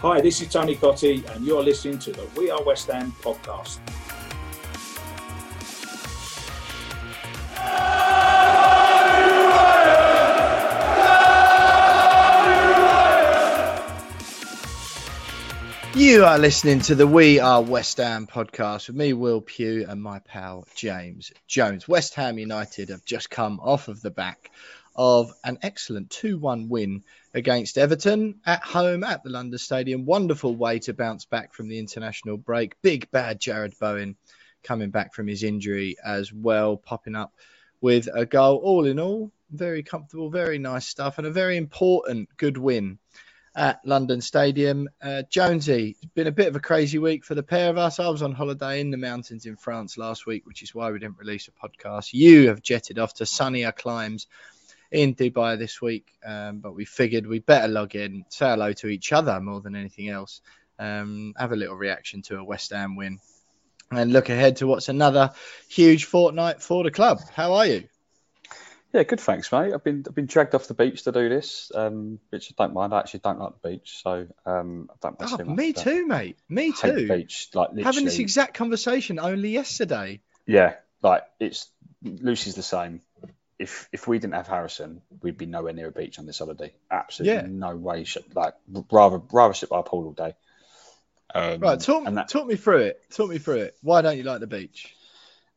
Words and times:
Hi, 0.00 0.20
this 0.20 0.40
is 0.40 0.46
Tony 0.46 0.76
Cottee, 0.76 1.28
and 1.34 1.44
you're 1.44 1.60
listening 1.60 1.98
to 1.98 2.12
the 2.12 2.24
We 2.36 2.52
Are 2.52 2.62
West 2.62 2.86
Ham 2.86 3.12
podcast. 3.20 3.80
You 15.96 16.24
are 16.24 16.38
listening 16.38 16.78
to 16.82 16.94
the 16.94 17.08
We 17.08 17.40
Are 17.40 17.60
West 17.60 17.96
Ham 17.96 18.28
podcast 18.28 18.86
with 18.86 18.96
me, 18.96 19.14
Will 19.14 19.40
Pugh, 19.40 19.84
and 19.88 20.00
my 20.00 20.20
pal 20.20 20.64
James 20.76 21.32
Jones. 21.48 21.88
West 21.88 22.14
Ham 22.14 22.38
United 22.38 22.90
have 22.90 23.04
just 23.04 23.30
come 23.30 23.58
off 23.58 23.88
of 23.88 24.00
the 24.00 24.12
back 24.12 24.52
of 24.94 25.32
an 25.42 25.58
excellent 25.62 26.10
2 26.10 26.38
1 26.38 26.68
win 26.68 27.02
against 27.34 27.78
Everton 27.78 28.40
at 28.46 28.62
home 28.62 29.04
at 29.04 29.22
the 29.22 29.30
London 29.30 29.58
Stadium. 29.58 30.04
Wonderful 30.06 30.54
way 30.56 30.78
to 30.80 30.94
bounce 30.94 31.24
back 31.24 31.54
from 31.54 31.68
the 31.68 31.78
international 31.78 32.36
break. 32.36 32.80
Big 32.82 33.10
bad 33.10 33.40
Jarrod 33.40 33.78
Bowen 33.78 34.16
coming 34.62 34.90
back 34.90 35.14
from 35.14 35.26
his 35.26 35.42
injury 35.42 35.96
as 36.04 36.32
well, 36.32 36.76
popping 36.76 37.14
up 37.16 37.32
with 37.80 38.08
a 38.12 38.26
goal. 38.26 38.56
All 38.56 38.86
in 38.86 38.98
all, 38.98 39.30
very 39.50 39.82
comfortable, 39.82 40.30
very 40.30 40.58
nice 40.58 40.86
stuff, 40.86 41.18
and 41.18 41.26
a 41.26 41.30
very 41.30 41.56
important 41.56 42.28
good 42.36 42.58
win 42.58 42.98
at 43.54 43.80
London 43.84 44.20
Stadium. 44.20 44.88
Uh, 45.02 45.22
Jonesy, 45.28 45.96
it's 46.00 46.12
been 46.14 46.26
a 46.26 46.32
bit 46.32 46.48
of 46.48 46.56
a 46.56 46.60
crazy 46.60 46.98
week 46.98 47.24
for 47.24 47.34
the 47.34 47.42
pair 47.42 47.70
of 47.70 47.78
us. 47.78 47.98
I 47.98 48.08
was 48.08 48.22
on 48.22 48.32
holiday 48.32 48.80
in 48.80 48.90
the 48.90 48.96
mountains 48.96 49.46
in 49.46 49.56
France 49.56 49.98
last 49.98 50.26
week, 50.26 50.46
which 50.46 50.62
is 50.62 50.74
why 50.74 50.90
we 50.90 50.98
didn't 50.98 51.18
release 51.18 51.48
a 51.48 51.68
podcast. 51.68 52.12
You 52.12 52.48
have 52.48 52.62
jetted 52.62 52.98
off 52.98 53.14
to 53.14 53.26
sunnier 53.26 53.72
climes 53.72 54.26
in 54.90 55.14
Dubai 55.14 55.58
this 55.58 55.80
week, 55.82 56.12
um, 56.24 56.60
but 56.60 56.74
we 56.74 56.84
figured 56.84 57.26
we 57.26 57.40
better 57.40 57.68
log 57.68 57.94
in, 57.94 58.24
say 58.30 58.48
hello 58.48 58.72
to 58.74 58.88
each 58.88 59.12
other 59.12 59.40
more 59.40 59.60
than 59.60 59.76
anything 59.76 60.08
else, 60.08 60.40
um, 60.78 61.34
have 61.36 61.52
a 61.52 61.56
little 61.56 61.76
reaction 61.76 62.22
to 62.22 62.38
a 62.38 62.44
West 62.44 62.70
Ham 62.72 62.96
win, 62.96 63.18
and 63.90 64.12
look 64.12 64.28
ahead 64.28 64.56
to 64.56 64.66
what's 64.66 64.88
another 64.88 65.32
huge 65.68 66.04
fortnight 66.04 66.62
for 66.62 66.84
the 66.84 66.90
club. 66.90 67.20
How 67.34 67.54
are 67.54 67.66
you? 67.66 67.88
Yeah, 68.92 69.02
good. 69.02 69.20
Thanks, 69.20 69.52
mate. 69.52 69.74
I've 69.74 69.84
been 69.84 70.02
I've 70.08 70.14
been 70.14 70.26
dragged 70.26 70.54
off 70.54 70.66
the 70.66 70.72
beach 70.74 71.02
to 71.02 71.12
do 71.12 71.28
this, 71.28 71.70
um, 71.74 72.18
which 72.30 72.50
I 72.50 72.64
don't 72.64 72.72
mind. 72.72 72.94
I 72.94 73.00
actually 73.00 73.20
don't 73.20 73.38
like 73.38 73.52
the 73.60 73.68
beach, 73.68 74.00
so 74.02 74.26
um, 74.46 74.88
I 74.90 74.94
don't. 75.02 75.16
Oh, 75.20 75.44
me 75.44 75.74
too, 75.74 76.06
mate. 76.06 76.38
Me 76.48 76.72
too. 76.72 77.06
beach, 77.06 77.50
like 77.52 77.68
literally. 77.68 77.84
having 77.84 78.04
this 78.06 78.18
exact 78.18 78.54
conversation 78.54 79.18
only 79.18 79.50
yesterday. 79.50 80.20
Yeah, 80.46 80.76
like 81.02 81.24
it's 81.38 81.70
Lucy's 82.02 82.54
the 82.54 82.62
same. 82.62 83.02
If 83.58 83.88
if 83.92 84.06
we 84.06 84.18
didn't 84.18 84.34
have 84.34 84.46
Harrison, 84.48 85.02
we'd 85.22 85.36
be 85.38 85.46
nowhere 85.46 85.72
near 85.72 85.88
a 85.88 85.92
beach 85.92 86.18
on 86.18 86.26
this 86.26 86.38
holiday. 86.38 86.72
Absolutely 86.90 87.34
Yeah. 87.42 87.46
no 87.48 87.74
way. 87.76 88.04
Should, 88.04 88.34
like 88.36 88.54
rather 88.92 89.20
rather 89.32 89.54
sit 89.54 89.68
by 89.68 89.80
a 89.80 89.82
pool 89.82 90.04
all 90.06 90.12
day. 90.12 90.34
Um, 91.34 91.60
Right, 91.60 91.78
talk 91.80 92.04
that, 92.04 92.28
talk 92.28 92.46
me 92.46 92.56
through 92.56 92.78
it. 92.82 93.02
Talk 93.10 93.28
me 93.30 93.38
through 93.38 93.58
it. 93.58 93.76
Why 93.82 94.00
don't 94.02 94.16
you 94.16 94.22
like 94.22 94.40
the 94.40 94.46
beach? 94.46 94.94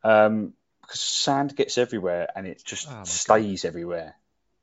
um, 0.04 0.54
because 0.82 1.00
sand 1.00 1.56
gets 1.56 1.78
everywhere 1.78 2.28
and 2.36 2.46
it 2.48 2.62
just 2.66 2.88
Oh, 2.88 2.92
my 2.92 2.98
God. 2.98 3.08
stays 3.08 3.64
everywhere. 3.66 4.16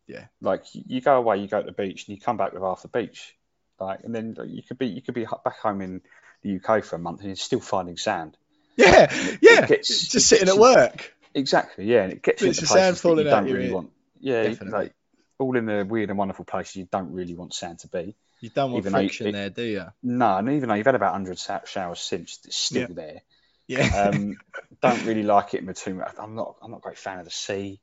Yeah. 0.06 0.26
Like 0.42 0.64
you 0.72 1.00
go 1.00 1.16
away, 1.16 1.38
you 1.38 1.46
go 1.48 1.60
to 1.60 1.66
the 1.66 1.72
beach, 1.72 2.06
and 2.08 2.16
you 2.16 2.20
come 2.20 2.36
back 2.36 2.52
with 2.52 2.62
half 2.62 2.82
the 2.82 2.88
beach. 2.88 3.34
Like, 3.80 4.00
and 4.04 4.14
then 4.14 4.36
you 4.46 4.62
could 4.62 4.78
be 4.78 4.88
you 4.88 5.00
could 5.00 5.14
be 5.14 5.24
back 5.44 5.58
home 5.60 5.80
in 5.80 6.02
the 6.42 6.56
UK 6.56 6.84
for 6.84 6.96
a 6.96 6.98
month 6.98 7.20
and 7.20 7.28
you're 7.28 7.36
still 7.36 7.60
finding 7.60 7.96
sand. 7.96 8.36
Yeah, 8.76 9.12
yeah. 9.40 9.66
gets- 9.66 10.08
just 10.08 10.14
it 10.16 10.20
sitting 10.38 10.48
at 10.48 10.58
work. 10.58 11.14
Exactly, 11.38 11.86
yeah, 11.86 12.02
and 12.04 12.12
it 12.12 12.22
gets 12.22 12.42
you 12.42 12.48
into 12.48 12.62
of 12.62 12.68
sand 12.68 12.96
places 12.96 13.02
that 13.02 13.24
you 13.24 13.30
don't 13.30 13.44
really 13.44 13.66
ear. 13.68 13.74
want. 13.74 13.90
Yeah, 14.20 14.42
Definitely. 14.44 14.78
like 14.78 14.94
all 15.38 15.56
in 15.56 15.66
the 15.66 15.84
weird 15.88 16.10
and 16.10 16.18
wonderful 16.18 16.44
places 16.44 16.76
you 16.76 16.88
don't 16.90 17.12
really 17.12 17.34
want 17.34 17.54
sand 17.54 17.78
to 17.80 17.88
be. 17.88 18.16
You 18.40 18.50
don't 18.50 18.72
want 18.72 18.82
Even 18.86 18.92
friction 18.92 19.26
it- 19.28 19.32
there, 19.32 19.50
do 19.50 19.62
you? 19.62 19.86
No, 20.02 20.36
and 20.36 20.48
even 20.50 20.68
though 20.68 20.74
you've 20.74 20.86
had 20.86 20.94
about 20.94 21.12
100 21.12 21.38
sa- 21.38 21.64
showers 21.64 22.00
since, 22.00 22.38
it's 22.44 22.56
still 22.56 22.88
there. 22.90 23.22
Yeah. 23.66 24.10
Um, 24.12 24.36
don't 24.82 25.04
really 25.04 25.22
like 25.24 25.54
it 25.54 25.60
in 25.60 25.66
between. 25.66 26.02
I'm 26.18 26.34
not. 26.34 26.56
I'm 26.62 26.70
not 26.70 26.78
a 26.78 26.80
great 26.80 26.98
fan 26.98 27.18
of 27.18 27.24
the 27.24 27.30
sea. 27.30 27.80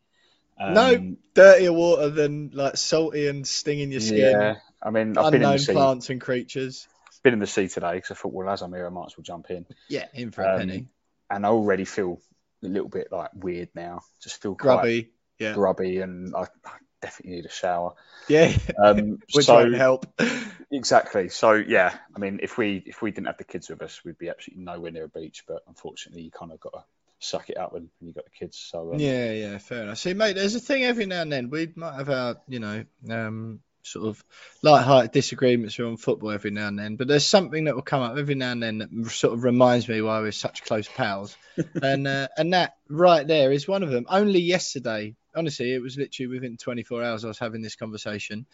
Um, 0.59 0.73
no, 0.73 1.15
dirtier 1.33 1.73
water 1.73 2.09
than 2.09 2.51
like 2.53 2.77
salty 2.77 3.27
and 3.27 3.45
stinging 3.45 3.91
your 3.91 3.99
skin. 4.01 4.17
Yeah, 4.19 4.55
I 4.81 4.89
mean, 4.89 5.17
I've 5.17 5.31
been 5.31 5.41
in 5.41 5.47
Unknown 5.47 5.51
the 5.57 5.59
sea. 5.59 5.73
plants 5.73 6.09
and 6.09 6.21
creatures. 6.21 6.87
Been 7.23 7.33
in 7.33 7.39
the 7.39 7.47
sea 7.47 7.67
today 7.67 7.95
because 7.95 8.11
I 8.11 8.15
thought, 8.15 8.33
well, 8.33 8.49
as 8.49 8.61
I'm 8.61 8.71
here, 8.73 8.85
I 8.85 8.89
might 8.89 9.07
as 9.07 9.17
well 9.17 9.23
jump 9.23 9.49
in. 9.49 9.65
Yeah, 9.89 10.05
in 10.13 10.31
for 10.31 10.43
a 10.43 10.53
Um, 10.53 10.59
penny. 10.59 10.87
And 11.29 11.45
I 11.45 11.49
already 11.49 11.83
feel 11.85 12.21
a 12.65 12.69
little 12.69 12.89
bit 12.89 13.11
like 13.11 13.31
weird 13.33 13.69
now. 13.75 14.01
Just 14.21 14.41
feel 14.41 14.53
Grubby. 14.53 15.11
Yeah. 15.37 15.53
grubby, 15.53 15.99
and 15.99 16.33
I, 16.33 16.43
I 16.43 16.77
definitely 17.01 17.35
need 17.35 17.45
a 17.45 17.49
shower. 17.49 17.93
Yeah. 18.27 18.55
Um, 18.81 19.19
Which 19.33 19.45
so 19.45 19.55
won't 19.55 19.75
help. 19.75 20.05
exactly. 20.71 21.29
So 21.29 21.53
yeah, 21.53 21.93
I 22.15 22.19
mean, 22.19 22.39
if 22.41 22.57
we 22.57 22.83
if 22.85 23.01
we 23.01 23.11
didn't 23.11 23.27
have 23.27 23.37
the 23.37 23.43
kids 23.43 23.69
with 23.69 23.81
us, 23.81 24.03
we'd 24.03 24.17
be 24.17 24.29
absolutely 24.29 24.63
nowhere 24.63 24.91
near 24.91 25.05
a 25.05 25.09
beach. 25.09 25.43
But 25.47 25.63
unfortunately, 25.67 26.23
you 26.23 26.31
kind 26.31 26.51
of 26.51 26.59
got 26.59 26.73
to 26.73 26.83
suck 27.19 27.49
it 27.49 27.57
up 27.57 27.73
when, 27.73 27.89
when 27.99 28.07
you 28.07 28.13
got 28.13 28.25
the 28.25 28.31
kids. 28.31 28.57
So 28.57 28.93
um, 28.93 28.99
Yeah, 28.99 29.31
yeah, 29.31 29.57
fair 29.57 29.83
enough. 29.83 29.97
See, 29.97 30.13
mate, 30.13 30.35
there's 30.35 30.55
a 30.55 30.59
thing 30.59 30.83
every 30.83 31.05
now 31.05 31.21
and 31.21 31.31
then. 31.31 31.49
We 31.49 31.71
might 31.75 31.95
have 31.95 32.09
our, 32.09 32.37
you 32.47 32.59
know, 32.59 32.85
um, 33.09 33.59
sort 33.85 34.07
of 34.07 34.23
light-hearted 34.61 35.11
disagreements 35.11 35.79
around 35.79 35.97
football 35.97 36.31
every 36.31 36.51
now 36.51 36.67
and 36.67 36.77
then, 36.77 36.95
but 36.95 37.07
there's 37.07 37.25
something 37.25 37.65
that 37.65 37.75
will 37.75 37.81
come 37.81 38.01
up 38.01 38.17
every 38.17 38.35
now 38.35 38.51
and 38.51 38.61
then 38.61 38.77
that 38.79 39.11
sort 39.11 39.33
of 39.33 39.43
reminds 39.43 39.87
me 39.87 40.01
why 40.01 40.19
we're 40.19 40.31
such 40.31 40.63
close 40.63 40.87
pals, 40.87 41.37
and 41.81 42.07
uh, 42.07 42.27
and 42.37 42.53
that 42.53 42.75
right 42.89 43.27
there 43.27 43.51
is 43.51 43.67
one 43.67 43.83
of 43.83 43.89
them. 43.89 44.05
Only 44.09 44.39
yesterday, 44.39 45.15
honestly, 45.35 45.73
it 45.73 45.81
was 45.81 45.97
literally 45.97 46.27
within 46.27 46.57
24 46.57 47.03
hours 47.03 47.25
I 47.25 47.27
was 47.27 47.39
having 47.39 47.61
this 47.61 47.75
conversation. 47.75 48.45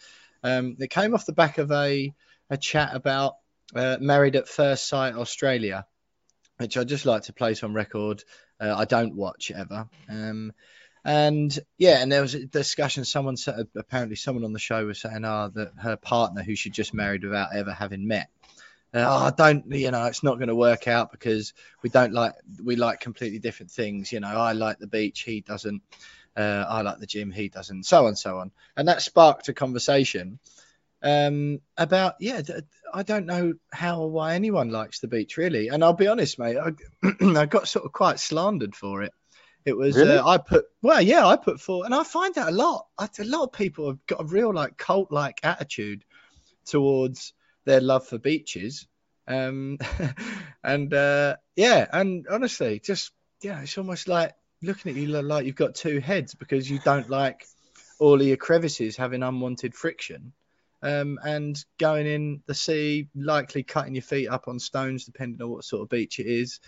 Um, 0.42 0.76
it 0.78 0.90
came 0.90 1.14
off 1.14 1.26
the 1.26 1.32
back 1.32 1.58
of 1.58 1.70
a 1.72 2.12
a 2.50 2.56
chat 2.56 2.94
about 2.94 3.36
uh, 3.74 3.96
Married 4.00 4.36
at 4.36 4.48
First 4.48 4.88
Sight 4.88 5.14
Australia, 5.14 5.86
which 6.58 6.76
I 6.76 6.84
just 6.84 7.06
like 7.06 7.22
to 7.22 7.32
place 7.32 7.62
on 7.62 7.74
record. 7.74 8.22
Uh, 8.60 8.74
I 8.76 8.84
don't 8.84 9.16
watch 9.16 9.50
ever. 9.50 9.88
Um, 10.08 10.52
and 11.04 11.56
yeah, 11.78 12.00
and 12.02 12.10
there 12.10 12.22
was 12.22 12.34
a 12.34 12.46
discussion. 12.46 13.04
Someone 13.04 13.36
said, 13.36 13.68
apparently, 13.76 14.16
someone 14.16 14.44
on 14.44 14.52
the 14.52 14.58
show 14.58 14.86
was 14.86 15.00
saying, 15.00 15.24
"Ah, 15.24 15.48
that 15.48 15.72
her 15.78 15.96
partner, 15.96 16.42
who 16.42 16.54
she 16.54 16.70
just 16.70 16.94
married 16.94 17.24
without 17.24 17.54
ever 17.54 17.72
having 17.72 18.06
met, 18.06 18.28
uh, 18.94 19.06
oh, 19.08 19.34
don't, 19.34 19.72
you 19.72 19.90
know, 19.90 20.04
it's 20.04 20.22
not 20.22 20.36
going 20.36 20.48
to 20.48 20.54
work 20.54 20.86
out 20.86 21.10
because 21.12 21.54
we 21.82 21.88
don't 21.88 22.12
like, 22.12 22.34
we 22.62 22.76
like 22.76 23.00
completely 23.00 23.38
different 23.38 23.70
things. 23.70 24.12
You 24.12 24.20
know, 24.20 24.28
I 24.28 24.52
like 24.52 24.78
the 24.78 24.86
beach, 24.86 25.22
he 25.22 25.40
doesn't. 25.40 25.82
Uh, 26.36 26.64
I 26.68 26.82
like 26.82 26.98
the 26.98 27.06
gym, 27.06 27.30
he 27.30 27.48
doesn't. 27.48 27.84
So 27.84 28.06
on, 28.06 28.16
so 28.16 28.38
on, 28.38 28.52
and 28.76 28.88
that 28.88 29.02
sparked 29.02 29.48
a 29.48 29.54
conversation 29.54 30.38
um, 31.02 31.60
about 31.76 32.14
yeah, 32.20 32.42
I 32.92 33.02
don't 33.02 33.26
know 33.26 33.54
how 33.72 34.00
or 34.00 34.10
why 34.10 34.34
anyone 34.34 34.70
likes 34.70 35.00
the 35.00 35.08
beach 35.08 35.36
really. 35.36 35.68
And 35.68 35.82
I'll 35.82 35.92
be 35.92 36.08
honest, 36.08 36.38
mate, 36.38 36.56
I, 36.56 36.72
I 37.38 37.46
got 37.46 37.68
sort 37.68 37.84
of 37.84 37.92
quite 37.92 38.20
slandered 38.20 38.74
for 38.74 39.02
it. 39.02 39.12
It 39.64 39.76
was 39.76 39.96
Really? 39.96 40.16
uh, 40.18 40.26
I 40.26 40.38
put 40.38 40.66
well, 40.82 41.00
yeah, 41.00 41.26
I 41.26 41.36
put 41.36 41.60
four, 41.60 41.84
and 41.84 41.94
I 41.94 42.02
find 42.02 42.34
that 42.34 42.48
a 42.48 42.52
lot. 42.52 42.86
I, 42.98 43.08
a 43.18 43.24
lot 43.24 43.44
of 43.44 43.52
people 43.52 43.88
have 43.88 44.06
got 44.06 44.20
a 44.20 44.24
real 44.24 44.52
like 44.52 44.76
cult 44.76 45.12
like 45.12 45.40
attitude 45.42 46.04
towards 46.64 47.32
their 47.64 47.80
love 47.80 48.06
for 48.06 48.18
beaches. 48.18 48.86
Um, 49.28 49.78
and 50.64 50.92
uh, 50.92 51.36
yeah, 51.56 51.86
and 51.92 52.26
honestly, 52.28 52.80
just 52.80 53.12
yeah, 53.40 53.60
it's 53.62 53.78
almost 53.78 54.08
like 54.08 54.34
looking 54.62 54.90
at 54.90 54.96
you 54.96 55.08
like 55.08 55.46
you've 55.46 55.54
got 55.56 55.74
two 55.74 56.00
heads 56.00 56.34
because 56.34 56.70
you 56.70 56.78
don't 56.84 57.10
like 57.10 57.46
all 57.98 58.20
of 58.20 58.26
your 58.26 58.36
crevices 58.36 58.96
having 58.96 59.22
unwanted 59.22 59.74
friction. 59.74 60.32
Um, 60.84 61.20
and 61.24 61.64
going 61.78 62.08
in 62.08 62.42
the 62.46 62.54
sea, 62.54 63.08
likely 63.14 63.62
cutting 63.62 63.94
your 63.94 64.02
feet 64.02 64.26
up 64.26 64.48
on 64.48 64.58
stones, 64.58 65.04
depending 65.04 65.40
on 65.40 65.50
what 65.50 65.64
sort 65.64 65.82
of 65.82 65.88
beach 65.88 66.18
it 66.18 66.26
is, 66.26 66.58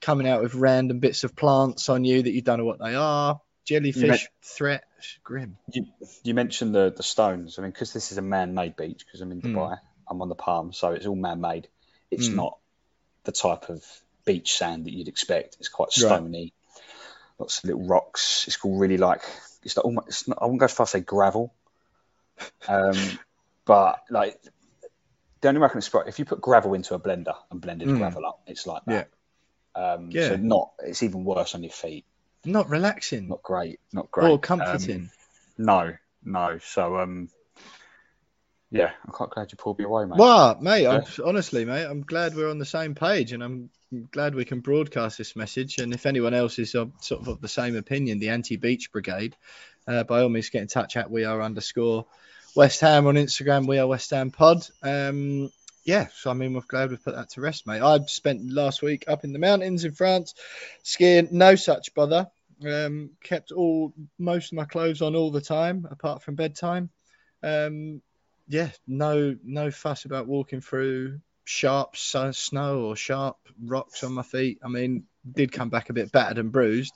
coming 0.00 0.26
out 0.26 0.42
with 0.42 0.54
random 0.54 0.98
bits 0.98 1.24
of 1.24 1.36
plants 1.36 1.88
on 1.88 2.04
you 2.04 2.22
that 2.22 2.32
you 2.32 2.42
don't 2.42 2.58
know 2.58 2.64
what 2.64 2.78
they 2.78 2.94
are, 2.94 3.40
jellyfish 3.66 4.28
threat, 4.42 4.84
grim. 5.22 5.56
You, 5.72 5.86
you 6.24 6.34
mentioned 6.34 6.74
the 6.74 6.92
the 6.96 7.02
stones. 7.02 7.58
I 7.58 7.62
mean, 7.62 7.70
because 7.70 7.92
this 7.92 8.12
is 8.12 8.18
a 8.18 8.22
man-made 8.22 8.76
beach, 8.76 9.04
because 9.04 9.20
I'm 9.20 9.32
in 9.32 9.40
Hmm. 9.40 9.56
Dubai, 9.56 9.78
I'm 10.08 10.22
on 10.22 10.28
the 10.28 10.34
Palm, 10.34 10.72
so 10.72 10.92
it's 10.92 11.06
all 11.06 11.16
man-made. 11.16 11.68
It's 12.10 12.30
Mm. 12.30 12.36
not 12.36 12.58
the 13.24 13.32
type 13.32 13.68
of 13.68 13.84
beach 14.24 14.54
sand 14.56 14.86
that 14.86 14.92
you'd 14.92 15.08
expect. 15.08 15.56
It's 15.60 15.68
quite 15.68 15.90
Right. 15.90 16.16
stony, 16.16 16.52
lots 17.38 17.58
of 17.58 17.64
little 17.64 17.86
rocks. 17.86 18.44
It's 18.46 18.56
called 18.56 18.80
really 18.80 18.96
like 18.96 19.22
it's 19.62 19.76
not 19.76 19.84
almost. 19.84 20.08
It's 20.08 20.28
not, 20.28 20.38
I 20.40 20.44
wouldn't 20.44 20.60
go 20.60 20.64
as 20.64 20.72
far 20.72 20.84
as 20.84 20.90
say 20.90 21.00
gravel, 21.00 21.54
um, 22.68 23.18
but 23.64 24.00
like 24.10 24.40
the 25.40 25.48
only 25.48 25.60
way 25.60 25.66
I 25.66 25.70
can 25.70 25.80
describe 25.80 26.08
if 26.08 26.18
you 26.18 26.24
put 26.24 26.40
gravel 26.40 26.74
into 26.74 26.94
a 26.94 26.98
blender 27.00 27.34
and 27.50 27.60
blended 27.60 27.88
Mm. 27.88 27.98
gravel 27.98 28.26
up, 28.26 28.42
it's 28.46 28.66
like 28.66 28.84
that. 28.86 29.10
Um, 29.80 30.10
Yeah. 30.10 30.28
So 30.28 30.36
not. 30.36 30.72
It's 30.84 31.02
even 31.02 31.24
worse 31.24 31.54
on 31.54 31.62
your 31.62 31.72
feet. 31.72 32.04
Not 32.44 32.68
relaxing 32.68 33.28
Not 33.28 33.42
great. 33.42 33.80
Not 33.92 34.10
great. 34.10 34.26
or 34.26 34.32
Um, 34.32 34.38
comforting. 34.38 35.10
no, 35.58 35.94
no. 36.24 36.58
So 36.62 36.98
um, 36.98 37.28
yeah, 38.70 38.92
I'm 39.04 39.12
quite 39.12 39.30
glad 39.30 39.50
you 39.52 39.56
pulled 39.58 39.78
me 39.78 39.84
away, 39.84 40.04
mate. 40.04 40.18
Well, 40.18 40.56
mate, 40.60 40.86
I'm, 40.86 41.02
honestly, 41.24 41.64
mate, 41.64 41.84
I'm 41.84 42.02
glad 42.02 42.36
we're 42.36 42.50
on 42.50 42.58
the 42.58 42.64
same 42.64 42.94
page, 42.94 43.32
and 43.32 43.42
I'm 43.42 43.70
glad 44.12 44.34
we 44.34 44.44
can 44.44 44.60
broadcast 44.60 45.18
this 45.18 45.34
message. 45.34 45.78
And 45.78 45.92
if 45.92 46.06
anyone 46.06 46.34
else 46.34 46.58
is 46.58 46.74
of, 46.76 46.92
sort 47.00 47.22
of 47.22 47.28
of 47.28 47.40
the 47.40 47.48
same 47.48 47.76
opinion, 47.76 48.20
the 48.20 48.28
anti-beach 48.28 48.92
brigade, 48.92 49.36
uh, 49.88 50.04
by 50.04 50.20
all 50.22 50.28
means, 50.28 50.50
get 50.50 50.62
in 50.62 50.68
touch 50.68 50.96
at 50.96 51.10
we 51.10 51.24
are 51.24 51.42
underscore 51.42 52.06
West 52.54 52.80
Ham 52.80 53.06
on 53.08 53.16
Instagram. 53.16 53.66
We 53.66 53.78
are 53.78 53.88
West 53.88 54.10
Ham 54.10 54.30
Pod. 54.30 54.64
Um, 54.82 55.50
yeah, 55.84 56.08
so 56.14 56.30
I 56.30 56.34
mean, 56.34 56.54
we're 56.54 56.60
glad 56.66 56.90
we've 56.90 57.02
put 57.02 57.14
that 57.14 57.30
to 57.30 57.40
rest, 57.40 57.66
mate. 57.66 57.82
I 57.82 57.98
spent 58.06 58.50
last 58.50 58.82
week 58.82 59.04
up 59.08 59.24
in 59.24 59.32
the 59.32 59.38
mountains 59.38 59.84
in 59.84 59.92
France 59.92 60.34
skiing, 60.82 61.28
no 61.32 61.54
such 61.54 61.94
bother. 61.94 62.28
Um, 62.66 63.12
kept 63.24 63.52
all 63.52 63.94
most 64.18 64.52
of 64.52 64.56
my 64.56 64.66
clothes 64.66 65.00
on 65.00 65.16
all 65.16 65.30
the 65.30 65.40
time, 65.40 65.88
apart 65.90 66.22
from 66.22 66.34
bedtime. 66.34 66.90
Um, 67.42 68.02
yeah, 68.48 68.70
no 68.86 69.36
no 69.42 69.70
fuss 69.70 70.04
about 70.04 70.26
walking 70.26 70.60
through 70.60 71.20
sharp 71.44 71.96
snow 71.96 72.80
or 72.80 72.96
sharp 72.96 73.36
rocks 73.62 74.04
on 74.04 74.12
my 74.12 74.22
feet. 74.22 74.58
I 74.62 74.68
mean, 74.68 75.04
did 75.30 75.52
come 75.52 75.70
back 75.70 75.88
a 75.88 75.94
bit 75.94 76.12
battered 76.12 76.38
and 76.38 76.52
bruised, 76.52 76.92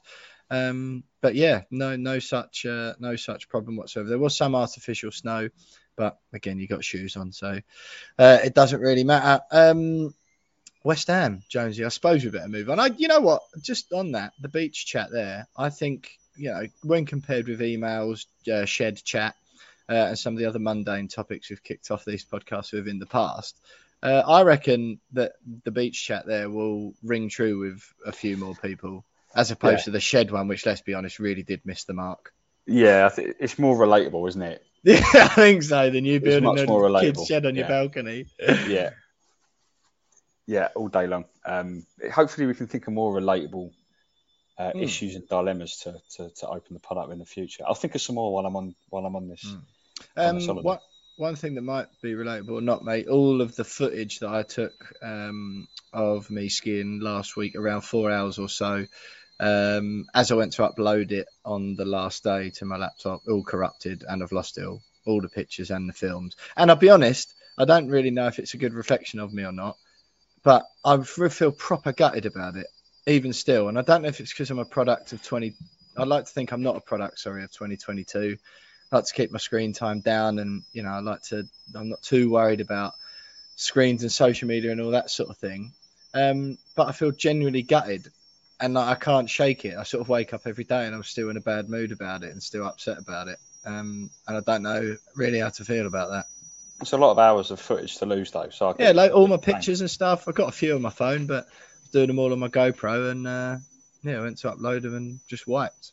um, 0.50 1.04
but 1.22 1.34
yeah, 1.34 1.62
no 1.70 1.96
no 1.96 2.18
such 2.18 2.66
uh, 2.66 2.94
no 2.98 3.16
such 3.16 3.48
problem 3.48 3.76
whatsoever. 3.76 4.08
There 4.08 4.18
was 4.18 4.36
some 4.36 4.54
artificial 4.54 5.12
snow, 5.12 5.48
but 5.96 6.18
again, 6.32 6.58
you 6.58 6.66
got 6.68 6.84
shoes 6.84 7.16
on, 7.16 7.32
so 7.32 7.60
uh, 8.18 8.38
it 8.44 8.54
doesn't 8.54 8.80
really 8.80 9.04
matter. 9.04 9.42
Um, 9.50 10.14
West 10.82 11.08
Ham, 11.08 11.42
Jonesy. 11.48 11.84
I 11.84 11.88
suppose 11.88 12.24
we 12.24 12.30
better 12.30 12.48
move 12.48 12.68
on. 12.68 12.78
I, 12.78 12.86
you 12.96 13.08
know 13.08 13.20
what? 13.20 13.42
Just 13.60 13.92
on 13.92 14.12
that, 14.12 14.32
the 14.40 14.48
beach 14.48 14.86
chat 14.86 15.10
there. 15.10 15.46
I 15.56 15.70
think 15.70 16.10
you 16.36 16.50
know 16.50 16.66
when 16.82 17.06
compared 17.06 17.48
with 17.48 17.60
emails, 17.60 18.26
uh, 18.52 18.64
shed 18.66 19.02
chat, 19.02 19.34
uh, 19.88 19.94
and 20.08 20.18
some 20.18 20.34
of 20.34 20.38
the 20.38 20.46
other 20.46 20.58
mundane 20.58 21.08
topics 21.08 21.48
we've 21.50 21.62
kicked 21.62 21.90
off 21.90 22.04
these 22.04 22.24
podcasts 22.24 22.72
with 22.72 22.88
in 22.88 22.98
the 22.98 23.06
past. 23.06 23.56
Uh, 24.02 24.22
I 24.26 24.42
reckon 24.42 25.00
that 25.12 25.32
the 25.64 25.70
beach 25.70 26.04
chat 26.04 26.26
there 26.26 26.50
will 26.50 26.92
ring 27.02 27.30
true 27.30 27.60
with 27.60 27.82
a 28.04 28.12
few 28.12 28.36
more 28.36 28.54
people, 28.54 29.02
as 29.34 29.50
opposed 29.50 29.78
Yeah. 29.80 29.84
to 29.84 29.90
the 29.92 30.00
shed 30.00 30.30
one, 30.30 30.46
which, 30.46 30.66
let's 30.66 30.82
be 30.82 30.92
honest, 30.92 31.18
really 31.18 31.42
did 31.42 31.62
miss 31.64 31.84
the 31.84 31.94
mark. 31.94 32.34
Yeah, 32.66 33.06
I 33.06 33.08
think 33.10 33.36
it's 33.40 33.58
more 33.58 33.76
relatable, 33.76 34.28
isn't 34.28 34.42
it? 34.42 34.62
Yeah, 34.84 35.00
I 35.14 35.28
think 35.28 35.62
so. 35.62 35.88
Than 35.88 36.04
you 36.04 36.20
building 36.20 36.46
a 36.58 37.00
kid's 37.00 37.26
shed 37.26 37.46
on 37.46 37.54
your 37.56 37.66
balcony. 37.68 38.26
Yeah. 38.68 38.90
Yeah, 40.46 40.68
all 40.76 40.88
day 40.88 41.06
long. 41.06 41.24
Um, 41.46 41.86
hopefully, 42.12 42.46
we 42.46 42.54
can 42.54 42.66
think 42.66 42.86
of 42.86 42.92
more 42.92 43.14
relatable 43.18 43.70
uh, 44.58 44.72
Mm. 44.72 44.82
issues 44.82 45.14
and 45.14 45.26
dilemmas 45.28 45.78
to, 45.84 45.94
to, 46.16 46.30
to 46.36 46.48
open 46.48 46.74
the 46.74 46.80
pod 46.80 46.98
up 46.98 47.10
in 47.10 47.18
the 47.18 47.24
future. 47.24 47.64
I'll 47.66 47.74
think 47.74 47.94
of 47.94 48.02
some 48.02 48.16
more 48.16 48.32
while 48.32 48.44
I'm 48.46 48.54
on 48.56 48.74
while 48.90 49.04
I'm 49.06 49.16
on 49.16 49.28
this. 49.28 49.42
Mm. 49.44 49.62
on 50.18 50.26
Um, 50.28 50.34
this 50.36 50.46
holiday. 50.46 50.64
what, 50.66 50.80
one 51.16 51.34
thing 51.36 51.54
that 51.54 51.62
might 51.62 51.86
be 52.02 52.12
relatable 52.12 52.50
or 52.52 52.60
not, 52.60 52.84
mate, 52.84 53.08
all 53.08 53.40
of 53.40 53.56
the 53.56 53.64
footage 53.64 54.18
that 54.20 54.28
I 54.28 54.42
took 54.42 54.72
um, 55.02 55.66
of 55.92 56.30
me 56.30 56.48
skiing 56.50 57.00
last 57.00 57.36
week, 57.36 57.56
around 57.56 57.80
four 57.82 58.10
hours 58.10 58.38
or 58.38 58.48
so, 58.48 58.84
um, 59.40 60.06
as 60.14 60.30
I 60.30 60.36
went 60.36 60.52
to 60.54 60.62
upload 60.62 61.12
it 61.12 61.28
on 61.44 61.76
the 61.76 61.84
last 61.84 62.24
day 62.24 62.50
to 62.50 62.64
my 62.64 62.76
laptop, 62.76 63.22
all 63.28 63.42
corrupted 63.42 64.04
and 64.08 64.22
I've 64.22 64.32
lost 64.32 64.58
it 64.58 64.64
all, 64.64 64.82
all 65.06 65.20
the 65.20 65.28
pictures 65.28 65.70
and 65.70 65.88
the 65.88 65.92
films. 65.92 66.36
And 66.56 66.70
I'll 66.70 66.76
be 66.76 66.90
honest, 66.90 67.34
I 67.58 67.64
don't 67.64 67.88
really 67.88 68.10
know 68.10 68.26
if 68.26 68.38
it's 68.38 68.54
a 68.54 68.58
good 68.58 68.74
reflection 68.74 69.20
of 69.20 69.32
me 69.32 69.44
or 69.44 69.52
not, 69.52 69.76
but 70.42 70.64
I 70.84 71.02
feel 71.02 71.52
proper 71.52 71.92
gutted 71.92 72.26
about 72.26 72.56
it, 72.56 72.66
even 73.06 73.32
still. 73.32 73.68
And 73.68 73.78
I 73.78 73.82
don't 73.82 74.02
know 74.02 74.08
if 74.08 74.20
it's 74.20 74.32
because 74.32 74.50
I'm 74.50 74.58
a 74.58 74.64
product 74.64 75.12
of 75.12 75.22
20. 75.22 75.54
I'd 75.96 76.08
like 76.08 76.26
to 76.26 76.32
think 76.32 76.52
I'm 76.52 76.62
not 76.62 76.76
a 76.76 76.80
product, 76.80 77.20
sorry, 77.20 77.44
of 77.44 77.52
2022. 77.52 78.36
I 78.92 78.96
like 78.96 79.06
to 79.06 79.14
keep 79.14 79.32
my 79.32 79.38
screen 79.38 79.72
time 79.72 80.00
down, 80.00 80.38
and 80.38 80.62
you 80.72 80.82
know, 80.82 80.90
I 80.90 81.00
like 81.00 81.22
to. 81.24 81.44
I'm 81.74 81.88
not 81.88 82.02
too 82.02 82.30
worried 82.30 82.60
about 82.60 82.94
screens 83.56 84.02
and 84.02 84.12
social 84.12 84.48
media 84.48 84.72
and 84.72 84.80
all 84.80 84.90
that 84.90 85.10
sort 85.10 85.30
of 85.30 85.38
thing. 85.38 85.72
Um, 86.12 86.58
but 86.76 86.88
I 86.88 86.92
feel 86.92 87.10
genuinely 87.10 87.62
gutted, 87.62 88.10
and 88.64 88.74
like, 88.74 88.88
I 88.88 88.94
can't 88.94 89.28
shake 89.28 89.64
it. 89.64 89.76
I 89.76 89.82
sort 89.82 90.00
of 90.00 90.08
wake 90.08 90.32
up 90.32 90.42
every 90.46 90.64
day 90.64 90.86
and 90.86 90.94
I'm 90.94 91.02
still 91.02 91.28
in 91.28 91.36
a 91.36 91.40
bad 91.40 91.68
mood 91.68 91.92
about 91.92 92.22
it 92.22 92.32
and 92.32 92.42
still 92.42 92.66
upset 92.66 92.98
about 92.98 93.28
it. 93.28 93.38
Um, 93.66 94.10
and 94.26 94.38
I 94.38 94.40
don't 94.40 94.62
know 94.62 94.96
really 95.14 95.40
how 95.40 95.50
to 95.50 95.64
feel 95.64 95.86
about 95.86 96.10
that. 96.10 96.26
It's 96.80 96.92
a 96.92 96.96
lot 96.96 97.12
of 97.12 97.18
hours 97.18 97.50
of 97.50 97.60
footage 97.60 97.98
to 97.98 98.06
lose, 98.06 98.30
though. 98.30 98.48
So 98.50 98.70
I 98.70 98.74
Yeah, 98.78 98.92
like 98.92 99.12
all 99.12 99.26
my 99.26 99.36
pictures 99.36 99.80
and 99.80 99.90
stuff. 99.90 100.26
I've 100.26 100.34
got 100.34 100.48
a 100.48 100.52
few 100.52 100.74
on 100.74 100.82
my 100.82 100.90
phone, 100.90 101.26
but 101.26 101.44
I 101.44 101.80
was 101.82 101.90
doing 101.92 102.08
them 102.08 102.18
all 102.18 102.32
on 102.32 102.38
my 102.38 102.48
GoPro, 102.48 103.10
and 103.10 103.26
uh, 103.26 103.56
yeah, 104.02 104.18
I 104.18 104.20
went 104.22 104.38
to 104.38 104.50
upload 104.50 104.82
them 104.82 104.94
and 104.94 105.20
just 105.28 105.46
wiped. 105.46 105.92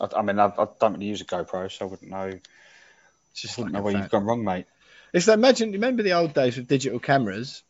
I, 0.00 0.08
I 0.16 0.22
mean, 0.22 0.38
I, 0.38 0.46
I 0.46 0.66
don't 0.78 0.92
really 0.94 1.06
use 1.06 1.20
a 1.20 1.24
GoPro, 1.24 1.70
so 1.70 1.86
I 1.86 1.88
wouldn't 1.88 2.10
know. 2.10 2.26
It's 3.32 3.42
just 3.42 3.58
wouldn't 3.58 3.74
like 3.74 3.80
know 3.80 3.84
where 3.84 3.92
fan- 3.92 4.02
you've 4.02 4.10
gone 4.10 4.24
wrong, 4.24 4.44
mate. 4.44 4.66
It's 5.12 5.26
like 5.26 5.38
imagine 5.38 5.72
remember 5.72 6.02
the 6.02 6.12
old 6.12 6.34
days 6.34 6.56
with 6.56 6.68
digital 6.68 6.98
cameras. 6.98 7.62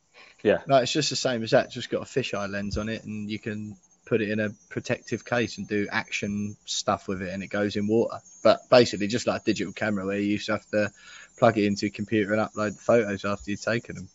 Yeah. 0.42 0.58
Like 0.66 0.84
it's 0.84 0.92
just 0.92 1.10
the 1.10 1.16
same 1.16 1.42
as 1.42 1.50
that, 1.50 1.70
just 1.70 1.90
got 1.90 2.02
a 2.02 2.04
fisheye 2.04 2.50
lens 2.50 2.78
on 2.78 2.88
it 2.88 3.04
and 3.04 3.30
you 3.30 3.38
can 3.38 3.76
put 4.06 4.22
it 4.22 4.30
in 4.30 4.40
a 4.40 4.50
protective 4.70 5.24
case 5.24 5.58
and 5.58 5.68
do 5.68 5.86
action 5.90 6.56
stuff 6.64 7.08
with 7.08 7.20
it 7.20 7.32
and 7.32 7.42
it 7.42 7.48
goes 7.48 7.76
in 7.76 7.86
water. 7.86 8.18
But 8.42 8.60
basically 8.70 9.08
just 9.08 9.26
like 9.26 9.42
a 9.42 9.44
digital 9.44 9.72
camera 9.72 10.06
where 10.06 10.18
you 10.18 10.30
used 10.30 10.46
to 10.46 10.52
have 10.52 10.66
to 10.70 10.90
plug 11.38 11.58
it 11.58 11.66
into 11.66 11.86
a 11.86 11.90
computer 11.90 12.32
and 12.32 12.40
upload 12.40 12.74
the 12.74 12.80
photos 12.80 13.24
after 13.24 13.50
you've 13.50 13.60
taken 13.60 13.96
them. 13.96 14.08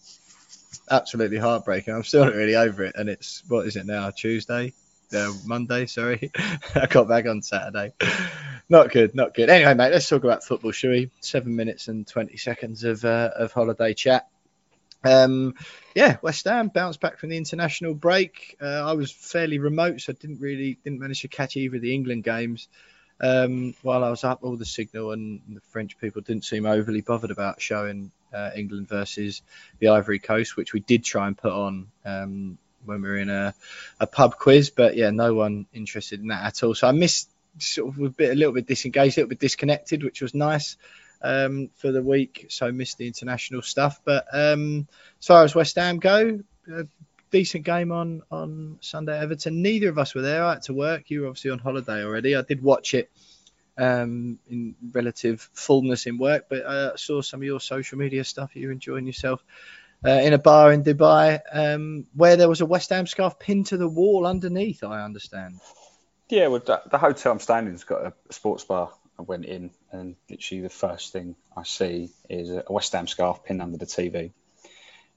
Absolutely 0.90 1.38
heartbreaking. 1.38 1.94
I'm 1.94 2.04
still 2.04 2.26
not 2.26 2.34
really 2.34 2.56
over 2.56 2.84
it 2.84 2.96
and 2.96 3.10
it's 3.10 3.44
what 3.48 3.68
is 3.68 3.76
it 3.76 3.86
now? 3.86 4.10
Tuesday? 4.10 4.74
Uh, 5.14 5.32
Monday, 5.46 5.86
sorry. 5.86 6.32
I 6.76 6.88
got 6.88 7.08
back 7.08 7.28
on 7.28 7.42
Saturday. 7.44 7.94
Not 8.70 8.92
good, 8.92 9.14
not 9.14 9.36
good. 9.36 9.50
Anyway, 9.50 9.74
mate, 9.76 9.92
let's 9.92 10.10
talk 10.10 10.24
about 10.24 10.44
football, 10.44 10.72
shall 10.72 10.90
we? 10.90 11.12
Seven 11.20 11.56
minutes 11.56 11.88
and 11.90 12.08
20 12.08 12.38
seconds 12.38 12.84
of, 12.84 13.06
uh, 13.06 13.30
of 13.36 13.52
holiday 13.52 13.94
chat. 13.94 14.28
Um, 15.04 15.56
yeah, 15.96 16.18
West 16.22 16.46
Ham 16.46 16.70
bounced 16.70 17.00
back 17.00 17.20
from 17.20 17.30
the 17.30 17.38
international 17.38 17.94
break. 17.94 18.58
Uh, 18.62 18.66
I 18.66 18.94
was 18.94 19.12
fairly 19.12 19.60
remote, 19.60 20.02
so 20.02 20.14
I 20.14 20.16
didn't 20.20 20.40
really 20.40 20.78
didn't 20.84 21.00
manage 21.00 21.22
to 21.22 21.28
catch 21.28 21.58
either 21.58 21.76
of 21.76 21.82
the 21.82 21.94
England 21.94 22.24
games. 22.24 22.68
Um, 23.22 23.76
while 23.84 24.04
I 24.04 24.10
was 24.10 24.24
up, 24.24 24.40
all 24.42 24.58
the 24.58 24.66
signal 24.66 25.12
and 25.12 25.42
the 25.48 25.62
French 25.72 25.98
people 25.98 26.22
didn't 26.22 26.46
seem 26.46 26.66
overly 26.66 27.02
bothered 27.02 27.32
about 27.32 27.62
showing 27.62 28.12
uh, 28.34 28.52
England 28.56 28.90
versus 28.90 29.42
the 29.80 29.90
Ivory 29.90 30.20
Coast, 30.20 30.58
which 30.58 30.74
we 30.74 30.80
did 30.80 31.04
try 31.04 31.28
and 31.28 31.38
put 31.38 31.54
on 31.54 31.88
um, 32.06 32.58
when 32.86 33.02
we 33.02 33.08
were 33.08 33.18
in 33.18 33.30
a, 33.30 33.54
a 34.00 34.08
pub 34.08 34.38
quiz. 34.38 34.72
But 34.72 34.96
yeah, 34.96 35.12
no 35.12 35.34
one 35.34 35.68
interested 35.74 36.22
in 36.22 36.28
that 36.28 36.44
at 36.44 36.64
all. 36.64 36.76
So 36.76 36.88
I 36.88 36.92
missed 36.92 37.30
sort 37.60 37.94
of 37.96 38.02
a 38.02 38.10
bit, 38.10 38.32
a 38.32 38.36
little 38.36 38.54
bit 38.54 38.68
disengaged, 38.68 39.18
a 39.18 39.22
little 39.22 39.30
bit 39.30 39.40
disconnected, 39.40 40.04
which 40.04 40.22
was 40.22 40.34
nice 40.34 40.76
um, 41.24 41.70
for 41.76 41.92
the 41.92 42.04
week. 42.04 42.48
So 42.50 42.72
missed 42.72 42.98
the 42.98 43.08
international 43.08 43.62
stuff. 43.62 44.02
But 44.04 44.26
um, 44.32 44.88
as 45.20 45.28
far 45.28 45.44
as 45.44 45.56
West 45.56 45.76
Ham 45.76 46.00
go, 46.00 46.40
a 46.72 46.86
decent 47.32 47.66
game 47.66 47.92
on 47.92 48.22
on 48.32 48.78
Sunday 48.82 49.20
Everton. 49.20 49.62
Neither 49.62 49.90
of 49.90 49.98
us 49.98 50.14
were 50.14 50.22
there. 50.22 50.44
I 50.44 50.54
had 50.54 50.64
to 50.64 50.74
work. 50.74 51.10
You 51.10 51.22
were 51.22 51.28
obviously 51.28 51.52
on 51.52 51.60
holiday 51.60 52.04
already. 52.04 52.36
I 52.36 52.44
did 52.44 52.62
watch 52.62 52.94
it 52.94 53.10
um, 53.78 54.40
in 54.50 54.76
relative 54.92 55.50
fullness 55.54 56.06
in 56.06 56.18
work, 56.18 56.46
but 56.50 56.64
uh, 56.66 56.92
I 56.94 56.96
saw 56.98 57.22
some 57.22 57.42
of 57.42 57.46
your 57.46 57.60
social 57.60 57.98
media 57.98 58.24
stuff. 58.24 58.56
You're 58.56 58.72
enjoying 58.72 59.08
yourself. 59.08 59.44
Uh, 60.06 60.20
in 60.22 60.34
a 60.34 60.38
bar 60.38 60.74
in 60.74 60.84
Dubai, 60.84 61.40
um, 61.50 62.06
where 62.14 62.36
there 62.36 62.50
was 62.50 62.60
a 62.60 62.66
West 62.66 62.90
Ham 62.90 63.08
scarf 63.08 63.40
pinned 63.40 63.68
to 63.68 63.78
the 63.78 63.88
wall 63.88 64.28
underneath. 64.28 64.84
I 64.84 65.02
understand. 65.02 65.62
Yeah, 66.28 66.48
well, 66.48 66.60
the, 66.60 66.82
the 66.92 66.98
hotel 66.98 67.32
I'm 67.32 67.40
staying 67.40 67.68
in's 67.68 67.86
got 67.86 68.08
a 68.08 68.14
sports 68.34 68.66
bar. 68.66 68.92
I 69.20 69.22
went 69.22 69.46
in, 69.46 69.72
and 69.92 70.16
literally 70.30 70.62
the 70.62 70.70
first 70.70 71.14
thing 71.14 71.36
I 71.56 71.64
see 71.64 72.10
is 72.30 72.50
a 72.50 72.64
West 72.70 72.94
Ham 72.94 73.08
scarf 73.08 73.44
pinned 73.44 73.62
under 73.62 73.78
the 73.78 73.86
TV, 73.86 74.32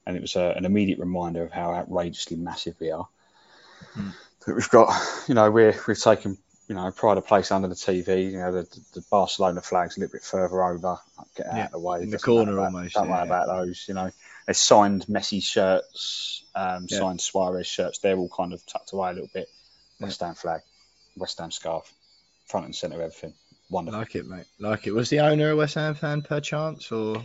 and 0.05 0.15
it 0.15 0.21
was 0.21 0.35
a, 0.35 0.53
an 0.55 0.65
immediate 0.65 0.99
reminder 0.99 1.43
of 1.43 1.51
how 1.51 1.73
outrageously 1.73 2.37
massive 2.37 2.75
we 2.79 2.91
are. 2.91 3.07
Hmm. 3.93 4.09
That 4.45 4.55
we've 4.55 4.69
got, 4.69 4.93
you 5.27 5.33
know, 5.35 5.49
we're 5.51 5.75
we've 5.87 5.99
taken 5.99 6.37
you 6.67 6.75
know, 6.75 6.91
pride 6.91 7.17
of 7.17 7.25
place 7.25 7.51
under 7.51 7.69
the 7.69 7.75
TV. 7.75 8.31
You 8.31 8.39
know, 8.39 8.51
the, 8.51 8.79
the 8.93 9.01
Barcelona 9.09 9.61
flag's 9.61 9.95
a 9.95 10.01
little 10.01 10.11
bit 10.11 10.23
further 10.23 10.61
over. 10.63 10.97
Get 11.35 11.47
out 11.47 11.55
Yeah, 11.55 11.65
of 11.65 11.71
the 11.71 11.79
way. 11.79 12.01
in 12.03 12.09
the 12.09 12.19
corner 12.19 12.53
about- 12.53 12.73
almost, 12.73 12.93
Don't 12.95 13.05
yeah, 13.05 13.11
worry 13.11 13.19
yeah. 13.19 13.25
about 13.25 13.47
those. 13.47 13.85
You 13.87 13.93
know, 13.93 14.11
they 14.45 14.53
signed 14.53 15.05
Messi 15.07 15.41
shirts, 15.41 16.43
um, 16.55 16.89
signed 16.89 17.21
Suarez 17.21 17.67
shirts. 17.67 17.99
They're 17.99 18.17
all 18.17 18.29
kind 18.29 18.51
of 18.53 18.65
tucked 18.65 18.91
away 18.91 19.11
a 19.11 19.13
little 19.13 19.29
bit. 19.33 19.47
West 19.99 20.19
Ham 20.19 20.35
flag, 20.35 20.61
West 21.15 21.39
Ham 21.39 21.51
scarf, 21.51 21.91
front 22.47 22.65
and 22.65 22.75
centre, 22.75 23.01
everything. 23.01 23.33
Wonderful. 23.69 23.99
Like 23.99 24.15
it, 24.15 24.25
mate. 24.27 24.45
Like 24.59 24.87
it. 24.87 24.93
Was 24.93 25.09
the 25.09 25.19
owner 25.21 25.51
a 25.51 25.55
West 25.55 25.75
Ham 25.75 25.93
fan 25.95 26.21
per 26.21 26.39
chance, 26.39 26.91
or 26.91 27.21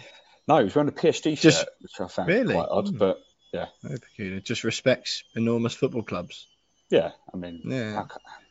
No, 0.49 0.59
he 0.59 0.65
was 0.65 0.75
wearing 0.75 0.89
a 0.89 0.93
PSG 0.93 1.37
shirt, 1.37 1.39
Just- 1.39 1.67
which 1.81 2.01
I 2.01 2.09
found 2.09 2.29
Really? 2.29 2.55
quite 2.55 2.69
odd. 2.69 2.89
Hmm. 2.89 2.99
But 2.99 3.19
yeah, 3.53 3.67
very 3.83 3.99
peculiar? 4.01 4.41
Just 4.41 4.65
respects 4.65 5.23
enormous 5.37 5.75
football 5.75 6.03
clubs. 6.03 6.47
yeah, 6.91 7.13
I 7.33 7.37
mean, 7.37 7.61
Yeah. 7.65 7.95
how, 7.95 8.09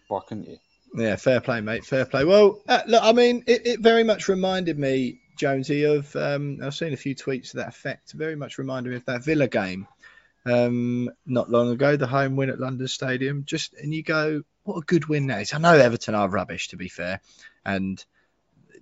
why 0.07 0.21
couldn't 0.27 0.47
you? 0.47 0.57
Yeah, 0.95 1.15
fair 1.15 1.41
play, 1.41 1.61
mate. 1.61 1.85
Fair 1.85 2.05
play. 2.05 2.23
Well, 2.25 2.61
uh, 2.67 2.81
look, 2.87 3.03
I 3.03 3.11
mean, 3.13 3.43
it, 3.47 3.65
it 3.67 3.79
very 3.81 4.03
much 4.03 4.27
reminded 4.27 4.77
me, 4.79 5.21
Jonesy, 5.37 5.83
of 5.85 6.13
um, 6.15 6.59
I've 6.63 6.73
seen 6.75 6.93
a 6.93 6.97
few 6.97 7.15
tweets 7.15 7.51
to 7.51 7.57
that 7.57 7.69
effect. 7.69 8.11
Very 8.13 8.35
much 8.35 8.57
reminded 8.57 8.89
me 8.89 8.95
of 8.97 9.05
that 9.05 9.23
Villa 9.23 9.47
game 9.47 9.87
um, 10.45 11.09
not 11.25 11.49
long 11.49 11.69
ago, 11.71 11.95
the 11.97 12.07
home 12.07 12.35
win 12.35 12.49
at 12.49 12.59
London 12.59 12.87
Stadium. 12.87 13.43
Just 13.45 13.73
and 13.75 13.93
you 13.93 14.03
go, 14.03 14.41
what 14.63 14.77
a 14.77 14.81
good 14.81 15.05
win 15.07 15.27
that 15.27 15.41
is. 15.41 15.53
I 15.53 15.57
know 15.59 15.73
Everton 15.77 16.15
are 16.15 16.27
rubbish, 16.27 16.69
to 16.69 16.77
be 16.77 16.89
fair, 16.89 17.21
and 17.65 18.03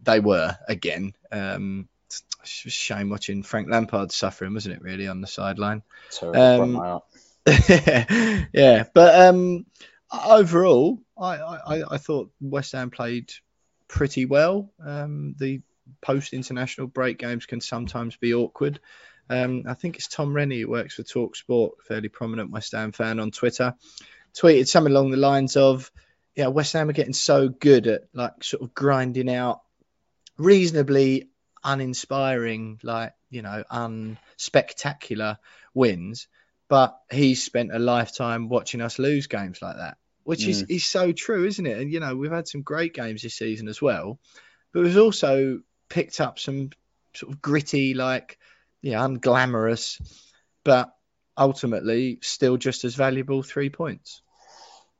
they 0.03 0.19
were 0.19 0.57
again. 0.67 1.13
Um, 1.31 1.87
it's 2.07 2.23
just 2.43 2.65
a 2.65 2.69
shame 2.69 3.09
watching 3.09 3.43
Frank 3.43 3.69
Lampard 3.69 4.11
suffering, 4.11 4.53
wasn't 4.53 4.75
it? 4.75 4.81
Really 4.81 5.07
on 5.07 5.21
the 5.21 5.27
sideline. 5.27 5.83
Um, 6.21 6.31
broke 6.31 6.69
my 6.69 6.87
heart. 6.87 7.03
yeah, 8.53 8.85
but 8.93 9.27
um, 9.27 9.65
overall, 10.11 10.99
I, 11.17 11.35
I, 11.35 11.83
I 11.91 11.97
thought 11.97 12.31
West 12.41 12.71
Ham 12.73 12.89
played 12.89 13.31
pretty 13.87 14.25
well. 14.25 14.71
Um, 14.83 15.35
the 15.37 15.61
post 16.01 16.33
international 16.33 16.87
break 16.87 17.17
games 17.17 17.45
can 17.45 17.61
sometimes 17.61 18.15
be 18.17 18.33
awkward. 18.33 18.79
Um, 19.29 19.63
I 19.67 19.75
think 19.75 19.97
it's 19.97 20.07
Tom 20.07 20.33
Rennie 20.33 20.61
who 20.61 20.69
works 20.69 20.95
for 20.95 21.03
Talksport, 21.03 21.71
fairly 21.87 22.09
prominent 22.09 22.51
West 22.51 22.71
Ham 22.71 22.91
fan 22.91 23.19
on 23.19 23.31
Twitter, 23.31 23.75
tweeted 24.33 24.67
something 24.67 24.91
along 24.91 25.11
the 25.11 25.17
lines 25.17 25.55
of, 25.55 25.91
"Yeah, 26.39 26.47
West 26.47 26.73
Ham 26.73 26.89
are 26.89 26.93
getting 26.93 27.13
so 27.13 27.49
good 27.49 27.87
at 27.87 28.03
like 28.13 28.43
sort 28.43 28.63
of 28.63 28.73
grinding 28.73 29.29
out 29.29 29.61
reasonably 30.37 31.29
uninspiring, 31.63 32.79
like 32.81 33.13
you 33.29 33.41
know, 33.41 33.63
unspectacular 33.71 35.37
wins." 35.73 36.27
but 36.69 36.99
he's 37.11 37.43
spent 37.43 37.73
a 37.73 37.79
lifetime 37.79 38.47
watching 38.47 38.79
us 38.79 38.99
lose 38.99 39.27
games 39.27 39.61
like 39.61 39.75
that, 39.77 39.97
which 40.23 40.47
is, 40.47 40.63
mm. 40.63 40.75
is 40.75 40.85
so 40.85 41.11
true, 41.11 41.45
isn't 41.45 41.65
it? 41.65 41.79
And 41.79 41.91
you 41.91 41.99
know, 41.99 42.15
we've 42.15 42.31
had 42.31 42.47
some 42.47 42.61
great 42.61 42.93
games 42.93 43.23
this 43.23 43.33
season 43.33 43.67
as 43.67 43.81
well, 43.81 44.19
but 44.71 44.83
we've 44.83 44.97
also 44.97 45.61
picked 45.89 46.21
up 46.21 46.37
some 46.37 46.69
sort 47.15 47.33
of 47.33 47.41
gritty, 47.41 47.95
like 47.95 48.37
yeah, 48.81 48.99
unglamorous, 48.99 49.99
but 50.63 50.93
ultimately 51.35 52.19
still 52.21 52.55
just 52.55 52.85
as 52.85 52.95
valuable 52.95 53.41
three 53.41 53.71
points. 53.71 54.21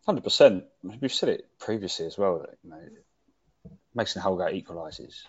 Hundred 0.06 0.24
percent. 0.24 0.66
We've 1.02 1.14
said 1.14 1.30
it 1.30 1.48
previously 1.60 2.06
as 2.06 2.18
well. 2.18 2.40
That, 2.40 2.58
you 2.64 2.70
know, 2.70 3.72
Mason 3.94 4.22
Holgate 4.22 4.66
equalises. 4.66 5.22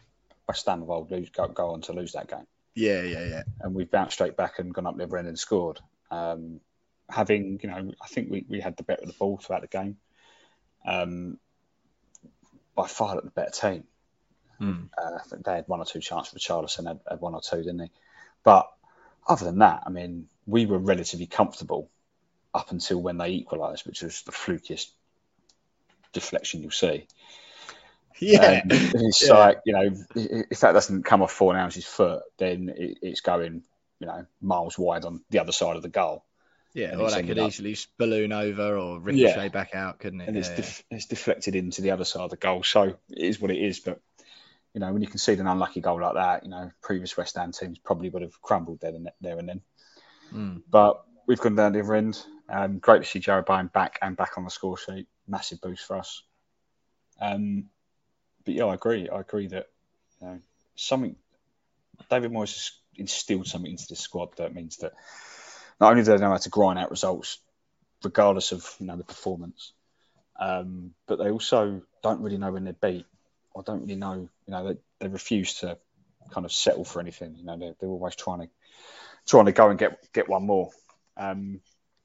West 0.49 0.67
Ham 0.67 0.87
will 0.87 1.07
lose, 1.09 1.31
go, 1.31 1.47
go 1.47 1.71
on 1.71 1.81
to 1.83 1.93
lose 1.93 2.13
that 2.13 2.29
game, 2.29 2.47
Yeah, 2.75 3.03
yeah, 3.03 3.25
yeah. 3.25 3.43
and 3.61 3.73
we've 3.73 3.91
bounced 3.91 4.15
straight 4.15 4.37
back 4.37 4.59
and 4.59 4.75
gone 4.75 4.85
up 4.87 4.97
the 4.97 5.05
other 5.05 5.17
end 5.17 5.29
and 5.29 5.39
scored. 5.39 5.79
Um, 6.11 6.61
having, 7.09 7.61
you 7.63 7.69
know, 7.71 7.93
I 8.03 8.07
think 8.09 8.31
we, 8.31 8.45
we 8.49 8.61
had 8.61 8.77
the 8.77 8.83
better 8.83 9.03
of 9.03 9.07
the 9.09 9.15
ball 9.15 9.39
throughout 9.39 9.63
the 9.63 9.69
game. 9.69 9.97
Um, 10.85 11.39
by 12.75 12.89
far 12.89 13.21
the 13.21 13.31
better 13.31 13.51
team. 13.51 13.85
Mm. 14.61 14.89
Uh, 14.97 15.19
I 15.21 15.23
think 15.29 15.45
they 15.45 15.55
had 15.55 15.69
one 15.69 15.81
or 15.81 15.85
two 15.85 16.01
chances. 16.01 16.35
Richarlison 16.35 16.87
had, 16.87 17.01
had 17.09 17.21
one 17.21 17.35
or 17.35 17.41
two, 17.41 17.59
didn't 17.59 17.81
he? 17.81 17.91
But 18.43 18.69
other 19.29 19.45
than 19.45 19.59
that, 19.59 19.85
I 19.87 19.91
mean, 19.91 20.27
we 20.47 20.67
were 20.67 20.79
relatively 20.79 21.27
comfortable 21.27 21.91
up 22.55 22.71
until 22.71 23.01
when 23.01 23.17
they 23.19 23.29
equalised, 23.31 23.87
which 23.87 24.03
was 24.03 24.23
the 24.23 24.33
flukiest 24.33 24.87
deflection 26.13 26.63
you'll 26.63 26.71
see. 26.71 27.07
Yeah. 28.19 28.61
And 28.63 28.73
it's 28.73 29.23
Yeah. 29.27 29.35
like, 29.35 29.61
you 29.65 29.73
know, 29.73 29.91
if 30.15 30.61
that 30.61 30.73
doesn't 30.73 31.05
come 31.05 31.23
off 31.23 31.33
Fornals's 31.33 31.87
foot, 31.87 32.23
then 32.39 32.69
it, 32.77 32.99
it's 33.03 33.21
going, 33.21 33.63
you 33.99 34.07
know, 34.07 34.27
miles 34.41 34.79
wide 34.79 35.05
on 35.05 35.23
the 35.31 35.39
other 35.39 35.53
side 35.53 35.77
of 35.77 35.83
the 35.83 35.89
goal. 35.89 36.25
yeah, 36.75 36.97
or 36.97 37.05
it's 37.07 37.15
that 37.15 37.27
could 37.27 37.39
up- 37.39 37.49
easily 37.49 37.77
balloon 37.99 38.33
over 38.33 38.77
or 38.77 39.01
ricochet 39.01 39.49
back 39.49 39.75
out, 39.75 39.99
couldn't 40.01 40.21
it? 40.21 40.29
And 40.29 40.37
it's, 40.37 40.49
Yeah, 40.51 40.57
def- 40.57 40.85
it's 40.91 41.07
deflected 41.07 41.55
into 41.57 41.83
the 41.83 41.93
other 41.93 42.05
side 42.05 42.23
of 42.25 42.31
the 42.31 42.37
goal. 42.37 42.63
So 42.63 42.83
it 42.83 42.97
is 43.11 43.41
what 43.41 43.51
it 43.51 43.59
is. 43.59 43.81
But, 43.81 44.01
you 44.75 44.81
know, 44.81 44.93
when 44.93 45.03
you 45.03 45.09
concede 45.09 45.41
an 45.41 45.47
unlucky 45.47 45.81
goal 45.81 46.01
like 46.01 46.15
that, 46.15 46.45
you 46.45 46.51
know, 46.51 46.71
previous 46.83 47.17
West 47.17 47.37
Ham 47.37 47.53
teams 47.53 47.79
probably 47.79 48.11
would 48.11 48.23
have 48.23 48.41
crumbled 48.43 48.81
there 48.81 48.95
and, 48.95 49.09
there 49.21 49.39
and 49.39 49.49
then. 49.49 49.61
Mm. 50.33 50.63
But 50.71 51.03
we've 51.27 51.41
gone 51.41 51.57
down 51.57 51.73
the 51.73 51.81
other 51.81 51.95
end. 51.95 52.23
Um, 52.51 52.79
great 52.79 53.03
to 53.03 53.09
see 53.09 53.21
Jarrod 53.21 53.47
Bowen 53.47 53.71
back 53.73 53.99
and 54.03 54.17
back 54.17 54.37
on 54.37 54.45
the 54.45 54.51
score 54.51 54.77
sheet. 54.77 55.07
Massive 55.29 55.61
boost 55.61 55.85
for 55.85 55.97
us. 55.97 56.23
Um, 57.21 57.67
but 58.45 58.55
yeah, 58.55 58.65
I 58.65 58.75
agree. 58.75 59.09
I 59.09 59.21
agree 59.21 59.47
that 59.49 59.67
you 60.21 60.27
know, 60.27 60.39
something 60.75 61.17
David 62.09 62.33
Moyes 62.33 62.55
has 62.55 62.73
instilled 62.97 63.47
something 63.47 63.71
into 63.71 63.87
this 63.89 64.01
squad 64.01 64.37
that 64.37 64.55
means 64.55 64.79
that 64.79 64.93
not 65.81 65.93
only 65.93 66.03
do 66.03 66.11
they 66.11 66.19
know 66.19 66.31
how 66.31 66.37
to 66.37 66.51
grind 66.51 66.79
out 66.79 66.91
results, 66.91 67.39
regardless 68.03 68.53
of 68.53 68.69
you 68.81 68.87
know 68.87 68.97
the 68.97 69.05
performance, 69.05 69.73
um, 70.39 70.95
but 71.07 71.19
they 71.19 71.31
also 71.31 71.83
don't 72.03 72.23
really 72.23 72.39
know 72.39 72.53
when 72.53 72.65
they're 72.65 72.73
beat 72.73 73.07
or 73.53 73.63
don't 73.63 73.83
really 73.83 73.97
know. 73.97 74.29
You 74.47 74.53
know, 74.53 74.69
they, 74.69 74.79
they 74.99 75.09
refuse 75.09 75.55
to 75.61 75.79
kind 76.31 76.45
of 76.45 76.53
settle 76.53 76.85
for 76.85 77.01
anything. 77.01 77.37
You 77.37 77.45
know, 77.45 77.59
they're, 77.59 77.75
they're 77.79 77.89
always 77.89 78.17
trying 78.17 78.41
to 78.41 78.49
trying 79.27 79.47
to 79.47 79.53
go 79.53 79.71
and 79.71 79.79
get 79.79 80.13
get 80.13 80.29
one 80.29 80.45
more. 80.47 80.71
Um, 81.17 81.61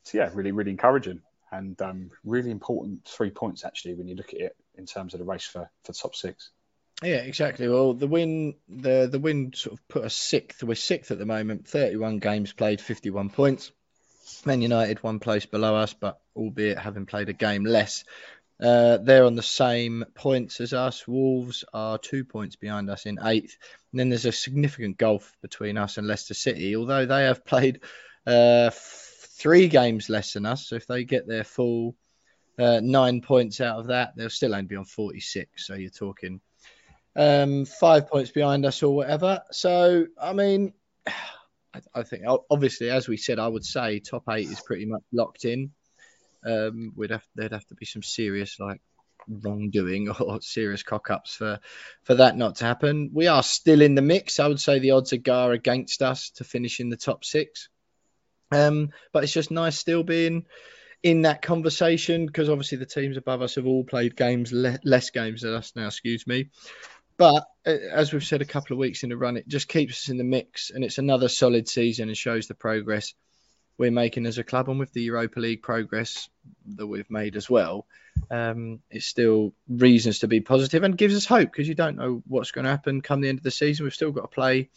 so 0.05 0.17
yeah, 0.17 0.29
really, 0.33 0.51
really 0.51 0.71
encouraging 0.71 1.21
and 1.51 1.79
um, 1.81 2.09
really 2.23 2.51
important 2.51 3.05
three 3.05 3.29
points 3.29 3.65
actually 3.65 3.95
when 3.95 4.07
you 4.07 4.15
look 4.15 4.33
at 4.33 4.39
it 4.39 4.55
in 4.75 4.85
terms 4.85 5.13
of 5.13 5.19
the 5.19 5.25
race 5.25 5.45
for 5.45 5.69
for 5.83 5.93
top 5.93 6.15
six. 6.15 6.51
Yeah, 7.03 7.17
exactly. 7.17 7.67
Well, 7.67 7.93
the 7.93 8.07
win, 8.07 8.55
the 8.69 9.07
the 9.11 9.19
win 9.19 9.51
sort 9.53 9.73
of 9.73 9.87
put 9.89 10.05
us 10.05 10.15
sixth. 10.15 10.63
We're 10.63 10.75
sixth 10.75 11.11
at 11.11 11.19
the 11.19 11.25
moment. 11.25 11.67
Thirty-one 11.67 12.19
games 12.19 12.53
played, 12.53 12.79
fifty-one 12.79 13.29
points. 13.31 13.71
Man 14.45 14.61
United 14.61 15.03
one 15.03 15.19
place 15.19 15.45
below 15.45 15.75
us, 15.75 15.93
but 15.93 16.19
albeit 16.35 16.79
having 16.79 17.05
played 17.05 17.29
a 17.29 17.33
game 17.33 17.65
less. 17.65 18.05
Uh, 18.61 18.97
they're 18.97 19.25
on 19.25 19.35
the 19.35 19.43
same 19.43 20.05
points 20.13 20.61
as 20.61 20.71
us. 20.71 21.05
Wolves 21.07 21.65
are 21.73 21.97
two 21.97 22.23
points 22.23 22.55
behind 22.55 22.89
us 22.89 23.05
in 23.05 23.19
eighth. 23.21 23.57
And 23.91 23.99
then 23.99 24.09
there's 24.09 24.25
a 24.25 24.31
significant 24.31 24.97
gulf 24.97 25.35
between 25.41 25.77
us 25.77 25.97
and 25.97 26.07
Leicester 26.07 26.33
City, 26.33 26.75
although 26.75 27.05
they 27.05 27.23
have 27.23 27.43
played 27.43 27.81
uh, 28.25 28.69
three 29.37 29.67
games 29.67 30.09
less 30.09 30.33
than 30.33 30.45
us. 30.45 30.67
So 30.67 30.75
if 30.75 30.87
they 30.87 31.03
get 31.03 31.27
their 31.27 31.43
full 31.43 31.95
uh, 32.57 32.79
nine 32.81 33.21
points 33.21 33.61
out 33.61 33.79
of 33.79 33.87
that, 33.87 34.15
they'll 34.15 34.29
still 34.29 34.53
only 34.53 34.67
be 34.67 34.75
on 34.75 34.85
46. 34.85 35.65
So 35.65 35.75
you're 35.75 35.89
talking 35.89 36.41
um, 37.15 37.65
five 37.65 38.07
points 38.07 38.31
behind 38.31 38.65
us 38.65 38.83
or 38.83 38.95
whatever. 38.95 39.41
So, 39.51 40.05
I 40.21 40.33
mean, 40.33 40.73
I, 41.07 41.81
I 41.93 42.03
think 42.03 42.23
obviously, 42.49 42.89
as 42.89 43.07
we 43.07 43.17
said, 43.17 43.39
I 43.39 43.47
would 43.47 43.65
say 43.65 43.99
top 43.99 44.23
eight 44.29 44.49
is 44.49 44.61
pretty 44.61 44.85
much 44.85 45.03
locked 45.11 45.45
in. 45.45 45.71
Um, 46.45 46.93
we'd 46.95 47.11
have 47.11 47.25
there'd 47.35 47.53
have 47.53 47.65
to 47.67 47.75
be 47.75 47.85
some 47.85 48.03
serious 48.03 48.59
like 48.59 48.79
wrongdoing 49.27 50.09
or 50.19 50.39
serious 50.41 50.83
cock 50.83 51.09
ups 51.09 51.35
for 51.35 51.59
for 52.03 52.15
that 52.15 52.37
not 52.37 52.57
to 52.57 52.65
happen. 52.65 53.09
We 53.13 53.27
are 53.27 53.43
still 53.43 53.81
in 53.81 53.95
the 53.95 54.01
mix. 54.01 54.39
I 54.39 54.47
would 54.47 54.59
say 54.59 54.79
the 54.79 54.91
odds 54.91 55.11
are 55.11 55.17
gar 55.17 55.51
against 55.51 56.01
us 56.01 56.29
to 56.35 56.43
finish 56.43 56.79
in 56.79 56.89
the 56.89 56.97
top 56.97 57.25
six. 57.25 57.67
Um, 58.51 58.89
but 59.11 59.23
it's 59.23 59.33
just 59.33 59.51
nice 59.51 59.77
still 59.77 60.03
being 60.03 60.45
in 61.03 61.23
that 61.23 61.41
conversation 61.41 62.25
because 62.25 62.49
obviously 62.49 62.77
the 62.77 62.85
teams 62.85 63.17
above 63.17 63.41
us 63.41 63.55
have 63.55 63.67
all 63.67 63.83
played 63.83 64.15
games 64.15 64.51
le- 64.51 64.79
less 64.83 65.11
games 65.11 65.41
than 65.41 65.53
us 65.53 65.73
now. 65.75 65.87
Excuse 65.87 66.25
me. 66.25 66.49
But 67.17 67.45
uh, 67.65 67.77
as 67.91 68.11
we've 68.11 68.23
said 68.23 68.41
a 68.41 68.45
couple 68.45 68.73
of 68.73 68.79
weeks 68.79 69.03
in 69.03 69.11
a 69.11 69.17
run, 69.17 69.37
it 69.37 69.47
just 69.47 69.67
keeps 69.67 70.05
us 70.05 70.09
in 70.09 70.17
the 70.17 70.23
mix, 70.23 70.69
and 70.69 70.83
it's 70.83 70.97
another 70.97 71.29
solid 71.29 71.69
season 71.69 72.09
and 72.09 72.17
shows 72.17 72.47
the 72.47 72.55
progress 72.55 73.13
we're 73.77 73.91
making 73.91 74.25
as 74.25 74.37
a 74.37 74.43
club. 74.43 74.69
And 74.69 74.79
with 74.79 74.93
the 74.93 75.03
Europa 75.03 75.39
League 75.39 75.61
progress 75.61 76.29
that 76.75 76.87
we've 76.87 77.09
made 77.09 77.35
as 77.35 77.49
well, 77.49 77.85
um, 78.31 78.79
it's 78.89 79.05
still 79.05 79.53
reasons 79.67 80.19
to 80.19 80.27
be 80.27 80.41
positive 80.41 80.83
and 80.83 80.97
gives 80.97 81.15
us 81.15 81.25
hope 81.25 81.51
because 81.51 81.67
you 81.67 81.75
don't 81.75 81.97
know 81.97 82.23
what's 82.27 82.51
going 82.51 82.65
to 82.65 82.71
happen 82.71 83.01
come 83.01 83.21
the 83.21 83.29
end 83.29 83.39
of 83.39 83.43
the 83.43 83.51
season. 83.51 83.83
We've 83.85 83.93
still 83.93 84.11
got 84.11 84.21
to 84.21 84.27
play 84.27 84.69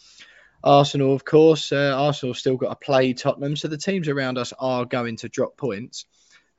Arsenal, 0.62 1.14
of 1.14 1.24
course. 1.24 1.72
Uh, 1.72 1.94
Arsenal 1.96 2.34
still 2.34 2.56
got 2.56 2.70
to 2.70 2.84
play 2.84 3.12
Tottenham, 3.12 3.56
so 3.56 3.68
the 3.68 3.76
teams 3.76 4.08
around 4.08 4.38
us 4.38 4.52
are 4.58 4.84
going 4.84 5.16
to 5.16 5.28
drop 5.28 5.56
points. 5.56 6.06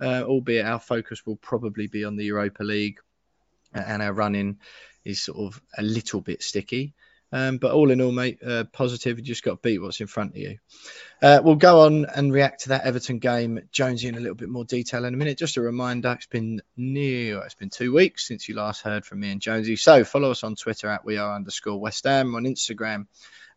Uh, 0.01 0.23
albeit 0.25 0.65
our 0.65 0.79
focus 0.79 1.25
will 1.25 1.35
probably 1.35 1.87
be 1.87 2.05
on 2.05 2.15
the 2.15 2.23
Europa 2.23 2.63
League, 2.63 2.99
and 3.73 4.01
our 4.01 4.13
running 4.13 4.57
is 5.03 5.21
sort 5.21 5.39
of 5.39 5.61
a 5.77 5.81
little 5.81 6.21
bit 6.21 6.41
sticky. 6.41 6.93
Um, 7.31 7.57
but 7.57 7.71
all 7.71 7.91
in 7.91 8.01
all, 8.01 8.11
mate, 8.11 8.39
uh, 8.43 8.63
positive. 8.71 9.19
You 9.19 9.25
just 9.25 9.43
got 9.43 9.51
to 9.51 9.59
beat 9.61 9.79
what's 9.79 9.99
in 9.99 10.07
front 10.07 10.31
of 10.31 10.37
you. 10.37 10.57
Uh, 11.21 11.41
we'll 11.43 11.55
go 11.55 11.81
on 11.81 12.05
and 12.05 12.33
react 12.33 12.61
to 12.61 12.69
that 12.69 12.85
Everton 12.85 13.19
game, 13.19 13.59
Jonesy, 13.71 14.07
in 14.07 14.15
a 14.15 14.19
little 14.19 14.35
bit 14.35 14.49
more 14.49 14.65
detail 14.65 15.05
in 15.05 15.13
a 15.13 15.17
minute. 15.17 15.37
Just 15.37 15.57
a 15.57 15.61
reminder, 15.61 16.13
it's 16.13 16.25
been 16.25 16.61
near, 16.75 17.39
it's 17.43 17.53
been 17.53 17.69
two 17.69 17.93
weeks 17.93 18.27
since 18.27 18.49
you 18.49 18.55
last 18.55 18.81
heard 18.81 19.05
from 19.05 19.19
me 19.19 19.31
and 19.31 19.41
Jonesy. 19.41 19.75
So 19.75 20.03
follow 20.03 20.31
us 20.31 20.43
on 20.43 20.55
Twitter 20.55 20.87
at 20.87 21.05
we 21.05 21.17
are 21.17 21.35
underscore 21.35 21.79
West 21.79 22.05
Ham, 22.05 22.33
on 22.35 22.45
Instagram 22.45 23.05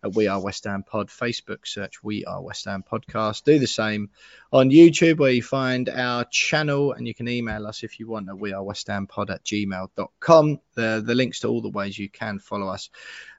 at 0.02 0.14
We 0.14 0.26
Are 0.28 0.40
West 0.40 0.64
Ham 0.64 0.82
Pod, 0.82 1.08
Facebook 1.08 1.66
search 1.66 2.02
We 2.02 2.24
Are 2.24 2.42
West 2.42 2.64
Ham 2.64 2.84
Podcast. 2.90 3.44
Do 3.44 3.58
the 3.58 3.66
same 3.66 4.10
on 4.52 4.70
YouTube 4.70 5.18
where 5.18 5.30
you 5.30 5.42
find 5.42 5.88
our 5.88 6.24
channel 6.24 6.92
and 6.92 7.06
you 7.06 7.14
can 7.14 7.28
email 7.28 7.66
us 7.66 7.82
if 7.82 7.98
you 8.00 8.08
want 8.08 8.28
at 8.28 8.38
We 8.38 8.52
Are 8.52 8.62
West 8.62 8.88
Ham 8.88 9.06
Pod 9.06 9.30
at 9.30 9.44
gmail.com. 9.44 10.60
The, 10.74 11.02
the 11.04 11.14
links 11.14 11.40
to 11.40 11.48
all 11.48 11.60
the 11.60 11.68
ways 11.68 11.98
you 11.98 12.08
can 12.08 12.38
follow 12.38 12.68
us 12.68 12.90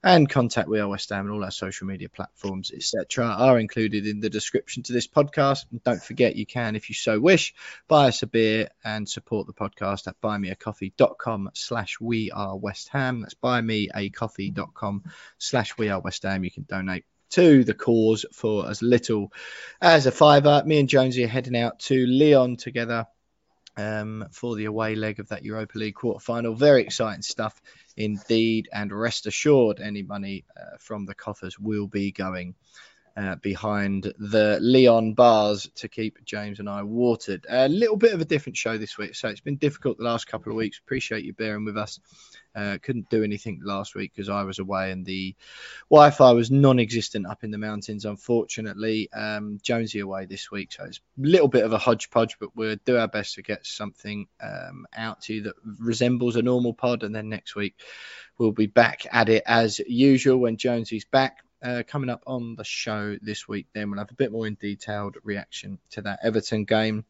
and 0.03 0.29
contact 0.29 0.67
We 0.67 0.79
Are 0.79 0.87
West 0.87 1.09
Ham 1.09 1.25
and 1.25 1.31
all 1.31 1.43
our 1.43 1.51
social 1.51 1.87
media 1.87 2.09
platforms, 2.09 2.71
etc., 2.71 3.25
are 3.25 3.57
included 3.57 4.05
in 4.05 4.19
the 4.19 4.29
description 4.29 4.83
to 4.83 4.93
this 4.93 5.07
podcast. 5.07 5.65
And 5.71 5.83
don't 5.83 6.03
forget, 6.03 6.35
you 6.35 6.45
can, 6.45 6.75
if 6.75 6.89
you 6.89 6.95
so 6.95 7.19
wish, 7.19 7.53
buy 7.87 8.09
us 8.09 8.21
a 8.21 8.27
beer 8.27 8.69
and 8.83 9.07
support 9.07 9.47
the 9.47 9.53
podcast 9.53 10.07
at 10.07 10.19
buymeacoffee.com 10.21 11.51
slash 11.53 11.99
We 12.01 12.31
Are 12.31 12.57
West 12.57 12.89
Ham. 12.89 13.21
That's 13.21 13.35
buymeacoffee.com 13.35 15.03
slash 15.37 15.77
We 15.77 15.89
Are 15.89 16.01
West 16.01 16.23
Ham. 16.23 16.43
You 16.43 16.51
can 16.53 16.65
donate 16.67 17.05
to 17.31 17.63
the 17.63 17.73
cause 17.73 18.25
for 18.31 18.69
as 18.69 18.81
little 18.81 19.31
as 19.81 20.05
a 20.05 20.11
fiver. 20.11 20.63
Me 20.65 20.79
and 20.79 20.89
Jonesy 20.89 21.23
are 21.23 21.27
heading 21.27 21.57
out 21.57 21.79
to 21.79 22.05
Lyon 22.05 22.57
together 22.57 23.07
um, 23.75 24.25
for 24.31 24.55
the 24.55 24.65
away 24.65 24.95
leg 24.95 25.19
of 25.19 25.29
that 25.29 25.43
Europa 25.43 25.77
League 25.77 25.95
quarter 25.95 26.19
final. 26.19 26.53
Very 26.53 26.83
exciting 26.83 27.23
stuff 27.23 27.59
indeed. 27.97 28.69
And 28.71 28.91
rest 28.91 29.25
assured, 29.25 29.79
any 29.79 30.03
money 30.03 30.45
uh, 30.55 30.77
from 30.79 31.05
the 31.05 31.15
coffers 31.15 31.57
will 31.57 31.87
be 31.87 32.11
going 32.11 32.55
uh, 33.15 33.35
behind 33.35 34.11
the 34.17 34.57
Lyon 34.61 35.13
bars 35.13 35.69
to 35.75 35.87
keep 35.87 36.23
James 36.25 36.59
and 36.59 36.69
I 36.69 36.83
watered. 36.83 37.45
A 37.49 37.69
little 37.69 37.97
bit 37.97 38.13
of 38.13 38.21
a 38.21 38.25
different 38.25 38.57
show 38.57 38.77
this 38.77 38.97
week, 38.97 39.15
so 39.15 39.27
it's 39.27 39.41
been 39.41 39.57
difficult 39.57 39.97
the 39.97 40.03
last 40.03 40.25
couple 40.25 40.51
of 40.51 40.57
weeks. 40.57 40.79
Appreciate 40.79 41.23
you 41.23 41.33
bearing 41.33 41.65
with 41.65 41.77
us. 41.77 41.99
Uh, 42.55 42.77
couldn't 42.81 43.09
do 43.09 43.23
anything 43.23 43.59
last 43.63 43.95
week 43.95 44.11
because 44.15 44.29
I 44.29 44.43
was 44.43 44.59
away 44.59 44.91
and 44.91 45.05
the 45.05 45.35
Wi-Fi 45.89 46.31
was 46.33 46.51
non-existent 46.51 47.25
up 47.25 47.43
in 47.43 47.49
the 47.49 47.57
mountains. 47.57 48.05
Unfortunately, 48.05 49.11
um, 49.11 49.59
Jonesy 49.63 49.99
away 49.99 50.25
this 50.25 50.51
week, 50.51 50.71
so 50.71 50.83
it's 50.83 50.99
a 50.99 51.01
little 51.21 51.47
bit 51.47 51.65
of 51.65 51.73
a 51.73 51.79
hodgepodge. 51.79 52.37
But 52.39 52.55
we'll 52.55 52.77
do 52.85 52.97
our 52.97 53.07
best 53.07 53.35
to 53.35 53.41
get 53.41 53.65
something 53.65 54.27
um, 54.41 54.85
out 54.95 55.21
to 55.21 55.33
you 55.33 55.41
that 55.43 55.55
resembles 55.79 56.35
a 56.35 56.43
normal 56.43 56.73
pod, 56.73 57.03
and 57.03 57.15
then 57.15 57.29
next 57.29 57.55
week 57.55 57.75
we'll 58.37 58.51
be 58.51 58.67
back 58.67 59.07
at 59.11 59.29
it 59.29 59.43
as 59.47 59.79
usual 59.79 60.37
when 60.37 60.57
Jonesy's 60.57 61.05
back. 61.05 61.37
Uh, 61.63 61.81
coming 61.87 62.09
up 62.09 62.23
on 62.27 62.55
the 62.55 62.63
show 62.65 63.17
this 63.21 63.47
week, 63.47 63.67
then 63.73 63.89
we'll 63.89 63.99
have 63.99 64.11
a 64.11 64.15
bit 64.15 64.33
more 64.33 64.45
in 64.45 64.57
detailed 64.59 65.15
reaction 65.23 65.79
to 65.91 66.01
that 66.01 66.19
Everton 66.21 66.65
game. 66.65 67.05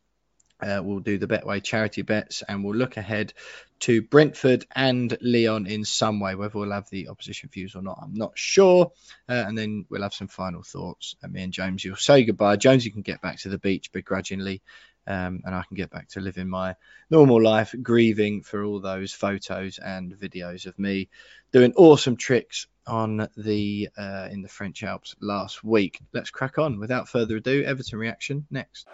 Uh, 0.61 0.81
we'll 0.81 0.99
do 0.99 1.17
the 1.17 1.27
Betway 1.27 1.61
charity 1.61 2.03
bets 2.03 2.43
and 2.47 2.63
we'll 2.63 2.75
look 2.75 2.95
ahead 2.95 3.33
to 3.79 4.01
Brentford 4.01 4.65
and 4.73 5.17
Lyon 5.21 5.65
in 5.65 5.83
some 5.83 6.19
way. 6.19 6.35
Whether 6.35 6.57
we'll 6.57 6.71
have 6.71 6.89
the 6.89 7.09
opposition 7.09 7.49
views 7.51 7.75
or 7.75 7.81
not, 7.81 7.99
I'm 8.01 8.13
not 8.13 8.31
sure. 8.35 8.91
Uh, 9.27 9.43
and 9.45 9.57
then 9.57 9.85
we'll 9.89 10.03
have 10.03 10.13
some 10.13 10.29
final 10.29 10.63
thoughts. 10.63 11.15
And 11.21 11.33
me 11.33 11.43
and 11.43 11.51
James, 11.51 11.83
you'll 11.83 11.97
say 11.97 12.23
goodbye. 12.23 12.55
Jones, 12.55 12.85
you 12.85 12.91
can 12.91 13.01
get 13.01 13.21
back 13.21 13.39
to 13.39 13.49
the 13.49 13.57
beach 13.57 13.91
begrudgingly. 13.91 14.61
Um, 15.05 15.41
and 15.45 15.53
I 15.53 15.63
can 15.63 15.75
get 15.75 15.89
back 15.89 16.07
to 16.09 16.21
living 16.21 16.47
my 16.47 16.75
normal 17.09 17.41
life, 17.41 17.75
grieving 17.81 18.41
for 18.41 18.63
all 18.63 18.79
those 18.79 19.11
photos 19.11 19.77
and 19.77 20.13
videos 20.13 20.65
of 20.65 20.79
me 20.79 21.09
doing 21.51 21.73
awesome 21.75 22.15
tricks 22.15 22.67
on 22.87 23.27
the 23.37 23.89
uh, 23.97 24.27
in 24.31 24.41
the 24.41 24.47
French 24.47 24.83
Alps 24.83 25.15
last 25.21 25.63
week. 25.63 25.99
Let's 26.13 26.29
crack 26.31 26.57
on. 26.57 26.79
Without 26.79 27.09
further 27.09 27.37
ado, 27.37 27.63
Everton 27.63 27.99
reaction 27.99 28.45
next. 28.49 28.87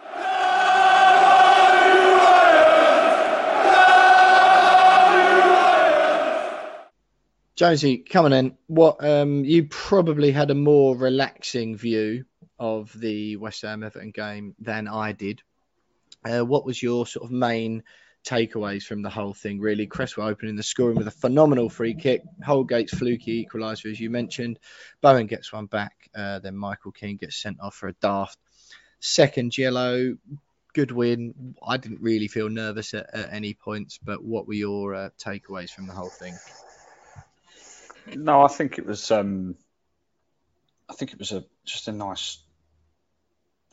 Jonesy, 7.60 7.98
coming 7.98 8.32
in, 8.32 8.56
what 8.68 9.04
um, 9.04 9.44
you 9.44 9.64
probably 9.64 10.32
had 10.32 10.50
a 10.50 10.54
more 10.54 10.96
relaxing 10.96 11.76
view 11.76 12.24
of 12.58 12.90
the 12.98 13.36
West 13.36 13.60
Ham 13.62 13.82
Everton 13.82 14.12
game 14.12 14.54
than 14.58 14.88
I 14.88 15.12
did. 15.12 15.42
Uh, 16.24 16.44
what 16.44 16.64
was 16.64 16.82
your 16.82 17.06
sort 17.06 17.24
of 17.24 17.30
main 17.30 17.82
takeaways 18.24 18.82
from 18.82 19.02
the 19.02 19.10
whole 19.10 19.34
thing? 19.34 19.60
Really, 19.60 19.86
Cresswell 19.86 20.28
opening 20.28 20.56
the 20.56 20.62
scoring 20.62 20.96
with 20.96 21.08
a 21.08 21.12
phenomenal 21.12 21.70
free 21.70 21.94
kick. 21.94 22.22
Holgate's 22.46 22.96
fluky 22.96 23.46
equaliser, 23.46 23.90
as 23.90 23.98
you 23.98 24.10
mentioned. 24.10 24.58
Bowen 25.00 25.26
gets 25.26 25.52
one 25.52 25.66
back. 25.66 26.10
Uh, 26.14 26.38
then 26.40 26.56
Michael 26.56 26.92
Keane 26.92 27.16
gets 27.16 27.40
sent 27.40 27.60
off 27.60 27.74
for 27.74 27.88
a 27.88 27.94
daft 27.94 28.38
second 29.00 29.56
yellow. 29.56 30.16
Good 30.72 30.92
win. 30.92 31.56
I 31.66 31.78
didn't 31.78 32.00
really 32.00 32.28
feel 32.28 32.48
nervous 32.48 32.94
at, 32.94 33.12
at 33.12 33.32
any 33.32 33.54
points, 33.54 33.98
but 33.98 34.22
what 34.22 34.46
were 34.46 34.54
your 34.54 34.94
uh, 34.94 35.08
takeaways 35.18 35.70
from 35.70 35.86
the 35.86 35.92
whole 35.92 36.10
thing? 36.10 36.34
No, 38.14 38.42
I 38.42 38.48
think 38.48 38.78
it 38.78 38.86
was. 38.86 39.10
Um, 39.10 39.56
I 40.88 40.94
think 40.94 41.12
it 41.12 41.18
was 41.18 41.32
a 41.32 41.44
just 41.64 41.88
a 41.88 41.92
nice, 41.92 42.38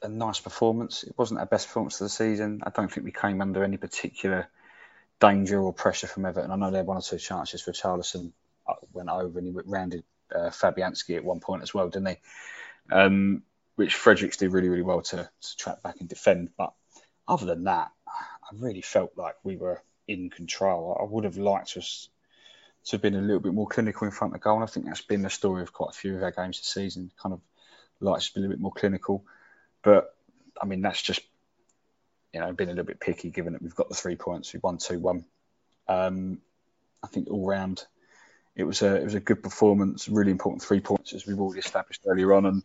a 0.01 0.07
nice 0.07 0.39
performance. 0.39 1.03
It 1.03 1.15
wasn't 1.17 1.39
our 1.39 1.45
best 1.45 1.67
performance 1.67 1.99
of 1.99 2.05
the 2.05 2.09
season. 2.09 2.61
I 2.63 2.69
don't 2.69 2.91
think 2.91 3.05
we 3.05 3.11
came 3.11 3.41
under 3.41 3.63
any 3.63 3.77
particular 3.77 4.47
danger 5.19 5.59
or 5.59 5.73
pressure 5.73 6.07
from 6.07 6.25
Everton. 6.25 6.51
I 6.51 6.55
know 6.55 6.71
they 6.71 6.77
had 6.77 6.87
one 6.87 6.97
or 6.97 7.01
two 7.01 7.17
chances 7.17 7.63
Richarlison 7.63 8.31
uh, 8.67 8.73
went 8.93 9.09
over 9.09 9.39
and 9.39 9.47
he 9.47 9.53
rounded 9.65 10.03
uh, 10.33 10.49
Fabianski 10.49 11.15
at 11.15 11.23
one 11.23 11.39
point 11.39 11.63
as 11.63 11.73
well, 11.73 11.89
didn't 11.89 12.09
he? 12.09 12.17
Um, 12.91 13.43
which 13.75 13.95
Fredericks 13.95 14.37
did 14.37 14.51
really, 14.51 14.69
really 14.69 14.83
well 14.83 15.01
to, 15.01 15.17
to 15.17 15.57
track 15.57 15.81
back 15.83 15.95
and 15.99 16.09
defend. 16.09 16.49
But 16.57 16.73
other 17.27 17.45
than 17.45 17.65
that, 17.65 17.91
I 18.07 18.55
really 18.55 18.81
felt 18.81 19.13
like 19.15 19.35
we 19.43 19.57
were 19.57 19.81
in 20.07 20.29
control. 20.29 20.97
I 20.99 21.03
would 21.03 21.25
have 21.25 21.37
liked 21.37 21.77
us 21.77 22.09
to 22.85 22.91
have 22.93 23.01
been 23.01 23.15
a 23.15 23.21
little 23.21 23.41
bit 23.41 23.53
more 23.53 23.67
clinical 23.67 24.05
in 24.05 24.11
front 24.11 24.33
of 24.33 24.41
goal. 24.41 24.55
And 24.55 24.63
I 24.63 24.67
think 24.67 24.85
that's 24.85 25.01
been 25.01 25.21
the 25.21 25.29
story 25.29 25.61
of 25.61 25.73
quite 25.73 25.89
a 25.89 25.97
few 25.97 26.15
of 26.15 26.23
our 26.23 26.31
games 26.31 26.59
this 26.59 26.67
season. 26.67 27.11
Kind 27.21 27.33
of 27.33 27.41
like 27.99 28.21
to 28.21 28.33
be 28.33 28.39
a 28.39 28.41
little 28.41 28.55
bit 28.55 28.61
more 28.61 28.71
clinical, 28.71 29.25
but 29.87 30.13
I 30.61 30.65
mean 30.65 30.81
that's 30.81 31.01
just 31.01 31.21
you 32.33 32.41
know 32.41 32.51
being 32.51 32.69
a 32.69 32.73
little 32.73 32.83
bit 32.83 32.99
picky 32.99 33.29
given 33.29 33.53
that 33.53 33.61
we've 33.61 33.73
got 33.73 33.87
the 33.87 33.95
three 33.95 34.17
points. 34.17 34.51
We 34.51 34.59
won 34.61 34.79
two 34.79 34.99
one. 34.99 35.23
Um, 35.87 36.39
I 37.01 37.07
think 37.07 37.29
all 37.31 37.47
round 37.47 37.85
it 38.53 38.65
was 38.65 38.81
a 38.81 38.97
it 38.97 39.05
was 39.05 39.13
a 39.13 39.21
good 39.21 39.41
performance. 39.41 40.09
Really 40.09 40.31
important 40.31 40.61
three 40.61 40.81
points 40.81 41.13
as 41.13 41.25
we've 41.25 41.39
already 41.39 41.59
established 41.59 42.01
earlier 42.05 42.33
on, 42.33 42.45
and 42.45 42.63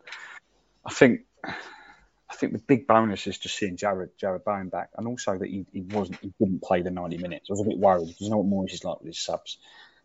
I 0.85 0.91
think. 0.91 1.21
I 1.45 2.35
think 2.35 2.55
the 2.55 2.61
big 2.61 2.87
bonus 2.87 3.27
is 3.27 3.37
just 3.37 3.57
seeing 3.57 3.77
Jared 3.77 4.17
Jarrod 4.19 4.43
Bowen 4.43 4.71
back, 4.71 4.89
and 4.97 5.07
also 5.07 5.37
that 5.37 5.47
he, 5.47 5.67
he 5.71 5.83
wasn't 5.83 6.19
he 6.23 6.33
didn't 6.41 6.63
play 6.63 6.81
the 6.81 6.91
ninety 6.91 7.19
minutes. 7.19 7.51
I 7.51 7.53
was 7.53 7.61
a 7.61 7.65
bit 7.65 7.77
worried 7.77 8.07
because 8.07 8.23
you 8.23 8.31
know 8.31 8.39
what 8.39 8.47
Moyes 8.47 8.73
is 8.73 8.85
like 8.85 9.01
with 9.01 9.09
his 9.09 9.19
subs 9.19 9.59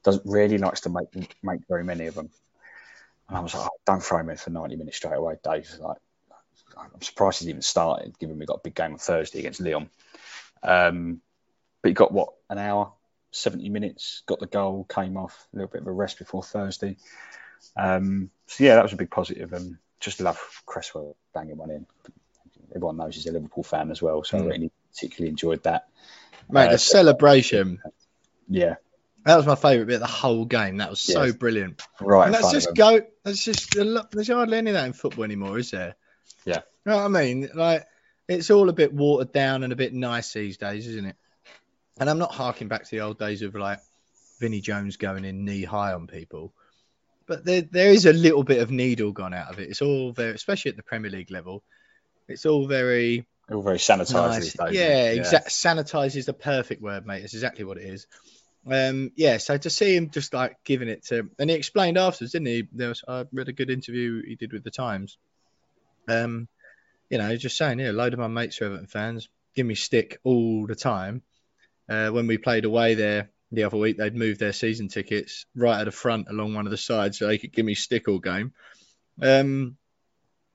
doesn't 0.03 0.23
really 0.25 0.57
likes 0.57 0.81
to 0.81 0.89
make 0.89 1.07
make 1.41 1.61
very 1.69 1.85
many 1.85 2.07
of 2.07 2.15
them. 2.15 2.29
And 3.29 3.37
I 3.37 3.39
was 3.39 3.55
like, 3.55 3.65
oh, 3.65 3.77
don't 3.85 4.03
throw 4.03 4.19
him 4.19 4.29
in 4.29 4.37
for 4.37 4.49
90 4.49 4.75
minutes 4.75 4.97
straight 4.97 5.15
away, 5.15 5.35
Dave. 5.41 5.73
Like, 5.79 5.97
I'm 6.77 7.01
surprised 7.01 7.39
he's 7.39 7.49
even 7.49 7.61
started, 7.61 8.17
given 8.19 8.39
we 8.39 8.45
got 8.45 8.57
a 8.57 8.63
big 8.63 8.75
game 8.75 8.93
on 8.93 8.97
Thursday 8.97 9.39
against 9.39 9.61
Lyon. 9.61 9.89
Um, 10.63 11.21
but 11.81 11.89
he 11.89 11.93
got 11.93 12.11
what 12.11 12.33
an 12.49 12.57
hour, 12.57 12.91
70 13.31 13.69
minutes, 13.69 14.23
got 14.25 14.39
the 14.39 14.47
goal, 14.47 14.85
came 14.89 15.17
off, 15.17 15.47
a 15.53 15.57
little 15.57 15.69
bit 15.69 15.81
of 15.81 15.87
a 15.87 15.91
rest 15.91 16.19
before 16.19 16.43
Thursday. 16.43 16.97
Um, 17.75 18.29
so 18.47 18.63
yeah, 18.63 18.75
that 18.75 18.83
was 18.83 18.93
a 18.93 18.97
big 18.97 19.11
positive, 19.11 19.53
and 19.53 19.77
just 19.99 20.19
love 20.19 20.39
Cresswell 20.65 21.15
banging 21.33 21.57
one 21.57 21.71
in. 21.71 21.85
Everyone 22.75 22.97
knows 22.97 23.15
he's 23.15 23.27
a 23.27 23.31
Liverpool 23.31 23.63
fan 23.63 23.91
as 23.91 24.01
well, 24.01 24.23
so 24.23 24.37
mm. 24.37 24.43
I 24.43 24.45
really 24.45 24.71
particularly 24.91 25.29
enjoyed 25.29 25.63
that. 25.63 25.87
Mate, 26.49 26.67
uh, 26.67 26.71
the 26.73 26.77
celebration. 26.77 27.81
Yeah, 28.47 28.75
that 29.25 29.35
was 29.35 29.45
my 29.45 29.55
favourite 29.55 29.87
bit 29.87 29.95
of 29.95 30.01
the 30.01 30.07
whole 30.07 30.45
game. 30.45 30.77
That 30.77 30.89
was 30.89 31.01
so 31.01 31.23
yes. 31.23 31.35
brilliant. 31.35 31.81
Right. 31.99 32.25
And 32.25 32.33
let's 32.33 32.51
just 32.51 32.73
go. 32.73 33.01
Let's 33.25 33.43
just. 33.43 33.75
There's 33.75 34.27
hardly 34.29 34.57
any 34.57 34.69
of 34.69 34.75
that 34.75 34.85
in 34.85 34.93
football 34.93 35.25
anymore, 35.25 35.57
is 35.57 35.71
there? 35.71 35.95
Yeah. 36.47 36.61
You 36.85 36.91
know 36.91 36.97
what 36.97 37.05
I 37.05 37.07
mean? 37.09 37.49
Like, 37.53 37.85
it's 38.27 38.49
all 38.49 38.69
a 38.69 38.73
bit 38.73 38.93
watered 38.93 39.31
down 39.31 39.63
and 39.63 39.73
a 39.73 39.75
bit 39.75 39.93
nice 39.93 40.33
these 40.33 40.57
days, 40.57 40.87
isn't 40.87 41.05
it? 41.05 41.15
And 41.99 42.09
I'm 42.09 42.19
not 42.19 42.33
harking 42.33 42.67
back 42.67 42.83
to 42.83 42.91
the 42.91 43.01
old 43.01 43.17
days 43.17 43.41
of 43.41 43.55
like 43.55 43.79
Vinnie 44.39 44.61
Jones 44.61 44.97
going 44.97 45.25
in 45.25 45.45
knee 45.45 45.63
high 45.63 45.93
on 45.93 46.07
people, 46.07 46.53
but 47.25 47.43
there 47.43 47.61
there 47.61 47.89
is 47.89 48.05
a 48.05 48.13
little 48.13 48.43
bit 48.43 48.61
of 48.61 48.69
needle 48.69 49.11
gone 49.11 49.33
out 49.33 49.51
of 49.51 49.59
it. 49.59 49.69
It's 49.69 49.81
all 49.81 50.11
very, 50.11 50.33
especially 50.33 50.69
at 50.69 50.77
the 50.77 50.83
Premier 50.83 51.09
League 51.09 51.31
level, 51.31 51.63
it's 52.27 52.45
all 52.45 52.67
very 52.67 53.25
all 53.51 53.61
very 53.61 53.77
sanitized 53.77 54.13
nice. 54.13 54.43
these 54.43 54.53
days. 54.53 54.73
Yeah, 54.73 55.11
yeah. 55.11 55.21
Exa- 55.21 55.47
sanitized 55.47 56.15
is 56.15 56.25
the 56.25 56.33
perfect 56.33 56.81
word, 56.81 57.05
mate. 57.05 57.23
It's 57.23 57.33
exactly 57.33 57.65
what 57.65 57.77
it 57.77 57.85
is. 57.85 58.07
Um, 58.69 59.11
yeah, 59.15 59.37
so 59.37 59.57
to 59.57 59.69
see 59.69 59.95
him 59.95 60.09
just 60.09 60.33
like 60.33 60.57
giving 60.65 60.89
it 60.89 61.05
to, 61.05 61.29
and 61.39 61.49
he 61.49 61.55
explained 61.55 61.97
afterwards, 61.97 62.33
didn't 62.33 62.47
he? 62.47 62.67
There 62.73 62.89
was 62.89 63.03
I 63.07 63.25
read 63.31 63.47
a 63.47 63.53
good 63.53 63.69
interview 63.69 64.21
he 64.25 64.35
did 64.35 64.51
with 64.51 64.63
the 64.63 64.71
Times. 64.71 65.17
Um, 66.07 66.47
you 67.09 67.17
know, 67.17 67.35
just 67.37 67.57
saying, 67.57 67.79
yeah, 67.79 67.91
a 67.91 67.93
load 67.93 68.13
of 68.13 68.19
my 68.19 68.27
mates 68.27 68.57
who 68.57 68.65
are 68.65 68.67
Everton 68.67 68.87
fans, 68.87 69.29
give 69.55 69.65
me 69.65 69.75
stick 69.75 70.19
all 70.23 70.67
the 70.67 70.75
time. 70.75 71.21
Uh, 71.89 72.09
when 72.09 72.27
we 72.27 72.37
played 72.37 72.65
away 72.65 72.95
there 72.95 73.29
the 73.51 73.63
other 73.63 73.77
week 73.77 73.97
they'd 73.97 74.15
moved 74.15 74.39
their 74.39 74.53
season 74.53 74.87
tickets 74.87 75.45
right 75.55 75.79
at 75.79 75.85
the 75.85 75.91
front 75.91 76.27
along 76.29 76.53
one 76.53 76.65
of 76.65 76.71
the 76.71 76.77
sides 76.77 77.17
so 77.17 77.27
they 77.27 77.37
could 77.37 77.53
give 77.53 77.65
me 77.65 77.75
stick 77.75 78.07
all 78.07 78.19
game. 78.19 78.51
Um, 79.21 79.77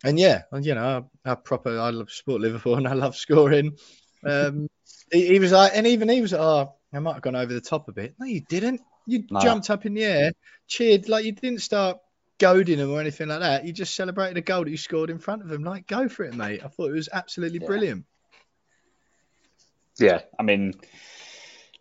and 0.05 0.19
yeah, 0.19 0.43
you 0.61 0.75
know, 0.75 1.07
I, 1.25 1.31
I 1.31 1.35
proper 1.37 1.79
I 1.79 1.91
love 1.91 2.11
support 2.11 2.41
Liverpool 2.41 2.75
and 2.77 2.89
I 2.89 2.95
love 2.95 3.17
scoring. 3.17 3.77
Um, 4.25 4.69
he, 5.11 5.27
he, 5.29 5.39
was 5.39 5.53
like, 5.53 5.73
and 5.75 5.87
even 5.87 6.09
he 6.09 6.21
was, 6.21 6.33
like, 6.33 6.41
oh, 6.41 6.75
I 6.93 6.99
might 6.99 7.15
have 7.15 7.23
gone 7.23 7.37
over 7.37 7.53
the 7.53 7.61
top 7.61 7.89
a 7.89 7.93
bit. 7.93 8.15
No, 8.19 8.27
you 8.27 8.41
didn't. 8.41 8.81
You 9.07 9.25
no. 9.31 9.41
jumped 9.41 9.71
up 9.71 9.85
in 9.85 9.95
the 9.95 10.05
air, 10.05 10.33
cheered 10.69 11.09
like 11.09 11.25
you 11.25 11.33
didn't 11.33 11.61
start 11.61 11.99
goading 12.43 12.81
him 12.81 12.91
or 12.91 13.01
anything 13.01 13.29
like 13.29 13.39
that. 13.39 13.65
You 13.65 13.73
just 13.73 13.95
celebrated 13.95 14.37
a 14.37 14.41
goal 14.41 14.65
that 14.65 14.71
you 14.71 14.77
scored 14.77 15.11
in 15.11 15.19
front 15.19 15.43
of 15.43 15.53
him. 15.53 15.63
Like, 15.63 15.87
go 15.87 16.09
for 16.09 16.25
it, 16.25 16.35
mate. 16.35 16.61
I 16.65 16.69
thought 16.69 16.89
it 16.89 16.95
was 16.95 17.09
absolutely 17.13 17.61
yeah. 17.61 17.67
brilliant. 17.69 18.05
Yeah, 19.97 20.23
I 20.37 20.43
mean, 20.43 20.75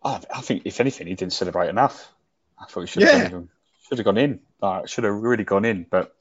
I, 0.04 0.20
I, 0.32 0.40
think 0.40 0.62
if 0.64 0.78
anything, 0.78 1.08
he 1.08 1.14
didn't 1.14 1.32
celebrate 1.32 1.68
enough. 1.68 2.08
I 2.56 2.66
thought 2.66 2.82
he 2.82 2.86
should 2.86 3.02
have, 3.02 3.22
yeah. 3.22 3.28
gone, 3.28 3.48
should 3.88 3.98
have 3.98 4.04
gone 4.04 4.18
in. 4.18 4.38
Like, 4.60 4.88
should 4.88 5.02
have 5.02 5.14
really 5.14 5.42
gone 5.42 5.64
in. 5.64 5.84
But 5.90 6.14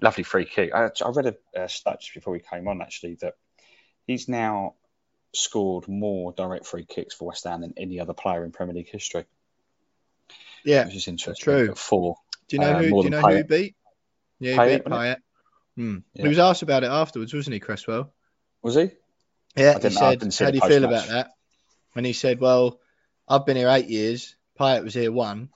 lovely 0.00 0.24
free 0.24 0.46
kick. 0.46 0.74
I, 0.74 0.90
I 1.04 1.10
read 1.10 1.26
a, 1.54 1.62
a 1.62 1.68
stat 1.68 2.00
just 2.00 2.14
before 2.14 2.32
we 2.32 2.40
came 2.40 2.66
on 2.66 2.82
actually 2.82 3.18
that 3.20 3.34
he's 4.04 4.28
now 4.28 4.74
scored 5.32 5.86
more 5.86 6.32
direct 6.32 6.66
free 6.66 6.84
kicks 6.84 7.14
for 7.14 7.28
West 7.28 7.44
Ham 7.44 7.60
than 7.60 7.74
any 7.76 8.00
other 8.00 8.14
player 8.14 8.44
in 8.44 8.50
Premier 8.50 8.74
League 8.74 8.90
history. 8.90 9.26
Yeah, 10.64 10.86
which 10.86 10.96
is 10.96 11.06
interesting. 11.06 11.44
True. 11.44 11.74
Four. 11.76 12.16
Do 12.50 12.56
you 12.56 12.62
know 12.62 12.70
uh, 12.72 12.78
who? 12.78 12.90
Do 12.90 13.04
you 13.04 13.10
know 13.10 13.20
who 13.20 13.36
he 13.36 13.42
beat? 13.44 13.76
Yeah, 14.40 14.64
he 14.64 14.76
beat 14.76 14.84
Payet. 14.84 15.16
Hmm. 15.76 15.98
Yeah. 16.14 16.22
He 16.22 16.28
was 16.28 16.40
asked 16.40 16.62
about 16.62 16.82
it 16.82 16.90
afterwards, 16.90 17.32
wasn't 17.32 17.54
he, 17.54 17.60
Cresswell? 17.60 18.12
Was 18.60 18.74
he? 18.74 18.90
Yeah, 19.56 19.78
he 19.78 19.90
said, 19.90 20.20
"How 20.20 20.50
do 20.50 20.56
you 20.56 20.68
feel 20.68 20.84
about 20.84 21.06
that?" 21.08 21.30
And 21.94 22.04
he 22.04 22.12
said, 22.12 22.40
"Well, 22.40 22.80
I've 23.28 23.46
been 23.46 23.56
here 23.56 23.68
eight 23.68 23.88
years. 23.88 24.34
Payet 24.58 24.82
was 24.82 24.94
here 24.94 25.12
one, 25.12 25.50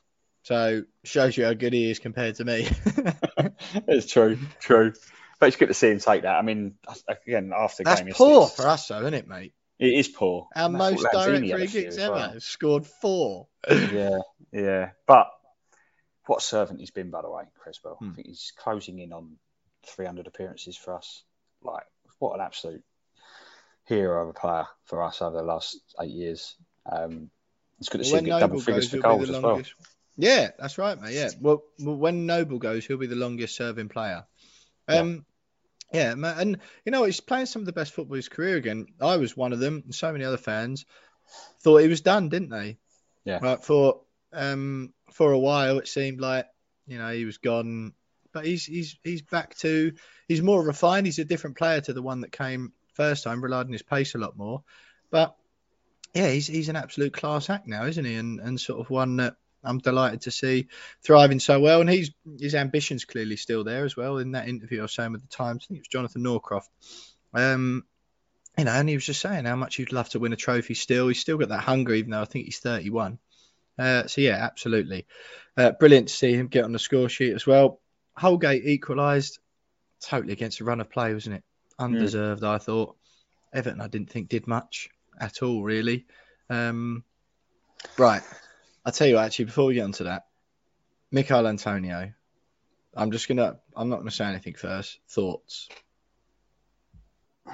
so 0.45 0.85
shows 1.03 1.37
you 1.37 1.45
how 1.45 1.55
good 1.55 1.73
he 1.73 1.91
is 1.91 1.99
compared 1.99 2.37
to 2.37 2.45
me." 2.45 2.69
it's 3.89 4.11
true, 4.11 4.39
true. 4.61 4.93
But 5.41 5.47
it's 5.47 5.57
good 5.57 5.69
to 5.69 5.75
see 5.75 5.91
him 5.91 5.99
take 5.99 6.23
that. 6.23 6.37
I 6.37 6.43
mean, 6.43 6.75
again, 7.09 7.53
after 7.55 7.83
the 7.83 7.91
That's 7.91 8.03
game, 8.03 8.15
poor 8.15 8.47
for 8.47 8.69
us, 8.69 8.87
though, 8.87 9.01
isn't 9.01 9.15
it, 9.15 9.27
mate? 9.27 9.53
It 9.81 9.95
is 9.95 10.07
poor. 10.07 10.47
Our 10.55 10.69
most 10.69 11.05
direct 11.13 11.51
free 11.51 11.67
kicks 11.67 11.99
ever. 11.99 12.15
Well. 12.15 12.41
Scored 12.41 12.87
four. 12.87 13.49
yeah, 13.69 14.19
yeah. 14.53 14.91
But 15.09 15.31
what 16.27 16.43
servant 16.43 16.81
he's 16.81 16.91
been, 16.91 17.11
by 17.11 17.23
the 17.23 17.31
way, 17.31 17.45
Cresswell. 17.59 17.97
Hmm. 17.97 18.11
I 18.11 18.15
think 18.15 18.27
he's 18.29 18.53
closing 18.57 18.99
in 18.99 19.13
on 19.13 19.37
300 19.87 20.27
appearances 20.27 20.77
for 20.77 20.95
us. 20.95 21.23
Like, 21.63 21.85
what 22.19 22.35
an 22.35 22.41
absolute 22.41 22.83
hero 23.85 24.23
of 24.23 24.29
a 24.29 24.33
player 24.33 24.67
for 24.85 25.03
us 25.03 25.21
over 25.21 25.37
the 25.37 25.43
last 25.43 25.79
eight 26.01 26.11
years. 26.11 26.57
Um, 26.91 27.31
it's 27.79 27.89
good 27.89 28.03
to 28.03 28.05
well, 28.05 28.11
see 28.11 28.19
him 28.19 28.25
get 28.25 28.41
double 28.41 28.61
figures 28.61 28.89
goes, 28.89 28.91
for 28.91 29.09
goals 29.09 29.31
as 29.31 29.41
well. 29.41 29.63
Yeah, 30.17 30.51
that's 30.59 30.79
right, 30.79 31.01
mate. 31.01 31.15
Yeah. 31.15 31.31
Well, 31.41 31.65
well, 31.79 31.97
when 31.97 32.27
Noble 32.27 32.59
goes, 32.59 32.87
he'll 32.87 32.99
be 32.99 33.07
the 33.07 33.17
longest 33.17 33.57
serving 33.57 33.89
player. 33.89 34.25
Um, 34.87 35.27
yeah. 35.93 36.15
yeah, 36.17 36.41
and 36.41 36.59
you 36.85 36.93
know 36.93 37.05
he's 37.05 37.21
playing 37.21 37.47
some 37.47 37.63
of 37.63 37.67
the 37.67 37.73
best 37.73 37.93
football 37.93 38.15
of 38.15 38.19
his 38.19 38.29
career 38.29 38.57
again. 38.57 38.87
I 39.01 39.17
was 39.17 39.37
one 39.37 39.53
of 39.53 39.59
them, 39.59 39.83
and 39.85 39.95
so 39.95 40.13
many 40.13 40.25
other 40.25 40.37
fans 40.37 40.87
thought 41.61 41.79
he 41.79 41.89
was 41.89 42.01
done, 42.01 42.29
didn't 42.29 42.51
they? 42.51 42.79
Yeah. 43.25 43.41
Right, 43.43 43.63
for 43.63 44.03
um 44.33 44.94
for 45.13 45.33
a 45.33 45.39
while 45.39 45.79
it 45.79 45.89
seemed 45.89 46.21
like 46.21 46.47
you 46.87 46.99
know 46.99 47.11
he 47.11 47.25
was 47.25 47.39
gone, 47.39 47.93
but 48.33 48.45
he's 48.47 48.65
he's 48.65 48.97
he's 49.03 49.23
back 49.23 49.57
to 49.59 49.93
he's 50.29 50.43
more 50.43 50.63
refined. 50.63 51.07
He's 51.07 51.19
a 51.19 51.25
different 51.25 51.57
player 51.57 51.81
to 51.83 51.93
the 51.93 52.03
one 52.03 52.21
that 52.21 52.33
came 52.33 52.73
first 52.95 53.25
time, 53.25 53.43
on 53.45 53.73
his 53.73 53.83
pace 53.83 54.15
a 54.15 54.19
lot 54.19 54.37
more. 54.37 54.63
But 55.11 55.37
yeah, 56.15 56.31
he's 56.31 56.47
he's 56.47 56.69
an 56.69 56.77
absolute 56.77 57.13
class 57.13 57.51
act 57.51 57.67
now, 57.67 57.85
isn't 57.87 58.05
he? 58.05 58.15
And 58.15 58.41
and 58.41 58.61
sort 58.61 58.81
of 58.81 58.91
one 58.91 59.17
that 59.17 59.37
I'm 59.63 59.79
delighted 59.79 60.23
to 60.23 60.31
see 60.31 60.69
thriving 61.03 61.41
so 61.41 61.61
well. 61.61 61.81
And 61.81 61.91
he's 61.91 62.13
his 62.39 62.55
ambitions 62.55 63.05
clearly 63.05 63.37
still 63.37 63.65
there 63.65 63.85
as 63.85 63.97
well. 63.97 64.19
In 64.19 64.33
that 64.33 64.49
interview 64.49 64.81
I 64.81 64.83
was 64.83 64.95
saying 64.95 65.13
with 65.13 65.23
the 65.23 65.29
Times, 65.29 65.65
I 65.65 65.67
think 65.67 65.79
it 65.79 65.83
was 65.83 65.89
Jonathan 65.89 66.23
Northcroft. 66.23 66.71
Um, 67.33 67.85
you 68.57 68.65
know, 68.65 68.71
and 68.71 68.89
he 68.89 68.95
was 68.95 69.07
just 69.07 69.21
saying 69.21 69.47
how 69.47 69.57
much 69.57 69.77
he'd 69.77 69.93
love 69.93 70.09
to 70.11 70.21
win 70.21 70.33
a 70.33 70.37
trophy 70.37 70.75
still. 70.75 71.09
He's 71.09 71.19
still 71.19 71.39
got 71.39 71.49
that 71.49 71.61
hunger, 71.61 71.95
even 71.95 72.13
though 72.13 72.23
I 72.23 72.27
think 72.27 72.45
he's 72.45 72.61
31. 72.61 73.19
Uh, 73.79 74.07
so 74.07 74.21
yeah, 74.21 74.39
absolutely, 74.41 75.07
uh, 75.57 75.73
brilliant 75.73 76.09
to 76.09 76.15
see 76.15 76.35
him 76.35 76.49
get 76.49 76.65
on 76.65 76.73
the 76.73 76.79
score 76.79 77.09
sheet 77.09 77.33
as 77.33 77.47
well. 77.47 77.81
Holgate 78.17 78.65
equalised, 78.65 79.39
totally 80.01 80.33
against 80.33 80.59
the 80.59 80.65
run 80.65 80.81
of 80.81 80.91
play, 80.91 81.13
wasn't 81.13 81.37
it? 81.37 81.45
Undeserved, 81.79 82.43
mm. 82.43 82.49
I 82.49 82.59
thought. 82.59 82.97
Everton, 83.53 83.81
I 83.81 83.87
didn't 83.87 84.11
think 84.11 84.29
did 84.29 84.49
much 84.49 84.89
at 85.21 85.43
all, 85.43 85.63
really. 85.63 86.07
Um, 86.51 87.05
right, 87.97 88.23
I'll 88.85 88.93
tell 88.93 89.07
you 89.07 89.15
what, 89.15 89.25
actually, 89.25 89.47
before 89.47 89.67
we 89.67 89.75
get 89.75 89.85
onto 89.85 90.05
that, 90.05 90.27
Michail 91.13 91.47
Antonio, 91.47 92.13
I'm 92.97 93.11
just 93.13 93.29
gonna, 93.29 93.59
I'm 93.77 93.89
not 93.89 93.99
gonna 93.99 94.11
say 94.11 94.25
anything 94.25 94.55
first. 94.55 94.99
Thoughts? 95.09 95.69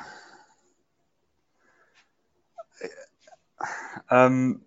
Um, 4.08 4.62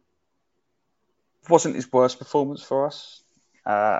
wasn't 1.50 1.76
his 1.76 1.92
worst 1.92 2.20
performance 2.20 2.62
for 2.62 2.86
us. 2.86 3.22
Uh, 3.66 4.00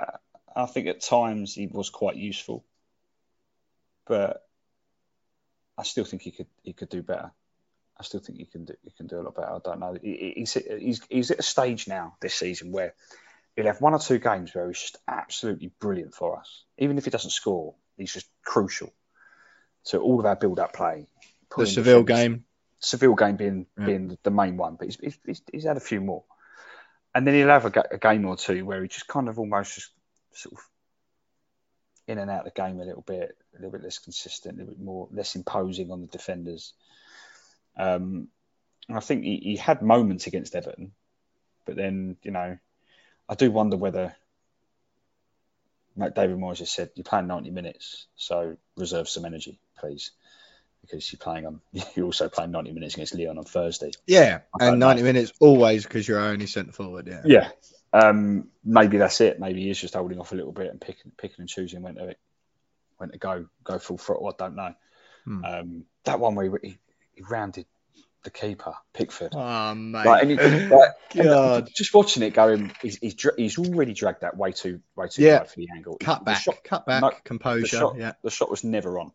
I 0.54 0.66
think 0.66 0.86
at 0.86 1.00
times 1.00 1.54
he 1.54 1.66
was 1.66 1.90
quite 1.90 2.16
useful, 2.16 2.64
but 4.06 4.46
I 5.76 5.82
still 5.82 6.04
think 6.04 6.22
he 6.22 6.30
could 6.30 6.46
he 6.62 6.72
could 6.72 6.88
do 6.88 7.02
better. 7.02 7.32
I 7.98 8.02
still 8.02 8.20
think 8.20 8.38
he 8.38 8.44
can 8.44 8.64
do 8.64 8.74
he 8.82 8.90
can 8.90 9.06
do 9.06 9.20
a 9.20 9.22
lot 9.22 9.34
better. 9.34 9.52
I 9.52 9.58
don't 9.64 9.80
know. 9.80 9.96
He, 10.00 10.34
he's 10.36 10.54
he's 10.54 11.00
he's 11.08 11.30
at 11.30 11.38
a 11.38 11.42
stage 11.42 11.88
now 11.88 12.16
this 12.20 12.34
season 12.34 12.72
where 12.72 12.94
he'll 13.56 13.66
have 13.66 13.80
one 13.80 13.94
or 13.94 13.98
two 13.98 14.18
games 14.18 14.54
where 14.54 14.68
he's 14.68 14.80
just 14.80 14.98
absolutely 15.08 15.72
brilliant 15.80 16.14
for 16.14 16.38
us. 16.38 16.64
Even 16.78 16.98
if 16.98 17.04
he 17.04 17.10
doesn't 17.10 17.30
score, 17.30 17.74
he's 17.96 18.12
just 18.12 18.28
crucial 18.44 18.92
to 19.86 19.98
all 19.98 20.18
of 20.18 20.26
our 20.26 20.36
build-up 20.36 20.72
play. 20.72 21.06
The 21.56 21.66
Seville 21.66 22.02
game, 22.02 22.44
Seville 22.80 23.14
game 23.14 23.36
being 23.36 23.66
yeah. 23.78 23.86
being 23.86 24.18
the 24.22 24.30
main 24.30 24.56
one, 24.56 24.76
but 24.76 24.86
he's, 24.86 25.18
he's, 25.24 25.42
he's 25.52 25.64
had 25.64 25.76
a 25.76 25.80
few 25.80 26.00
more 26.00 26.24
and 27.14 27.26
then 27.26 27.34
he'll 27.34 27.48
have 27.48 27.64
a, 27.64 27.84
a, 27.92 27.98
game 27.98 28.24
or 28.24 28.36
two 28.36 28.64
where 28.64 28.82
he 28.82 28.88
just 28.88 29.06
kind 29.06 29.28
of 29.28 29.38
almost 29.38 29.74
just 29.74 29.90
sort 30.32 30.54
of 30.54 30.60
in 32.06 32.18
and 32.18 32.30
out 32.30 32.46
of 32.46 32.52
the 32.52 32.60
game 32.60 32.80
a 32.80 32.84
little 32.84 33.02
bit, 33.02 33.36
a 33.54 33.56
little 33.56 33.70
bit 33.70 33.82
less 33.82 33.98
consistent, 33.98 34.56
a 34.56 34.58
little 34.58 34.74
bit 34.74 34.84
more 34.84 35.08
less 35.12 35.36
imposing 35.36 35.90
on 35.90 36.00
the 36.00 36.06
defenders. 36.08 36.74
Um, 37.76 38.28
and 38.88 38.96
I 38.96 39.00
think 39.00 39.24
he, 39.24 39.36
he 39.36 39.56
had 39.56 39.80
moments 39.80 40.26
against 40.26 40.54
Everton, 40.54 40.92
but 41.64 41.76
then 41.76 42.16
you 42.22 42.30
know, 42.30 42.58
I 43.28 43.34
do 43.34 43.50
wonder 43.50 43.76
whether 43.76 44.14
like 45.96 46.14
David 46.14 46.36
Moyes 46.36 46.58
has 46.58 46.70
said, 46.70 46.90
you're 46.96 47.04
playing 47.04 47.28
90 47.28 47.50
minutes, 47.50 48.06
so 48.16 48.56
reserve 48.76 49.08
some 49.08 49.24
energy, 49.24 49.60
please 49.78 50.10
because 50.86 51.10
you're 51.12 51.18
playing 51.18 51.46
on 51.46 51.60
you're 51.94 52.06
also 52.06 52.28
playing 52.28 52.50
90 52.50 52.72
minutes 52.72 52.94
against 52.94 53.14
Lyon 53.14 53.38
on 53.38 53.44
Thursday. 53.44 53.90
Yeah, 54.06 54.40
and 54.58 54.78
90 54.78 55.02
that. 55.02 55.06
minutes 55.06 55.32
always 55.40 55.84
because 55.84 56.06
you're 56.06 56.20
only 56.20 56.46
centre 56.46 56.72
forward. 56.72 57.06
Yeah. 57.06 57.22
Yeah. 57.24 57.48
Um, 57.92 58.48
maybe 58.64 58.98
that's 58.98 59.20
it. 59.20 59.38
Maybe 59.38 59.62
he's 59.62 59.78
just 59.78 59.94
holding 59.94 60.18
off 60.18 60.32
a 60.32 60.34
little 60.34 60.52
bit 60.52 60.70
and 60.70 60.80
picking, 60.80 61.12
picking 61.16 61.40
and 61.40 61.48
choosing 61.48 61.82
when 61.82 61.94
to 61.94 62.16
when 62.96 63.10
to 63.10 63.18
go 63.18 63.46
go 63.62 63.78
full 63.78 63.98
throttle. 63.98 64.28
I 64.28 64.32
don't 64.36 64.56
know. 64.56 64.74
Hmm. 65.24 65.44
Um, 65.44 65.84
that 66.04 66.20
one 66.20 66.34
where 66.34 66.58
he, 66.62 66.76
he, 67.14 67.22
rounded 67.22 67.66
the 68.24 68.30
keeper, 68.30 68.74
Pickford. 68.92 69.32
Oh 69.34 69.74
mate! 69.74 70.06
Like, 70.06 70.26
he, 70.26 70.34
like, 70.66 70.90
God. 71.14 71.68
just 71.72 71.94
watching 71.94 72.24
it 72.24 72.34
going, 72.34 72.72
he's, 72.82 72.96
he's, 72.96 73.16
he's 73.36 73.58
already 73.58 73.94
dragged 73.94 74.22
that 74.22 74.36
way 74.36 74.50
too 74.50 74.80
way 74.96 75.06
too 75.06 75.22
yeah. 75.22 75.44
for 75.44 75.56
the 75.56 75.68
angle. 75.74 75.96
Cut 75.98 76.24
back, 76.24 76.42
shot, 76.42 76.64
cut 76.64 76.86
back, 76.86 77.00
no, 77.00 77.12
composure. 77.22 77.62
The 77.62 77.68
shot, 77.68 77.96
yeah, 77.96 78.12
the 78.22 78.30
shot 78.30 78.50
was 78.50 78.64
never 78.64 78.98
on. 78.98 79.12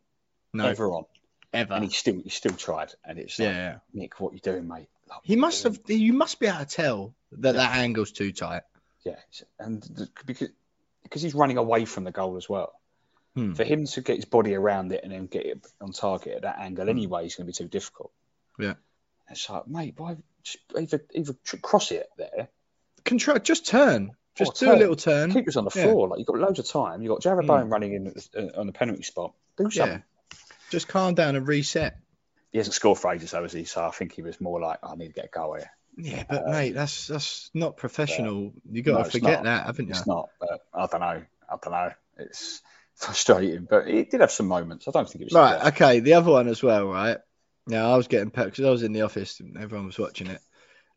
No. 0.54 0.64
Never 0.66 0.92
on 0.92 1.06
ever. 1.54 1.74
And 1.74 1.84
he 1.84 1.90
still 1.92 2.22
he 2.24 2.30
still 2.30 2.54
tried, 2.54 2.94
and 3.04 3.20
it's 3.20 3.40
like, 3.40 3.50
yeah, 3.50 3.78
Nick, 3.94 4.20
what 4.20 4.34
you 4.34 4.40
doing, 4.40 4.68
mate? 4.68 4.90
Like, 5.10 5.20
he 5.24 5.36
must 5.36 5.64
have. 5.64 5.80
You 5.88 6.14
must 6.14 6.40
be 6.40 6.48
able 6.48 6.60
to 6.60 6.66
tell 6.66 7.16
that 7.34 7.56
yeah. 7.56 7.62
that 7.62 7.78
angle's 7.78 8.12
too 8.12 8.32
tight. 8.32 8.64
Yeah, 9.06 9.16
and 9.60 9.82
the, 9.82 10.10
because 10.26 10.50
because 11.04 11.22
he's 11.22 11.36
running 11.36 11.58
away 11.58 11.86
from 11.86 12.04
the 12.04 12.12
goal 12.12 12.38
as 12.38 12.48
well. 12.48 12.74
Hmm. 13.36 13.54
For 13.54 13.64
him 13.64 13.86
to 13.86 14.02
get 14.02 14.16
his 14.16 14.26
body 14.26 14.56
around 14.56 14.92
it 14.92 15.02
and 15.04 15.12
then 15.12 15.28
get 15.28 15.46
it 15.46 15.68
on 15.80 15.92
target 15.92 16.38
at 16.38 16.42
that 16.42 16.60
angle 16.60 16.86
hmm. 16.86 16.90
anyway 16.90 17.26
is 17.26 17.36
going 17.36 17.46
to 17.46 17.52
be 17.52 17.54
too 17.54 17.70
difficult. 17.70 18.12
Yeah, 18.58 18.74
it's 19.30 19.50
like, 19.50 19.68
mate, 19.68 19.94
why 19.98 20.18
either 20.78 21.04
either 21.14 21.36
cross 21.62 21.92
it 21.92 22.10
there, 22.18 22.50
control, 23.06 23.40
just 23.40 23.66
turn. 23.66 24.12
Just 24.36 24.56
do 24.56 24.68
turn. 24.68 24.76
a 24.76 24.80
little 24.80 24.96
turn. 24.96 25.34
Keep 25.34 25.50
us 25.50 25.58
on 25.58 25.66
the 25.66 25.72
yeah. 25.76 25.84
floor. 25.84 26.08
Like 26.08 26.20
you've 26.20 26.28
got 26.28 26.38
loads 26.38 26.60
of 26.60 26.68
time. 26.68 27.02
You've 27.02 27.10
got 27.10 27.22
Jarrod 27.22 27.44
mm. 27.44 27.48
Bowen 27.48 27.70
running 27.70 27.94
in 27.94 28.14
uh, 28.38 28.60
on 28.60 28.68
the 28.68 28.74
penalty 28.74 29.04
spot. 29.04 29.34
Do 29.58 29.70
something. 29.70 29.98
Yeah. 29.98 30.02
Just 30.70 30.88
calm 30.88 31.14
down 31.14 31.36
and 31.36 31.48
reset. 31.48 31.98
He 32.52 32.58
hasn't 32.58 32.74
scored 32.74 32.98
for 32.98 33.14
ages, 33.14 33.32
though, 33.32 33.44
has 33.44 33.54
he? 33.54 33.66
So 33.66 33.86
I 33.86 33.92
think 33.92 34.14
he 34.14 34.22
was 34.22 34.42
more 34.42 34.60
like, 34.60 34.80
I 34.84 34.96
need 34.96 35.08
to 35.08 35.14
get 35.14 35.26
a 35.26 35.30
goal 35.30 35.56
here. 35.56 35.70
Yeah, 35.98 36.24
but 36.30 36.46
um, 36.46 36.52
mate, 36.52 36.72
that's 36.72 37.08
that's 37.08 37.52
not 37.54 37.78
professional. 37.78 38.54
You 38.72 38.82
got 38.82 39.00
no, 39.00 39.04
to 39.04 39.12
forget 39.12 39.44
that, 39.44 39.66
haven't 39.66 39.88
you? 39.88 39.92
It's 39.92 40.08
not. 40.08 40.30
But 40.40 40.62
I 40.74 40.88
don't 40.88 41.02
know. 41.02 41.24
I 41.50 41.58
don't 41.62 41.72
know. 41.72 41.92
It's 42.18 42.62
frustrating, 42.96 43.68
but 43.70 43.88
he 43.88 44.04
did 44.04 44.22
have 44.22 44.32
some 44.32 44.48
moments. 44.48 44.88
I 44.88 44.92
don't 44.92 45.10
think 45.10 45.24
it 45.24 45.26
was 45.26 45.34
right. 45.34 45.74
Okay, 45.74 46.00
the 46.00 46.14
other 46.14 46.32
one 46.32 46.48
as 46.48 46.64
well, 46.64 46.86
right? 46.86 47.18
Now 47.68 47.92
I 47.92 47.98
was 47.98 48.08
getting 48.08 48.32
pet 48.32 48.46
because 48.46 48.66
I 48.66 48.70
was 48.70 48.84
in 48.84 48.94
the 48.94 49.02
office 49.02 49.40
and 49.42 49.58
everyone 49.58 49.88
was 49.88 50.00
watching 50.00 50.28
it. 50.28 50.42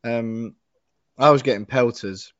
Um, 0.05 0.55
I 1.19 1.31
was 1.31 1.43
getting 1.43 1.67
pelters 1.67 2.33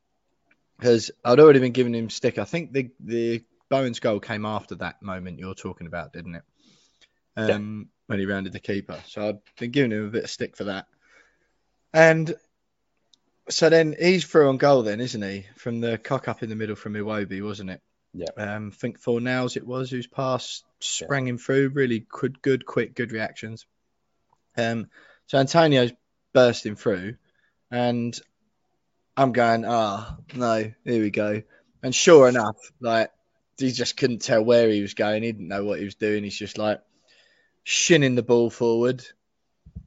because 0.79 1.11
I'd 1.25 1.41
already 1.41 1.61
been 1.61 1.73
giving 1.73 1.95
him 1.95 2.11
stick. 2.11 2.39
I 2.39 2.45
think 2.45 2.73
the 2.73 2.91
the 3.01 3.43
Bowen's 3.69 4.01
goal 4.01 4.21
came 4.21 4.47
after 4.47 4.77
that 4.77 5.03
moment 5.03 5.39
you're 5.39 5.55
talking 5.55 5.87
about, 5.87 6.13
didn't 6.13 6.37
it? 6.37 6.43
Um, 7.37 7.49
yeah. 7.49 8.03
when 8.07 8.19
he 8.19 8.27
rounded 8.27 8.53
the 8.53 8.61
keeper. 8.61 8.99
So 9.07 9.29
I've 9.29 9.57
been 9.59 9.71
giving 9.71 9.93
him 9.93 10.07
a 10.07 10.11
bit 10.11 10.25
of 10.25 10.31
stick 10.31 10.57
for 10.57 10.65
that. 10.65 10.87
And 11.95 12.35
so 13.49 13.69
then 13.69 13.95
he's 13.99 14.25
through 14.25 14.49
on 14.49 14.59
goal, 14.59 14.83
then, 14.83 15.01
isn't 15.01 15.23
he? 15.23 15.47
From 15.57 15.81
the 15.81 15.99
cock 15.99 16.29
up 16.29 16.43
in 16.43 16.49
the 16.49 16.57
middle 16.57 16.77
from 16.77 16.95
Iwobi, 16.95 17.43
wasn't 17.43 17.71
it? 17.71 17.81
Yeah. 18.15 18.29
Um, 18.37 18.71
I 18.73 18.77
think 18.77 19.01
Fornals 19.01 19.57
it 19.57 19.67
was 19.67 19.91
whose 19.91 20.07
pass 20.07 20.63
sprang 20.81 21.27
yeah. 21.27 21.31
him 21.31 21.39
through. 21.39 21.71
Really 21.71 22.07
good, 22.09 22.43
good, 22.43 22.67
quick, 22.67 22.95
good 22.95 23.13
reactions. 23.13 23.67
Um, 24.57 24.89
so 25.27 25.39
Antonio's 25.39 25.93
bursting 26.35 26.77
through, 26.77 27.17
and 27.71 28.19
I'm 29.17 29.33
going, 29.33 29.65
ah, 29.67 30.17
oh, 30.19 30.25
no, 30.35 30.73
here 30.85 31.03
we 31.03 31.11
go. 31.11 31.43
And 31.83 31.95
sure 31.95 32.29
enough, 32.29 32.57
like 32.81 33.11
he 33.59 33.73
just 33.73 33.97
couldn't 33.97 34.23
tell 34.23 34.45
where 34.45 34.69
he 34.69 34.83
was 34.83 34.95
going. 34.95 35.23
He 35.23 35.33
didn't 35.33 35.49
know 35.49 35.65
what 35.65 35.79
he 35.79 35.85
was 35.85 35.95
doing. 35.95 36.23
He's 36.25 36.37
just 36.37 36.59
like 36.59 36.81
shinning 37.65 38.15
the 38.15 38.23
ball 38.23 38.51
forward. 38.51 39.05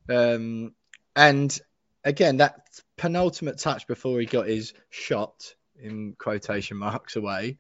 Um, 0.10 0.74
and 1.16 1.58
again, 2.04 2.38
that 2.38 2.68
penultimate 2.98 3.58
touch 3.58 3.88
before 3.88 4.20
he 4.20 4.26
got 4.26 4.48
his 4.48 4.74
shot 4.90 5.54
in 5.80 6.16
quotation 6.18 6.78
marks 6.78 7.16
away 7.16 7.58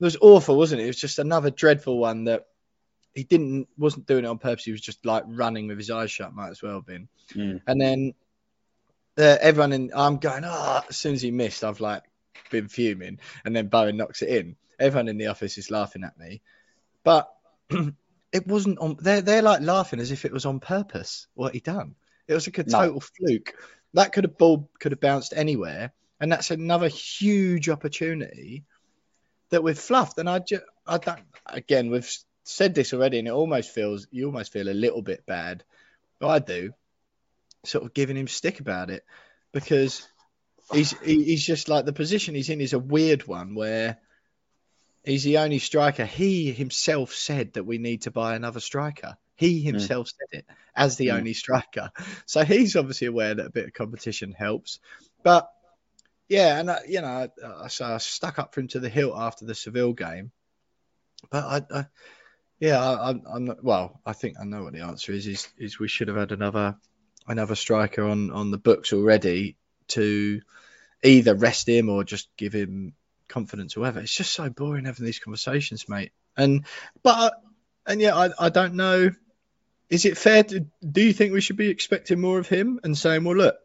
was 0.00 0.16
awful, 0.20 0.56
wasn't 0.56 0.80
it? 0.80 0.84
It 0.84 0.88
was 0.88 1.00
just 1.00 1.18
another 1.18 1.50
dreadful 1.50 1.98
one 1.98 2.24
that 2.24 2.46
he 3.14 3.24
didn't 3.24 3.68
wasn't 3.78 4.06
doing 4.06 4.24
it 4.24 4.28
on 4.28 4.38
purpose. 4.38 4.64
He 4.64 4.72
was 4.72 4.80
just 4.80 5.04
like 5.06 5.24
running 5.26 5.68
with 5.68 5.78
his 5.78 5.90
eyes 5.90 6.10
shut. 6.10 6.34
Might 6.34 6.50
as 6.50 6.62
well 6.62 6.74
have 6.74 6.86
been. 6.86 7.08
Mm. 7.32 7.62
And 7.66 7.80
then 7.80 8.14
uh, 9.16 9.38
everyone 9.40 9.72
in, 9.72 9.92
I'm 9.94 10.18
going, 10.18 10.42
oh, 10.44 10.82
as 10.88 10.96
soon 10.96 11.14
as 11.14 11.22
he 11.22 11.30
missed, 11.30 11.64
I've 11.64 11.80
like 11.80 12.02
been 12.50 12.68
fuming. 12.68 13.18
And 13.44 13.54
then 13.54 13.68
Bowen 13.68 13.96
knocks 13.96 14.22
it 14.22 14.30
in. 14.30 14.56
Everyone 14.78 15.08
in 15.08 15.18
the 15.18 15.28
office 15.28 15.56
is 15.56 15.70
laughing 15.70 16.02
at 16.02 16.18
me, 16.18 16.42
but 17.04 17.32
it 18.34 18.48
wasn't 18.48 18.78
on. 18.80 18.96
They're 19.00 19.22
they're 19.22 19.42
like 19.42 19.62
laughing 19.62 20.00
as 20.00 20.10
if 20.10 20.24
it 20.24 20.32
was 20.32 20.44
on 20.44 20.58
purpose 20.58 21.28
what 21.34 21.54
he 21.54 21.60
done. 21.60 21.94
It 22.26 22.34
was 22.34 22.48
like 22.48 22.58
a 22.58 22.64
total 22.64 22.94
no. 22.94 23.00
fluke. 23.00 23.54
That 23.94 24.12
could 24.12 24.24
have 24.24 24.36
ball 24.36 24.68
could 24.80 24.90
have 24.90 25.00
bounced 25.00 25.32
anywhere, 25.34 25.92
and 26.20 26.32
that's 26.32 26.50
another 26.50 26.88
huge 26.88 27.68
opportunity 27.68 28.64
that 29.50 29.62
we've 29.62 29.78
fluffed. 29.78 30.18
And 30.18 30.28
I 30.28 30.40
just, 30.40 30.64
I 30.84 30.98
don't. 30.98 31.22
Again, 31.46 31.90
we've 31.90 32.10
said 32.42 32.74
this 32.74 32.92
already, 32.92 33.20
and 33.20 33.28
it 33.28 33.30
almost 33.30 33.70
feels 33.70 34.08
you 34.10 34.26
almost 34.26 34.52
feel 34.52 34.68
a 34.68 34.74
little 34.74 35.02
bit 35.02 35.24
bad. 35.26 35.62
I 36.20 36.40
do, 36.40 36.72
sort 37.64 37.84
of 37.84 37.94
giving 37.94 38.16
him 38.16 38.26
stick 38.26 38.58
about 38.58 38.90
it 38.90 39.04
because 39.52 40.08
he's 40.72 40.90
he's 41.02 41.44
just 41.44 41.68
like 41.68 41.84
the 41.84 41.92
position 41.92 42.34
he's 42.34 42.48
in 42.48 42.60
is 42.60 42.72
a 42.72 42.78
weird 42.80 43.28
one 43.28 43.54
where 43.54 43.98
he's 45.04 45.24
the 45.24 45.38
only 45.38 45.58
striker. 45.58 46.04
He 46.04 46.52
himself 46.52 47.12
said 47.14 47.54
that 47.54 47.64
we 47.64 47.78
need 47.78 48.02
to 48.02 48.10
buy 48.10 48.34
another 48.34 48.60
striker. 48.60 49.16
He 49.36 49.60
hmm. 49.60 49.66
himself 49.66 50.08
mm. 50.08 50.12
said 50.12 50.38
it 50.40 50.46
as 50.74 50.96
the 50.96 51.08
mm. 51.08 51.14
only 51.14 51.34
striker. 51.34 51.90
So 52.26 52.44
he's 52.44 52.76
obviously 52.76 53.08
aware 53.08 53.34
that 53.34 53.46
a 53.46 53.50
bit 53.50 53.66
of 53.66 53.72
competition 53.72 54.32
helps. 54.32 54.78
But 55.22 55.50
yeah, 56.28 56.58
and 56.58 56.70
uh, 56.70 56.78
you 56.88 57.00
know, 57.00 57.28
I, 57.44 57.64
I, 57.64 57.98
stuck 57.98 58.38
up 58.38 58.54
for 58.54 58.60
him 58.60 58.68
to 58.68 58.80
the 58.80 58.88
hilt 58.88 59.14
after 59.16 59.44
the 59.44 59.54
Seville 59.54 59.92
game. 59.92 60.30
But 61.30 61.44
I, 61.44 61.78
I 61.78 61.86
yeah, 62.60 62.80
I, 62.80 63.10
am 63.10 63.44
not. 63.44 63.62
Well, 63.62 64.00
I 64.06 64.12
think 64.12 64.36
I 64.40 64.44
know 64.44 64.62
what 64.62 64.72
the 64.72 64.82
answer 64.82 65.12
is. 65.12 65.26
Is 65.26 65.48
is 65.58 65.78
we 65.78 65.88
should 65.88 66.08
have 66.08 66.16
had 66.16 66.32
another 66.32 66.76
another 67.26 67.54
striker 67.54 68.04
on 68.04 68.30
on 68.30 68.50
the 68.50 68.58
books 68.58 68.92
already 68.92 69.56
to 69.88 70.40
either 71.02 71.34
rest 71.34 71.68
him 71.68 71.90
or 71.90 72.04
just 72.04 72.28
give 72.36 72.52
him 72.52 72.94
confidence 73.34 73.76
or 73.76 73.80
whatever. 73.80 74.00
It's 74.00 74.14
just 74.14 74.32
so 74.32 74.48
boring 74.48 74.84
having 74.84 75.04
these 75.04 75.18
conversations, 75.18 75.88
mate. 75.88 76.12
And 76.36 76.64
but 77.02 77.34
and 77.84 78.00
yeah, 78.00 78.14
I, 78.16 78.30
I 78.38 78.48
don't 78.48 78.74
know. 78.74 79.10
Is 79.90 80.04
it 80.04 80.16
fair 80.16 80.44
to 80.44 80.66
do 80.88 81.02
you 81.02 81.12
think 81.12 81.32
we 81.32 81.40
should 81.40 81.56
be 81.56 81.68
expecting 81.68 82.20
more 82.20 82.38
of 82.38 82.48
him 82.48 82.80
and 82.84 82.96
saying, 82.96 83.24
well, 83.24 83.36
look, 83.36 83.56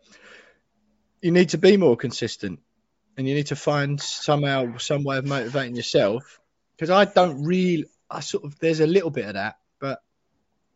you 1.21 1.32
need 1.32 1.49
to 1.49 1.58
be 1.58 1.77
more 1.77 1.95
consistent 1.95 2.60
and 3.15 3.27
you 3.27 3.36
need 3.36 3.47
to 3.47 3.55
find 3.55 4.01
somehow 4.01 4.77
some 4.77 5.03
way 5.03 5.17
of 5.17 5.25
motivating 5.25 5.75
yourself 5.75 6.39
because 6.75 6.89
I 6.89 7.05
don't 7.05 7.43
really 7.43 7.86
I 8.10 8.21
sort 8.21 8.43
of 8.43 8.58
there's 8.60 8.79
a 8.79 8.88
little 8.88 9.12
bit 9.12 9.27
of 9.27 9.34
that, 9.36 9.58
but 9.79 10.01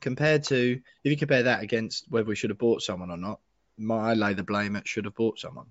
compared 0.02 0.44
to 0.46 0.80
if 1.04 1.12
you 1.12 1.18
compare 1.18 1.44
that 1.44 1.64
against 1.64 2.06
whether 2.10 2.28
we 2.28 2.36
should 2.36 2.52
have 2.52 2.60
bought 2.60 2.84
someone 2.84 3.10
or 3.10 3.18
not, 3.18 3.40
might 3.78 4.12
I 4.12 4.14
lay 4.14 4.34
the 4.36 4.44
blame 4.44 4.76
at 4.76 4.88
should 4.88 5.06
have 5.06 5.16
bought 5.16 5.40
someone. 5.40 5.68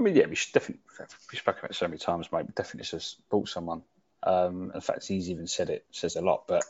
I 0.00 0.02
mean, 0.02 0.16
yeah, 0.16 0.26
we 0.26 0.34
should 0.34 0.54
definitely 0.54 0.82
we 1.30 1.36
spoke 1.36 1.58
about 1.58 1.72
it 1.72 1.76
so 1.76 1.86
many 1.86 1.98
times, 1.98 2.32
mate. 2.32 2.54
Definitely 2.54 2.88
just 2.88 3.18
bought 3.28 3.50
someone. 3.50 3.82
Um, 4.22 4.72
in 4.74 4.80
fact, 4.80 5.06
he's 5.06 5.28
even 5.28 5.46
said 5.46 5.68
it 5.68 5.84
says 5.90 6.16
a 6.16 6.22
lot. 6.22 6.44
But 6.48 6.64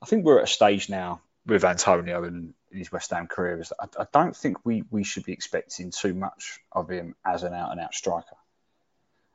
I 0.00 0.06
think 0.06 0.24
we're 0.24 0.38
at 0.38 0.44
a 0.44 0.46
stage 0.46 0.88
now 0.88 1.20
with 1.44 1.64
Antonio 1.64 2.22
and 2.22 2.54
his 2.70 2.92
West 2.92 3.10
Ham 3.10 3.26
career 3.26 3.60
is 3.60 3.72
I, 3.80 3.86
I 3.98 4.06
don't 4.12 4.36
think 4.36 4.64
we 4.64 4.84
we 4.88 5.02
should 5.02 5.24
be 5.24 5.32
expecting 5.32 5.90
too 5.90 6.14
much 6.14 6.60
of 6.70 6.88
him 6.88 7.16
as 7.24 7.42
an 7.42 7.54
out 7.54 7.72
and 7.72 7.80
out 7.80 7.92
striker. 7.92 8.36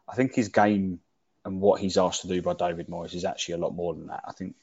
I 0.08 0.16
think 0.16 0.34
his 0.34 0.48
game 0.48 1.02
and 1.44 1.60
what 1.60 1.82
he's 1.82 1.98
asked 1.98 2.22
to 2.22 2.30
do 2.30 2.42
by 2.42 2.54
David 2.54 2.88
Moyes 2.88 3.14
is 3.14 3.26
actually 3.26 3.56
a 3.56 3.60
lot 3.60 3.76
more 3.76 3.94
than 3.94 4.08
that. 4.08 4.24
I 4.26 4.32
think, 4.32 4.56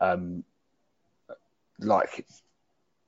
um, 0.00 0.42
like 1.78 2.26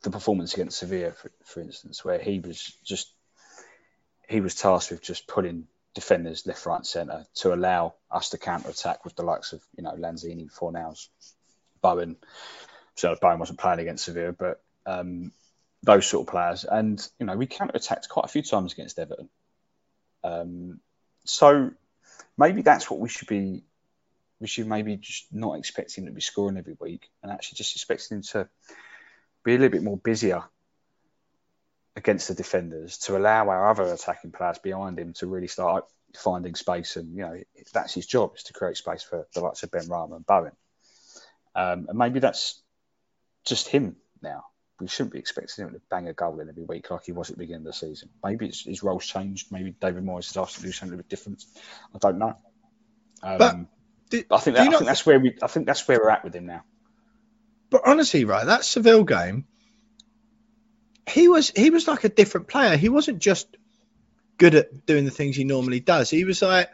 the 0.02 0.11
performance 0.11 0.54
against 0.54 0.78
Sevilla, 0.78 1.11
for, 1.11 1.33
for 1.42 1.61
instance, 1.61 2.04
where 2.04 2.20
he 2.20 2.38
was 2.38 2.76
just 2.85 3.12
he 4.29 4.41
was 4.41 4.55
tasked 4.55 4.91
with 4.91 5.03
just 5.03 5.27
pulling 5.27 5.67
defenders 5.95 6.47
left, 6.47 6.67
right, 6.67 6.85
centre 6.85 7.25
to 7.37 7.55
allow 7.55 7.95
us 8.11 8.31
to 8.31 8.39
counter 8.39 8.69
attack 8.69 9.05
with 9.05 9.15
the 9.17 9.23
likes 9.23 9.53
of 9.53 9.63
you 9.77 9.83
know 9.83 9.93
Lanzini, 9.93 10.53
Fornals, 10.53 11.09
Bowen. 11.81 12.17
So 12.97 13.17
Bowen 13.21 13.39
wasn't 13.39 13.59
playing 13.59 13.81
against 13.81 14.05
Sevilla, 14.05 14.33
but 14.33 14.63
um, 14.87 15.33
those 15.83 16.07
sort 16.07 16.27
of 16.27 16.33
players, 16.33 16.65
and 16.65 17.07
you 17.19 17.27
know 17.27 17.37
we 17.37 17.47
counter 17.47 17.77
attacked 17.77 18.09
quite 18.09 18.25
a 18.25 18.29
few 18.29 18.43
times 18.43 18.73
against 18.73 18.99
Everton. 18.99 19.29
Um, 20.23 20.81
so 21.25 21.71
maybe 22.37 22.63
that's 22.63 22.91
what 22.91 23.01
we 23.01 23.09
should 23.09 23.29
be. 23.29 23.63
We 24.41 24.49
should 24.49 24.67
maybe 24.67 24.97
just 24.97 25.33
not 25.33 25.59
expect 25.59 25.95
him 25.95 26.07
to 26.07 26.13
be 26.13 26.21
scoring 26.21 26.59
every 26.59 26.77
week, 26.79 27.09
and 27.23 27.31
actually 27.31 27.57
just 27.57 27.77
expecting 27.77 28.19
him 28.19 28.23
to 28.23 28.49
be 29.45 29.55
a 29.55 29.59
little 29.59 29.71
bit 29.71 29.83
more 29.83 29.97
busier 29.97 30.45
against 31.96 32.28
the 32.28 32.35
defenders 32.35 32.98
to 32.98 33.16
allow 33.16 33.48
our 33.48 33.70
other 33.70 33.85
attacking 33.85 34.33
players 34.33 34.59
behind 34.59 34.98
him 34.98 35.12
to 35.14 35.26
really 35.26 35.46
start 35.46 35.85
finding 36.16 36.54
space. 36.54 36.96
And 36.96 37.16
you 37.16 37.22
know 37.22 37.40
that's 37.72 37.94
his 37.94 38.07
job 38.07 38.33
is 38.37 38.44
to 38.44 38.52
create 38.52 38.76
space 38.76 39.02
for 39.02 39.26
the 39.35 39.40
likes 39.40 39.62
of 39.62 39.70
Ben 39.70 39.83
Benrahma 39.83 40.16
and 40.16 40.26
Bowen. 40.26 40.52
Um, 41.54 41.87
and 41.88 41.98
maybe 41.98 42.20
that's 42.20 42.61
just 43.44 43.68
him 43.68 43.96
now. 44.22 44.44
We 44.80 44.88
shouldn't 44.88 45.12
be 45.12 45.20
expecting 45.20 45.66
him 45.66 45.72
to 45.72 45.80
bang 45.88 46.09
a 46.09 46.12
goal 46.12 46.40
in 46.40 46.48
every 46.48 46.64
week 46.64 46.90
like 46.90 47.04
he 47.04 47.12
was 47.12 47.30
at 47.30 47.37
the 47.37 47.44
beginning 47.44 47.66
of 47.66 47.66
the 47.66 47.72
season. 47.72 48.09
Maybe 48.24 48.48
his 48.48 48.83
role's 48.83 49.07
changed. 49.07 49.52
Maybe 49.52 49.70
David 49.70 50.04
Moyes 50.04 50.26
has 50.26 50.37
asked 50.37 50.57
to 50.57 50.62
do 50.62 50.72
something 50.72 50.94
a 50.94 51.02
bit 51.02 51.09
different. 51.09 51.44
I 51.94 51.98
don't 51.98 52.18
know. 52.18 52.37
Um, 53.22 53.38
but 53.38 53.57
do, 54.11 54.24
I 54.33 54.38
think, 54.38 54.57
that, 54.57 54.66
I 54.66 54.70
think 54.70 54.87
that's 54.87 55.07
where 55.07 55.20
we. 55.20 55.37
I 55.40 55.46
think 55.46 55.66
that's 55.66 55.87
where 55.87 56.00
we're 56.02 56.11
at 56.11 56.24
with 56.24 56.35
him 56.35 56.46
now. 56.46 56.64
But 57.70 57.83
honestly, 57.87 58.24
right, 58.24 58.44
that 58.44 58.64
Seville 58.64 59.04
game, 59.04 59.46
he 61.09 61.29
was 61.29 61.51
he 61.51 61.71
was 61.71 61.87
like 61.87 62.05
a 62.05 62.09
different 62.09 62.49
player. 62.49 62.77
He 62.77 62.88
wasn't 62.88 63.19
just 63.19 63.47
good 64.38 64.55
at 64.55 64.87
doing 64.87 65.05
the 65.05 65.11
things 65.11 65.37
he 65.37 65.45
normally 65.45 65.81
does. 65.81 66.11
He 66.11 66.25
was 66.25 66.43
like 66.43 66.71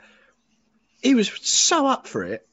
he 1.02 1.14
was 1.14 1.30
so 1.42 1.86
up 1.86 2.06
for 2.06 2.24
it 2.24 2.46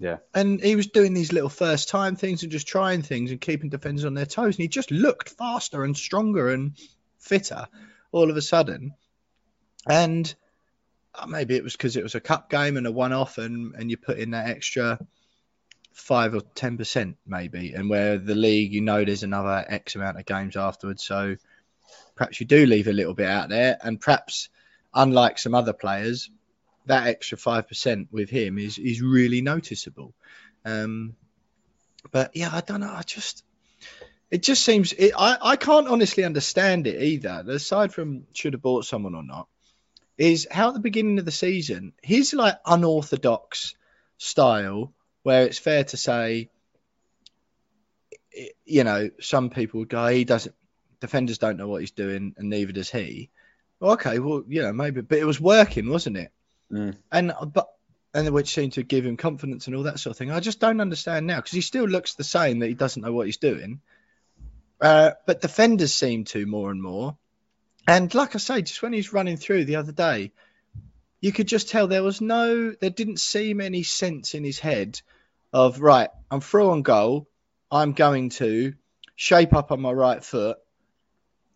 yeah. 0.00 0.16
And 0.34 0.62
he 0.62 0.76
was 0.76 0.86
doing 0.86 1.12
these 1.12 1.30
little 1.30 1.50
first 1.50 1.90
time 1.90 2.16
things 2.16 2.42
and 2.42 2.50
just 2.50 2.66
trying 2.66 3.02
things 3.02 3.30
and 3.30 3.40
keeping 3.40 3.68
defenders 3.68 4.06
on 4.06 4.14
their 4.14 4.24
toes. 4.24 4.56
And 4.56 4.62
he 4.62 4.68
just 4.68 4.90
looked 4.90 5.28
faster 5.28 5.84
and 5.84 5.94
stronger 5.94 6.48
and 6.48 6.72
fitter 7.18 7.68
all 8.10 8.30
of 8.30 8.36
a 8.36 8.42
sudden. 8.42 8.94
And 9.86 10.34
uh, 11.14 11.26
maybe 11.26 11.54
it 11.54 11.62
was 11.62 11.74
because 11.74 11.96
it 11.96 12.02
was 12.02 12.14
a 12.14 12.20
cup 12.20 12.48
game 12.48 12.78
and 12.78 12.86
a 12.86 12.92
one 12.92 13.12
off 13.12 13.36
and, 13.36 13.74
and 13.74 13.90
you 13.90 13.98
put 13.98 14.18
in 14.18 14.30
that 14.30 14.48
extra 14.48 14.98
five 15.92 16.34
or 16.34 16.40
10% 16.40 17.16
maybe. 17.26 17.74
And 17.74 17.90
where 17.90 18.18
the 18.18 18.34
league, 18.34 18.72
you 18.72 18.80
know, 18.80 19.04
there's 19.04 19.22
another 19.22 19.64
X 19.68 19.94
amount 19.94 20.18
of 20.18 20.26
games 20.26 20.56
afterwards. 20.56 21.04
So 21.04 21.36
perhaps 22.14 22.40
you 22.40 22.46
do 22.46 22.66
leave 22.66 22.88
a 22.88 22.92
little 22.92 23.14
bit 23.14 23.28
out 23.28 23.48
there. 23.48 23.78
And 23.80 24.00
perhaps, 24.00 24.48
unlike 24.94 25.38
some 25.38 25.54
other 25.54 25.72
players, 25.72 26.30
that 26.86 27.06
extra 27.06 27.38
five 27.38 27.68
percent 27.68 28.08
with 28.10 28.30
him 28.30 28.58
is 28.58 28.78
is 28.78 29.00
really 29.00 29.40
noticeable. 29.40 30.14
Um, 30.64 31.16
but 32.10 32.34
yeah, 32.34 32.50
I 32.52 32.60
don't 32.60 32.80
know. 32.80 32.92
I 32.92 33.02
just 33.02 33.44
it 34.30 34.42
just 34.42 34.64
seems 34.64 34.92
it, 34.92 35.12
I 35.16 35.36
I 35.40 35.56
can't 35.56 35.88
honestly 35.88 36.24
understand 36.24 36.86
it 36.86 37.02
either. 37.02 37.44
Aside 37.48 37.92
from 37.92 38.26
should 38.32 38.54
have 38.54 38.62
bought 38.62 38.84
someone 38.84 39.14
or 39.14 39.22
not, 39.22 39.48
is 40.18 40.46
how 40.50 40.68
at 40.68 40.74
the 40.74 40.80
beginning 40.80 41.18
of 41.18 41.24
the 41.24 41.32
season 41.32 41.92
his 42.02 42.32
like 42.32 42.58
unorthodox 42.64 43.74
style, 44.18 44.92
where 45.22 45.44
it's 45.44 45.58
fair 45.58 45.84
to 45.84 45.96
say, 45.96 46.50
you 48.64 48.84
know, 48.84 49.10
some 49.20 49.50
people 49.50 49.80
would 49.80 49.88
go 49.88 50.06
he 50.06 50.24
doesn't 50.24 50.54
defenders 51.00 51.38
don't 51.38 51.56
know 51.56 51.68
what 51.68 51.80
he's 51.80 51.90
doing 51.90 52.34
and 52.36 52.50
neither 52.50 52.72
does 52.72 52.90
he 52.90 53.30
okay, 53.82 54.18
well, 54.18 54.42
you 54.46 54.62
know, 54.62 54.72
maybe, 54.72 55.00
but 55.00 55.18
it 55.18 55.24
was 55.24 55.40
working, 55.40 55.88
wasn't 55.88 56.16
it? 56.16 56.32
Mm. 56.70 56.96
And 57.10 57.32
but 57.52 57.68
and 58.12 58.28
which 58.30 58.52
seemed 58.52 58.72
to 58.72 58.82
give 58.82 59.06
him 59.06 59.16
confidence 59.16 59.66
and 59.66 59.76
all 59.76 59.84
that 59.84 60.00
sort 60.00 60.12
of 60.12 60.18
thing. 60.18 60.30
I 60.30 60.40
just 60.40 60.60
don't 60.60 60.80
understand 60.80 61.26
now 61.26 61.36
because 61.36 61.52
he 61.52 61.60
still 61.60 61.84
looks 61.84 62.14
the 62.14 62.24
same 62.24 62.58
that 62.58 62.66
he 62.66 62.74
doesn't 62.74 63.02
know 63.02 63.12
what 63.12 63.26
he's 63.26 63.36
doing. 63.36 63.80
Uh, 64.80 65.12
but 65.26 65.40
defenders 65.40 65.94
seem 65.94 66.24
to 66.24 66.46
more 66.46 66.70
and 66.70 66.82
more. 66.82 67.16
And 67.86 68.12
like 68.14 68.34
I 68.34 68.38
say, 68.38 68.62
just 68.62 68.82
when 68.82 68.92
he's 68.92 69.12
running 69.12 69.36
through 69.36 69.64
the 69.64 69.76
other 69.76 69.92
day, 69.92 70.32
you 71.20 71.32
could 71.32 71.48
just 71.48 71.68
tell 71.68 71.86
there 71.86 72.02
was 72.02 72.20
no, 72.20 72.72
there 72.72 72.90
didn't 72.90 73.20
seem 73.20 73.60
any 73.60 73.82
sense 73.82 74.34
in 74.34 74.44
his 74.44 74.58
head 74.58 75.00
of 75.52 75.80
right. 75.80 76.08
I'm 76.30 76.40
through 76.40 76.70
on 76.70 76.82
goal. 76.82 77.28
I'm 77.70 77.92
going 77.92 78.30
to 78.30 78.74
shape 79.16 79.52
up 79.52 79.70
on 79.70 79.80
my 79.80 79.92
right 79.92 80.24
foot, 80.24 80.56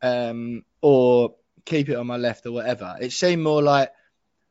um, 0.02 0.64
or 0.82 1.34
keep 1.64 1.88
it 1.88 1.96
on 1.96 2.06
my 2.06 2.16
left 2.16 2.46
or 2.46 2.52
whatever. 2.52 2.96
It 3.00 3.12
seemed 3.12 3.42
more 3.42 3.62
like, 3.62 3.90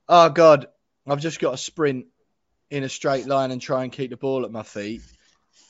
oh 0.10 0.30
God, 0.30 0.68
I've 1.08 1.22
just 1.22 1.40
got 1.40 1.52
to 1.52 1.58
sprint 1.58 2.08
in 2.70 2.84
a 2.84 2.90
straight 2.90 3.28
line 3.28 3.52
and 3.52 3.62
try 3.62 3.84
and 3.84 3.92
keep 3.92 4.10
the 4.10 4.18
ball 4.18 4.46
at 4.46 4.52
my 4.52 4.64
feet. 4.64 5.02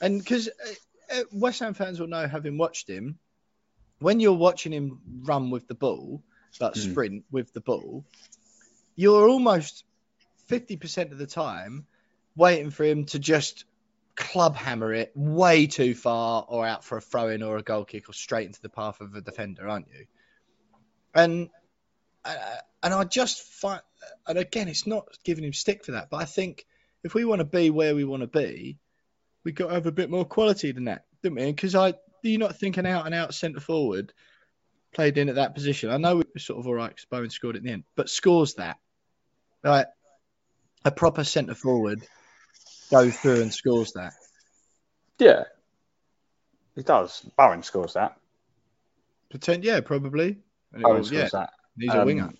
And 0.02 0.20
because 0.20 0.48
uh, 0.48 1.20
uh, 1.20 1.24
West 1.34 1.60
Ham 1.60 1.74
fans 1.74 2.00
will 2.00 2.08
know, 2.08 2.28
having 2.28 2.58
watched 2.58 2.90
him, 2.90 3.20
when 4.00 4.20
you're 4.20 4.34
watching 4.34 4.72
him 4.72 5.00
run 5.24 5.50
with 5.50 5.68
the 5.68 5.76
ball, 5.76 6.24
like 6.60 6.74
Mm. 6.74 6.92
sprint 6.92 7.26
with 7.32 7.52
the 7.54 7.62
ball, 7.62 8.06
you're 8.96 9.28
almost 9.28 9.84
50% 10.50 11.12
of 11.12 11.18
the 11.18 11.28
time 11.28 11.86
waiting 12.36 12.70
for 12.70 12.84
him 12.84 13.06
to 13.06 13.20
just 13.20 13.66
club 14.16 14.56
hammer 14.56 14.94
it 14.94 15.12
way 15.16 15.66
too 15.68 15.96
far 15.96 16.46
or 16.48 16.66
out 16.66 16.84
for 16.84 16.98
a 16.98 17.02
throw 17.02 17.30
in 17.30 17.42
or 17.42 17.58
a 17.58 17.64
goal 17.64 17.86
kick 17.86 18.10
or 18.10 18.14
straight 18.14 18.46
into 18.46 18.62
the 18.62 18.70
path 18.70 19.02
of 19.02 19.16
a 19.16 19.22
defender, 19.22 19.68
aren't 19.68 19.88
you? 19.88 20.06
And 21.16 21.50
uh, 22.26 22.36
and 22.82 22.94
I 22.94 23.04
just 23.04 23.42
find, 23.42 23.82
and 24.28 24.38
again, 24.38 24.68
it's 24.68 24.88
not 24.88 25.08
giving 25.24 25.44
him 25.44 25.54
stick 25.54 25.84
for 25.84 25.94
that, 25.94 26.10
but 26.10 26.18
I 26.18 26.26
think 26.26 26.66
if 27.04 27.14
we 27.14 27.26
want 27.26 27.40
to 27.40 27.46
be 27.46 27.70
where 27.70 27.96
we 27.96 28.04
want 28.04 28.22
to 28.22 28.28
be, 28.28 28.78
we've 29.44 29.56
got 29.56 29.68
to 29.68 29.74
have 29.74 29.88
a 29.88 29.92
bit 29.92 30.10
more 30.10 30.26
quality 30.26 30.72
than 30.72 30.86
that, 30.86 31.06
don't 31.22 31.36
we? 31.36 31.46
Because 31.46 31.76
I, 31.76 31.92
do 31.92 32.30
you 32.30 32.38
not 32.38 32.58
think 32.58 32.78
an 32.78 32.86
out 32.86 33.06
and 33.06 33.14
out 33.14 33.34
centre 33.34 33.60
forward 33.60 34.14
played 34.94 35.18
in 35.18 35.30
at 35.30 35.36
that 35.36 35.56
position? 35.56 35.90
I 35.90 35.98
know 35.98 36.20
it 36.20 36.28
was 36.34 36.44
sort 36.46 36.60
of 36.60 36.68
all 36.68 36.74
right 36.74 36.90
because 36.90 37.06
Bowen 37.06 37.30
scored 37.30 37.56
at 37.56 37.64
the 37.64 37.72
end, 37.72 37.84
but 37.96 38.10
scores 38.10 38.56
that. 38.56 38.78
Like 39.64 39.88
a 40.86 40.92
proper 40.92 41.24
centre 41.24 41.56
forward 41.56 42.06
goes 42.92 43.18
through 43.18 43.42
and 43.42 43.54
scores 43.54 43.94
that. 43.94 44.14
Yeah, 45.20 45.44
he 46.76 46.84
does. 46.84 47.22
Bowen 47.38 47.64
scores 47.64 47.94
that. 47.94 48.18
Pretend, 49.30 49.64
yeah, 49.64 49.80
probably. 49.82 50.40
And 50.74 50.84
Bowen 50.84 51.02
will- 51.02 51.14
yeah, 51.14 51.30
that. 51.32 51.52
he's 51.80 51.94
a 51.94 52.02
Um, 52.02 52.06
winger. 52.06 52.34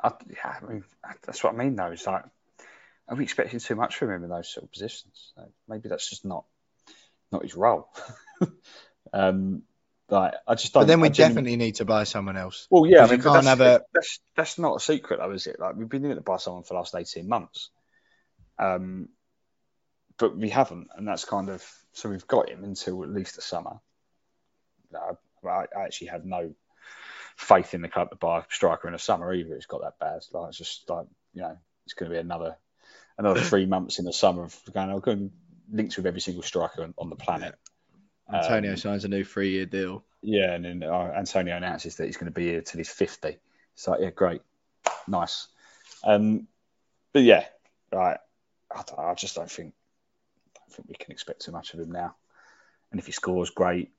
I, 0.00 0.12
yeah, 0.28 0.56
I 0.62 0.64
mean, 0.66 0.84
that's 1.22 1.42
what 1.42 1.54
I 1.54 1.56
mean, 1.56 1.76
though. 1.76 1.86
It's 1.90 2.06
like, 2.06 2.24
are 3.08 3.16
we 3.16 3.24
expecting 3.24 3.60
too 3.60 3.74
much 3.76 3.96
from 3.96 4.10
him 4.10 4.24
in 4.24 4.30
those 4.30 4.48
sort 4.52 4.64
of 4.64 4.72
positions? 4.72 5.32
Maybe 5.68 5.88
that's 5.88 6.08
just 6.08 6.24
not 6.24 6.44
not 7.32 7.42
his 7.42 7.54
role. 7.54 7.88
um, 9.12 9.62
like, 10.08 10.34
I 10.46 10.54
just 10.54 10.72
don't. 10.72 10.82
But 10.82 10.86
then 10.86 11.00
we 11.00 11.08
definitely 11.08 11.56
need 11.56 11.76
to 11.76 11.84
buy 11.84 12.04
someone 12.04 12.36
else. 12.36 12.68
Well, 12.70 12.86
yeah, 12.86 13.04
I 13.04 13.10
mean, 13.10 13.20
can't 13.20 13.34
that's, 13.34 13.46
have 13.46 13.60
a- 13.60 13.82
that's 13.92 14.20
that's 14.36 14.58
not 14.58 14.76
a 14.76 14.80
secret, 14.80 15.18
though, 15.18 15.32
is 15.32 15.46
it? 15.46 15.58
Like 15.58 15.74
we've 15.76 15.88
been 15.88 16.04
it 16.04 16.14
to 16.14 16.20
buy 16.20 16.36
someone 16.36 16.62
for 16.62 16.74
the 16.74 16.78
last 16.78 16.94
eighteen 16.94 17.28
months, 17.28 17.70
um, 18.58 19.08
but 20.18 20.36
we 20.36 20.48
haven't, 20.50 20.88
and 20.96 21.08
that's 21.08 21.24
kind 21.24 21.48
of 21.48 21.64
so 21.92 22.08
we've 22.08 22.26
got 22.26 22.48
him 22.48 22.62
until 22.62 23.02
at 23.02 23.10
least 23.10 23.36
the 23.36 23.42
summer. 23.42 23.80
I, 24.94 25.48
I 25.48 25.84
actually 25.84 26.08
have 26.08 26.24
no 26.24 26.54
faith 27.36 27.74
in 27.74 27.82
the 27.82 27.88
club 27.88 28.10
to 28.10 28.16
buy 28.16 28.40
a 28.40 28.44
striker 28.50 28.88
in 28.88 28.92
the 28.92 28.98
summer 28.98 29.32
either. 29.32 29.54
It's 29.54 29.66
got 29.66 29.82
that 29.82 29.98
bad. 29.98 30.20
Like 30.32 30.48
it's 30.50 30.58
just 30.58 30.88
like 30.88 31.06
you 31.34 31.42
know, 31.42 31.56
it's 31.84 31.94
going 31.94 32.10
to 32.10 32.14
be 32.16 32.20
another 32.20 32.56
another 33.18 33.40
three 33.42 33.66
months 33.66 33.98
in 33.98 34.04
the 34.04 34.12
summer 34.12 34.44
of 34.44 34.56
going. 34.72 34.90
I'll 34.90 35.00
go 35.00 35.12
and 35.12 35.30
links 35.70 35.96
with 35.96 36.06
every 36.06 36.20
single 36.20 36.42
striker 36.42 36.82
on, 36.82 36.94
on 36.96 37.10
the 37.10 37.16
planet. 37.16 37.56
Antonio 38.32 38.72
Um, 38.72 38.76
signs 38.76 39.04
a 39.04 39.08
new 39.08 39.24
three-year 39.24 39.66
deal. 39.66 40.04
yeah, 40.22 40.52
and 40.52 40.64
then 40.64 40.82
uh, 40.82 41.12
Antonio 41.16 41.56
announces 41.56 41.96
that 41.96 42.06
he's 42.06 42.16
going 42.16 42.32
to 42.32 42.40
be 42.40 42.48
here 42.48 42.60
till 42.62 42.78
he's 42.78 42.90
50. 42.90 43.38
So 43.74 43.96
yeah, 43.98 44.10
great. 44.10 44.42
Nice. 45.06 45.48
Um, 46.04 46.48
but 47.12 47.22
yeah, 47.22 47.46
right. 47.92 48.18
I, 48.74 48.82
I 48.98 49.14
just 49.14 49.34
don't 49.36 49.50
think, 49.50 49.74
don't 50.58 50.72
think 50.74 50.88
we 50.88 50.94
can 50.96 51.12
expect 51.12 51.42
too 51.42 51.52
much 51.52 51.72
of 51.74 51.80
him 51.80 51.92
now. 51.92 52.16
And 52.90 52.98
if 53.00 53.06
he 53.06 53.12
scores, 53.12 53.50
great. 53.50 53.92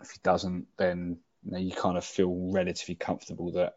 If 0.00 0.10
he 0.10 0.18
doesn't, 0.22 0.66
then 0.78 1.18
you, 1.44 1.50
know, 1.52 1.58
you 1.58 1.72
kind 1.72 1.96
of 1.98 2.04
feel 2.04 2.50
relatively 2.52 2.94
comfortable 2.94 3.52
that 3.52 3.74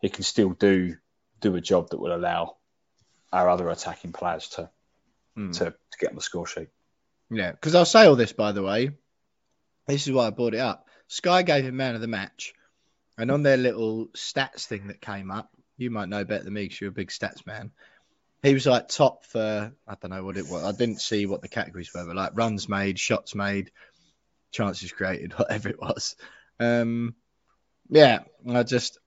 he 0.00 0.08
can 0.08 0.22
still 0.24 0.50
do 0.50 0.96
do 1.40 1.56
a 1.56 1.60
job 1.60 1.90
that 1.90 1.98
will 1.98 2.14
allow 2.14 2.56
our 3.32 3.48
other 3.48 3.68
attacking 3.70 4.12
players 4.12 4.48
to 4.50 4.70
Hmm. 5.34 5.50
to, 5.52 5.64
to 5.64 5.98
get 5.98 6.10
on 6.10 6.14
the 6.16 6.20
score 6.22 6.46
sheet. 6.46 6.68
Yeah, 7.32 7.52
because 7.52 7.74
I'll 7.74 7.84
say 7.86 8.06
all 8.06 8.16
this 8.16 8.32
by 8.32 8.52
the 8.52 8.62
way. 8.62 8.90
This 9.86 10.06
is 10.06 10.12
why 10.12 10.26
I 10.26 10.30
brought 10.30 10.54
it 10.54 10.60
up. 10.60 10.86
Sky 11.08 11.42
gave 11.42 11.64
him 11.64 11.76
man 11.76 11.94
of 11.94 12.00
the 12.00 12.06
match, 12.06 12.52
and 13.18 13.30
on 13.30 13.42
their 13.42 13.56
little 13.56 14.08
stats 14.08 14.66
thing 14.66 14.88
that 14.88 15.00
came 15.00 15.30
up, 15.30 15.50
you 15.76 15.90
might 15.90 16.08
know 16.08 16.24
better 16.24 16.44
than 16.44 16.52
me 16.52 16.64
because 16.64 16.80
you're 16.80 16.90
a 16.90 16.94
big 16.94 17.08
stats 17.08 17.46
man. 17.46 17.72
He 18.42 18.54
was 18.54 18.66
like 18.66 18.88
top 18.88 19.24
for 19.24 19.72
I 19.88 19.94
don't 20.00 20.10
know 20.10 20.24
what 20.24 20.36
it 20.36 20.48
was. 20.48 20.62
I 20.62 20.72
didn't 20.72 21.00
see 21.00 21.26
what 21.26 21.42
the 21.42 21.48
categories 21.48 21.90
were, 21.94 22.04
but 22.04 22.16
like 22.16 22.32
runs 22.34 22.68
made, 22.68 22.98
shots 22.98 23.34
made, 23.34 23.70
chances 24.50 24.92
created, 24.92 25.32
whatever 25.38 25.68
it 25.68 25.80
was. 25.80 26.16
Um, 26.60 27.14
yeah, 27.88 28.20
I 28.48 28.62
just, 28.62 28.98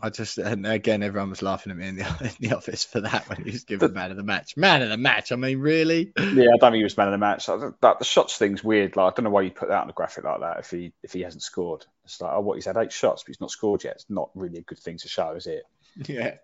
I 0.00 0.10
just, 0.10 0.36
and 0.38 0.66
again, 0.66 1.02
everyone 1.02 1.30
was 1.30 1.40
laughing 1.42 1.70
at 1.72 1.78
me 1.78 1.88
in 1.88 1.96
the 1.96 2.04
in 2.40 2.48
the 2.48 2.56
office 2.56 2.84
for 2.84 3.00
that 3.00 3.28
when 3.28 3.44
he 3.44 3.50
was 3.50 3.64
given 3.64 3.92
man 3.94 4.10
of 4.10 4.16
the 4.16 4.22
match. 4.22 4.56
Man 4.56 4.82
of 4.82 4.88
the 4.90 4.96
match. 4.96 5.32
I 5.32 5.36
mean, 5.36 5.58
really? 5.58 6.12
Yeah, 6.18 6.24
I 6.52 6.56
don't 6.58 6.60
think 6.60 6.74
he 6.76 6.82
was 6.82 6.96
man 6.96 7.08
of 7.08 7.12
the 7.12 7.18
match. 7.18 7.48
I 7.48 7.56
don't- 7.58 7.80
That 7.80 7.98
the 7.98 8.04
shots 8.04 8.36
thing's 8.36 8.62
weird. 8.62 8.94
Like 8.96 9.12
I 9.12 9.16
don't 9.16 9.24
know 9.24 9.30
why 9.30 9.42
you 9.42 9.50
put 9.50 9.68
that 9.68 9.82
on 9.82 9.88
a 9.90 9.92
graphic 9.94 10.24
like 10.24 10.40
that 10.40 10.58
if 10.58 10.70
he 10.70 10.92
if 11.02 11.12
he 11.12 11.22
hasn't 11.22 11.42
scored. 11.42 11.86
It's 12.04 12.20
like 12.20 12.32
oh 12.34 12.40
what 12.40 12.54
he's 12.56 12.66
had 12.66 12.76
eight 12.76 12.92
shots 12.92 13.22
but 13.22 13.28
he's 13.28 13.40
not 13.40 13.50
scored 13.50 13.84
yet. 13.84 13.94
It's 13.96 14.10
not 14.10 14.30
really 14.34 14.58
a 14.58 14.62
good 14.62 14.78
thing 14.78 14.98
to 14.98 15.08
show, 15.08 15.32
is 15.32 15.46
it? 15.46 15.64
Yeah. 16.06 16.34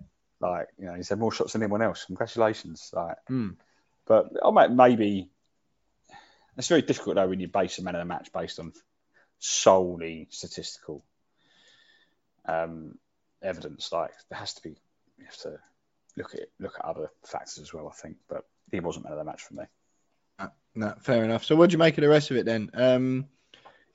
Like 0.40 0.68
you 0.78 0.86
know 0.86 0.94
he's 0.94 1.10
had 1.10 1.18
more 1.18 1.32
shots 1.32 1.52
than 1.52 1.62
anyone 1.62 1.82
else. 1.82 2.04
Congratulations. 2.06 2.90
Like, 2.92 3.16
Hmm. 3.28 3.50
but 4.06 4.30
oh, 4.42 4.52
mate, 4.52 4.70
maybe 4.70 5.28
it's 6.56 6.68
very 6.68 6.82
difficult 6.82 7.16
though 7.16 7.28
when 7.28 7.40
you 7.40 7.48
base 7.48 7.78
a 7.78 7.82
man 7.82 7.94
of 7.96 8.00
the 8.00 8.04
match 8.06 8.32
based 8.32 8.58
on 8.58 8.72
solely 9.38 10.28
statistical 10.30 11.04
um, 12.46 12.98
evidence. 13.42 13.92
Like 13.92 14.12
there 14.28 14.38
has 14.38 14.55
to 14.55 14.62
be 14.62 14.70
you 15.18 15.24
have 15.24 15.37
to 15.38 15.59
look 16.16 16.35
at 16.35 16.48
look 16.61 16.74
at 16.78 16.85
other 16.85 17.11
factors 17.24 17.59
as 17.59 17.72
well. 17.72 17.88
I 17.88 18.00
think, 18.00 18.16
but 18.28 18.44
he 18.70 18.81
wasn't 18.81 19.05
man 19.05 19.12
of 19.12 19.18
the 19.18 19.24
match 19.24 19.42
for 19.42 19.55
me. 19.55 19.64
No, 20.74 20.94
fair 21.00 21.24
enough. 21.24 21.44
So, 21.44 21.55
what 21.55 21.70
do 21.70 21.74
you 21.74 21.78
make 21.78 21.98
of 21.98 22.02
the 22.02 22.09
rest 22.09 22.31
of 22.31 22.37
it 22.37 22.46
then? 22.46 22.70
Um, 22.74 23.26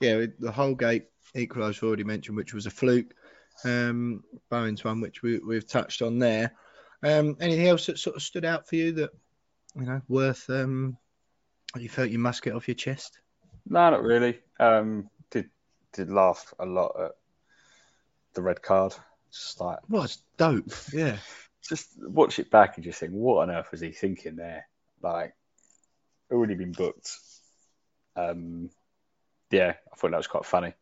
yeah, 0.00 0.26
the 0.38 0.52
Holgate 0.52 1.06
equalised, 1.34 1.82
already 1.82 2.04
mentioned, 2.04 2.36
which 2.36 2.54
was 2.54 2.66
a 2.66 2.70
fluke. 2.70 3.14
Um, 3.64 4.22
Bowen's 4.48 4.84
one, 4.84 5.00
which 5.00 5.22
we, 5.22 5.40
we've 5.40 5.66
touched 5.66 6.02
on 6.02 6.18
there. 6.20 6.52
Um, 7.02 7.36
anything 7.40 7.66
else 7.66 7.86
that 7.86 7.98
sort 7.98 8.16
of 8.16 8.22
stood 8.22 8.44
out 8.44 8.68
for 8.68 8.76
you 8.76 8.92
that 8.92 9.10
you 9.74 9.86
know 9.86 10.00
worth 10.08 10.48
um, 10.50 10.96
you 11.76 11.88
felt 11.88 12.10
you 12.10 12.18
must 12.18 12.42
get 12.42 12.54
off 12.54 12.68
your 12.68 12.76
chest? 12.76 13.18
No, 13.66 13.90
not 13.90 14.02
really. 14.02 14.38
Um, 14.60 15.10
did 15.30 15.50
did 15.92 16.10
laugh 16.10 16.54
a 16.60 16.66
lot 16.66 16.94
at 17.00 17.12
the 18.34 18.42
red 18.42 18.62
card. 18.62 18.94
Just 19.32 19.60
like 19.60 19.78
What 19.88 20.16
dope? 20.36 20.72
Yeah, 20.92 21.16
just 21.68 21.88
watch 22.00 22.38
it 22.38 22.50
back 22.50 22.76
and 22.76 22.84
just 22.84 23.00
think, 23.00 23.12
what 23.12 23.42
on 23.42 23.54
earth 23.54 23.70
was 23.70 23.80
he 23.80 23.92
thinking 23.92 24.36
there? 24.36 24.66
Like, 25.02 25.34
already 26.30 26.54
been 26.54 26.72
booked. 26.72 27.10
Um, 28.16 28.70
yeah, 29.50 29.74
I 29.92 29.96
thought 29.96 30.10
that 30.10 30.16
was 30.16 30.26
quite 30.26 30.44
funny. 30.44 30.74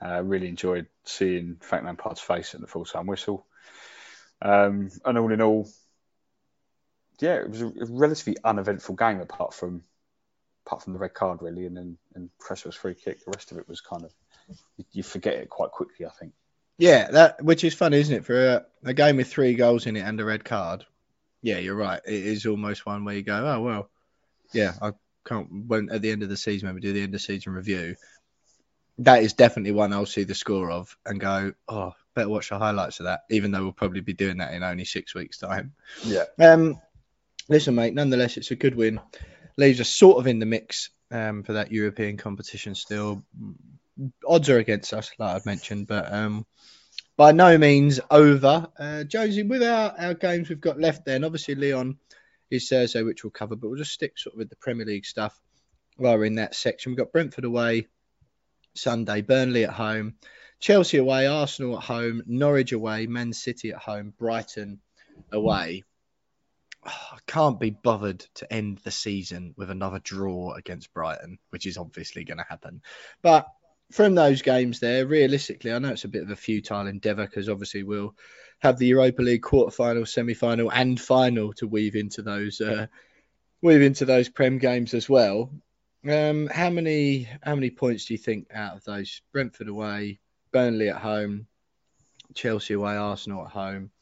I 0.00 0.16
uh, 0.16 0.22
really 0.22 0.48
enjoyed 0.48 0.86
seeing 1.04 1.56
Frank 1.60 1.84
Lampard's 1.84 2.20
face 2.20 2.54
at 2.54 2.60
the 2.60 2.66
full 2.66 2.84
time 2.84 3.06
whistle. 3.06 3.46
Um, 4.42 4.90
and 5.04 5.18
all 5.18 5.32
in 5.32 5.40
all, 5.40 5.68
yeah, 7.20 7.36
it 7.36 7.50
was 7.50 7.62
a, 7.62 7.66
a 7.66 7.86
relatively 7.88 8.36
uneventful 8.42 8.96
game 8.96 9.20
apart 9.20 9.54
from 9.54 9.84
apart 10.66 10.82
from 10.82 10.94
the 10.94 10.98
red 10.98 11.14
card, 11.14 11.42
really, 11.42 11.66
and 11.66 11.76
then 11.76 11.98
and 12.14 12.30
Cresswell's 12.38 12.74
free 12.74 12.94
kick. 12.94 13.24
The 13.24 13.32
rest 13.34 13.52
of 13.52 13.58
it 13.58 13.68
was 13.68 13.80
kind 13.80 14.04
of 14.04 14.12
you, 14.76 14.84
you 14.92 15.02
forget 15.02 15.34
it 15.34 15.48
quite 15.48 15.70
quickly, 15.70 16.06
I 16.06 16.10
think. 16.10 16.32
Yeah. 16.78 17.10
That 17.10 17.44
which 17.44 17.64
is 17.64 17.74
funny, 17.74 17.98
isn't 17.98 18.14
it? 18.14 18.24
For 18.24 18.46
a, 18.46 18.66
a 18.84 18.94
game 18.94 19.16
with 19.16 19.28
three 19.28 19.54
goals 19.54 19.86
in 19.86 19.96
it 19.96 20.00
and 20.00 20.20
a 20.20 20.24
red 20.24 20.44
card. 20.44 20.84
Yeah, 21.42 21.58
you're 21.58 21.74
right. 21.74 22.00
It 22.06 22.14
is 22.14 22.46
almost 22.46 22.86
one 22.86 23.04
where 23.04 23.14
you 23.14 23.22
go, 23.22 23.46
oh 23.46 23.60
well, 23.60 23.90
yeah, 24.52 24.72
I 24.80 24.92
can't. 25.26 25.66
When 25.66 25.90
at 25.90 26.02
the 26.02 26.10
end 26.10 26.22
of 26.22 26.28
the 26.28 26.36
season, 26.36 26.68
when 26.68 26.74
we 26.74 26.80
do 26.80 26.92
the 26.92 27.02
end 27.02 27.14
of 27.14 27.20
season 27.20 27.52
review, 27.52 27.96
that 28.98 29.22
is 29.22 29.34
definitely 29.34 29.72
one 29.72 29.92
I'll 29.92 30.06
see 30.06 30.24
the 30.24 30.34
score 30.34 30.70
of 30.70 30.96
and 31.04 31.20
go, 31.20 31.52
oh, 31.68 31.92
better 32.14 32.28
watch 32.28 32.48
the 32.48 32.58
highlights 32.58 33.00
of 33.00 33.04
that. 33.04 33.24
Even 33.30 33.50
though 33.50 33.62
we'll 33.62 33.72
probably 33.72 34.00
be 34.00 34.14
doing 34.14 34.38
that 34.38 34.54
in 34.54 34.62
only 34.62 34.84
six 34.84 35.14
weeks' 35.14 35.38
time. 35.38 35.74
Yeah. 36.04 36.24
Um, 36.38 36.80
listen, 37.48 37.74
mate. 37.74 37.94
Nonetheless, 37.94 38.36
it's 38.36 38.50
a 38.50 38.56
good 38.56 38.74
win. 38.74 39.00
Leaves 39.56 39.80
us 39.80 39.88
sort 39.88 40.18
of 40.18 40.26
in 40.26 40.38
the 40.38 40.46
mix 40.46 40.90
um, 41.10 41.42
for 41.42 41.54
that 41.54 41.72
European 41.72 42.16
competition 42.16 42.74
still. 42.74 43.22
Odds 44.26 44.48
are 44.48 44.58
against 44.58 44.92
us, 44.92 45.10
like 45.18 45.36
I've 45.36 45.46
mentioned, 45.46 45.86
but 45.86 46.12
um, 46.12 46.46
by 47.16 47.32
no 47.32 47.56
means 47.58 48.00
over. 48.10 48.68
Uh, 48.78 49.04
Jonesy, 49.04 49.42
with 49.42 49.62
our, 49.62 50.14
games 50.14 50.48
we've 50.48 50.60
got 50.60 50.80
left, 50.80 51.04
then 51.04 51.24
obviously 51.24 51.54
Lyon 51.54 51.98
is 52.50 52.68
Thursday, 52.68 53.02
which 53.02 53.24
we'll 53.24 53.30
cover, 53.30 53.56
but 53.56 53.68
we'll 53.68 53.78
just 53.78 53.92
stick 53.92 54.18
sort 54.18 54.34
of 54.34 54.38
with 54.38 54.50
the 54.50 54.56
Premier 54.56 54.86
League 54.86 55.06
stuff 55.06 55.38
while 55.96 56.18
we're 56.18 56.24
in 56.24 56.36
that 56.36 56.54
section. 56.54 56.92
We've 56.92 56.98
got 56.98 57.12
Brentford 57.12 57.44
away 57.44 57.86
Sunday, 58.74 59.22
Burnley 59.22 59.64
at 59.64 59.70
home, 59.70 60.14
Chelsea 60.58 60.98
away, 60.98 61.26
Arsenal 61.26 61.78
at 61.78 61.84
home, 61.84 62.22
Norwich 62.26 62.72
away, 62.72 63.06
Man 63.06 63.32
City 63.32 63.70
at 63.70 63.78
home, 63.78 64.12
Brighton 64.18 64.80
away. 65.32 65.84
I 66.84 67.18
can't 67.26 67.58
be 67.58 67.70
bothered 67.70 68.20
to 68.34 68.52
end 68.52 68.78
the 68.78 68.90
season 68.90 69.54
with 69.56 69.70
another 69.70 70.00
draw 70.00 70.52
against 70.52 70.92
Brighton, 70.92 71.38
which 71.50 71.66
is 71.66 71.78
obviously 71.78 72.24
going 72.24 72.38
to 72.38 72.46
happen. 72.48 72.82
But 73.22 73.46
from 73.94 74.16
those 74.16 74.42
games 74.42 74.80
there, 74.80 75.06
realistically, 75.06 75.72
I 75.72 75.78
know 75.78 75.90
it's 75.90 76.02
a 76.02 76.08
bit 76.08 76.24
of 76.24 76.30
a 76.30 76.36
futile 76.36 76.88
endeavour 76.88 77.26
because 77.26 77.48
obviously 77.48 77.84
we'll 77.84 78.16
have 78.58 78.76
the 78.76 78.88
Europa 78.88 79.22
League 79.22 79.42
quarter-final, 79.42 80.04
semi-final, 80.04 80.72
and 80.72 81.00
final 81.00 81.52
to 81.54 81.68
weave 81.68 81.94
into 81.94 82.20
those 82.22 82.60
uh, 82.60 82.88
weave 83.62 83.82
into 83.82 84.04
those 84.04 84.28
Prem 84.28 84.58
games 84.58 84.94
as 84.94 85.08
well. 85.08 85.52
Um, 86.10 86.48
how 86.48 86.70
many 86.70 87.28
how 87.40 87.54
many 87.54 87.70
points 87.70 88.06
do 88.06 88.14
you 88.14 88.18
think 88.18 88.48
out 88.52 88.76
of 88.76 88.84
those? 88.84 89.22
Brentford 89.32 89.68
away, 89.68 90.18
Burnley 90.50 90.88
at 90.88 90.96
home, 90.96 91.46
Chelsea 92.34 92.74
away, 92.74 92.96
Arsenal 92.96 93.44
at 93.44 93.52
home, 93.52 93.92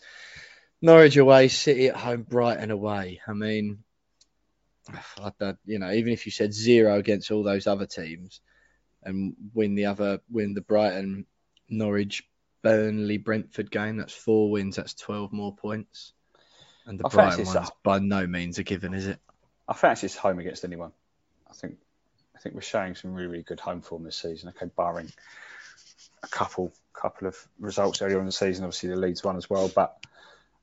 Norwich 0.81 1.19
away, 1.19 1.49
City 1.49 1.89
at 1.89 1.97
home, 1.97 2.23
Brighton 2.23 2.71
away. 2.71 3.21
I 3.29 3.35
mean, 3.35 3.85
I, 5.21 5.55
you 5.67 5.79
know, 5.79 5.93
even 5.93 6.15
if 6.15 6.25
you 6.25 6.33
said 6.33 6.55
zero 6.55 6.97
against 6.97 7.31
all 7.31 7.43
those 7.43 7.67
other 7.67 7.87
teams 7.87 8.41
and 9.05 9.35
win 9.55 9.75
the 9.75 9.87
other 9.87 10.21
win 10.31 10.55
the 10.55 10.61
Brighton, 10.61 11.27
Norwich, 11.69 12.23
Burnley, 12.63 13.19
Brentford 13.19 13.71
game, 13.71 13.97
that's 13.97 14.13
four 14.15 14.51
wins. 14.51 14.77
That's 14.77 14.95
twelve 14.95 15.33
more 15.33 15.55
points. 15.55 16.13
And 16.87 16.99
the 16.99 17.07
I 17.07 17.11
Brighton 17.11 17.45
one's 17.45 17.57
it's- 17.57 17.71
by 17.83 17.99
no 17.99 18.27
means 18.27 18.59
a 18.59 18.63
given, 18.63 18.95
is 18.95 19.07
it? 19.07 19.19
I 19.69 19.75
fancy 19.75 20.07
it's 20.07 20.17
home 20.17 20.39
against 20.39 20.65
anyone. 20.65 20.93
I 21.49 21.55
think 21.55 21.77
I 22.35 22.39
think 22.41 22.55
we're 22.55 22.63
showing 22.63 22.95
some 22.95 23.13
really, 23.15 23.29
really 23.29 23.43
good 23.45 23.61
home 23.61 23.83
form 23.83 24.03
this 24.05 24.17
season. 24.17 24.49
Okay, 24.51 24.67
barring 24.77 25.13
a 26.23 26.29
couple 26.29 26.73
couple 26.93 27.29
of 27.29 27.37
results 27.59 28.03
earlier 28.03 28.19
in 28.21 28.27
the 28.27 28.33
season, 28.33 28.65
obviously 28.65 28.89
the 28.91 28.97
Leeds 28.97 29.23
one 29.25 29.37
as 29.37 29.49
well. 29.49 29.69
But 29.69 29.97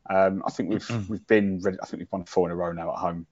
um, 0.10 0.44
I 0.46 0.52
think 0.52 0.70
we've 0.70 1.10
we've 1.10 1.26
been 1.28 1.60
ready. 1.62 1.78
I 1.82 1.86
think 1.86 2.00
we've 2.00 2.12
won 2.12 2.26
four 2.26 2.48
in 2.48 2.52
a 2.52 2.56
row 2.56 2.72
now 2.72 2.92
at 2.92 3.00
home. 3.00 3.26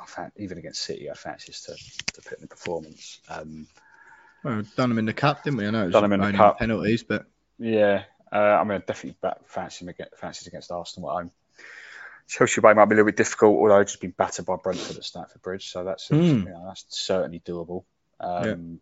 I 0.00 0.06
fan, 0.06 0.30
even 0.36 0.58
against 0.58 0.82
City, 0.82 1.10
I 1.10 1.14
fancy 1.14 1.50
us 1.52 1.62
to, 1.62 1.74
to 2.14 2.22
put 2.28 2.38
in 2.38 2.42
the 2.42 2.46
performance. 2.48 3.20
Um, 3.28 3.66
Well, 4.44 4.56
we've 4.56 4.76
done 4.76 4.88
them 4.88 4.98
in 4.98 5.06
the 5.06 5.12
cup, 5.12 5.42
didn't 5.44 5.58
we? 5.58 5.66
I 5.66 5.70
know 5.70 5.82
it 5.82 5.86
was 5.86 5.92
Done 5.92 6.04
'em 6.04 6.12
in 6.12 6.20
the 6.20 6.32
cup. 6.32 6.58
penalties, 6.58 7.02
but 7.02 7.26
yeah, 7.58 8.04
uh, 8.32 8.36
I 8.36 8.62
mean, 8.64 8.72
I 8.72 8.78
definitely 8.78 9.16
back, 9.20 9.38
fancy 9.46 9.84
them 9.84 9.90
against, 9.90 10.16
fancies 10.16 10.46
against 10.46 10.70
Arsenal 10.70 11.10
at 11.10 11.14
home. 11.14 11.30
Chelsea 12.28 12.60
away 12.60 12.74
might 12.74 12.84
be 12.84 12.94
a 12.94 12.96
little 12.96 13.06
bit 13.06 13.16
difficult, 13.16 13.56
although 13.58 13.82
just 13.84 14.00
been 14.00 14.10
battered 14.10 14.44
by 14.46 14.56
Brentford 14.56 14.96
at 14.98 15.04
Stamford 15.04 15.40
Bridge, 15.42 15.68
so 15.70 15.82
that's 15.84 16.08
Hmm. 16.08 16.16
you 16.22 16.44
know, 16.44 16.64
that's 16.66 16.84
certainly 16.88 17.40
doable. 17.40 17.84
Um, 18.20 18.80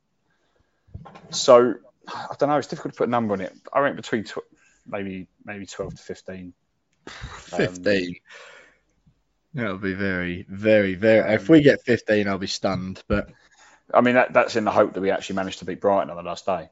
So 1.30 1.74
I 2.08 2.34
don't 2.38 2.48
know. 2.48 2.56
It's 2.56 2.68
difficult 2.68 2.94
to 2.94 2.98
put 2.98 3.08
a 3.08 3.10
number 3.10 3.34
on 3.34 3.40
it. 3.40 3.52
I 3.72 3.80
reckon 3.80 3.96
between 3.96 4.24
tw- 4.24 4.38
maybe 4.86 5.28
maybe 5.44 5.66
twelve 5.66 5.94
to 5.94 6.02
fifteen. 6.02 6.54
Um, 7.52 7.58
15. 7.58 8.16
That'll 9.54 9.78
be 9.78 9.94
very, 9.94 10.44
very, 10.48 10.94
very. 10.96 11.34
If 11.34 11.48
we 11.48 11.60
get 11.62 11.80
15, 11.82 12.26
I'll 12.28 12.36
be 12.38 12.46
stunned. 12.48 13.02
But 13.08 13.30
I 13.92 14.00
mean, 14.00 14.14
that, 14.14 14.32
that's 14.32 14.56
in 14.56 14.64
the 14.64 14.70
hope 14.70 14.94
that 14.94 15.00
we 15.00 15.10
actually 15.10 15.36
manage 15.36 15.58
to 15.58 15.64
beat 15.64 15.80
Brighton 15.80 16.10
on 16.10 16.16
the 16.16 16.22
last 16.22 16.46
day. 16.46 16.70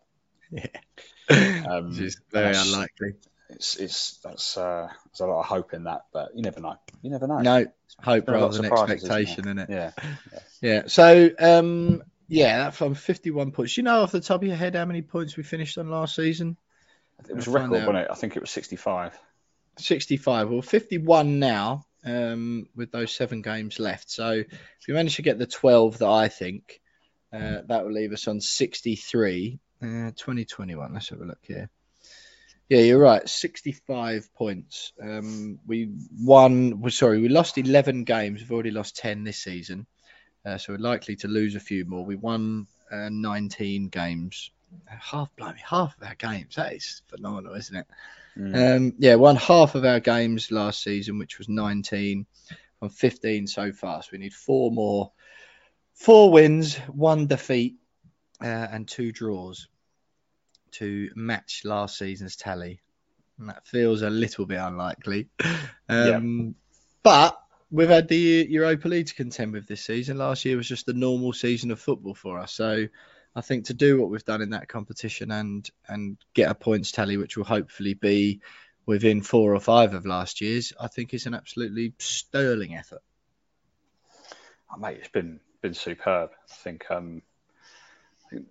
Um, 1.30 1.88
which 1.88 2.00
is 2.00 2.20
very 2.30 2.54
unlikely. 2.54 3.14
It's 3.48 3.76
it's 3.76 4.18
that's 4.18 4.58
uh, 4.58 4.88
there's 5.06 5.20
a 5.20 5.26
lot 5.26 5.40
of 5.40 5.46
hope 5.46 5.72
in 5.72 5.84
that, 5.84 6.02
but 6.12 6.36
you 6.36 6.42
never 6.42 6.60
know. 6.60 6.76
You 7.00 7.10
never 7.10 7.26
know. 7.26 7.38
No, 7.38 7.66
hope 7.98 8.28
rather 8.28 8.56
than 8.56 8.66
isn't 8.66 8.90
expectation, 8.90 9.44
isn't 9.46 9.58
it? 9.58 9.70
Yeah. 9.70 9.90
Yeah. 10.60 10.82
So, 10.86 11.30
um, 11.38 12.02
yeah, 12.28 12.70
from 12.70 12.94
51 12.94 13.52
points. 13.52 13.74
Do 13.74 13.80
you 13.80 13.84
know 13.84 14.02
off 14.02 14.12
the 14.12 14.20
top 14.20 14.42
of 14.42 14.48
your 14.48 14.56
head 14.56 14.74
how 14.74 14.84
many 14.84 15.02
points 15.02 15.36
we 15.36 15.42
finished 15.42 15.78
on 15.78 15.90
last 15.90 16.14
season? 16.14 16.56
It 17.28 17.36
was 17.36 17.48
I'll 17.48 17.54
record, 17.54 17.70
wasn't 17.70 17.96
it? 17.98 18.08
I 18.10 18.14
think 18.14 18.36
it 18.36 18.40
was 18.40 18.50
65. 18.50 19.18
65. 19.78 20.50
Well, 20.50 20.62
51 20.62 21.38
now 21.38 21.86
um, 22.04 22.68
with 22.74 22.92
those 22.92 23.14
seven 23.14 23.42
games 23.42 23.78
left. 23.78 24.10
So 24.10 24.30
if 24.30 24.48
we 24.88 24.94
manage 24.94 25.16
to 25.16 25.22
get 25.22 25.38
the 25.38 25.46
12 25.46 25.98
that 25.98 26.08
I 26.08 26.28
think, 26.28 26.80
uh, 27.34 27.62
that 27.66 27.84
will 27.84 27.92
leave 27.92 28.12
us 28.12 28.28
on 28.28 28.40
63. 28.40 29.58
Uh, 29.82 29.86
2021. 29.86 30.92
Let's 30.94 31.10
have 31.10 31.20
a 31.20 31.24
look 31.24 31.40
here. 31.42 31.68
Yeah, 32.68 32.80
you're 32.80 33.00
right. 33.00 33.28
65 33.28 34.32
points. 34.34 34.92
Um, 35.02 35.58
we 35.66 35.90
won. 36.18 36.80
Well, 36.80 36.90
sorry, 36.90 37.20
we 37.20 37.28
lost 37.28 37.58
11 37.58 38.04
games. 38.04 38.40
We've 38.40 38.52
already 38.52 38.70
lost 38.70 38.96
10 38.96 39.24
this 39.24 39.38
season, 39.38 39.86
uh, 40.46 40.56
so 40.56 40.72
we're 40.72 40.78
likely 40.78 41.16
to 41.16 41.28
lose 41.28 41.56
a 41.56 41.60
few 41.60 41.84
more. 41.84 42.04
We 42.04 42.16
won 42.16 42.66
uh, 42.90 43.10
19 43.10 43.88
games. 43.88 44.50
Half, 44.86 45.28
blimey, 45.36 45.60
half 45.64 45.94
of 46.00 46.08
our 46.08 46.14
games. 46.14 46.56
That 46.56 46.72
is 46.72 47.02
phenomenal, 47.08 47.54
isn't 47.54 47.76
it? 47.76 47.86
Mm. 48.36 48.76
Um, 48.76 48.94
yeah, 48.98 49.14
won 49.16 49.36
half 49.36 49.74
of 49.74 49.84
our 49.84 50.00
games 50.00 50.50
last 50.50 50.82
season, 50.82 51.18
which 51.18 51.38
was 51.38 51.48
19 51.48 52.26
from 52.78 52.88
15 52.88 53.46
so 53.46 53.72
far. 53.72 54.02
So 54.02 54.08
we 54.12 54.18
need 54.18 54.34
four 54.34 54.70
more, 54.72 55.12
four 55.94 56.30
wins, 56.30 56.76
one 56.92 57.26
defeat, 57.26 57.76
uh, 58.42 58.46
and 58.46 58.86
two 58.86 59.12
draws 59.12 59.68
to 60.72 61.10
match 61.14 61.62
last 61.64 61.98
season's 61.98 62.36
tally. 62.36 62.80
And 63.38 63.48
that 63.48 63.66
feels 63.66 64.02
a 64.02 64.10
little 64.10 64.46
bit 64.46 64.58
unlikely. 64.58 65.28
Um, 65.86 66.54
But 67.02 67.38
we've 67.70 67.90
had 67.90 68.08
the 68.08 68.46
Europa 68.48 68.88
League 68.88 69.08
to 69.08 69.14
contend 69.14 69.52
with 69.52 69.66
this 69.66 69.84
season. 69.84 70.16
Last 70.16 70.46
year 70.46 70.56
was 70.56 70.66
just 70.66 70.88
a 70.88 70.94
normal 70.94 71.34
season 71.34 71.70
of 71.70 71.78
football 71.78 72.14
for 72.14 72.38
us. 72.38 72.54
So 72.54 72.86
I 73.36 73.40
think 73.42 73.66
to 73.66 73.74
do 73.74 74.00
what 74.00 74.10
we've 74.10 74.24
done 74.24 74.40
in 74.40 74.50
that 74.50 74.68
competition 74.68 75.30
and 75.30 75.68
and 75.88 76.16
get 76.32 76.50
a 76.50 76.54
points 76.54 76.90
tally, 76.90 77.18
which 77.18 77.36
will 77.36 77.44
hopefully 77.44 77.92
be 77.92 78.40
within 78.86 79.22
four 79.22 79.54
or 79.54 79.60
five 79.60 79.92
of 79.92 80.06
last 80.06 80.40
year's, 80.40 80.72
I 80.80 80.88
think 80.88 81.12
is 81.12 81.26
an 81.26 81.34
absolutely 81.34 81.94
sterling 81.98 82.76
effort. 82.76 83.02
Oh, 84.72 84.78
mate, 84.78 84.98
it's 85.00 85.08
been 85.08 85.40
been 85.64 85.74
superb. 85.74 86.30
I 86.50 86.54
think 86.54 86.90
um, 86.90 87.22
I 88.26 88.30
think 88.30 88.46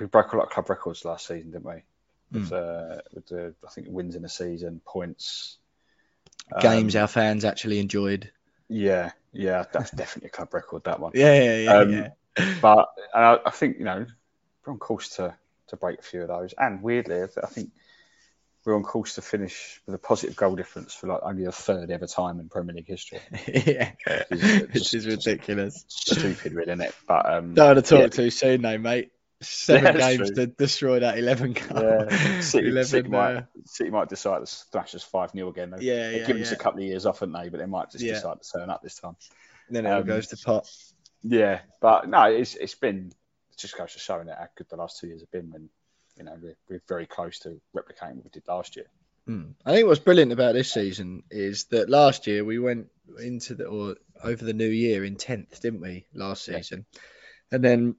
we 0.00 0.06
broke 0.06 0.32
a 0.32 0.36
lot 0.36 0.46
of 0.46 0.50
club 0.50 0.68
records 0.68 1.04
last 1.04 1.28
season, 1.28 1.52
didn't 1.52 1.64
we? 1.64 1.82
With, 2.32 2.52
uh, 2.52 2.96
with 3.12 3.26
the 3.28 3.54
I 3.64 3.70
think 3.70 3.86
wins 3.88 4.16
in 4.16 4.22
the 4.22 4.28
season, 4.28 4.80
points, 4.84 5.58
Games 6.60 6.96
Um, 6.96 7.02
our 7.02 7.06
fans 7.06 7.44
actually 7.44 7.78
enjoyed. 7.78 8.32
Yeah, 8.68 9.12
yeah, 9.32 9.64
that's 9.72 9.90
definitely 9.96 10.28
a 10.28 10.30
club 10.30 10.52
record. 10.52 10.82
That 10.84 10.98
one. 10.98 11.12
Yeah, 11.14 11.40
yeah, 11.40 11.56
yeah. 11.56 11.72
Um, 11.72 11.92
yeah. 11.92 12.54
But 12.60 12.88
uh, 13.14 13.38
I 13.46 13.50
think 13.50 13.78
you 13.78 13.84
know 13.84 14.04
we're 14.66 14.72
on 14.72 14.80
course 14.80 15.10
to 15.16 15.36
to 15.68 15.76
break 15.76 16.00
a 16.00 16.02
few 16.02 16.22
of 16.22 16.28
those. 16.28 16.52
And 16.58 16.82
weirdly, 16.82 17.22
I 17.22 17.46
think 17.46 17.70
we're 18.64 18.74
on 18.76 18.82
course 18.82 19.14
to 19.16 19.22
finish 19.22 19.80
with 19.86 19.94
a 19.94 19.98
positive 19.98 20.36
goal 20.36 20.54
difference 20.56 20.94
for 20.94 21.06
like 21.08 21.20
only 21.22 21.44
the 21.44 21.52
third 21.52 21.90
ever 21.90 22.06
time 22.06 22.40
in 22.40 22.48
Premier 22.48 22.74
League 22.74 22.86
history. 22.86 23.20
yeah. 23.46 23.92
Which 24.30 24.72
just- 24.72 24.94
is 24.94 25.06
ridiculous. 25.06 25.84
Stupid, 25.88 26.52
really, 26.54 26.72
isn't 26.72 26.80
it? 26.80 26.94
But 27.06 27.26
um, 27.30 27.54
Don't 27.54 27.74
want 27.74 27.84
to 27.84 27.90
talk 27.90 28.00
yeah. 28.00 28.08
too 28.08 28.30
soon, 28.30 28.62
though, 28.62 28.78
mate. 28.78 29.10
Seven 29.42 29.96
Yeah, 29.96 30.16
games 30.16 30.30
true. 30.30 30.36
to 30.36 30.46
destroy 30.46 31.00
that 31.00 31.18
11 31.18 31.52
goal. 31.52 31.82
Yeah, 31.82 32.40
City, 32.40 32.68
11, 32.70 32.84
City, 32.86 33.08
uh, 33.08 33.10
might, 33.10 33.44
City 33.66 33.90
might 33.90 34.08
decide 34.08 34.46
to 34.46 34.54
thrash 34.72 34.94
us 34.94 35.02
5 35.02 35.32
0 35.32 35.48
again. 35.48 35.70
They've, 35.70 35.82
Yeah, 35.82 36.10
yeah, 36.10 36.26
given 36.26 36.40
us 36.42 36.52
a 36.52 36.56
couple 36.56 36.80
of 36.80 36.86
years 36.86 37.04
off, 37.04 37.20
haven't 37.20 37.34
they? 37.34 37.48
But 37.50 37.58
they 37.58 37.66
might 37.66 37.90
just 37.90 38.02
Yeah. 38.04 38.14
decide 38.14 38.40
to 38.40 38.50
turn 38.58 38.70
up 38.70 38.82
this 38.82 38.98
time. 38.98 39.16
And 39.68 39.76
then 39.76 39.84
it 39.86 39.90
all 39.90 40.00
Um, 40.00 40.06
goes 40.06 40.28
to 40.28 40.36
pot. 40.38 40.70
Yeah, 41.22 41.60
but 41.80 42.08
no, 42.08 42.24
it's 42.24 42.54
it's 42.54 42.74
been 42.74 43.12
it 43.50 43.58
just 43.58 43.76
goes 43.76 43.92
to 43.94 43.98
showing 43.98 44.26
that 44.26 44.38
how 44.38 44.48
good 44.56 44.68
the 44.70 44.76
last 44.76 44.98
two 45.00 45.06
years 45.08 45.20
have 45.22 45.30
been 45.30 45.50
when 45.50 45.68
you 46.16 46.24
know 46.24 46.36
we're, 46.40 46.56
we're 46.68 46.82
very 46.88 47.06
close 47.06 47.38
to 47.40 47.60
replicating 47.76 48.16
what 48.16 48.24
we 48.24 48.30
did 48.30 48.46
last 48.48 48.76
year. 48.76 48.86
Mm. 49.28 49.54
I 49.64 49.72
think 49.72 49.86
what's 49.86 50.00
brilliant 50.00 50.32
about 50.32 50.52
this 50.54 50.72
season 50.72 51.22
is 51.30 51.64
that 51.66 51.88
last 51.88 52.26
year 52.26 52.44
we 52.44 52.58
went 52.58 52.88
into 53.18 53.54
the 53.54 53.64
or 53.66 53.96
over 54.22 54.44
the 54.44 54.52
new 54.52 54.68
year 54.68 55.04
in 55.04 55.16
tenth, 55.16 55.60
didn't 55.62 55.80
we? 55.80 56.06
Last 56.14 56.46
Yeah. 56.46 56.56
season, 56.58 56.86
and 57.50 57.64
then 57.64 57.96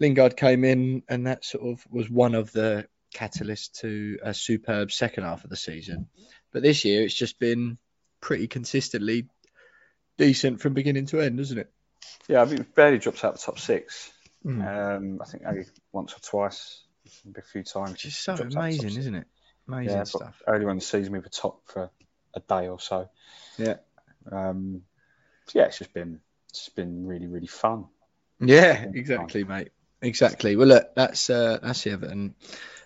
Lingard 0.00 0.36
came 0.36 0.64
in, 0.64 1.02
and 1.08 1.26
that 1.26 1.44
sort 1.44 1.64
of 1.64 1.86
was 1.90 2.10
one 2.10 2.34
of 2.34 2.52
the 2.52 2.86
catalysts 3.14 3.80
to 3.80 4.18
a 4.22 4.34
superb 4.34 4.92
second 4.92 5.24
half 5.24 5.44
of 5.44 5.50
the 5.50 5.56
season. 5.56 6.08
But 6.52 6.62
this 6.62 6.84
year, 6.84 7.02
it's 7.02 7.14
just 7.14 7.38
been 7.38 7.78
pretty 8.20 8.46
consistently 8.46 9.28
decent 10.18 10.60
from 10.60 10.74
beginning 10.74 11.06
to 11.06 11.20
end, 11.20 11.40
isn't 11.40 11.58
it? 11.58 11.72
Yeah, 12.28 12.42
I 12.42 12.44
mean, 12.44 12.56
we've 12.56 12.74
barely 12.74 12.98
dropped 12.98 13.24
out 13.24 13.34
the 13.34 13.40
top 13.40 13.58
six. 13.58 14.10
Mm. 14.44 14.96
Um, 14.96 15.18
I 15.22 15.24
think 15.24 15.44
only 15.46 15.64
once 15.92 16.14
or 16.14 16.20
twice, 16.20 16.82
maybe 16.84 16.85
a 17.36 17.42
few 17.42 17.62
times. 17.62 18.04
It's 18.04 18.16
so 18.16 18.36
dropped 18.36 18.40
out 18.42 18.48
the 18.48 18.54
top 18.54 18.62
amazing, 18.62 18.98
isn't 18.98 19.14
it? 19.14 19.26
Amazing 19.68 19.96
Yeah, 19.96 20.04
stuff. 20.04 20.42
earlier 20.46 20.70
in 20.70 20.76
the 20.76 20.82
season 20.82 21.12
we 21.12 21.18
were 21.18 21.28
top 21.28 21.60
for 21.66 21.90
a 22.34 22.40
day 22.40 22.68
or 22.68 22.78
so. 22.80 23.08
Yeah. 23.58 23.76
Um, 24.30 24.82
yeah, 25.52 25.64
it's 25.64 25.78
just 25.78 25.92
been 25.92 26.20
it's 26.50 26.68
been 26.70 27.06
really 27.06 27.26
really 27.26 27.46
fun. 27.46 27.86
Yeah, 28.40 28.86
exactly, 28.92 29.44
mate. 29.44 29.70
Exactly. 30.02 30.56
Well, 30.56 30.68
look, 30.68 30.94
that's 30.94 31.30
uh, 31.30 31.58
that's 31.62 31.84
the 31.84 31.92
Everton 31.92 32.34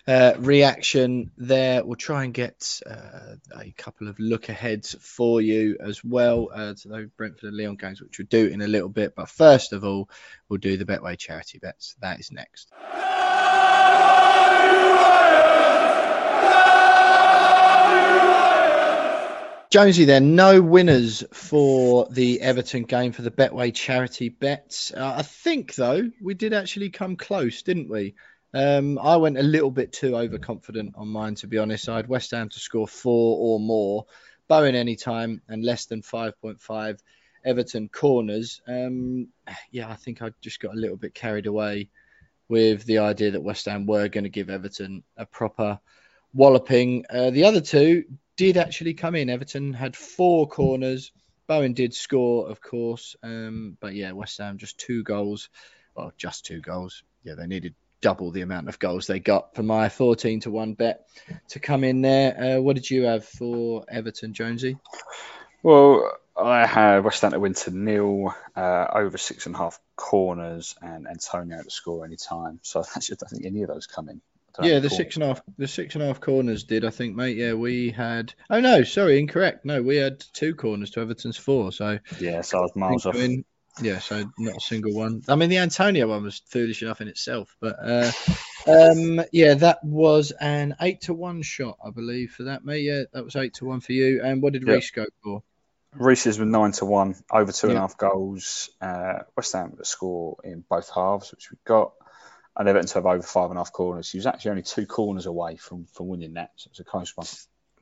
uh, 0.07 0.35
reaction 0.39 1.31
there. 1.37 1.85
We'll 1.85 1.97
try 1.97 2.25
and 2.25 2.33
get 2.33 2.81
uh, 2.87 3.37
a 3.57 3.71
couple 3.73 4.09
of 4.09 4.18
look 4.18 4.49
aheads 4.49 4.95
for 5.01 5.41
you 5.41 5.77
as 5.81 6.05
well 6.05 6.51
uh, 6.55 6.75
to 6.75 6.89
those 6.89 7.09
Brentford 7.16 7.49
and 7.49 7.57
Lyon 7.57 7.77
games, 7.77 8.01
which 8.01 8.18
we'll 8.18 8.27
do 8.29 8.47
in 8.47 8.61
a 8.61 8.68
little 8.68 8.89
bit. 8.89 9.14
But 9.16 9.29
first 9.29 9.73
of 9.73 9.85
all, 9.85 10.09
we'll 10.49 10.59
do 10.59 10.77
the 10.77 10.85
Betway 10.85 11.18
charity 11.18 11.59
bets. 11.59 11.97
That 12.01 12.21
is 12.21 12.31
next. 12.31 12.71
Jonesy, 19.71 20.05
there 20.05 20.21
no 20.21 20.61
winners 20.61 21.23
for 21.33 22.09
the 22.11 22.41
Everton 22.41 22.83
game 22.83 23.13
for 23.13 23.23
the 23.23 23.31
Betway 23.31 23.73
charity 23.73 24.29
bets. 24.29 24.93
Uh, 24.93 25.15
I 25.19 25.23
think 25.23 25.77
though 25.77 26.11
we 26.21 26.35
did 26.35 26.53
actually 26.53 26.91
come 26.91 27.15
close, 27.15 27.63
didn't 27.63 27.89
we? 27.89 28.17
Um, 28.53 28.99
I 28.99 29.17
went 29.17 29.39
a 29.39 29.45
little 29.45 29.71
bit 29.71 29.93
too 29.93 30.17
overconfident 30.17 30.95
on 30.97 31.07
mine, 31.07 31.37
to 31.37 31.47
be 31.47 31.59
honest. 31.59 31.89
I 31.89 31.97
had 31.97 32.09
West 32.09 32.33
Ham 32.33 32.49
to 32.49 32.59
score 32.59 32.89
four 32.89 33.39
or 33.39 33.61
more, 33.61 34.07
Bowen 34.49 34.75
anytime, 34.75 35.41
and 35.49 35.65
less 35.65 35.87
than 35.87 36.03
5.5 36.03 36.99
Everton 37.45 37.89
corners. 37.89 38.61
Um, 38.67 39.29
yeah, 39.71 39.89
I 39.89 39.95
think 39.95 40.21
I 40.21 40.33
just 40.41 40.59
got 40.59 40.75
a 40.75 40.81
little 40.81 40.97
bit 40.97 41.15
carried 41.15 41.47
away 41.47 41.91
with 42.51 42.85
the 42.85 42.99
idea 42.99 43.31
that 43.31 43.43
West 43.43 43.67
Ham 43.67 43.87
were 43.87 44.09
going 44.09 44.25
to 44.25 44.31
give 44.31 44.51
Everton 44.51 45.05
a 45.17 45.25
proper 45.25 45.79
walloping. 46.35 47.05
Uh, 47.09 47.31
the 47.31 47.45
other 47.45 47.61
two 47.61 48.05
did 48.37 48.57
actually 48.57 48.95
come 48.95 49.15
in. 49.15 49.31
Everton 49.31 49.73
had 49.73 49.97
four 49.97 50.49
corners. 50.49 51.13
Bowen 51.47 51.73
did 51.73 51.95
score, 51.95 52.51
of 52.51 52.61
course. 52.61 53.15
Um, 53.23 53.77
but 53.81 53.95
yeah, 53.95 54.13
West 54.13 54.39
Ham 54.39 54.59
just 54.59 54.79
two 54.79 55.05
goals. 55.05 55.49
Well, 55.95 56.13
just 56.17 56.45
two 56.45 56.61
goals. 56.61 57.05
Yeah, 57.23 57.35
they 57.37 57.47
needed 57.47 57.75
double 58.01 58.33
the 58.33 58.43
amount 58.43 58.69
of 58.69 58.79
goals 58.79 59.07
they 59.07 59.21
got 59.21 59.55
for 59.55 59.63
my 59.63 59.89
14 59.89 60.41
to 60.41 60.51
1 60.51 60.75
bet 60.75 61.07
to 61.51 61.61
come 61.61 61.85
in 61.85 62.01
there. 62.01 62.57
Uh, 62.57 62.61
what 62.61 62.75
did 62.75 62.91
you 62.91 63.05
have 63.05 63.25
for 63.25 63.85
Everton, 63.89 64.33
Jonesy? 64.33 64.77
Well, 65.63 66.11
I 66.37 66.67
had 66.67 67.05
West 67.05 67.23
Ham 67.23 67.33
to 67.33 67.41
win 67.41 67.55
to 67.55 67.71
nil, 67.71 68.35
uh, 68.57 68.87
over 68.93 69.19
six 69.19 69.47
and 69.47 69.55
a 69.55 69.59
half 69.59 69.79
corners, 69.97 70.75
and 70.81 71.07
Antonio 71.07 71.63
to 71.63 71.71
score 71.71 72.05
any 72.05 72.17
time. 72.17 72.61
So 72.63 72.81
I 72.97 73.01
just 73.01 73.21
don't 73.21 73.29
think 73.29 73.47
any 73.47 73.63
of 73.63 73.69
those 73.69 73.87
come 73.87 74.09
in. 74.09 74.21
Yeah, 74.63 74.81
the 74.81 74.91
six 74.91 75.15
and 75.15 75.23
a 75.23 75.29
half, 75.29 75.43
the 75.57 75.69
six 75.69 75.95
and 75.95 76.03
a 76.03 76.09
half 76.09 76.21
corners 76.21 76.65
did, 76.65 76.85
I 76.85 76.91
think, 76.91 77.17
mate. 77.17 77.37
Yeah, 77.37 77.55
we 77.55 77.91
had. 77.91 78.35
Oh 78.51 78.61
no, 78.61 78.83
sorry, 78.83 79.19
incorrect. 79.19 79.65
No, 79.65 79.81
we 79.81 79.97
had 79.97 80.23
two 80.33 80.55
corners 80.55 80.91
to 80.91 81.01
Everton's 81.01 81.37
four. 81.37 81.73
So 81.73 81.99
yeah, 82.19 82.41
so 82.43 82.59
I 82.59 82.61
was 82.63 82.77
miles 82.77 83.07
off. 83.07 83.15
In, 83.15 83.45
yeah, 83.81 84.01
so 84.01 84.25
not 84.39 84.57
a 84.57 84.61
single 84.61 84.93
one. 84.93 85.23
I 85.29 85.37
mean, 85.37 85.49
the 85.49 85.59
Antonio 85.59 86.09
one 86.09 86.25
was 86.25 86.43
foolish 86.47 86.83
enough 86.83 87.01
in 87.01 87.09
itself, 87.09 87.57
but 87.61 87.77
uh, 87.81 88.11
um, 88.67 89.23
yeah, 89.33 89.55
that 89.55 89.83
was 89.85 90.33
an 90.33 90.77
eight 90.81 91.03
to 91.03 91.15
one 91.15 91.43
shot, 91.43 91.79
I 91.83 91.91
believe, 91.91 92.33
for 92.33 92.43
that, 92.45 92.65
mate. 92.65 92.83
Yeah, 92.83 93.05
that 93.13 93.25
was 93.25 93.37
eight 93.37 93.55
to 93.55 93.65
one 93.65 93.81
for 93.81 93.93
you. 93.93 94.21
And 94.23 94.43
what 94.43 94.53
did 94.53 94.67
yep. 94.67 94.75
Reese 94.75 94.91
go 94.91 95.07
for? 95.23 95.43
Reese's 95.95 96.38
with 96.38 96.49
nine 96.49 96.72
to 96.72 96.84
one, 96.84 97.16
over 97.30 97.51
two 97.53 97.68
yep. 97.68 97.70
and 97.70 97.78
a 97.78 97.80
half 97.80 97.99
goals. 97.99 98.70
Uh, 98.80 99.20
West 99.36 99.53
Ham 99.55 99.74
to 99.76 99.84
score 99.84 100.38
in 100.45 100.64
both 100.68 100.91
halves, 100.95 101.32
which 101.32 101.51
we 101.51 101.59
got 101.64 101.93
and 102.57 102.68
Everton 102.68 102.88
to 102.88 102.95
have 102.95 103.07
over 103.07 103.22
five 103.22 103.51
and 103.51 103.59
a 103.59 103.61
half 103.61 103.72
corners. 103.72 104.11
He 104.11 104.18
was 104.18 104.26
actually 104.26 104.53
only 104.53 104.62
two 104.62 104.86
corners 104.86 105.26
away 105.26 105.57
from, 105.57 105.86
from 105.86 106.09
winning 106.09 106.34
that, 106.34 106.53
so 106.57 106.68
it 106.68 106.72
was 106.72 106.80
a 106.80 106.84
close 106.84 107.16
one. 107.16 107.26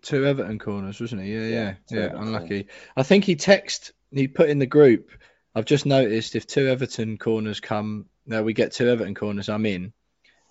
Two 0.03 0.25
Everton 0.25 0.59
corners, 0.59 1.01
wasn't 1.01 1.23
he? 1.23 1.35
Yeah, 1.35 1.41
yeah, 1.41 1.75
yeah. 1.91 2.01
yeah 2.01 2.11
unlucky. 2.15 2.69
I 2.97 3.03
think 3.03 3.25
he 3.25 3.37
text 3.37 3.93
he 4.11 4.29
put 4.29 4.49
in 4.49 4.59
the 4.59 4.67
group. 4.67 5.11
I've 5.55 5.65
just 5.65 5.87
noticed 5.87 6.37
if 6.37 6.47
two 6.47 6.69
Everton 6.69 7.19
corners 7.19 7.61
come, 7.61 8.07
no, 8.25 8.43
we 8.43 8.53
get 8.53 8.73
two 8.73 8.89
Everton 8.89 9.15
corners. 9.15 9.49
I'm 9.49 9.67
in. 9.67 9.93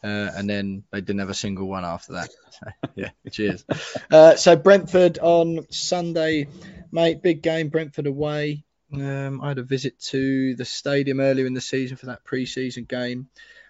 Uh, 0.03 0.29
and 0.35 0.49
then 0.49 0.83
they 0.91 1.01
didn't 1.01 1.19
have 1.19 1.29
a 1.29 1.33
single 1.33 1.67
one 1.67 1.85
after 1.85 2.13
that. 2.13 2.29
So, 2.57 2.71
yeah, 2.95 3.11
cheers. 3.31 3.63
Uh, 4.09 4.35
so 4.35 4.55
Brentford 4.55 5.19
on 5.19 5.67
Sunday, 5.69 6.47
mate. 6.91 7.21
Big 7.21 7.43
game. 7.43 7.69
Brentford 7.69 8.07
away. 8.07 8.65
Um, 8.91 9.41
I 9.43 9.49
had 9.49 9.59
a 9.59 9.63
visit 9.63 9.99
to 10.09 10.55
the 10.55 10.65
stadium 10.65 11.19
earlier 11.19 11.45
in 11.45 11.53
the 11.53 11.61
season 11.61 11.97
for 11.97 12.07
that 12.07 12.23
pre-season 12.23 12.85
game 12.85 13.29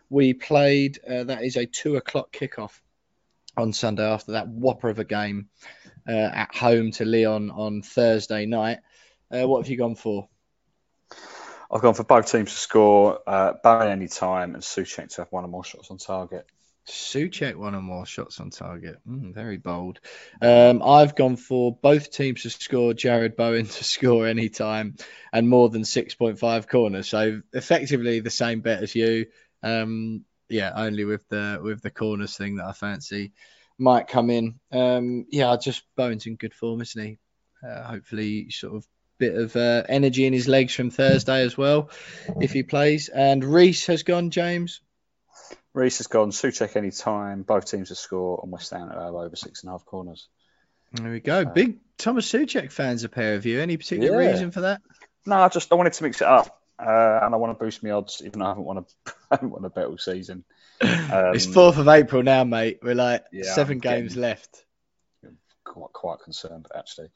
we 0.09 0.34
played. 0.34 0.99
Uh, 1.03 1.23
that 1.25 1.43
is 1.43 1.57
a 1.57 1.65
two 1.65 1.95
o'clock 1.95 2.32
kickoff 2.32 2.80
on 3.55 3.73
Sunday 3.73 4.03
after 4.03 4.34
that 4.34 4.47
whopper 4.47 4.89
of 4.89 4.99
a 4.99 5.03
game 5.03 5.49
uh, 6.07 6.11
at 6.11 6.55
home 6.55 6.91
to 6.91 7.05
Lyon 7.05 7.51
on 7.51 7.82
Thursday 7.82 8.45
night. 8.45 8.80
Uh, 9.32 9.47
what 9.47 9.63
have 9.63 9.69
you 9.69 9.78
gone 9.78 9.95
for? 9.95 10.30
I've 11.72 11.82
gone 11.82 11.93
for 11.93 12.03
both 12.03 12.32
teams 12.32 12.51
to 12.51 12.57
score, 12.57 13.20
uh, 13.28 13.53
Barry 13.63 13.91
any 13.91 14.07
time, 14.07 14.53
and 14.53 14.63
Soucek 14.63 15.09
to 15.15 15.22
have 15.22 15.32
one 15.32 15.43
or 15.43 15.49
more 15.49 15.63
shots 15.63 15.91
on 15.91 15.97
target. 15.97 16.45
Soucek 16.88 17.55
one 17.55 17.76
or 17.76 17.82
more 17.82 18.05
shots 18.05 18.39
on 18.39 18.49
target. 18.49 18.97
Mm, 19.07 19.34
very 19.34 19.57
bold. 19.57 19.99
Um, 20.41 20.82
I've 20.82 21.15
gone 21.15 21.36
for 21.36 21.76
both 21.76 22.11
teams 22.11 22.43
to 22.43 22.49
score, 22.49 22.93
Jarrod 22.93 23.36
Bowen 23.36 23.65
to 23.65 23.84
score 23.84 24.28
any 24.28 24.49
time, 24.49 24.95
and 25.34 25.49
more 25.49 25.70
than 25.70 25.82
6.5 25.82 26.68
corners. 26.70 27.09
So 27.09 27.41
effectively 27.53 28.22
the 28.22 28.30
same 28.30 28.61
bet 28.61 28.84
as 28.84 28.95
you. 28.95 29.26
Um, 29.61 30.24
yeah, 30.49 30.72
only 30.76 31.03
with 31.03 31.28
the 31.28 31.59
with 31.61 31.82
the 31.82 31.91
corners 31.91 32.38
thing 32.38 32.55
that 32.55 32.68
I 32.68 32.72
fancy 32.72 33.34
might 33.78 34.07
come 34.07 34.30
in. 34.30 34.59
Um, 34.72 35.26
yeah, 35.30 35.55
just 35.61 35.84
Bowen's 35.97 36.26
in 36.26 36.36
good 36.36 36.53
form, 36.53 36.82
isn't 36.82 37.03
he? 37.03 37.20
Uh, 37.68 37.84
hopefully, 37.84 38.49
sort 38.49 38.76
of 38.76 38.88
bit 39.18 39.36
of 39.36 39.55
uh, 39.55 39.84
energy 39.88 40.26
in 40.26 40.34
his 40.34 40.47
legs 40.47 40.74
from 40.74 40.89
Thursday 40.89 41.41
as 41.41 41.57
well, 41.57 41.89
if 42.41 42.51
he 42.51 42.63
plays. 42.63 43.09
And 43.09 43.43
Reese 43.43 43.88
has 43.88 44.03
gone, 44.03 44.30
James. 44.30 44.82
Reese 45.74 45.99
has 45.99 46.07
gone. 46.07 46.32
Soucek 46.32 46.76
any 46.76 46.91
time. 46.91 47.43
Both 47.43 47.70
teams 47.70 47.89
to 47.89 47.95
score, 47.95 48.39
and 48.41 48.51
West 48.51 48.72
Ham 48.72 48.89
have 48.89 49.13
over 49.13 49.36
six 49.36 49.63
and 49.63 49.70
a 49.70 49.74
half 49.74 49.86
corners. 49.86 50.28
There 50.93 51.11
we 51.11 51.20
go. 51.20 51.41
Uh, 51.41 51.45
Big 51.45 51.78
Thomas 51.97 52.32
Soucek 52.32 52.72
fans, 52.72 53.03
a 53.03 53.09
pair 53.09 53.36
of 53.36 53.45
you. 53.45 53.59
Any 53.59 53.78
particular 53.78 54.22
yeah. 54.22 54.32
reason 54.32 54.51
for 54.51 54.61
that? 54.61 54.82
No, 55.26 55.36
I 55.36 55.49
just 55.49 55.72
I 55.72 55.76
wanted 55.76 55.93
to 55.93 56.03
mix 56.03 56.22
it 56.22 56.28
up 56.28 56.57
uh, 56.80 57.20
and 57.24 57.34
I 57.34 57.38
want 57.38 57.57
to 57.57 57.63
boost 57.63 57.84
my 57.84 57.91
odds, 57.91 58.22
even 58.24 58.39
though 58.39 58.45
I 58.45 58.49
haven't 58.49 58.65
won 58.65 58.78
a 58.78 58.86
I 59.32 59.36
haven't 59.36 59.49
won 59.49 59.65
a 59.65 59.70
bet 59.70 59.86
all 59.86 59.97
season. 59.97 60.43
Um, 60.80 61.34
it's 61.34 61.47
fourth 61.47 61.78
of 61.78 61.88
April 61.88 62.22
now, 62.22 62.43
mate. 62.43 62.80
We're 62.84 62.93
like 62.93 63.24
yeah, 63.32 63.51
7 63.53 63.76
I'm 63.76 63.80
games 63.80 64.15
left. 64.15 64.63
Quite 65.63 65.93
quite 65.93 66.20
concerned 66.20 66.68
actually, 66.76 67.07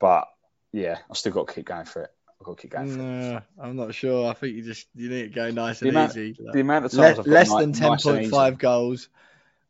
but 0.00 0.26
yeah, 0.74 0.98
I've 1.08 1.16
still 1.16 1.32
got 1.32 1.46
to 1.46 1.54
keep 1.54 1.66
going 1.66 1.84
for 1.84 2.02
it. 2.02 2.10
I've 2.40 2.46
got 2.46 2.56
to 2.56 2.62
keep 2.62 2.72
going 2.72 2.90
for 2.90 2.98
no, 2.98 3.36
it. 3.36 3.42
I'm 3.60 3.76
not 3.76 3.94
sure. 3.94 4.28
I 4.28 4.34
think 4.34 4.56
you 4.56 4.62
just 4.62 4.88
you 4.94 5.08
need 5.08 5.22
to 5.22 5.28
go 5.28 5.50
nice 5.52 5.78
the 5.78 5.88
and 5.88 5.96
amount, 5.96 6.10
easy. 6.16 6.36
The 6.52 6.60
amount 6.60 6.84
of 6.84 6.92
times 6.92 7.18
Le- 7.18 7.30
less 7.30 7.54
than 7.54 7.72
10.5 7.72 8.30
nice 8.30 8.56
goals, 8.58 9.08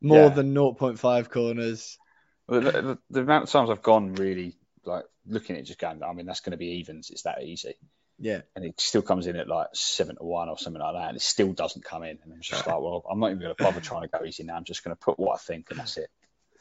more 0.01 0.23
yeah. 0.23 0.29
than 0.29 0.53
0.5 0.53 1.29
corners. 1.29 1.99
The, 2.47 2.59
the, 2.59 2.97
the 3.11 3.19
amount 3.21 3.43
of 3.43 3.49
times 3.51 3.69
I've 3.69 3.83
gone 3.83 4.15
really 4.15 4.55
like 4.83 5.05
looking 5.27 5.55
at 5.55 5.61
it, 5.61 5.65
just 5.65 5.79
going, 5.79 6.01
I 6.03 6.13
mean, 6.13 6.25
that's 6.25 6.41
going 6.41 6.51
to 6.51 6.57
be 6.57 6.77
evens. 6.79 7.11
It's 7.11 7.23
that 7.23 7.43
easy. 7.43 7.75
Yeah. 8.17 8.41
And 8.55 8.65
it 8.65 8.79
still 8.79 9.01
comes 9.01 9.27
in 9.27 9.35
at 9.35 9.47
like 9.47 9.67
seven 9.73 10.15
to 10.15 10.23
one 10.23 10.49
or 10.49 10.57
something 10.57 10.81
like 10.81 10.95
that, 10.95 11.09
and 11.09 11.17
it 11.17 11.21
still 11.21 11.53
doesn't 11.53 11.85
come 11.85 12.03
in. 12.03 12.17
And 12.23 12.33
I'm 12.33 12.41
just 12.41 12.65
like, 12.65 12.81
well, 12.81 13.03
I'm 13.09 13.19
not 13.19 13.27
even 13.27 13.39
going 13.41 13.55
to 13.55 13.63
bother 13.63 13.79
trying 13.79 14.03
to 14.03 14.07
go 14.07 14.25
easy 14.25 14.43
now. 14.43 14.55
I'm 14.55 14.63
just 14.63 14.83
going 14.83 14.95
to 14.95 14.99
put 14.99 15.19
what 15.19 15.35
I 15.35 15.37
think, 15.37 15.69
and 15.69 15.79
that's 15.79 15.97
it. 15.97 16.09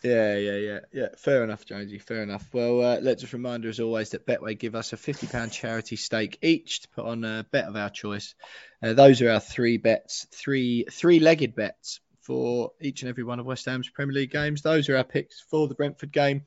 Yeah, 0.04 0.36
yeah, 0.36 0.56
yeah, 0.56 0.80
yeah. 0.92 1.08
Fair 1.16 1.44
enough, 1.44 1.64
Jonesy. 1.64 1.98
Fair 1.98 2.22
enough. 2.22 2.46
Well, 2.52 2.82
uh, 2.82 2.98
let's 3.00 3.22
just 3.22 3.32
reminder 3.32 3.70
as 3.70 3.80
always 3.80 4.10
that 4.10 4.26
Betway 4.26 4.58
give 4.58 4.74
us 4.74 4.92
a 4.92 4.98
fifty 4.98 5.26
pound 5.26 5.50
charity 5.50 5.96
stake 5.96 6.38
each 6.42 6.82
to 6.82 6.88
put 6.90 7.06
on 7.06 7.24
a 7.24 7.46
bet 7.50 7.64
of 7.64 7.76
our 7.76 7.88
choice. 7.88 8.34
Uh, 8.82 8.92
those 8.92 9.22
are 9.22 9.30
our 9.30 9.40
three 9.40 9.78
bets, 9.78 10.26
three 10.30 10.84
three-legged 10.90 11.56
bets 11.56 12.00
for 12.20 12.72
each 12.82 13.00
and 13.00 13.08
every 13.08 13.24
one 13.24 13.40
of 13.40 13.46
West 13.46 13.64
Ham's 13.64 13.88
Premier 13.88 14.12
League 14.14 14.30
games. 14.30 14.60
Those 14.60 14.90
are 14.90 14.98
our 14.98 15.04
picks 15.04 15.40
for 15.40 15.68
the 15.68 15.74
Brentford 15.74 16.12
game. 16.12 16.42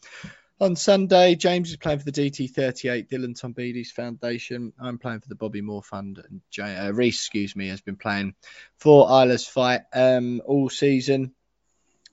On 0.59 0.75
Sunday, 0.75 1.33
James 1.33 1.71
is 1.71 1.77
playing 1.77 1.99
for 1.99 2.05
the 2.05 2.11
DT38 2.11 3.09
Dylan 3.09 3.39
Tombides 3.39 3.89
Foundation. 3.89 4.73
I'm 4.79 4.99
playing 4.99 5.21
for 5.21 5.29
the 5.29 5.35
Bobby 5.35 5.61
Moore 5.61 5.83
Fund, 5.83 6.23
and 6.29 6.41
Jay, 6.51 6.75
uh, 6.75 6.91
Reese, 6.91 7.17
excuse 7.17 7.55
me, 7.55 7.69
has 7.69 7.81
been 7.81 7.95
playing 7.95 8.35
for 8.77 9.07
Isla's 9.07 9.47
Fight 9.47 9.81
um, 9.93 10.41
all 10.45 10.69
season. 10.69 11.33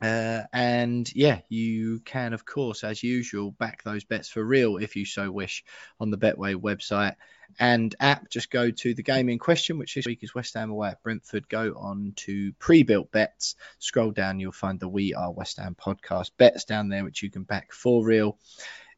Uh, 0.04 0.42
and 0.52 1.10
yeah, 1.14 1.40
you 1.48 2.00
can, 2.00 2.34
of 2.34 2.44
course, 2.44 2.84
as 2.84 3.02
usual, 3.02 3.52
back 3.52 3.82
those 3.82 4.04
bets 4.04 4.28
for 4.28 4.44
real 4.44 4.76
if 4.76 4.96
you 4.96 5.06
so 5.06 5.30
wish 5.30 5.64
on 5.98 6.10
the 6.10 6.18
Betway 6.18 6.54
website 6.54 7.14
and 7.58 7.94
app. 7.98 8.28
Just 8.28 8.50
go 8.50 8.70
to 8.70 8.92
the 8.92 9.02
game 9.02 9.30
in 9.30 9.38
question, 9.38 9.78
which 9.78 9.94
this 9.94 10.04
week 10.04 10.22
is 10.22 10.34
West 10.34 10.52
Ham 10.54 10.70
away 10.70 10.90
at 10.90 11.02
Brentford. 11.02 11.48
Go 11.48 11.74
on 11.78 12.12
to 12.16 12.52
pre-built 12.58 13.12
bets. 13.12 13.54
Scroll 13.78 14.10
down, 14.10 14.40
you'll 14.40 14.52
find 14.52 14.78
the 14.78 14.88
We 14.88 15.14
Are 15.14 15.32
West 15.32 15.56
Ham 15.56 15.74
podcast 15.74 16.32
bets 16.36 16.66
down 16.66 16.90
there, 16.90 17.04
which 17.04 17.22
you 17.22 17.30
can 17.30 17.44
back 17.44 17.72
for 17.72 18.04
real. 18.04 18.36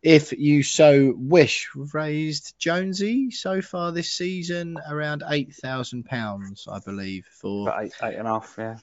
If 0.03 0.33
you 0.33 0.65
so 0.65 1.15
wish, 1.17 1.69
we've 1.75 1.95
raised 1.95 2.55
Jonesy 2.59 3.31
so 3.31 3.63
far 3.63 3.93
this 3.93 4.13
season 4.13 4.77
around 4.91 5.23
eight 5.29 5.55
thousand 5.55 6.05
pounds, 6.05 6.67
I 6.71 6.81
believe, 6.81 7.27
for 7.27 7.69
About 7.69 7.85
eight, 7.85 7.93
eight 8.03 8.17
and 8.17 8.27
a 8.27 8.33
half, 8.33 8.55
yeah, 8.59 8.77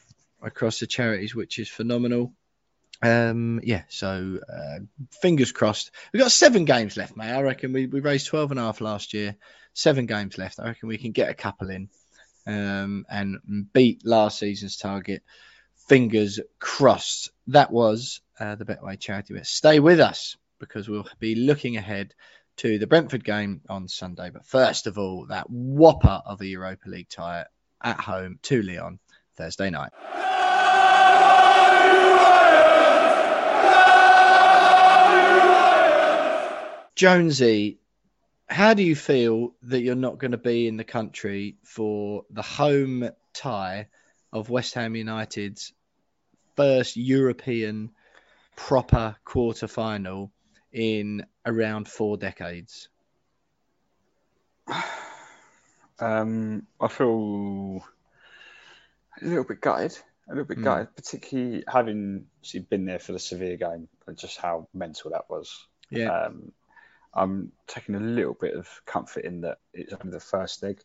across 0.44 0.80
the 0.80 0.88
charities, 0.88 1.34
which 1.36 1.60
is 1.60 1.70
phenomenal. 1.70 2.34
Um, 3.02 3.60
yeah, 3.64 3.84
so 3.90 4.40
uh, 4.48 4.80
fingers 5.22 5.52
crossed. 5.52 5.92
We've 6.12 6.22
got 6.22 6.32
seven 6.32 6.66
games 6.66 6.96
left, 6.96 7.18
mate. 7.18 7.32
I 7.32 7.42
reckon 7.42 7.74
we, 7.74 7.86
we 7.86 8.00
raised 8.00 8.28
12 8.28 8.52
and 8.52 8.60
a 8.60 8.64
half 8.64 8.82
last 8.82 9.14
year. 9.14 9.36
Seven 9.74 10.06
games 10.06 10.38
left. 10.38 10.60
I 10.60 10.68
reckon 10.68 10.88
we 10.90 10.98
can 10.98 11.12
get 11.12 11.30
a 11.30 11.34
couple 11.34 11.70
in 11.70 11.90
um, 12.46 13.06
and 13.10 13.40
beat 13.74 14.06
last 14.06 14.40
season's 14.40 14.78
target 14.78 15.24
fingers 15.88 16.40
crossed. 16.60 17.32
That 17.48 17.72
was 17.72 18.22
uh, 18.40 18.56
the 18.56 18.66
Betway 18.66 19.00
charity 19.00 19.34
bet. 19.34 19.46
Stay 19.46 19.80
with 19.80 20.00
us 20.00 20.38
because 20.60 20.88
we'll 20.88 21.08
be 21.20 21.36
looking 21.36 21.78
ahead 21.78 22.14
to 22.58 22.78
the 22.78 22.88
Brentford 22.88 23.24
game 23.24 23.62
on 23.70 23.88
Sunday. 23.88 24.30
But 24.30 24.46
first 24.46 24.88
of 24.88 24.98
all, 24.98 25.28
that 25.28 25.50
whopper 25.50 26.22
of 26.26 26.42
a 26.42 26.46
Europa 26.46 26.90
League 26.90 27.10
tie 27.10 27.46
at 27.84 28.00
home 28.00 28.40
to 28.44 28.62
Lyon 28.62 29.00
Thursday 29.36 29.70
night. 29.70 29.92
Jonesy, 36.96 37.80
how 38.48 38.74
do 38.74 38.84
you 38.84 38.96
feel 38.96 39.56
that 39.64 39.82
you're 39.82 39.96
not 39.96 40.20
going 40.20 40.32
to 40.32 40.38
be 40.38 40.68
in 40.68 40.78
the 40.78 40.84
country 40.84 41.58
for 41.64 42.24
the 42.30 42.44
home 42.44 43.10
tie 43.34 43.88
of 44.32 44.50
West 44.50 44.76
Ham 44.76 44.96
United's 44.96 45.74
first 46.56 46.96
European 46.96 47.90
proper 48.56 49.16
quarter 49.26 49.68
final 49.68 50.32
in 50.72 51.26
around 51.46 51.88
four 51.88 52.18
decades? 52.18 52.90
Um, 56.00 56.66
I 56.82 56.88
feel 56.88 57.86
a 59.22 59.26
little 59.26 59.44
bit 59.44 59.62
gutted, 59.62 59.98
a 60.28 60.32
little 60.32 60.46
bit 60.46 60.60
Mm. 60.60 60.64
gutted, 60.64 60.96
particularly 60.96 61.64
having 61.68 62.28
obviously 62.38 62.62
been 62.62 62.86
there 62.86 63.00
for 63.00 63.12
the 63.12 63.20
Sevilla 63.20 63.58
game 63.58 63.88
and 64.08 64.18
just 64.18 64.38
how 64.38 64.68
mental 64.74 65.12
that 65.12 65.30
was. 65.30 65.68
Yeah. 65.90 66.10
Um, 66.10 66.52
I'm 67.14 67.52
taking 67.68 67.96
a 67.96 68.00
little 68.00 68.34
bit 68.34 68.56
of 68.56 68.68
comfort 68.86 69.24
in 69.26 69.42
that 69.42 69.60
it's 69.74 69.94
only 69.94 70.12
the 70.12 70.20
first 70.20 70.64
leg. 70.64 70.82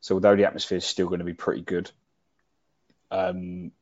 So 0.00 0.14
although 0.14 0.36
the 0.36 0.44
atmosphere 0.44 0.78
is 0.78 0.84
still 0.84 1.08
going 1.08 1.18
to 1.18 1.24
be 1.24 1.34
pretty 1.34 1.62
good, 1.62 1.90
um, 3.10 3.72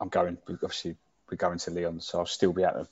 I'm 0.00 0.08
going. 0.08 0.38
Obviously, 0.48 0.96
we're 1.30 1.36
going 1.36 1.58
to 1.58 1.70
Lyon, 1.70 2.00
so 2.00 2.18
I'll 2.18 2.26
still 2.26 2.52
be 2.52 2.62
able 2.62 2.84
to 2.84 2.88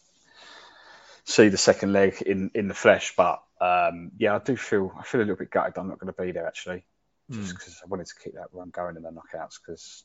see 1.24 1.48
the 1.48 1.58
second 1.58 1.92
leg 1.92 2.22
in 2.22 2.50
in 2.54 2.68
the 2.68 2.74
flesh. 2.74 3.14
But 3.16 3.42
um, 3.60 4.12
yeah, 4.18 4.34
I 4.34 4.38
do 4.38 4.56
feel 4.56 4.92
I 4.98 5.02
feel 5.02 5.20
a 5.20 5.22
little 5.22 5.36
bit 5.36 5.50
gutted. 5.50 5.76
I'm 5.76 5.88
not 5.88 5.98
going 5.98 6.12
to 6.12 6.22
be 6.22 6.32
there 6.32 6.46
actually, 6.46 6.84
just 7.30 7.54
Mm. 7.54 7.58
because 7.58 7.80
I 7.82 7.86
wanted 7.88 8.06
to 8.06 8.14
keep 8.22 8.34
that 8.34 8.48
run 8.52 8.70
going 8.70 8.96
in 8.96 9.02
the 9.02 9.10
knockouts. 9.10 9.58
Because 9.64 10.04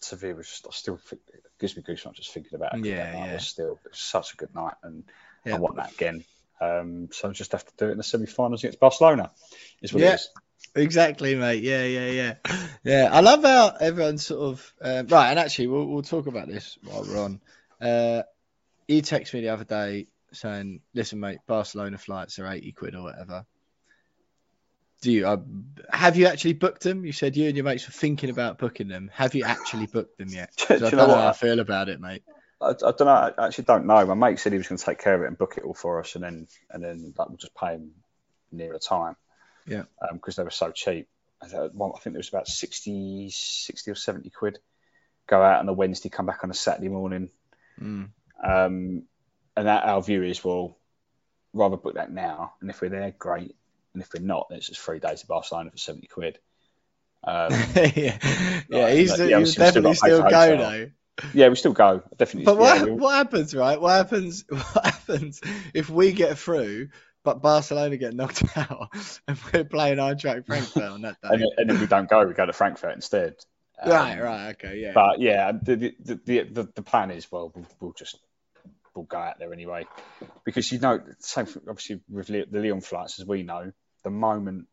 Sevilla 0.00 0.36
was 0.36 0.48
just, 0.48 0.66
I 0.66 0.70
still 0.72 0.96
think, 0.96 1.22
it 1.32 1.44
gives 1.60 1.76
me 1.76 1.82
goosebumps 1.82 2.14
just 2.14 2.32
thinking 2.32 2.54
about 2.54 2.74
it. 2.74 2.84
Yeah, 2.84 3.12
yeah. 3.26 3.34
was 3.34 3.46
still 3.46 3.80
it 3.84 3.90
was 3.90 3.98
such 3.98 4.34
a 4.34 4.36
good 4.36 4.54
night, 4.54 4.74
and 4.82 5.04
Yeah. 5.44 5.56
I 5.56 5.58
want 5.58 5.76
that 5.76 5.92
again. 5.92 6.24
Um, 6.60 7.08
so 7.10 7.28
I 7.28 7.32
just 7.32 7.52
have 7.52 7.66
to 7.66 7.72
do 7.76 7.88
it 7.88 7.92
in 7.92 7.98
the 7.98 8.04
semi-finals 8.04 8.62
against 8.62 8.78
Barcelona. 8.78 9.32
Is 9.80 9.92
what 9.92 10.02
Yeah. 10.02 10.12
it 10.12 10.14
is. 10.14 10.28
Exactly, 10.76 11.34
mate. 11.34 11.62
Yeah, 11.62 11.84
yeah, 11.84 12.10
yeah, 12.10 12.34
yeah. 12.84 13.08
I 13.12 13.20
love 13.20 13.42
how 13.42 13.76
everyone 13.80 14.16
sort 14.18 14.40
of 14.40 14.74
uh, 14.80 15.02
right. 15.08 15.30
And 15.30 15.38
actually, 15.38 15.66
we'll 15.66 15.86
we'll 15.86 16.02
talk 16.02 16.26
about 16.28 16.46
this 16.46 16.78
while 16.84 17.02
we're 17.02 17.22
on. 17.22 17.40
Uh, 17.80 18.22
he 18.86 19.02
texted 19.02 19.34
me 19.34 19.40
the 19.40 19.48
other 19.48 19.64
day 19.64 20.06
saying, 20.32 20.80
"Listen, 20.94 21.18
mate, 21.20 21.40
Barcelona 21.46 21.98
flights 21.98 22.38
are 22.38 22.46
eighty 22.46 22.70
quid 22.72 22.94
or 22.94 23.02
whatever." 23.02 23.44
Do 25.02 25.12
you 25.12 25.26
uh, 25.26 25.38
have 25.90 26.16
you 26.16 26.26
actually 26.26 26.54
booked 26.54 26.82
them? 26.84 27.04
You 27.04 27.12
said 27.12 27.36
you 27.36 27.48
and 27.48 27.56
your 27.56 27.64
mates 27.64 27.86
were 27.86 27.92
thinking 27.92 28.30
about 28.30 28.56
booking 28.58 28.88
them. 28.88 29.10
Have 29.12 29.34
you 29.34 29.44
actually 29.44 29.86
booked 29.86 30.16
them 30.16 30.28
yet? 30.30 30.52
Do 30.68 30.74
I 30.74 30.78
don't 30.78 30.92
know 30.92 30.98
know 30.98 31.08
what? 31.08 31.18
how 31.18 31.28
I 31.28 31.32
feel 31.32 31.60
about 31.60 31.88
it, 31.88 32.00
mate. 32.00 32.22
I, 32.60 32.68
I 32.70 32.72
don't 32.72 33.00
know. 33.00 33.32
I 33.36 33.46
actually 33.46 33.64
don't 33.64 33.86
know. 33.86 34.06
My 34.06 34.14
mate 34.14 34.38
said 34.38 34.52
he 34.52 34.58
was 34.58 34.68
going 34.68 34.78
to 34.78 34.84
take 34.84 35.00
care 35.00 35.14
of 35.16 35.22
it 35.22 35.26
and 35.26 35.36
book 35.36 35.54
it 35.58 35.64
all 35.64 35.74
for 35.74 36.00
us, 36.00 36.14
and 36.14 36.22
then 36.24 36.46
and 36.70 36.82
then 36.82 37.12
like, 37.18 37.28
we'll 37.28 37.36
just 37.36 37.54
pay 37.54 37.72
him 37.72 37.90
near 38.52 38.72
a 38.74 38.78
time. 38.78 39.16
Yeah. 39.66 39.82
Because 40.12 40.36
they 40.36 40.44
were 40.44 40.50
so 40.50 40.70
cheap. 40.70 41.08
I, 41.42 41.48
thought- 41.48 41.74
well, 41.74 41.92
I 41.96 42.00
think 42.00 42.14
there 42.14 42.20
was 42.20 42.28
about 42.28 42.46
60, 42.48 43.30
60 43.30 43.90
or 43.90 43.94
seventy 43.96 44.30
quid. 44.30 44.60
Go 45.26 45.42
out 45.42 45.60
on 45.60 45.68
a 45.68 45.72
Wednesday, 45.72 46.08
come 46.08 46.26
back 46.26 46.44
on 46.44 46.50
a 46.50 46.54
Saturday 46.54 46.88
morning. 46.88 47.30
Mm. 47.80 48.10
Um, 48.42 49.02
and 49.56 49.66
that 49.66 49.84
our 49.84 50.00
view 50.02 50.22
is 50.22 50.44
well, 50.44 50.78
rather 51.52 51.76
book 51.76 51.94
that 51.94 52.12
now, 52.12 52.54
and 52.60 52.70
if 52.70 52.80
we're 52.80 52.88
there, 52.88 53.14
great. 53.18 53.56
And 53.94 54.02
if 54.02 54.08
we're 54.14 54.24
not, 54.24 54.46
then 54.48 54.58
it's 54.58 54.68
just 54.68 54.80
three 54.80 54.98
days 54.98 55.20
to 55.20 55.26
Barcelona 55.26 55.70
for 55.70 55.78
seventy 55.78 56.06
quid. 56.06 56.38
Um, 57.24 57.52
yeah, 57.76 58.18
yeah. 58.68 58.90
He's, 58.90 59.16
he's 59.16 59.30
yeah, 59.30 59.44
still 59.44 59.64
definitely 59.64 59.82
got 59.82 59.82
to 59.82 59.84
pay 59.84 59.94
still 59.94 60.22
for 60.22 60.30
go 60.30 60.56
though. 60.56 60.90
yeah, 61.34 61.48
we 61.50 61.54
still 61.54 61.72
go. 61.72 62.02
Definitely. 62.16 62.46
But 62.46 62.54
yeah, 62.54 62.58
what 62.58 62.84
we'll- 62.88 62.96
what 62.96 63.14
happens, 63.14 63.54
right? 63.54 63.80
What 63.80 63.92
happens? 63.92 64.44
What 64.50 64.84
happens 64.84 65.40
if 65.72 65.88
we 65.88 66.10
get 66.10 66.36
through, 66.36 66.88
but 67.22 67.40
Barcelona 67.40 67.96
get 67.96 68.12
knocked 68.14 68.42
out, 68.56 68.88
and 69.28 69.38
we're 69.52 69.62
playing 69.62 69.98
Eintracht 69.98 70.46
Frankfurt 70.46 70.82
on 70.82 71.02
that 71.02 71.16
day? 71.22 71.28
then- 71.36 71.46
and 71.58 71.70
if 71.70 71.80
we 71.80 71.86
don't 71.86 72.10
go, 72.10 72.26
we 72.26 72.34
go 72.34 72.44
to 72.44 72.52
Frankfurt 72.52 72.96
instead. 72.96 73.36
Um, 73.80 73.90
right, 73.92 74.20
right, 74.20 74.48
okay, 74.56 74.78
yeah. 74.80 74.90
But 74.92 75.20
yeah, 75.20 75.52
the 75.52 75.94
the, 76.00 76.20
the 76.24 76.42
the 76.42 76.68
the 76.74 76.82
plan 76.82 77.12
is 77.12 77.30
well, 77.30 77.52
we'll, 77.54 77.66
we'll 77.80 77.92
just 77.92 78.18
we'll 78.96 79.04
go 79.04 79.18
out 79.18 79.38
there 79.38 79.52
anyway, 79.52 79.86
because 80.44 80.72
you 80.72 80.80
know, 80.80 81.00
same 81.20 81.46
for, 81.46 81.60
obviously 81.68 82.00
with 82.10 82.30
Le- 82.30 82.46
the 82.46 82.58
Lyon 82.58 82.80
flights, 82.80 83.20
as 83.20 83.26
we 83.26 83.44
know, 83.44 83.70
the 84.02 84.10
moment 84.10 84.66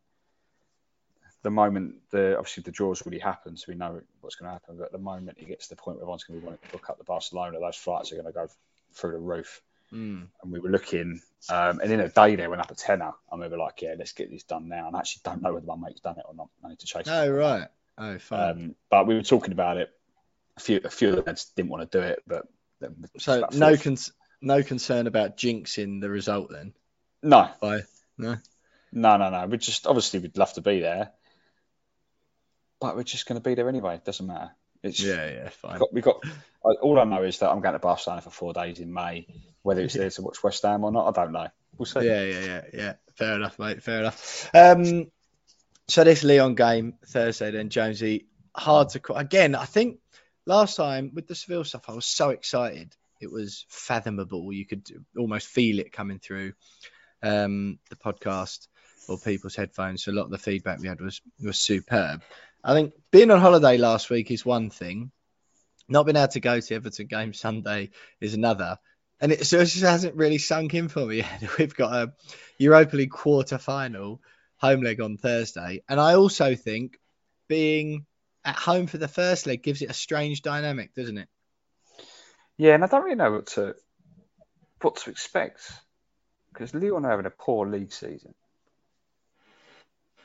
the 1.41 1.49
moment 1.49 1.95
the 2.11 2.38
obviously 2.38 2.63
the 2.63 2.71
draws 2.71 3.05
really 3.05 3.19
happen, 3.19 3.55
so 3.55 3.65
we 3.69 3.75
know 3.75 4.01
what's 4.21 4.36
going 4.36 4.49
to 4.49 4.53
happen. 4.53 4.75
But 4.77 4.88
at 4.88 4.91
the 4.91 4.97
moment 4.97 5.38
it 5.39 5.47
gets 5.47 5.67
to 5.67 5.75
the 5.75 5.82
point 5.82 5.97
where 5.97 6.03
everyone's 6.03 6.23
going 6.25 6.39
to 6.39 6.41
be 6.41 6.45
wanting 6.45 6.65
to 6.65 6.71
book 6.71 6.89
up 6.89 6.97
the 6.97 7.03
Barcelona, 7.05 7.59
those 7.59 7.77
flights 7.77 8.11
are 8.11 8.15
going 8.15 8.25
to 8.27 8.34
go 8.34 8.47
through 8.93 9.13
the 9.13 9.19
roof. 9.19 9.61
Mm. 9.93 10.27
And 10.43 10.51
we 10.51 10.59
were 10.59 10.69
looking, 10.69 11.19
um, 11.49 11.80
and 11.80 11.91
in 11.91 11.99
a 11.99 12.09
day 12.09 12.36
there 12.36 12.49
went 12.49 12.61
up 12.61 12.69
a 12.69 12.75
tenner, 12.75 13.13
and 13.32 13.41
we 13.41 13.47
were 13.47 13.57
like, 13.57 13.82
yeah, 13.82 13.95
let's 13.97 14.11
get 14.11 14.30
this 14.30 14.43
done 14.43 14.67
now. 14.67 14.88
And 14.88 14.95
I 14.95 14.99
actually 14.99 15.21
don't 15.23 15.41
know 15.41 15.53
whether 15.53 15.65
my 15.65 15.75
mate's 15.77 16.01
done 16.01 16.17
it 16.19 16.25
or 16.27 16.36
not. 16.36 16.49
I 16.63 16.69
need 16.69 16.80
to 16.80 16.86
chase. 16.86 17.07
Oh, 17.07 17.30
right. 17.30 17.67
Oh, 17.97 18.19
fine. 18.19 18.49
Um, 18.49 18.75
but 18.89 19.07
we 19.07 19.15
were 19.15 19.23
talking 19.23 19.51
about 19.51 19.77
it. 19.77 19.89
A 20.57 20.59
few, 20.59 20.82
a 20.84 20.89
few 20.89 21.09
of 21.09 21.15
the 21.15 21.21
lads 21.23 21.45
didn't 21.55 21.69
want 21.69 21.89
to 21.89 21.97
do 21.99 22.05
it, 22.05 22.21
but 22.27 22.45
so 23.17 23.47
no 23.53 23.75
four- 23.75 23.84
con- 23.84 23.97
no 24.41 24.61
concern 24.61 25.07
about 25.07 25.38
jinxing 25.38 26.01
the 26.01 26.09
result 26.09 26.49
then. 26.51 26.73
no, 27.23 27.49
By 27.61 27.82
no. 28.17 28.38
No, 28.91 29.17
no, 29.17 29.29
no. 29.29 29.45
We 29.47 29.57
just 29.57 29.85
obviously 29.87 30.19
we'd 30.19 30.37
love 30.37 30.53
to 30.53 30.61
be 30.61 30.79
there, 30.79 31.11
but 32.79 32.95
we're 32.95 33.03
just 33.03 33.27
going 33.27 33.39
to 33.39 33.47
be 33.47 33.55
there 33.55 33.69
anyway. 33.69 33.95
It 33.95 34.05
doesn't 34.05 34.25
matter. 34.25 34.51
It's 34.81 34.99
Yeah, 34.99 35.29
yeah, 35.29 35.49
fine. 35.49 35.73
we 35.73 35.79
got, 35.79 35.93
we 35.93 36.01
got. 36.01 36.23
All 36.81 36.99
I 36.99 37.03
know 37.03 37.23
is 37.23 37.39
that 37.39 37.49
I'm 37.49 37.61
going 37.61 37.73
to 37.73 37.79
Barcelona 37.79 38.21
for 38.21 38.29
four 38.31 38.53
days 38.53 38.79
in 38.79 38.93
May. 38.93 39.27
Whether 39.61 39.81
it's 39.81 39.93
there 39.93 40.09
to 40.09 40.21
watch 40.21 40.41
West 40.43 40.63
Ham 40.63 40.83
or 40.83 40.91
not, 40.91 41.17
I 41.17 41.23
don't 41.23 41.33
know. 41.33 41.47
We'll 41.77 41.85
see. 41.85 42.01
Yeah, 42.05 42.23
yeah, 42.23 42.39
yeah, 42.45 42.61
yeah. 42.73 42.93
Fair 43.15 43.35
enough, 43.35 43.59
mate. 43.59 43.83
Fair 43.83 43.99
enough. 43.99 44.49
Um, 44.53 45.11
so 45.87 46.03
this 46.03 46.23
Lyon 46.23 46.55
game 46.55 46.93
Thursday, 47.05 47.51
then 47.51 47.69
Jonesy, 47.69 48.27
hard 48.55 48.89
to 48.89 48.99
call. 48.99 49.17
Again, 49.17 49.55
I 49.55 49.65
think 49.65 49.99
last 50.45 50.75
time 50.77 51.11
with 51.13 51.27
the 51.27 51.35
Seville 51.35 51.63
stuff, 51.65 51.85
I 51.89 51.93
was 51.93 52.05
so 52.05 52.29
excited. 52.29 52.95
It 53.19 53.31
was 53.31 53.65
fathomable. 53.67 54.53
You 54.53 54.65
could 54.65 54.87
almost 55.17 55.47
feel 55.47 55.79
it 55.79 55.91
coming 55.91 56.19
through 56.19 56.53
um, 57.21 57.79
the 57.89 57.97
podcast 57.97 58.67
or 59.07 59.17
people's 59.17 59.55
headphones. 59.55 60.03
So 60.03 60.11
a 60.11 60.13
lot 60.13 60.25
of 60.25 60.31
the 60.31 60.37
feedback 60.37 60.79
we 60.79 60.87
had 60.87 61.01
was 61.01 61.21
was 61.43 61.57
superb. 61.57 62.21
I 62.63 62.73
think 62.73 62.93
being 63.11 63.31
on 63.31 63.39
holiday 63.39 63.77
last 63.77 64.09
week 64.09 64.31
is 64.31 64.45
one 64.45 64.69
thing. 64.69 65.11
Not 65.87 66.05
being 66.05 66.17
able 66.17 66.27
to 66.29 66.39
go 66.39 66.59
to 66.59 66.75
Everton 66.75 67.07
game 67.07 67.33
Sunday 67.33 67.89
is 68.21 68.33
another. 68.33 68.77
And 69.21 69.31
it, 69.31 69.45
so 69.45 69.59
it 69.59 69.65
just 69.65 69.81
hasn't 69.81 70.15
really 70.15 70.37
sunk 70.37 70.73
in 70.73 70.87
for 70.87 71.05
me 71.05 71.17
yet. 71.17 71.43
We've 71.57 71.75
got 71.75 71.93
a 71.93 72.13
Europa 72.57 72.95
League 72.95 73.11
quarter 73.11 73.57
final 73.57 74.21
home 74.57 74.81
leg 74.81 75.01
on 75.01 75.17
Thursday. 75.17 75.83
And 75.89 75.99
I 75.99 76.15
also 76.15 76.55
think 76.55 76.99
being 77.47 78.05
at 78.45 78.55
home 78.55 78.87
for 78.87 78.97
the 78.97 79.07
first 79.07 79.47
leg 79.47 79.63
gives 79.63 79.81
it 79.81 79.89
a 79.89 79.93
strange 79.93 80.41
dynamic, 80.41 80.93
doesn't 80.93 81.17
it? 81.17 81.27
Yeah, 82.57 82.75
and 82.75 82.83
I 82.83 82.87
don't 82.87 83.03
really 83.03 83.15
know 83.15 83.31
what 83.31 83.47
to 83.47 83.75
what 84.81 84.97
to 84.97 85.09
expect 85.09 85.71
because 86.53 86.73
Lyon 86.73 87.05
are 87.05 87.11
having 87.11 87.25
a 87.25 87.31
poor 87.31 87.67
league 87.67 87.91
season. 87.91 88.33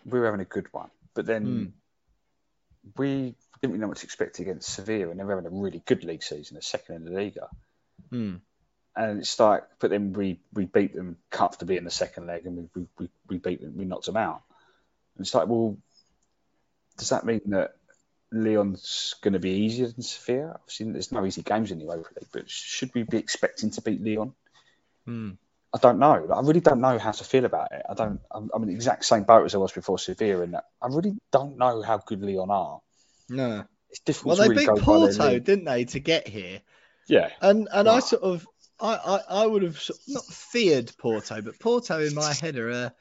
We 0.05 0.19
were 0.19 0.27
having 0.27 0.41
a 0.41 0.45
good 0.45 0.73
one, 0.73 0.91
but 1.15 1.27
then 1.27 1.45
Hmm. 1.45 2.91
we 2.97 3.35
didn't 3.61 3.73
really 3.73 3.79
know 3.79 3.89
what 3.89 3.99
to 3.99 4.05
expect 4.05 4.39
against 4.39 4.69
Sevilla, 4.75 5.11
and 5.11 5.19
they 5.19 5.25
were 5.25 5.35
having 5.35 5.51
a 5.51 5.63
really 5.63 5.83
good 5.87 6.05
league 6.05 6.23
season, 6.23 6.57
the 6.57 6.63
second 6.63 6.97
in 6.97 7.05
the 7.05 7.11
Liga. 7.11 7.49
Hmm. 8.11 8.37
And 8.97 9.19
it's 9.21 9.41
like, 9.41 9.65
but 9.81 9.91
then 9.91 10.13
we, 10.13 10.39
we 10.53 10.67
beat 10.67 10.95
them 10.95 11.17
comfortably 11.31 11.77
in 11.77 11.85
the 11.85 11.91
second 11.91 12.27
leg, 12.27 12.47
and 12.47 12.69
we, 12.75 12.87
we, 12.99 13.09
we, 13.29 13.39
beat 13.39 13.61
them, 13.61 13.77
we 13.77 13.85
knocked 13.85 14.07
them 14.07 14.17
out. 14.17 14.43
And 15.17 15.25
it's 15.25 15.35
like, 15.35 15.49
well, 15.49 15.77
does 16.97 17.09
that 17.09 17.25
mean 17.25 17.41
that 17.47 17.75
Lyon's 18.31 19.15
going 19.21 19.33
to 19.33 19.41
be 19.41 19.51
easier 19.51 19.89
than 19.89 20.03
Sevilla? 20.03 20.53
Obviously, 20.61 20.93
there's 20.93 21.11
no 21.11 21.25
easy 21.25 21.43
games 21.43 21.71
in 21.71 21.79
the 21.79 21.87
Europa 21.87 22.11
League, 22.21 22.29
but 22.33 22.51
should 22.51 22.95
we 22.95 23.03
be 23.03 23.17
expecting 23.19 23.71
to 23.71 23.81
beat 23.81 24.03
Lyon? 24.03 24.35
Hmm. 25.07 25.31
I 25.75 25.79
don't 25.79 25.99
know. 25.99 26.29
I 26.33 26.41
really 26.41 26.61
don't 26.61 26.81
know 26.81 26.99
how 26.99 27.11
to 27.11 27.25
feel 27.25 27.45
about 27.45 27.73
it. 27.73 27.83
I 27.91 27.95
don't. 27.95 28.21
I'm, 28.31 28.49
I'm 28.55 28.63
in 28.63 28.69
the 28.69 28.75
exact 28.75 29.05
same 29.05 29.25
boat 29.25 29.45
as 29.45 29.57
I 29.57 29.59
was 29.59 29.73
before 29.73 29.99
Sevilla, 29.99 30.45
in 30.45 30.53
that 30.53 30.65
I 30.81 30.87
really 30.87 31.17
don't 31.33 31.59
know 31.59 31.83
how 31.83 31.99
good 31.99 32.23
Lyon 32.23 32.51
are. 32.51 32.81
No. 33.29 33.65
It's 33.91 34.01
difficult 34.01 34.39
Well, 34.39 34.49
they 34.49 34.55
really 34.55 34.67
beat 34.67 34.85
Porto, 34.85 35.39
didn't 35.39 35.65
they, 35.65 35.85
to 35.87 36.01
get 36.01 36.29
here? 36.29 36.61
Yeah, 37.09 37.31
And 37.41 37.69
and 37.71 37.89
I 37.89 38.01
sort 38.01 38.23
of 38.23 38.47
I, 38.81 38.95
I, 38.95 39.43
I 39.43 39.47
would 39.47 39.63
have 39.63 39.81
not 40.09 40.25
feared 40.25 40.93
Porto, 40.99 41.43
but 41.43 41.59
Porto 41.59 42.01
in 42.01 42.15
my 42.15 42.33
head 42.33 42.57
are 42.57 42.71
a, 42.71 42.95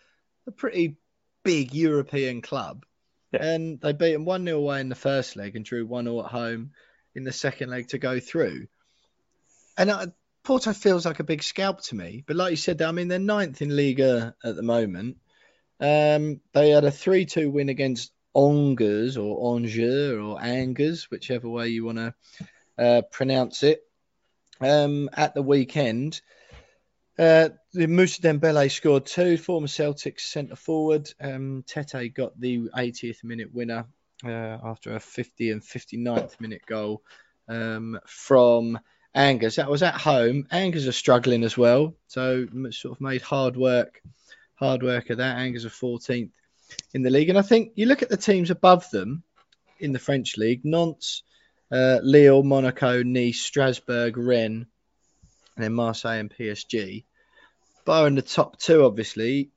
a 0.47 0.51
pretty 0.51 0.97
big 1.43 1.73
European 1.73 2.41
club. 2.41 2.85
Yeah. 3.31 3.43
And 3.43 3.79
they 3.81 3.93
beat 3.93 4.13
them 4.13 4.25
1 4.25 4.45
0 4.45 4.57
away 4.57 4.81
in 4.81 4.89
the 4.89 4.95
first 4.95 5.35
leg 5.35 5.55
and 5.55 5.65
drew 5.65 5.85
1 5.85 6.05
0 6.05 6.19
at 6.19 6.31
home 6.31 6.71
in 7.15 7.23
the 7.23 7.31
second 7.31 7.69
leg 7.69 7.87
to 7.89 7.97
go 7.97 8.19
through. 8.19 8.67
And 9.77 9.89
uh, 9.89 10.07
Porto 10.43 10.73
feels 10.73 11.05
like 11.05 11.19
a 11.19 11.23
big 11.23 11.41
scalp 11.41 11.81
to 11.83 11.95
me. 11.95 12.23
But 12.25 12.35
like 12.35 12.51
you 12.51 12.57
said, 12.57 12.81
I 12.81 12.91
mean, 12.91 13.07
they're 13.07 13.19
ninth 13.19 13.61
in 13.61 13.75
Liga 13.75 14.35
at 14.43 14.55
the 14.55 14.61
moment. 14.61 15.17
Um, 15.79 16.41
they 16.53 16.69
had 16.69 16.83
a 16.83 16.91
3 16.91 17.25
2 17.25 17.49
win 17.49 17.69
against 17.69 18.11
Angers 18.35 19.17
or 19.17 19.55
Angers 19.55 20.17
or 20.17 20.41
Angers, 20.41 21.09
whichever 21.09 21.47
way 21.47 21.69
you 21.69 21.85
want 21.85 21.97
to 21.97 22.13
uh, 22.77 23.01
pronounce 23.11 23.63
it, 23.63 23.81
um, 24.59 25.09
at 25.13 25.33
the 25.33 25.41
weekend. 25.41 26.21
Uh, 27.17 27.49
the 27.73 27.87
Moussa 27.87 28.21
Dembele 28.21 28.71
scored 28.71 29.05
two. 29.05 29.37
Former 29.37 29.67
Celtics 29.67 30.21
centre 30.21 30.55
forward 30.55 31.11
um, 31.21 31.63
Tete 31.67 32.13
got 32.13 32.39
the 32.39 32.69
80th 32.75 33.23
minute 33.23 33.53
winner 33.53 33.85
uh, 34.25 34.57
after 34.63 34.95
a 34.95 34.99
50 34.99 35.51
and 35.51 35.61
59th 35.61 36.39
minute 36.41 36.65
goal 36.65 37.03
um, 37.47 37.99
from 38.07 38.79
Angers. 39.15 39.57
That 39.57 39.69
was 39.69 39.83
at 39.83 39.95
home. 39.95 40.47
Angers 40.51 40.87
are 40.87 40.93
struggling 40.93 41.43
as 41.43 41.57
well, 41.57 41.95
so 42.07 42.47
sort 42.71 42.97
of 42.97 43.01
made 43.01 43.21
hard 43.21 43.55
work, 43.55 44.01
hard 44.55 44.81
work 44.81 45.09
of 45.09 45.17
that. 45.17 45.37
Angers 45.37 45.65
are 45.65 45.69
14th 45.69 46.31
in 46.93 47.03
the 47.03 47.09
league, 47.09 47.29
and 47.29 47.37
I 47.37 47.43
think 47.43 47.73
you 47.75 47.85
look 47.85 48.01
at 48.01 48.09
the 48.09 48.17
teams 48.17 48.49
above 48.49 48.89
them 48.89 49.23
in 49.79 49.91
the 49.91 49.99
French 49.99 50.37
league: 50.37 50.65
Nantes, 50.65 51.23
uh, 51.71 51.99
Lille, 52.01 52.43
Monaco, 52.43 53.03
Nice, 53.03 53.41
Strasbourg, 53.41 54.17
Rennes, 54.17 54.65
and 55.55 55.63
then 55.63 55.73
Marseille 55.73 56.19
and 56.19 56.33
PSG. 56.33 57.05
In 57.87 58.15
the 58.15 58.21
top 58.21 58.57
two, 58.57 58.83
obviously, 58.83 59.51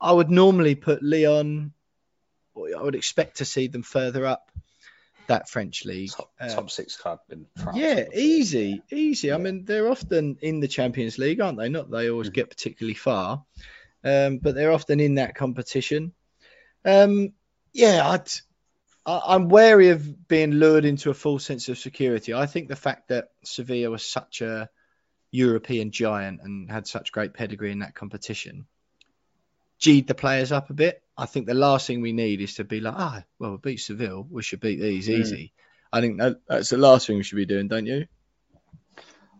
I 0.00 0.12
would 0.12 0.30
normally 0.30 0.76
put 0.76 1.02
Lyon. 1.02 1.72
I 2.56 2.80
would 2.80 2.94
expect 2.94 3.38
to 3.38 3.44
see 3.44 3.66
them 3.66 3.82
further 3.82 4.24
up 4.24 4.50
that 5.26 5.48
French 5.48 5.84
league. 5.84 6.10
Top, 6.10 6.30
um, 6.40 6.50
top 6.50 6.70
six 6.70 6.96
club 6.96 7.20
in 7.30 7.46
France. 7.56 7.78
Yeah, 7.78 8.04
easy, 8.14 8.82
easy. 8.90 9.28
Yeah. 9.28 9.34
I 9.34 9.38
mean, 9.38 9.64
they're 9.64 9.90
often 9.90 10.38
in 10.40 10.60
the 10.60 10.68
Champions 10.68 11.18
League, 11.18 11.40
aren't 11.40 11.58
they? 11.58 11.68
Not 11.68 11.90
they 11.90 12.10
always 12.10 12.28
mm-hmm. 12.28 12.34
get 12.34 12.50
particularly 12.50 12.94
far, 12.94 13.44
um, 14.02 14.38
but 14.38 14.54
they're 14.54 14.72
often 14.72 15.00
in 15.00 15.16
that 15.16 15.34
competition. 15.34 16.12
Um, 16.84 17.32
yeah, 17.72 18.08
I'd, 18.08 18.30
I, 19.06 19.34
am 19.34 19.48
wary 19.48 19.88
of 19.90 20.28
being 20.28 20.52
lured 20.52 20.84
into 20.84 21.10
a 21.10 21.14
false 21.14 21.44
sense 21.44 21.68
of 21.68 21.78
security. 21.78 22.34
I 22.34 22.46
think 22.46 22.68
the 22.68 22.76
fact 22.76 23.08
that 23.08 23.28
Sevilla 23.44 23.90
was 23.90 24.04
such 24.04 24.40
a 24.40 24.68
European 25.30 25.90
giant 25.90 26.40
and 26.42 26.70
had 26.70 26.86
such 26.86 27.12
great 27.12 27.34
pedigree 27.34 27.72
in 27.72 27.80
that 27.80 27.94
competition 27.94 28.66
G'd 29.80 30.06
the 30.06 30.14
players 30.14 30.52
up 30.52 30.70
a 30.70 30.74
bit. 30.74 31.02
I 31.16 31.26
think 31.26 31.46
the 31.46 31.54
last 31.54 31.86
thing 31.86 32.00
we 32.00 32.12
need 32.12 32.40
is 32.40 32.54
to 32.54 32.64
be 32.64 32.80
like, 32.80 32.94
ah, 32.96 33.20
oh, 33.20 33.24
well, 33.38 33.50
we 33.52 33.56
beat 33.58 33.80
Seville. 33.80 34.26
We 34.28 34.42
should 34.42 34.60
beat 34.60 34.80
these 34.80 35.08
mm. 35.08 35.18
easy. 35.20 35.52
I 35.92 36.00
think 36.00 36.18
that, 36.18 36.40
that's 36.48 36.70
the 36.70 36.78
last 36.78 37.06
thing 37.06 37.16
we 37.16 37.22
should 37.22 37.36
be 37.36 37.46
doing, 37.46 37.68
don't 37.68 37.86
you? 37.86 38.06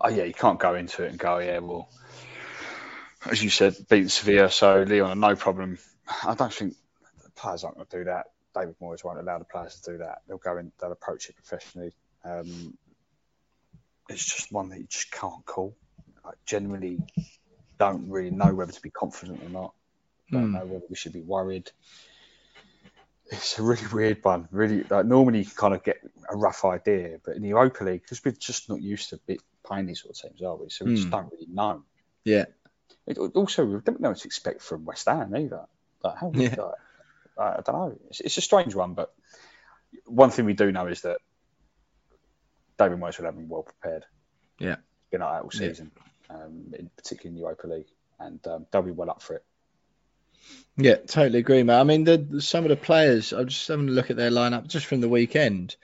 Oh, 0.01 0.09
yeah, 0.09 0.25
you 0.25 0.35
can't 0.35 0.59
go 0.59 0.75
into 0.75 1.05
it 1.05 1.11
and 1.11 1.19
go, 1.19 1.39
yeah, 1.39 1.59
well, 1.59 1.89
as 3.27 3.43
you 3.43 3.51
said, 3.51 3.75
beat 3.89 4.11
Sevilla, 4.11 4.51
so 4.51 4.83
Lyon, 4.83 5.19
no 5.19 5.35
problem. 5.35 5.79
I 6.25 6.35
don't 6.35 6.53
think 6.53 6.75
the 7.23 7.31
players 7.31 7.65
aren't 7.65 7.77
going 7.77 7.87
to 7.87 7.99
do 7.99 8.05
that. 8.05 8.27
David 8.55 8.77
Moyes 8.81 9.03
won't 9.03 9.19
allow 9.19 9.39
the 9.39 9.45
players 9.45 9.81
to 9.81 9.93
do 9.93 9.99
that. 9.99 10.23
They'll 10.29 10.39
go 10.39 10.59
in, 10.59 10.71
they'll 10.81 10.93
approach 10.93 11.29
it 11.29 11.37
professionally. 11.37 11.93
Um, 12.25 12.77
it's 14.09 14.25
just 14.25 14.53
one 14.53 14.69
that 14.69 14.79
you 14.79 14.87
just 14.87 15.11
can't 15.11 15.45
call. 15.45 15.75
I 16.25 16.31
generally, 16.47 16.99
don't 17.79 18.09
really 18.09 18.31
know 18.31 18.55
whether 18.55 18.73
to 18.73 18.81
be 18.81 18.91
confident 18.91 19.43
or 19.43 19.49
not. 19.49 19.75
Don't 20.31 20.49
mm. 20.49 20.53
know 20.53 20.65
whether 20.65 20.85
we 20.89 20.97
should 20.97 21.13
be 21.13 21.21
worried. 21.21 21.71
It's 23.27 23.59
a 23.59 23.63
really 23.63 23.87
weird 23.93 24.23
one. 24.23 24.49
Really, 24.51 24.85
like 24.85 25.07
normally 25.07 25.41
you 25.41 25.51
kind 25.51 25.75
of 25.75 25.83
get 25.83 25.99
a 26.29 26.37
rough 26.37 26.65
idea, 26.65 27.19
but 27.25 27.37
in 27.37 27.43
the 27.43 27.49
Europa 27.49 27.85
League, 27.85 28.03
because 28.03 28.25
we're 28.25 28.33
just 28.33 28.69
not 28.69 28.81
used 28.83 29.11
to 29.11 29.21
playing 29.65 29.87
these 29.87 30.03
sort 30.03 30.17
of 30.17 30.23
teams, 30.23 30.43
are 30.43 30.57
we? 30.57 30.69
So 30.69 30.85
we 30.85 30.93
mm. 30.93 30.97
just 30.97 31.07
hmm. 31.07 31.13
don't 31.13 31.33
really 31.33 31.47
know. 31.51 31.83
Yeah. 32.25 32.45
It, 33.07 33.19
also, 33.19 33.65
we 33.65 33.81
don't 33.81 34.01
know 34.01 34.11
what 34.11 34.19
to 34.19 34.27
expect 34.27 34.63
from 34.63 34.85
West 34.85 35.07
Ham 35.07 35.35
either. 35.37 35.67
Like, 36.03 36.19
how, 36.19 36.33
yeah. 36.35 36.55
like, 36.59 37.59
I 37.59 37.61
don't 37.61 37.75
know. 37.75 37.99
It's, 38.09 38.21
it's, 38.21 38.39
a 38.39 38.41
strange 38.41 38.75
one, 38.75 38.95
but 38.95 39.13
one 40.07 40.31
thing 40.31 40.45
we 40.45 40.55
do 40.55 40.71
know 40.73 40.87
is 40.87 41.03
that 41.03 41.19
David 42.79 42.99
Moyes 42.99 43.19
will 43.19 43.27
have 43.27 43.37
them 43.37 43.49
well 43.49 43.63
prepared. 43.63 44.05
Yeah. 44.59 44.77
Been 45.11 45.21
like 45.21 45.33
that 45.33 45.43
all 45.43 45.51
season, 45.51 45.91
yeah. 46.31 46.37
um, 46.37 46.75
in, 46.79 46.91
particularly 46.97 47.31
in 47.31 47.35
the 47.35 47.41
Europa 47.41 47.67
League, 47.67 47.93
and 48.19 48.47
um, 48.47 48.67
they'll 48.71 48.83
be 48.83 48.91
well 48.91 49.11
up 49.11 49.23
for 49.23 49.35
it. 49.35 49.45
Yeah, 50.77 50.97
totally 50.97 51.39
agree, 51.39 51.63
mate. 51.63 51.79
I 51.79 51.85
mean, 51.85 52.05
the, 52.05 52.41
some 52.41 52.65
of 52.65 52.71
the 52.71 52.77
players, 52.77 53.33
I'm 53.33 53.49
just 53.49 53.69
having 53.69 53.89
a 53.89 53.93
look 53.93 54.11
at 54.11 54.17
their 54.17 54.31
lineup 54.31 54.67
just 54.67 54.87
from 54.87 55.01
the 55.01 55.09
weekend. 55.09 55.77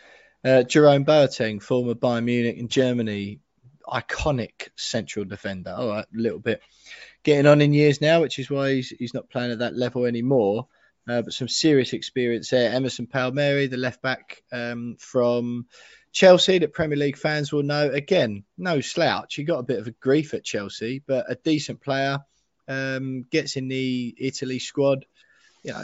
Uh, 0.44 0.62
Jerome 0.64 1.04
Boateng, 1.04 1.62
former 1.62 1.94
Bayern 1.94 2.24
Munich 2.24 2.56
in 2.56 2.68
Germany, 2.68 3.40
iconic 3.86 4.68
central 4.76 5.24
defender. 5.24 5.74
All 5.76 5.88
right, 5.88 6.04
a 6.04 6.18
little 6.20 6.38
bit 6.38 6.60
getting 7.22 7.46
on 7.46 7.60
in 7.60 7.72
years 7.72 8.00
now, 8.00 8.20
which 8.20 8.38
is 8.38 8.50
why 8.50 8.74
he's, 8.74 8.90
he's 8.90 9.14
not 9.14 9.30
playing 9.30 9.52
at 9.52 9.58
that 9.60 9.76
level 9.76 10.06
anymore. 10.06 10.66
Uh, 11.08 11.22
but 11.22 11.32
some 11.32 11.48
serious 11.48 11.92
experience 11.92 12.50
there. 12.50 12.72
Emerson 12.72 13.06
Palmieri, 13.06 13.66
the 13.66 13.76
left 13.76 14.02
back 14.02 14.42
um, 14.52 14.96
from 14.98 15.66
Chelsea, 16.12 16.58
that 16.58 16.72
Premier 16.72 16.98
League 16.98 17.16
fans 17.16 17.52
will 17.52 17.62
know. 17.62 17.90
Again, 17.90 18.44
no 18.58 18.80
slouch. 18.80 19.34
He 19.34 19.44
got 19.44 19.58
a 19.58 19.64
bit 19.64 19.78
of 19.78 19.86
a 19.86 19.92
grief 19.92 20.34
at 20.34 20.44
Chelsea, 20.44 21.02
but 21.04 21.30
a 21.30 21.36
decent 21.36 21.80
player 21.80 22.18
um, 22.70 23.26
gets 23.30 23.56
in 23.56 23.68
the 23.68 24.14
Italy 24.16 24.58
squad. 24.58 25.04
You 25.62 25.72
know, 25.72 25.82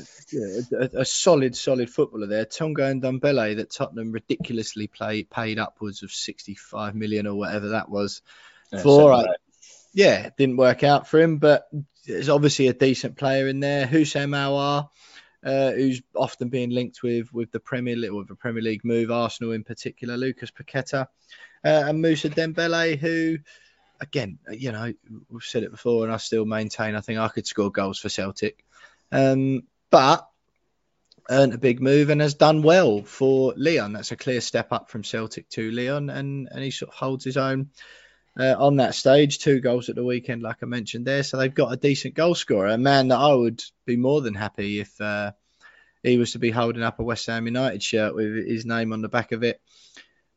a, 0.80 1.00
a, 1.00 1.04
solid, 1.04 1.54
solid 1.54 1.90
footballer 1.90 2.26
there. 2.26 2.46
Tanguy 2.46 2.90
and 2.90 3.02
Ndombele 3.02 3.56
that 3.56 3.70
Tottenham 3.70 4.10
ridiculously 4.10 4.86
play, 4.86 5.24
paid 5.24 5.58
upwards 5.58 6.02
of 6.02 6.10
65 6.10 6.94
million 6.94 7.26
or 7.26 7.34
whatever 7.34 7.68
that 7.70 7.90
was 7.90 8.22
yeah, 8.72 8.82
for. 8.82 9.26
Yeah, 9.92 10.30
didn't 10.38 10.56
work 10.56 10.82
out 10.82 11.08
for 11.08 11.20
him, 11.20 11.36
but 11.36 11.68
there's 12.06 12.30
obviously 12.30 12.68
a 12.68 12.72
decent 12.72 13.16
player 13.16 13.48
in 13.48 13.60
there. 13.60 13.86
Houssem 13.86 14.30
Aouar, 14.30 14.88
uh, 15.44 15.72
who's 15.72 16.00
often 16.14 16.48
being 16.48 16.70
linked 16.70 17.02
with 17.02 17.32
with 17.34 17.50
the 17.50 17.60
Premier 17.60 17.96
League, 17.96 18.12
with 18.12 18.28
the 18.28 18.34
Premier 18.34 18.62
League 18.62 18.84
move, 18.84 19.10
Arsenal 19.10 19.52
in 19.52 19.64
particular. 19.64 20.16
Lucas 20.16 20.50
Paqueta 20.50 21.08
uh, 21.64 21.84
and 21.86 22.00
Moussa 22.00 22.30
Dembele, 22.30 22.96
who 22.98 23.38
again, 24.00 24.38
you 24.50 24.72
know, 24.72 24.92
we've 25.30 25.42
said 25.42 25.62
it 25.62 25.70
before, 25.70 26.04
and 26.04 26.12
I 26.12 26.16
still 26.18 26.44
maintain 26.44 26.94
I 26.94 27.00
think 27.00 27.18
I 27.18 27.28
could 27.28 27.46
score 27.46 27.70
goals 27.70 27.98
for 27.98 28.08
Celtic. 28.08 28.64
Um, 29.12 29.62
but 29.90 30.28
earned 31.28 31.54
a 31.54 31.58
big 31.58 31.80
move 31.80 32.10
and 32.10 32.20
has 32.20 32.34
done 32.34 32.62
well 32.62 33.02
for 33.02 33.54
Lyon. 33.56 33.92
That's 33.92 34.12
a 34.12 34.16
clear 34.16 34.40
step 34.40 34.72
up 34.72 34.90
from 34.90 35.04
Celtic 35.04 35.48
to 35.50 35.70
Lyon, 35.70 36.10
and, 36.10 36.48
and 36.50 36.62
he 36.62 36.70
sort 36.70 36.90
of 36.90 36.94
holds 36.94 37.24
his 37.24 37.36
own 37.36 37.70
uh, 38.38 38.54
on 38.58 38.76
that 38.76 38.94
stage. 38.94 39.38
Two 39.38 39.60
goals 39.60 39.88
at 39.88 39.96
the 39.96 40.04
weekend, 40.04 40.42
like 40.42 40.58
I 40.62 40.66
mentioned 40.66 41.06
there. 41.06 41.22
So 41.22 41.36
they've 41.36 41.54
got 41.54 41.72
a 41.72 41.76
decent 41.76 42.14
goal 42.14 42.34
scorer, 42.34 42.68
a 42.68 42.78
man 42.78 43.08
that 43.08 43.18
I 43.18 43.34
would 43.34 43.62
be 43.84 43.96
more 43.96 44.20
than 44.20 44.34
happy 44.34 44.80
if 44.80 45.00
uh, 45.00 45.32
he 46.02 46.18
was 46.18 46.32
to 46.32 46.38
be 46.38 46.50
holding 46.50 46.82
up 46.82 47.00
a 47.00 47.04
West 47.04 47.26
Ham 47.26 47.46
United 47.46 47.82
shirt 47.82 48.14
with 48.14 48.46
his 48.46 48.64
name 48.64 48.92
on 48.92 49.02
the 49.02 49.08
back 49.08 49.32
of 49.32 49.42
it 49.42 49.60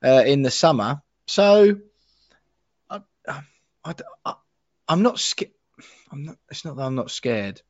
uh, 0.04 0.24
in 0.26 0.42
the 0.42 0.52
summer. 0.52 1.02
So 1.28 1.78
I, 3.84 3.96
I, 4.26 4.36
am 4.88 5.02
not 5.02 5.20
scared. 5.20 5.52
I'm 6.12 6.26
not. 6.26 6.38
It's 6.50 6.66
not 6.66 6.76
that 6.76 6.84
I'm 6.84 6.96
not 6.96 7.12
scared. 7.12 7.62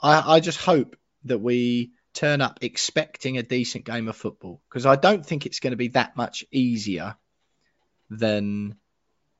I, 0.00 0.36
I 0.36 0.40
just 0.40 0.58
hope 0.58 0.96
that 1.24 1.38
we 1.38 1.92
turn 2.12 2.40
up 2.40 2.58
expecting 2.62 3.36
a 3.36 3.42
decent 3.42 3.84
game 3.84 4.08
of 4.08 4.16
football 4.16 4.60
because 4.68 4.86
I 4.86 4.96
don't 4.96 5.24
think 5.24 5.44
it's 5.44 5.60
going 5.60 5.72
to 5.72 5.76
be 5.76 5.88
that 5.88 6.16
much 6.16 6.44
easier 6.50 7.16
than 8.08 8.76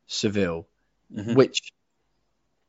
Seville, 0.06 0.66
mm-hmm. 1.14 1.34
which 1.34 1.72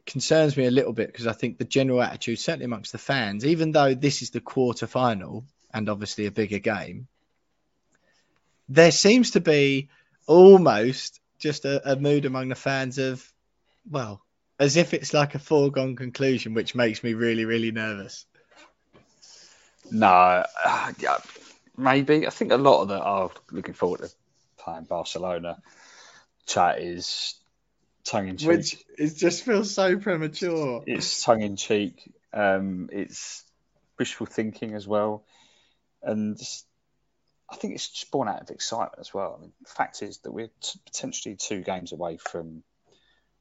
concerns 0.06 0.56
me 0.56 0.66
a 0.66 0.72
little 0.72 0.94
bit 0.94 1.08
because 1.08 1.28
I 1.28 1.34
think 1.34 1.58
the 1.58 1.66
general 1.66 2.02
attitude, 2.02 2.40
certainly 2.40 2.66
amongst 2.66 2.92
the 2.94 2.98
fans, 2.98 3.46
even 3.46 3.72
though 3.72 3.94
this 3.94 4.22
is 4.22 4.30
the 4.30 4.40
quarter 4.40 4.88
final 4.88 5.46
and 5.74 5.90
obviously 5.90 6.26
a 6.26 6.32
bigger 6.32 6.60
game, 6.60 7.08
there 8.70 8.92
seems 8.92 9.32
to 9.32 9.42
be 9.42 9.90
almost 10.26 11.20
just 11.40 11.66
a, 11.66 11.92
a 11.92 11.96
mood 11.96 12.26
among 12.26 12.50
the 12.50 12.56
fans 12.56 12.98
of 12.98 13.32
well, 13.90 14.22
as 14.60 14.76
if 14.76 14.94
it's 14.94 15.14
like 15.14 15.36
a 15.36 15.40
foregone 15.40 15.96
conclusion, 15.96 16.54
which 16.54 16.76
makes 16.76 17.04
me 17.04 17.14
really, 17.14 17.46
really 17.46 17.72
nervous. 17.72 18.26
No, 19.92 20.44
uh, 20.66 20.94
yeah, 21.00 21.18
maybe. 21.78 22.28
I 22.28 22.30
think 22.30 22.52
a 22.52 22.58
lot 22.58 22.82
of 22.82 22.88
the 22.90 23.00
are 23.00 23.26
oh, 23.26 23.32
looking 23.52 23.74
forward 23.74 24.02
to 24.02 24.10
playing 24.58 24.84
Barcelona. 24.84 25.62
Chat 26.46 26.80
is 26.80 27.36
tongue 28.04 28.28
in 28.28 28.38
cheek. 28.38 28.48
Which 28.48 28.78
it 28.98 29.16
just 29.16 29.44
feels 29.44 29.74
so 29.74 29.98
premature. 29.98 30.84
It's 30.86 31.24
tongue 31.24 31.42
in 31.42 31.56
cheek. 31.56 32.12
Um, 32.34 32.90
it's 32.92 33.44
wishful 33.98 34.26
thinking 34.26 34.74
as 34.74 34.88
well, 34.88 35.24
and 36.04 36.38
I 37.50 37.56
think 37.56 37.76
it's 37.76 37.88
just 37.88 38.12
born 38.12 38.28
out 38.28 38.42
of 38.42 38.50
excitement 38.50 39.00
as 39.00 39.14
well. 39.14 39.36
I 39.38 39.42
mean, 39.42 39.54
the 39.62 39.70
fact 39.70 40.02
is 40.02 40.18
that 40.20 40.32
we're 40.32 40.52
t- 40.62 40.80
potentially 40.86 41.36
two 41.36 41.62
games 41.62 41.94
away 41.94 42.18
from 42.18 42.64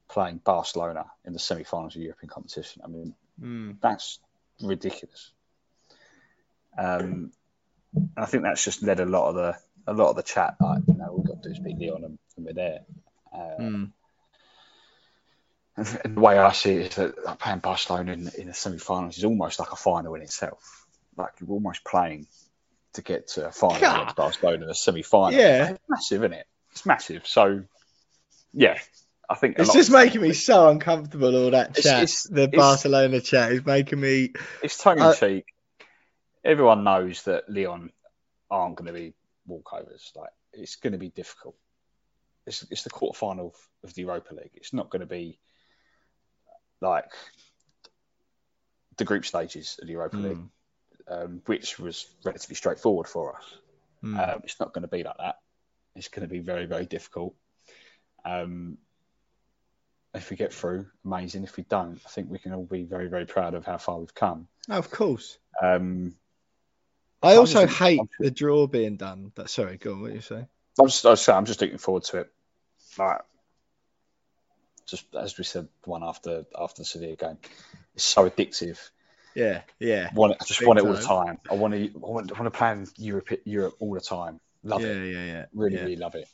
playing 0.09 0.41
Barcelona 0.43 1.05
in 1.25 1.33
the 1.33 1.39
semi-finals 1.39 1.95
of 1.95 2.01
European 2.01 2.29
competition. 2.29 2.81
I 2.83 2.87
mean, 2.87 3.15
mm. 3.41 3.77
that's 3.81 4.19
ridiculous. 4.61 5.31
Um, 6.77 7.31
and 7.95 8.11
I 8.15 8.25
think 8.25 8.43
that's 8.43 8.63
just 8.63 8.83
led 8.83 8.99
a 8.99 9.05
lot 9.05 9.29
of 9.29 9.35
the 9.35 9.57
a 9.87 9.93
lot 9.93 10.09
of 10.09 10.15
the 10.15 10.23
chat. 10.23 10.55
Like, 10.59 10.83
you 10.87 10.95
know, 10.95 11.13
we've 11.15 11.25
got 11.25 11.41
to 11.41 11.49
do 11.49 11.53
is 11.53 11.59
beat 11.59 11.79
Lyon, 11.79 12.03
and, 12.03 12.19
and 12.35 12.45
we're 12.45 12.53
there. 12.53 12.79
Uh, 13.33 13.55
Mm. 13.59 13.91
and 16.03 16.15
the 16.15 16.19
way 16.19 16.37
I 16.37 16.51
see 16.53 16.71
it 16.71 16.87
is 16.87 16.95
that 16.95 17.23
like, 17.23 17.39
playing 17.39 17.59
Barcelona 17.59 18.13
in, 18.13 18.29
in 18.37 18.47
the 18.47 18.53
semi-finals 18.53 19.17
is 19.17 19.23
almost 19.23 19.59
like 19.59 19.71
a 19.71 19.75
final 19.75 20.15
in 20.15 20.23
itself. 20.23 20.87
Like 21.15 21.33
you're 21.39 21.51
almost 21.51 21.83
playing 21.83 22.27
to 22.93 23.01
get 23.01 23.27
to 23.29 23.47
a 23.47 23.51
final 23.51 23.77
against 23.77 24.15
Barcelona 24.15 24.65
in 24.65 24.69
a 24.71 24.75
semi-final. 24.75 25.37
Yeah. 25.37 25.69
it's 25.71 25.79
massive, 25.87 26.23
isn't 26.23 26.33
it? 26.33 26.47
It's 26.71 26.85
massive. 26.85 27.27
So, 27.27 27.63
yeah, 28.53 28.79
I 29.29 29.35
think 29.35 29.59
It's 29.59 29.73
just 29.73 29.91
making 29.91 30.21
me 30.21 30.33
so 30.33 30.69
uncomfortable. 30.69 31.35
All 31.35 31.51
that 31.51 31.75
chat, 31.75 32.03
it's- 32.03 32.23
the 32.23 32.43
it's- 32.43 32.57
Barcelona 32.57 33.19
chat, 33.19 33.51
is 33.51 33.65
making 33.65 33.99
me. 33.99 34.33
It's 34.63 34.77
tongue 34.77 34.97
in 34.97 35.03
Uh, 35.03 35.13
cheek. 35.15 35.45
Everyone 36.45 36.83
knows 36.85 37.23
that 37.23 37.49
Lyon 37.49 37.91
aren't 38.49 38.77
going 38.77 38.87
to 38.87 38.93
be 38.93 39.13
walkovers. 39.49 40.15
Like 40.15 40.29
it's 40.53 40.77
going 40.77 40.93
to 40.93 40.99
be 40.99 41.09
difficult. 41.09 41.57
It's 42.45 42.63
it's 42.71 42.83
the 42.83 42.89
quarterfinal 42.89 43.47
of, 43.47 43.55
of 43.83 43.93
the 43.93 44.03
Europa 44.03 44.33
League. 44.33 44.51
It's 44.53 44.71
not 44.73 44.89
going 44.89 45.01
to 45.01 45.05
be 45.05 45.39
like 46.79 47.11
the 48.97 49.03
group 49.03 49.25
stages 49.25 49.77
of 49.81 49.87
the 49.87 49.93
Europa 49.93 50.17
League, 50.17 50.43
um, 51.09 51.41
which 51.47 51.77
was 51.77 52.07
relatively 52.23 52.55
straightforward 52.55 53.07
for 53.07 53.35
us. 53.35 53.43
Mm. 54.03 54.35
Um, 54.35 54.41
it's 54.45 54.59
not 54.59 54.73
going 54.73 54.83
to 54.83 54.87
be 54.87 55.03
like 55.03 55.17
that. 55.17 55.39
It's 55.95 56.07
going 56.07 56.25
to 56.25 56.31
be 56.33 56.39
very 56.39 56.65
very 56.65 56.85
difficult. 56.85 57.35
Um, 58.23 58.77
if 60.17 60.29
we 60.29 60.35
get 60.35 60.53
through, 60.53 60.85
amazing. 61.05 61.43
If 61.43 61.57
we 61.57 61.63
don't, 61.63 61.99
I 62.05 62.09
think 62.09 62.29
we 62.29 62.39
can 62.39 62.53
all 62.53 62.65
be 62.65 62.83
very 62.83 63.07
very 63.07 63.25
proud 63.25 63.53
of 63.53 63.65
how 63.65 63.77
far 63.77 63.99
we've 63.99 64.13
come. 64.15 64.47
of 64.69 64.91
course. 64.91 65.37
Um, 65.61 66.15
I 67.23 67.35
also 67.37 67.65
just- 67.65 67.77
hate 67.79 68.01
the 68.19 68.31
draw 68.31 68.67
being 68.67 68.97
done. 68.97 69.31
But 69.33 69.49
sorry, 69.49 69.77
go 69.77 69.93
on. 69.93 70.01
What 70.01 70.13
you 70.13 70.21
say? 70.21 70.45
I'm 70.79 70.87
just, 70.87 71.05
I 71.05 71.11
was 71.11 71.21
saying, 71.21 71.37
I'm 71.37 71.45
just 71.45 71.59
looking 71.61 71.79
forward 71.79 72.03
to 72.03 72.19
it. 72.19 72.31
Like, 72.99 73.21
just 74.85 75.05
as 75.15 75.37
we 75.37 75.43
said, 75.43 75.67
the 75.83 75.89
one 75.89 76.03
after 76.03 76.45
after 76.59 76.81
the 76.81 76.85
Sevilla 76.85 77.15
game, 77.15 77.37
it's 77.95 78.03
so 78.03 78.29
addictive. 78.29 78.77
Yeah, 79.35 79.61
yeah, 79.79 80.09
I 80.11 80.15
want 80.15 80.33
it, 80.33 80.37
I 80.41 80.45
just 80.45 80.59
Big 80.59 80.67
want 80.67 80.79
it 80.79 80.85
all 80.85 80.93
the 80.93 81.01
time. 81.01 81.25
time. 81.27 81.39
I 81.51 81.55
want 81.55 81.73
to, 81.73 81.83
I 81.83 81.91
want, 81.97 82.31
I 82.31 82.39
want 82.39 82.51
to 82.51 82.57
play 82.57 82.71
in 82.71 82.87
Europe, 82.97 83.29
Europe 83.45 83.75
all 83.79 83.93
the 83.93 84.01
time. 84.01 84.39
Love 84.63 84.81
yeah, 84.81 84.87
it, 84.87 85.13
yeah, 85.13 85.19
yeah. 85.19 85.25
Yeah. 85.25 85.45
Really, 85.53 85.75
yeah. 85.75 85.81
really 85.83 85.95
love 85.95 86.15
it. 86.15 86.27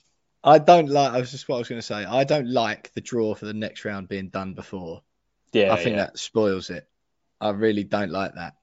I 0.43 0.59
don't 0.59 0.89
like. 0.89 1.13
I 1.13 1.19
was 1.19 1.31
just 1.31 1.47
what 1.47 1.55
I 1.55 1.59
was 1.59 1.69
going 1.69 1.79
to 1.79 1.85
say. 1.85 2.03
I 2.03 2.23
don't 2.25 2.49
like 2.49 2.91
the 2.93 3.01
draw 3.01 3.33
for 3.33 3.45
the 3.45 3.53
next 3.53 3.85
round 3.85 4.09
being 4.09 4.29
done 4.29 4.53
before. 4.53 5.01
Yeah, 5.53 5.71
I 5.71 5.77
think 5.77 5.95
yeah. 5.95 6.05
that 6.05 6.19
spoils 6.19 6.69
it. 6.69 6.87
I 7.39 7.49
really 7.51 7.83
don't 7.83 8.11
like 8.11 8.35
that. 8.35 8.55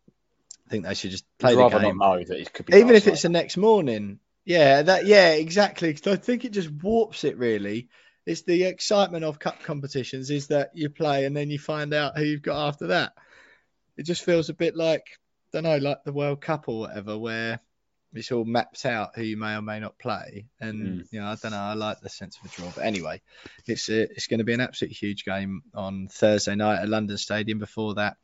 I 0.66 0.70
think 0.70 0.84
they 0.84 0.94
should 0.94 1.10
just 1.10 1.24
play 1.38 1.50
I'd 1.50 1.54
the 1.54 1.58
rather 1.58 1.80
game, 1.80 1.98
not 1.98 2.18
know 2.18 2.24
that 2.24 2.38
it 2.38 2.52
could 2.52 2.66
be 2.66 2.74
even 2.74 2.90
if 2.90 3.04
Barcelona. 3.04 3.12
it's 3.12 3.22
the 3.22 3.28
next 3.28 3.56
morning. 3.56 4.18
Yeah, 4.44 4.82
that. 4.82 5.06
Yeah, 5.06 5.32
exactly. 5.32 5.96
I 6.06 6.16
think 6.16 6.44
it 6.44 6.52
just 6.52 6.70
warps 6.70 7.24
it. 7.24 7.38
Really, 7.38 7.88
it's 8.26 8.42
the 8.42 8.64
excitement 8.64 9.24
of 9.24 9.38
cup 9.38 9.62
competitions 9.62 10.30
is 10.30 10.48
that 10.48 10.70
you 10.74 10.90
play 10.90 11.24
and 11.24 11.36
then 11.36 11.50
you 11.50 11.58
find 11.58 11.94
out 11.94 12.16
who 12.16 12.24
you've 12.24 12.42
got 12.42 12.68
after 12.68 12.88
that. 12.88 13.12
It 13.96 14.04
just 14.04 14.24
feels 14.24 14.48
a 14.48 14.54
bit 14.54 14.76
like 14.76 15.04
I 15.52 15.60
don't 15.60 15.64
know, 15.64 15.76
like 15.76 16.04
the 16.04 16.12
World 16.12 16.40
Cup 16.40 16.68
or 16.68 16.80
whatever, 16.80 17.18
where 17.18 17.60
it's 18.12 18.32
all 18.32 18.44
mapped 18.44 18.84
out 18.86 19.10
who 19.14 19.22
you 19.22 19.36
may 19.36 19.54
or 19.54 19.62
may 19.62 19.80
not 19.80 19.98
play. 19.98 20.46
And 20.60 21.06
you 21.10 21.20
know, 21.20 21.26
I 21.26 21.36
don't 21.36 21.52
know. 21.52 21.58
I 21.58 21.74
like 21.74 22.00
the 22.00 22.08
sense 22.08 22.38
of 22.38 22.50
a 22.50 22.54
draw, 22.54 22.70
but 22.74 22.84
anyway, 22.84 23.20
it's 23.66 23.88
a, 23.88 24.02
it's 24.02 24.26
going 24.26 24.38
to 24.38 24.44
be 24.44 24.52
an 24.54 24.60
absolutely 24.60 24.96
huge 24.96 25.24
game 25.24 25.62
on 25.74 26.08
Thursday 26.08 26.54
night 26.54 26.80
at 26.80 26.88
London 26.88 27.18
Stadium. 27.18 27.58
Before 27.58 27.94
that, 27.94 28.16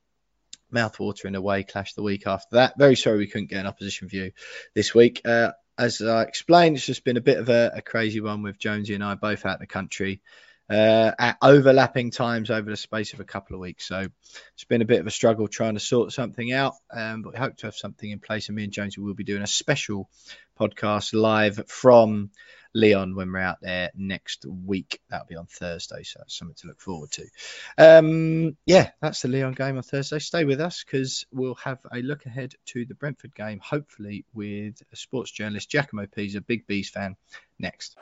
mouth-watering 0.70 1.34
away 1.34 1.62
clash 1.62 1.94
the 1.94 2.02
week 2.02 2.26
after 2.26 2.56
that. 2.56 2.78
Very 2.78 2.96
sorry 2.96 3.18
we 3.18 3.28
couldn't 3.28 3.50
get 3.50 3.60
an 3.60 3.66
opposition 3.66 4.08
view 4.08 4.32
this 4.74 4.94
week. 4.94 5.22
Uh, 5.24 5.52
as 5.78 6.00
I 6.00 6.22
explained, 6.22 6.76
it's 6.76 6.86
just 6.86 7.04
been 7.04 7.16
a 7.16 7.22
bit 7.22 7.38
of 7.38 7.48
a, 7.48 7.72
a 7.76 7.82
crazy 7.82 8.20
one 8.20 8.42
with 8.42 8.58
Jonesy 8.58 8.94
and 8.94 9.04
I 9.04 9.14
both 9.14 9.44
out 9.44 9.54
of 9.54 9.60
the 9.60 9.66
country 9.66 10.22
uh, 10.68 11.12
at 11.18 11.36
overlapping 11.42 12.10
times 12.10 12.50
over 12.50 12.68
the 12.70 12.76
space 12.76 13.12
of 13.12 13.20
a 13.20 13.24
couple 13.24 13.54
of 13.54 13.60
weeks. 13.60 13.86
So 13.86 14.06
it's 14.54 14.64
been 14.64 14.82
a 14.82 14.86
bit 14.86 15.00
of 15.00 15.06
a 15.06 15.10
struggle 15.10 15.48
trying 15.48 15.74
to 15.74 15.80
sort 15.80 16.12
something 16.12 16.52
out, 16.52 16.74
um, 16.90 17.22
but 17.22 17.32
we 17.32 17.38
hope 17.38 17.56
to 17.58 17.66
have 17.66 17.76
something 17.76 18.10
in 18.10 18.18
place. 18.18 18.48
And 18.48 18.56
me 18.56 18.64
and 18.64 18.72
Jonesy 18.72 19.00
will 19.00 19.14
be 19.14 19.24
doing 19.24 19.42
a 19.42 19.46
special 19.46 20.08
podcast 20.58 21.12
live 21.12 21.68
from 21.68 22.30
Lyon 22.74 23.14
when 23.14 23.32
we're 23.32 23.38
out 23.38 23.58
there 23.62 23.90
next 23.94 24.44
week. 24.44 25.00
That'll 25.08 25.26
be 25.26 25.36
on 25.36 25.46
Thursday, 25.46 26.02
so 26.02 26.18
that's 26.18 26.36
something 26.36 26.56
to 26.60 26.68
look 26.68 26.80
forward 26.80 27.10
to. 27.12 27.26
Um, 27.78 28.56
yeah, 28.66 28.90
that's 29.00 29.22
the 29.22 29.28
Lyon 29.28 29.54
game 29.54 29.76
on 29.76 29.82
Thursday. 29.82 30.18
Stay 30.18 30.44
with 30.44 30.60
us 30.60 30.84
because 30.84 31.26
we'll 31.32 31.54
have 31.56 31.78
a 31.92 32.00
look 32.00 32.26
ahead 32.26 32.54
to 32.66 32.84
the 32.84 32.94
Brentford 32.94 33.34
game, 33.34 33.60
hopefully 33.62 34.24
with 34.34 34.82
a 34.92 34.96
sports 34.96 35.30
journalist 35.30 35.70
Giacomo 35.70 36.06
Pisa, 36.06 36.40
big 36.40 36.66
Bees 36.66 36.90
fan, 36.90 37.16
next. 37.58 37.96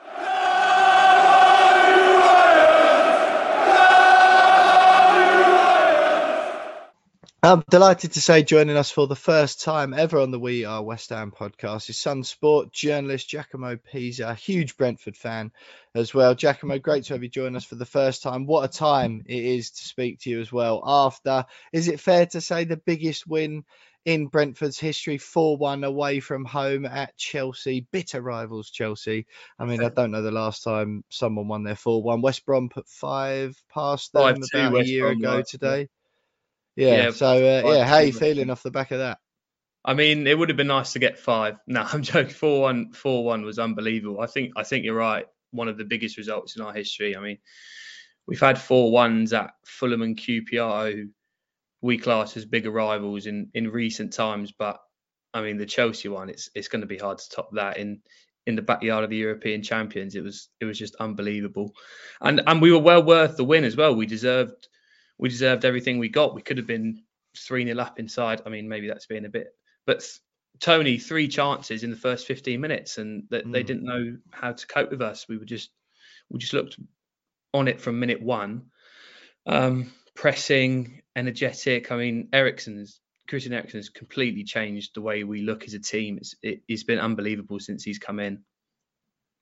I'm 7.45 7.63
delighted 7.69 8.13
to 8.13 8.21
say 8.21 8.41
joining 8.41 8.75
us 8.75 8.89
for 8.89 9.05
the 9.05 9.15
first 9.15 9.61
time 9.61 9.93
ever 9.93 10.17
on 10.17 10.31
the 10.31 10.39
We 10.39 10.65
Are 10.65 10.81
West 10.81 11.11
Ham 11.11 11.31
podcast 11.31 11.91
is 11.91 11.99
Sun 11.99 12.23
Sport 12.23 12.71
journalist 12.71 13.29
Giacomo 13.29 13.77
Pisa, 13.77 14.29
a 14.29 14.33
huge 14.33 14.77
Brentford 14.77 15.15
fan 15.15 15.51
as 15.93 16.11
well. 16.11 16.33
Giacomo, 16.33 16.79
great 16.79 17.03
to 17.03 17.13
have 17.13 17.21
you 17.21 17.29
join 17.29 17.55
us 17.55 17.63
for 17.63 17.75
the 17.75 17.85
first 17.85 18.23
time. 18.23 18.47
What 18.47 18.67
a 18.67 18.67
time 18.67 19.21
it 19.27 19.43
is 19.43 19.69
to 19.69 19.83
speak 19.83 20.21
to 20.21 20.31
you 20.31 20.41
as 20.41 20.51
well. 20.51 20.81
After, 20.83 21.45
is 21.71 21.87
it 21.87 21.99
fair 21.99 22.25
to 22.25 22.41
say 22.41 22.63
the 22.63 22.77
biggest 22.77 23.27
win 23.27 23.63
in 24.05 24.25
Brentford's 24.25 24.79
history, 24.79 25.19
4 25.19 25.57
1 25.57 25.83
away 25.83 26.21
from 26.21 26.45
home 26.45 26.83
at 26.83 27.15
Chelsea, 27.15 27.85
bitter 27.91 28.23
rivals 28.23 28.71
Chelsea? 28.71 29.27
I 29.59 29.65
mean, 29.65 29.83
I 29.83 29.89
don't 29.89 30.09
know 30.09 30.23
the 30.23 30.31
last 30.31 30.63
time 30.63 31.03
someone 31.09 31.47
won 31.47 31.63
their 31.63 31.75
4 31.75 32.01
1. 32.01 32.23
West 32.23 32.43
Brom 32.43 32.69
put 32.69 32.89
five 32.89 33.55
past 33.71 34.13
them 34.13 34.23
5-2 34.23 34.47
about 34.51 34.71
a 34.71 34.73
West 34.73 34.89
year 34.89 35.03
Brom, 35.03 35.17
ago 35.19 35.43
today. 35.47 35.89
Yeah, 36.75 36.95
Yeah, 36.95 37.11
so 37.11 37.27
uh, 37.27 37.73
yeah, 37.73 37.85
how 37.85 37.95
are 37.95 38.03
you 38.03 38.13
feeling 38.13 38.49
off 38.49 38.63
the 38.63 38.71
back 38.71 38.91
of 38.91 38.99
that? 38.99 39.19
I 39.83 39.93
mean, 39.93 40.25
it 40.25 40.37
would 40.37 40.49
have 40.49 40.57
been 40.57 40.67
nice 40.67 40.93
to 40.93 40.99
get 40.99 41.19
five. 41.19 41.57
No, 41.67 41.81
I'm 41.81 42.01
joking. 42.01 42.33
Four 42.33 42.61
one, 42.61 42.91
four 42.91 43.23
one 43.23 43.43
was 43.43 43.59
unbelievable. 43.59 44.21
I 44.21 44.27
think 44.27 44.53
I 44.55 44.63
think 44.63 44.83
you're 44.83 44.95
right. 44.95 45.25
One 45.51 45.67
of 45.67 45.77
the 45.77 45.85
biggest 45.85 46.17
results 46.17 46.55
in 46.55 46.63
our 46.63 46.73
history. 46.73 47.15
I 47.15 47.19
mean, 47.19 47.37
we've 48.27 48.39
had 48.39 48.59
four 48.59 48.91
ones 48.91 49.31
at 49.31 49.51
Fulham 49.65 50.01
and 50.01 50.17
QPR, 50.17 50.93
who 50.93 51.05
we 51.81 51.97
class 51.97 52.35
as 52.35 52.45
bigger 52.45 52.71
rivals 52.71 53.27
in 53.27 53.49
in 53.53 53.69
recent 53.69 54.11
times. 54.11 54.51
But 54.51 54.79
I 55.33 55.41
mean, 55.41 55.57
the 55.57 55.65
Chelsea 55.65 56.09
one, 56.09 56.29
it's 56.29 56.49
it's 56.55 56.67
going 56.67 56.81
to 56.81 56.87
be 56.87 56.97
hard 56.97 57.19
to 57.19 57.29
top 57.29 57.49
that 57.53 57.77
in 57.77 58.01
in 58.47 58.55
the 58.55 58.61
backyard 58.61 59.03
of 59.03 59.09
the 59.09 59.17
European 59.17 59.61
champions. 59.61 60.15
It 60.15 60.23
was 60.23 60.49
it 60.59 60.65
was 60.65 60.79
just 60.79 60.95
unbelievable, 60.95 61.73
and 62.21 62.41
and 62.47 62.61
we 62.61 62.71
were 62.71 62.79
well 62.79 63.03
worth 63.03 63.37
the 63.37 63.43
win 63.43 63.63
as 63.63 63.75
well. 63.75 63.95
We 63.95 64.07
deserved 64.07 64.67
we 65.17 65.29
deserved 65.29 65.65
everything 65.65 65.99
we 65.99 66.09
got. 66.09 66.35
We 66.35 66.41
could 66.41 66.57
have 66.57 66.67
been 66.67 67.03
three 67.37 67.65
0 67.65 67.79
up 67.79 67.99
inside. 67.99 68.41
I 68.45 68.49
mean, 68.49 68.67
maybe 68.69 68.87
that's 68.87 69.05
being 69.07 69.25
a 69.25 69.29
bit, 69.29 69.47
but 69.85 69.99
th- 69.99 70.19
Toney 70.59 70.97
three 70.99 71.27
chances 71.27 71.83
in 71.83 71.91
the 71.91 71.97
first 71.97 72.27
15 72.27 72.61
minutes, 72.61 72.97
and 72.97 73.23
that 73.29 73.49
they 73.51 73.63
Mm. 73.63 73.67
didn't 73.67 73.83
know 73.83 74.17
how 74.31 74.53
to 74.53 74.67
cope 74.67 74.89
with 74.91 75.01
us. 75.01 75.27
We 75.27 75.37
were 75.37 75.45
just 75.45 75.69
we 76.29 76.39
just 76.39 76.53
looked 76.53 76.79
on 77.53 77.67
it 77.67 77.81
from 77.81 77.99
minute 77.99 78.21
one, 78.21 78.71
um, 79.45 79.91
pressing, 80.15 81.01
energetic. 81.15 81.91
I 81.91 81.97
mean, 81.97 82.29
Eriksen's 82.33 82.99
Christian 83.27 83.53
Eriksen's 83.53 83.89
completely 83.89 84.43
changed 84.43 84.91
the 84.95 85.01
way 85.01 85.23
we 85.23 85.41
look 85.41 85.65
as 85.65 85.73
a 85.73 85.79
team. 85.79 86.17
It's 86.17 86.35
it, 86.41 86.61
it's 86.67 86.83
been 86.83 86.99
unbelievable 86.99 87.59
since 87.59 87.83
he's 87.83 87.99
come 87.99 88.19
in. 88.19 88.43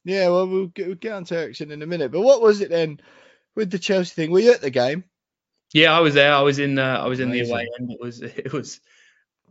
Yeah, 0.05 0.29
well, 0.29 0.47
we'll 0.47 0.67
get, 0.67 0.87
we'll 0.87 0.95
get 0.95 1.13
on 1.13 1.23
to 1.25 1.37
Ericsson 1.37 1.71
in 1.71 1.81
a 1.81 1.85
minute. 1.87 2.11
But 2.11 2.21
what 2.21 2.41
was 2.41 2.61
it 2.61 2.69
then 2.69 2.99
with 3.55 3.71
the 3.71 3.79
Chelsea 3.79 4.13
thing? 4.13 4.31
Were 4.31 4.39
you 4.39 4.51
at 4.53 4.61
the 4.61 4.69
game? 4.69 5.03
Yeah, 5.73 5.95
I 5.95 6.01
was 6.01 6.13
there. 6.13 6.33
I 6.33 6.41
was 6.41 6.59
in. 6.59 6.77
Uh, 6.77 6.99
I 7.03 7.07
was 7.07 7.19
in 7.19 7.31
the 7.31 7.41
away 7.49 7.67
end. 7.79 7.91
It 7.91 7.99
was. 7.99 8.21
It 8.21 8.53
was 8.53 8.79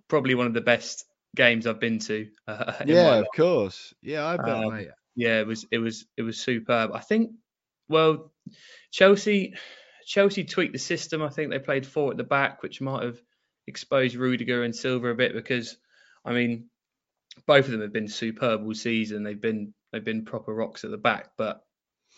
probably 0.08 0.34
one 0.34 0.46
of 0.46 0.54
the 0.54 0.60
best 0.60 1.04
games 1.34 1.66
I've 1.66 1.80
been 1.80 1.98
to. 2.00 2.28
Uh, 2.46 2.72
Yeah, 2.86 3.16
of 3.16 3.26
course. 3.34 3.92
Yeah, 4.02 4.26
I 4.26 4.36
bet, 4.36 4.48
Um, 4.48 4.86
yeah, 5.16 5.40
it 5.40 5.46
was. 5.46 5.66
It 5.70 5.78
was. 5.78 6.06
It 6.16 6.22
was 6.22 6.38
superb. 6.38 6.92
I 6.94 7.00
think. 7.00 7.32
Well, 7.88 8.32
Chelsea. 8.90 9.54
Chelsea 10.04 10.44
tweaked 10.44 10.72
the 10.72 10.78
system. 10.78 11.22
I 11.22 11.28
think 11.28 11.50
they 11.50 11.60
played 11.60 11.86
four 11.86 12.10
at 12.10 12.16
the 12.16 12.24
back, 12.24 12.62
which 12.62 12.80
might 12.80 13.04
have 13.04 13.20
exposed 13.66 14.16
Rudiger 14.16 14.64
and 14.64 14.74
Silva 14.74 15.08
a 15.10 15.14
bit 15.14 15.32
because, 15.32 15.76
I 16.24 16.32
mean, 16.32 16.68
both 17.46 17.66
of 17.66 17.70
them 17.70 17.82
have 17.82 17.92
been 17.92 18.08
superb 18.08 18.62
all 18.64 18.74
season. 18.74 19.22
They've 19.22 19.40
been 19.40 19.74
they've 19.92 20.04
been 20.04 20.24
proper 20.24 20.54
rocks 20.54 20.84
at 20.84 20.90
the 20.90 20.96
back, 20.98 21.30
but 21.36 21.62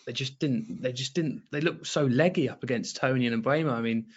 they 0.05 0.13
just 0.13 0.39
didn't. 0.39 0.81
They 0.81 0.93
just 0.93 1.13
didn't. 1.15 1.43
They 1.51 1.61
looked 1.61 1.87
so 1.87 2.05
leggy 2.05 2.49
up 2.49 2.63
against 2.63 2.97
Toney 2.97 3.27
and 3.27 3.43
Brahma. 3.43 3.71
I 3.71 3.81
mean, 3.81 4.07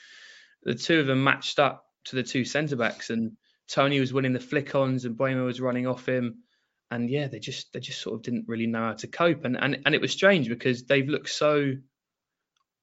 the 0.62 0.74
two 0.74 1.00
of 1.00 1.06
them 1.06 1.24
matched 1.24 1.58
up 1.58 1.86
to 2.06 2.16
the 2.16 2.22
two 2.22 2.44
centre 2.44 2.76
backs, 2.76 3.10
and 3.10 3.32
Toney 3.68 4.00
was 4.00 4.12
winning 4.12 4.32
the 4.32 4.40
flick 4.40 4.74
ons, 4.74 5.04
and 5.04 5.16
Brahma 5.16 5.42
was 5.44 5.60
running 5.60 5.86
off 5.86 6.06
him. 6.06 6.42
And 6.90 7.10
yeah, 7.10 7.28
they 7.28 7.38
just 7.38 7.72
they 7.72 7.80
just 7.80 8.00
sort 8.00 8.16
of 8.16 8.22
didn't 8.22 8.46
really 8.48 8.66
know 8.66 8.80
how 8.86 8.92
to 8.94 9.06
cope, 9.06 9.44
and 9.44 9.56
and 9.60 9.78
and 9.84 9.94
it 9.94 10.00
was 10.00 10.12
strange 10.12 10.48
because 10.48 10.84
they've 10.84 11.08
looked 11.08 11.30
so. 11.30 11.74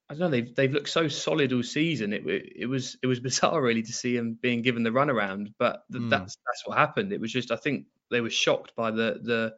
I 0.07 0.13
don't 0.13 0.19
know. 0.19 0.29
They've 0.29 0.55
they've 0.55 0.71
looked 0.71 0.89
so 0.89 1.07
solid 1.07 1.51
all 1.53 1.63
season. 1.63 2.13
It 2.13 2.23
it 2.27 2.67
was 2.67 2.97
it 3.01 3.07
was 3.07 3.19
bizarre 3.29 3.61
really 3.61 3.81
to 3.81 3.93
see 3.93 4.15
them 4.15 4.37
being 4.39 4.61
given 4.61 4.83
the 4.83 4.91
runaround, 4.91 5.53
but 5.57 5.83
th- 5.91 6.03
Mm. 6.03 6.09
that's 6.11 6.35
that's 6.45 6.63
what 6.65 6.77
happened. 6.77 7.11
It 7.13 7.19
was 7.21 7.31
just 7.31 7.51
I 7.51 7.55
think 7.55 7.87
they 8.11 8.21
were 8.21 8.29
shocked 8.29 8.75
by 8.75 8.91
the 8.91 9.19
the 9.21 9.55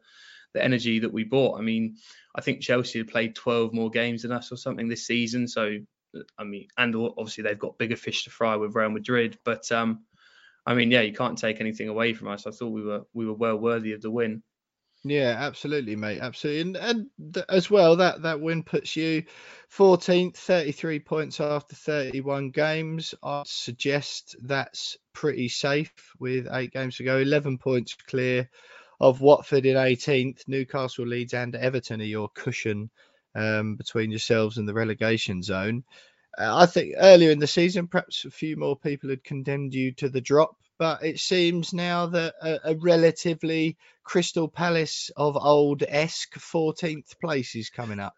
the 0.54 0.62
energy 0.62 1.00
that 1.00 1.12
we 1.12 1.24
brought. 1.24 1.58
I 1.58 1.62
mean, 1.62 1.96
I 2.34 2.40
think 2.40 2.60
Chelsea 2.60 2.98
had 2.98 3.08
played 3.08 3.34
12 3.34 3.72
more 3.72 3.90
games 3.90 4.22
than 4.22 4.32
us 4.32 4.52
or 4.52 4.56
something 4.56 4.88
this 4.88 5.06
season. 5.06 5.48
So, 5.48 5.78
I 6.38 6.44
mean, 6.44 6.68
and 6.76 6.94
obviously 6.94 7.44
they've 7.44 7.58
got 7.58 7.78
bigger 7.78 7.96
fish 7.96 8.24
to 8.24 8.30
fry 8.30 8.56
with 8.56 8.74
Real 8.74 8.90
Madrid. 8.90 9.38
But 9.44 9.70
um, 9.72 10.04
I 10.66 10.74
mean, 10.74 10.90
yeah, 10.90 11.02
you 11.02 11.12
can't 11.12 11.38
take 11.38 11.60
anything 11.60 11.88
away 11.88 12.14
from 12.14 12.28
us. 12.28 12.46
I 12.46 12.50
thought 12.50 12.68
we 12.68 12.82
were 12.82 13.02
we 13.12 13.26
were 13.26 13.34
well 13.34 13.56
worthy 13.56 13.92
of 13.92 14.02
the 14.02 14.10
win. 14.10 14.42
Yeah, 15.04 15.36
absolutely, 15.38 15.94
mate. 15.94 16.18
Absolutely, 16.20 16.60
and, 16.60 16.76
and 16.76 17.34
th- 17.34 17.46
as 17.48 17.70
well 17.70 17.96
that 17.96 18.22
that 18.22 18.40
win 18.40 18.64
puts 18.64 18.96
you 18.96 19.24
14th, 19.70 20.36
33 20.36 21.00
points 21.00 21.40
after 21.40 21.76
31 21.76 22.50
games. 22.50 23.14
I'd 23.22 23.46
suggest 23.46 24.36
that's 24.42 24.98
pretty 25.12 25.48
safe 25.48 25.92
with 26.18 26.48
eight 26.50 26.72
games 26.72 26.96
to 26.96 27.04
go. 27.04 27.18
11 27.18 27.58
points 27.58 27.94
clear 27.94 28.50
of 29.00 29.20
Watford 29.20 29.66
in 29.66 29.76
18th. 29.76 30.46
Newcastle, 30.46 31.06
Leeds, 31.06 31.34
and 31.34 31.54
Everton 31.54 32.00
are 32.00 32.04
your 32.04 32.28
cushion 32.28 32.90
um, 33.34 33.76
between 33.76 34.10
yourselves 34.10 34.58
and 34.58 34.68
the 34.68 34.74
relegation 34.74 35.42
zone. 35.42 35.84
Uh, 36.36 36.56
I 36.56 36.66
think 36.66 36.94
earlier 36.98 37.30
in 37.30 37.38
the 37.38 37.46
season, 37.46 37.88
perhaps 37.88 38.24
a 38.24 38.30
few 38.30 38.56
more 38.56 38.76
people 38.76 39.10
had 39.10 39.24
condemned 39.24 39.74
you 39.74 39.92
to 39.92 40.08
the 40.08 40.20
drop 40.20 40.56
but 40.78 41.04
it 41.04 41.18
seems 41.18 41.72
now 41.72 42.06
that 42.06 42.34
a, 42.40 42.70
a 42.70 42.76
relatively 42.76 43.76
Crystal 44.04 44.48
Palace 44.48 45.10
of 45.16 45.36
old 45.36 45.82
esque 45.86 46.38
14th 46.38 47.18
place 47.20 47.54
is 47.56 47.68
coming 47.68 47.98
up. 47.98 48.14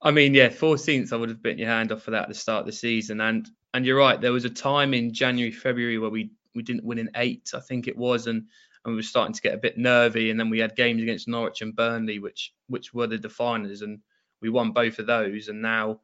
I 0.00 0.12
mean, 0.12 0.32
yeah, 0.32 0.48
14th, 0.48 1.12
I 1.12 1.16
would 1.16 1.28
have 1.28 1.42
bitten 1.42 1.58
your 1.58 1.68
hand 1.68 1.92
off 1.92 2.04
for 2.04 2.12
that 2.12 2.22
at 2.22 2.28
the 2.28 2.34
start 2.34 2.60
of 2.60 2.66
the 2.66 2.72
season. 2.72 3.20
And 3.20 3.46
and 3.74 3.84
you're 3.84 3.98
right, 3.98 4.20
there 4.20 4.32
was 4.32 4.44
a 4.44 4.50
time 4.50 4.94
in 4.94 5.12
January, 5.12 5.52
February 5.52 5.98
where 5.98 6.10
we 6.10 6.30
we 6.54 6.62
didn't 6.62 6.84
win 6.84 6.98
in 6.98 7.10
eight, 7.16 7.50
I 7.54 7.60
think 7.60 7.86
it 7.86 7.96
was, 7.96 8.26
and 8.26 8.46
and 8.84 8.92
we 8.92 8.96
were 8.96 9.02
starting 9.02 9.34
to 9.34 9.42
get 9.42 9.54
a 9.54 9.58
bit 9.58 9.76
nervy. 9.78 10.30
And 10.30 10.40
then 10.40 10.50
we 10.50 10.58
had 10.58 10.76
games 10.76 11.02
against 11.02 11.28
Norwich 11.28 11.62
and 11.62 11.76
Burnley, 11.76 12.18
which 12.18 12.52
which 12.68 12.94
were 12.94 13.06
the 13.06 13.18
definers, 13.18 13.82
and 13.82 14.00
we 14.40 14.48
won 14.48 14.72
both 14.72 14.98
of 14.98 15.06
those. 15.06 15.48
And 15.48 15.60
now, 15.60 16.00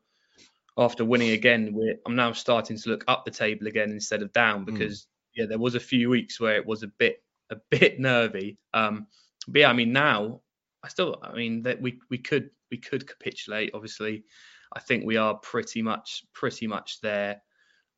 after 0.77 1.05
winning 1.05 1.31
again, 1.31 1.73
we're 1.73 1.97
I'm 2.07 2.17
now 2.17 2.33
starting 2.33 2.77
to 2.77 2.89
look 2.91 3.05
up 3.09 3.25
the 3.25 3.31
table 3.31 3.67
again 3.67 3.91
instead 3.91 4.23
of 4.23 4.33
down 4.33 4.65
hmm. 4.65 4.73
because 4.73 5.03
mm 5.03 5.07
yeah, 5.37 5.45
there 5.45 5.59
was 5.59 5.75
a 5.75 5.81
few 5.81 6.09
weeks 6.09 6.41
where 6.41 6.57
it 6.57 6.67
was 6.67 6.83
a 6.83 6.89
bit 6.89 7.23
a 7.51 7.57
bit 7.71 8.01
nervy. 8.01 8.59
Um, 8.75 9.07
but 9.47 9.61
yeah, 9.61 9.71
I 9.71 9.75
mean 9.75 9.93
now 9.93 10.41
I 10.83 10.89
still 10.89 11.21
I 11.23 11.33
mean 11.33 11.63
that 11.63 11.81
we 11.81 12.01
we 12.11 12.19
could 12.19 12.51
we 12.71 12.79
could 12.79 13.07
capitulate. 13.07 13.71
Obviously, 13.75 14.25
I 14.73 14.81
think 14.81 15.05
we 15.05 15.17
are 15.17 15.35
pretty 15.35 15.83
much 15.83 16.25
pretty 16.33 16.67
much 16.67 17.01
there. 17.01 17.43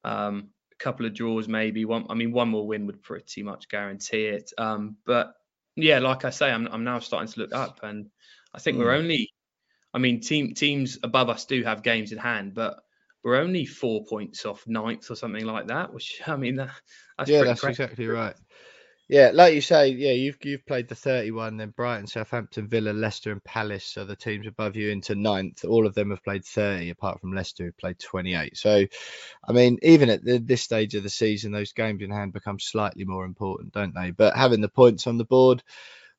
Um, 0.05 0.49
couple 0.79 1.07
of 1.07 1.15
draws 1.15 1.49
maybe 1.49 1.85
one. 1.85 2.07
I 2.09 2.15
mean 2.15 2.33
one 2.33 2.49
more 2.49 2.67
win 2.67 2.87
would 2.87 3.03
pretty 3.03 3.43
much 3.43 3.69
guarantee 3.69 4.27
it. 4.27 4.53
Um, 4.59 4.97
but 5.05 5.35
yeah, 5.77 5.99
like 5.99 6.25
I 6.25 6.31
say, 6.31 6.51
I'm 6.51 6.67
I'm 6.69 6.85
now 6.85 6.99
starting 6.99 7.33
to 7.33 7.41
look 7.41 7.55
up, 7.55 7.81
and 7.83 8.09
I 8.55 8.59
think 8.59 8.77
mm. 8.77 8.81
we're 8.81 8.97
hmm. 8.97 9.03
only. 9.03 9.31
I 9.95 9.99
mean, 9.99 10.21
team 10.21 10.55
teams 10.55 10.99
above 11.03 11.31
us 11.31 11.47
do 11.47 11.63
have 11.65 11.83
games 11.83 12.13
in 12.13 12.19
hand, 12.19 12.55
but 12.55 12.79
we're 13.25 13.37
only 13.37 13.65
four 13.65 14.05
points 14.05 14.45
off 14.45 14.67
ninth 14.67 15.11
or 15.11 15.15
something 15.15 15.45
like 15.45 15.69
that. 15.69 15.93
Which 15.93 16.21
I 16.27 16.37
mean, 16.37 16.57
that, 16.57 16.71
that's 17.17 17.31
yeah, 17.31 17.45
that's 17.45 17.65
exactly 17.65 18.07
right. 18.07 18.37
Yeah, 19.11 19.31
like 19.33 19.55
you 19.55 19.63
say, 19.63 19.89
yeah, 19.89 20.13
you've 20.13 20.37
you've 20.45 20.67
played 20.67 20.89
the 20.89 20.95
31, 20.95 21.57
then 21.57 21.71
Brighton, 21.71 22.07
Southampton, 22.07 22.69
Villa, 22.69 22.91
Leicester, 22.91 23.33
and 23.33 23.43
Palace 23.43 23.97
are 23.97 24.05
the 24.05 24.15
teams 24.15 24.47
above 24.47 24.77
you 24.77 24.91
into 24.91 25.15
ninth. 25.15 25.65
All 25.65 25.87
of 25.87 25.95
them 25.95 26.11
have 26.11 26.23
played 26.23 26.45
30, 26.45 26.91
apart 26.91 27.19
from 27.19 27.33
Leicester, 27.33 27.65
who 27.65 27.73
played 27.73 27.99
28. 27.99 28.55
So, 28.59 28.85
I 29.49 29.53
mean, 29.53 29.79
even 29.83 30.11
at 30.11 30.23
the, 30.23 30.39
this 30.39 30.63
stage 30.63 30.95
of 30.95 31.05
the 31.05 31.09
season, 31.11 31.53
those 31.53 31.73
games 31.73 32.03
in 32.03 32.11
hand 32.11 32.35
become 32.35 32.61
slightly 32.61 33.07
more 33.07 33.25
important, 33.25 33.73
don't 33.73 33.95
they? 33.95 34.11
But 34.11 34.37
having 34.37 34.61
the 34.61 34.69
points 34.69 35.07
on 35.07 35.17
the 35.17 35.25
board 35.25 35.63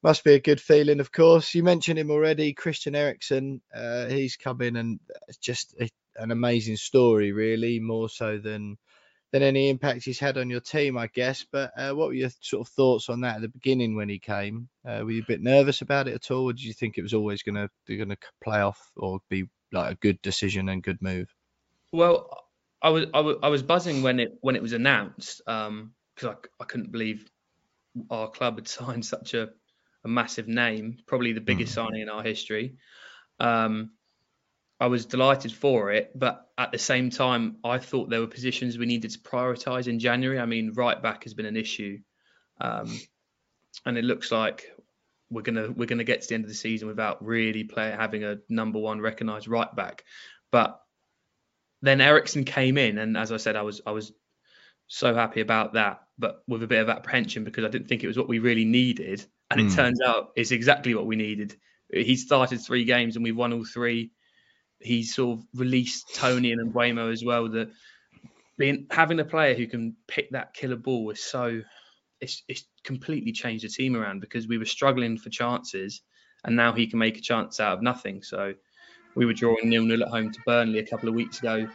must 0.01 0.23
be 0.23 0.33
a 0.33 0.39
good 0.39 0.59
feeling, 0.59 0.99
of 0.99 1.11
course. 1.11 1.53
You 1.53 1.61
mentioned 1.61 1.99
him 1.99 2.09
already, 2.09 2.53
Christian 2.53 2.95
Eriksen. 2.95 3.61
Uh, 3.71 4.07
he's 4.07 4.35
come 4.35 4.61
in 4.61 4.75
and 4.77 4.99
just 5.39 5.75
an 6.15 6.31
amazing 6.31 6.77
story, 6.77 7.33
really, 7.33 7.79
more 7.79 8.09
so 8.09 8.39
than 8.39 8.77
than 9.31 9.43
any 9.43 9.69
impact 9.69 10.05
he's 10.05 10.19
had 10.19 10.37
on 10.37 10.49
your 10.49 10.59
team, 10.59 10.97
I 10.97 11.07
guess. 11.07 11.45
But 11.51 11.71
uh, 11.77 11.93
what 11.93 12.07
were 12.07 12.13
your 12.13 12.31
sort 12.41 12.67
of 12.67 12.73
thoughts 12.73 13.09
on 13.09 13.21
that 13.21 13.37
at 13.37 13.41
the 13.41 13.49
beginning 13.49 13.95
when 13.95 14.09
he 14.09 14.19
came? 14.19 14.69
Uh, 14.87 15.01
were 15.03 15.11
you 15.11 15.21
a 15.21 15.27
bit 15.27 15.41
nervous 15.41 15.81
about 15.81 16.07
it 16.07 16.15
at 16.15 16.31
all, 16.31 16.45
or 16.45 16.53
did 16.53 16.63
you 16.63 16.73
think 16.73 16.97
it 16.97 17.03
was 17.03 17.13
always 17.13 17.43
going 17.43 17.55
to 17.55 17.97
going 17.97 18.09
to 18.09 18.17
play 18.43 18.61
off 18.61 18.79
or 18.95 19.19
be 19.29 19.49
like 19.71 19.91
a 19.91 19.95
good 19.95 20.21
decision 20.21 20.69
and 20.69 20.83
good 20.83 21.01
move? 21.01 21.27
Well, 21.91 22.29
I 22.81 22.89
was 22.89 23.05
I 23.13 23.19
was, 23.19 23.37
I 23.43 23.49
was 23.49 23.63
buzzing 23.63 24.01
when 24.01 24.19
it 24.19 24.37
when 24.41 24.55
it 24.55 24.61
was 24.61 24.73
announced 24.73 25.41
because 25.45 25.67
um, 25.67 25.93
I, 26.23 26.33
I 26.61 26.65
couldn't 26.65 26.91
believe 26.91 27.29
our 28.09 28.29
club 28.29 28.57
had 28.57 28.67
signed 28.67 29.05
such 29.05 29.33
a, 29.33 29.49
a 30.03 30.07
massive 30.07 30.47
name, 30.47 30.97
probably 31.07 31.33
the 31.33 31.41
biggest 31.41 31.73
mm. 31.73 31.75
signing 31.75 32.01
in 32.01 32.09
our 32.09 32.23
history. 32.23 32.75
Um, 33.39 33.91
I 34.79 34.87
was 34.87 35.05
delighted 35.05 35.51
for 35.51 35.91
it, 35.91 36.11
but 36.15 36.47
at 36.57 36.71
the 36.71 36.77
same 36.77 37.09
time, 37.09 37.57
I 37.63 37.79
thought 37.79 38.09
there 38.09 38.21
were 38.21 38.27
positions 38.27 38.77
we 38.77 38.85
needed 38.85 39.11
to 39.11 39.19
prioritise 39.19 39.87
in 39.87 39.99
January. 39.99 40.39
I 40.39 40.45
mean, 40.45 40.71
right 40.73 41.01
back 41.01 41.23
has 41.25 41.33
been 41.33 41.45
an 41.45 41.57
issue, 41.57 41.99
um, 42.61 42.97
and 43.85 43.97
it 43.97 44.05
looks 44.05 44.31
like 44.31 44.71
we're 45.29 45.41
gonna 45.41 45.69
we're 45.69 45.85
gonna 45.85 46.05
get 46.05 46.21
to 46.21 46.29
the 46.29 46.35
end 46.35 46.45
of 46.45 46.49
the 46.49 46.55
season 46.55 46.87
without 46.87 47.25
really 47.25 47.65
play, 47.65 47.91
having 47.91 48.23
a 48.23 48.37
number 48.47 48.79
one 48.79 49.01
recognised 49.01 49.49
right 49.49 49.73
back. 49.75 50.05
But 50.49 50.79
then 51.81 51.99
Eriksen 51.99 52.45
came 52.45 52.77
in, 52.77 52.97
and 52.99 53.17
as 53.17 53.33
I 53.33 53.37
said, 53.37 53.57
I 53.57 53.63
was 53.63 53.81
I 53.85 53.91
was 53.91 54.13
so 54.87 55.13
happy 55.13 55.41
about 55.41 55.73
that, 55.73 56.03
but 56.17 56.41
with 56.47 56.63
a 56.63 56.67
bit 56.67 56.81
of 56.81 56.89
apprehension 56.89 57.43
because 57.43 57.65
I 57.65 57.69
didn't 57.69 57.89
think 57.89 58.05
it 58.05 58.07
was 58.07 58.17
what 58.17 58.29
we 58.29 58.39
really 58.39 58.65
needed, 58.65 59.25
and 59.51 59.59
mm. 59.59 59.65
it 59.65 59.69
hmm. 59.71 59.75
turns 59.75 60.01
out 60.01 60.31
it's 60.37 60.51
exactly 60.51 60.95
what 60.95 61.05
we 61.05 61.17
needed. 61.17 61.57
He 61.91 62.15
started 62.15 62.61
three 62.61 62.85
games 62.85 63.15
and 63.15 63.25
we've 63.25 63.35
won 63.35 63.51
all 63.51 63.65
three 63.65 64.11
he 64.79 65.03
sort 65.03 65.39
of 65.39 65.45
released 65.53 66.15
Toney 66.15 66.51
and 66.51 66.73
Mbeumo 66.73 67.11
as 67.11 67.23
well. 67.23 67.49
That 67.49 67.71
being 68.57 68.87
having 68.91 69.19
a 69.19 69.25
player 69.25 69.55
who 69.55 69.67
can 69.67 69.95
pick 70.07 70.31
that 70.31 70.53
killer 70.53 70.75
ball 70.75 71.05
was 71.05 71.21
so 71.21 71.61
it's 72.21 72.43
it's 72.47 72.65
completely 72.83 73.31
changed 73.31 73.63
the 73.63 73.69
team 73.69 73.95
around 73.95 74.19
because 74.21 74.47
we 74.47 74.57
were 74.57 74.65
struggling 74.65 75.17
for 75.17 75.29
chances, 75.29 76.01
and 76.43 76.55
now 76.55 76.73
he 76.73 76.87
can 76.87 76.99
make 76.99 77.17
a 77.17 77.21
chance 77.21 77.59
out 77.59 77.77
of 77.77 77.81
nothing. 77.81 78.21
So 78.23 78.53
we 79.15 79.25
were 79.25 79.33
drawing 79.33 79.69
nil 79.69 79.83
nil 79.83 80.03
at 80.03 80.09
home 80.09 80.31
to 80.31 80.39
Burnley 80.45 80.79
a 80.79 80.85
couple 80.85 81.09
of 81.09 81.15
weeks 81.15 81.39
ago, 81.39 81.67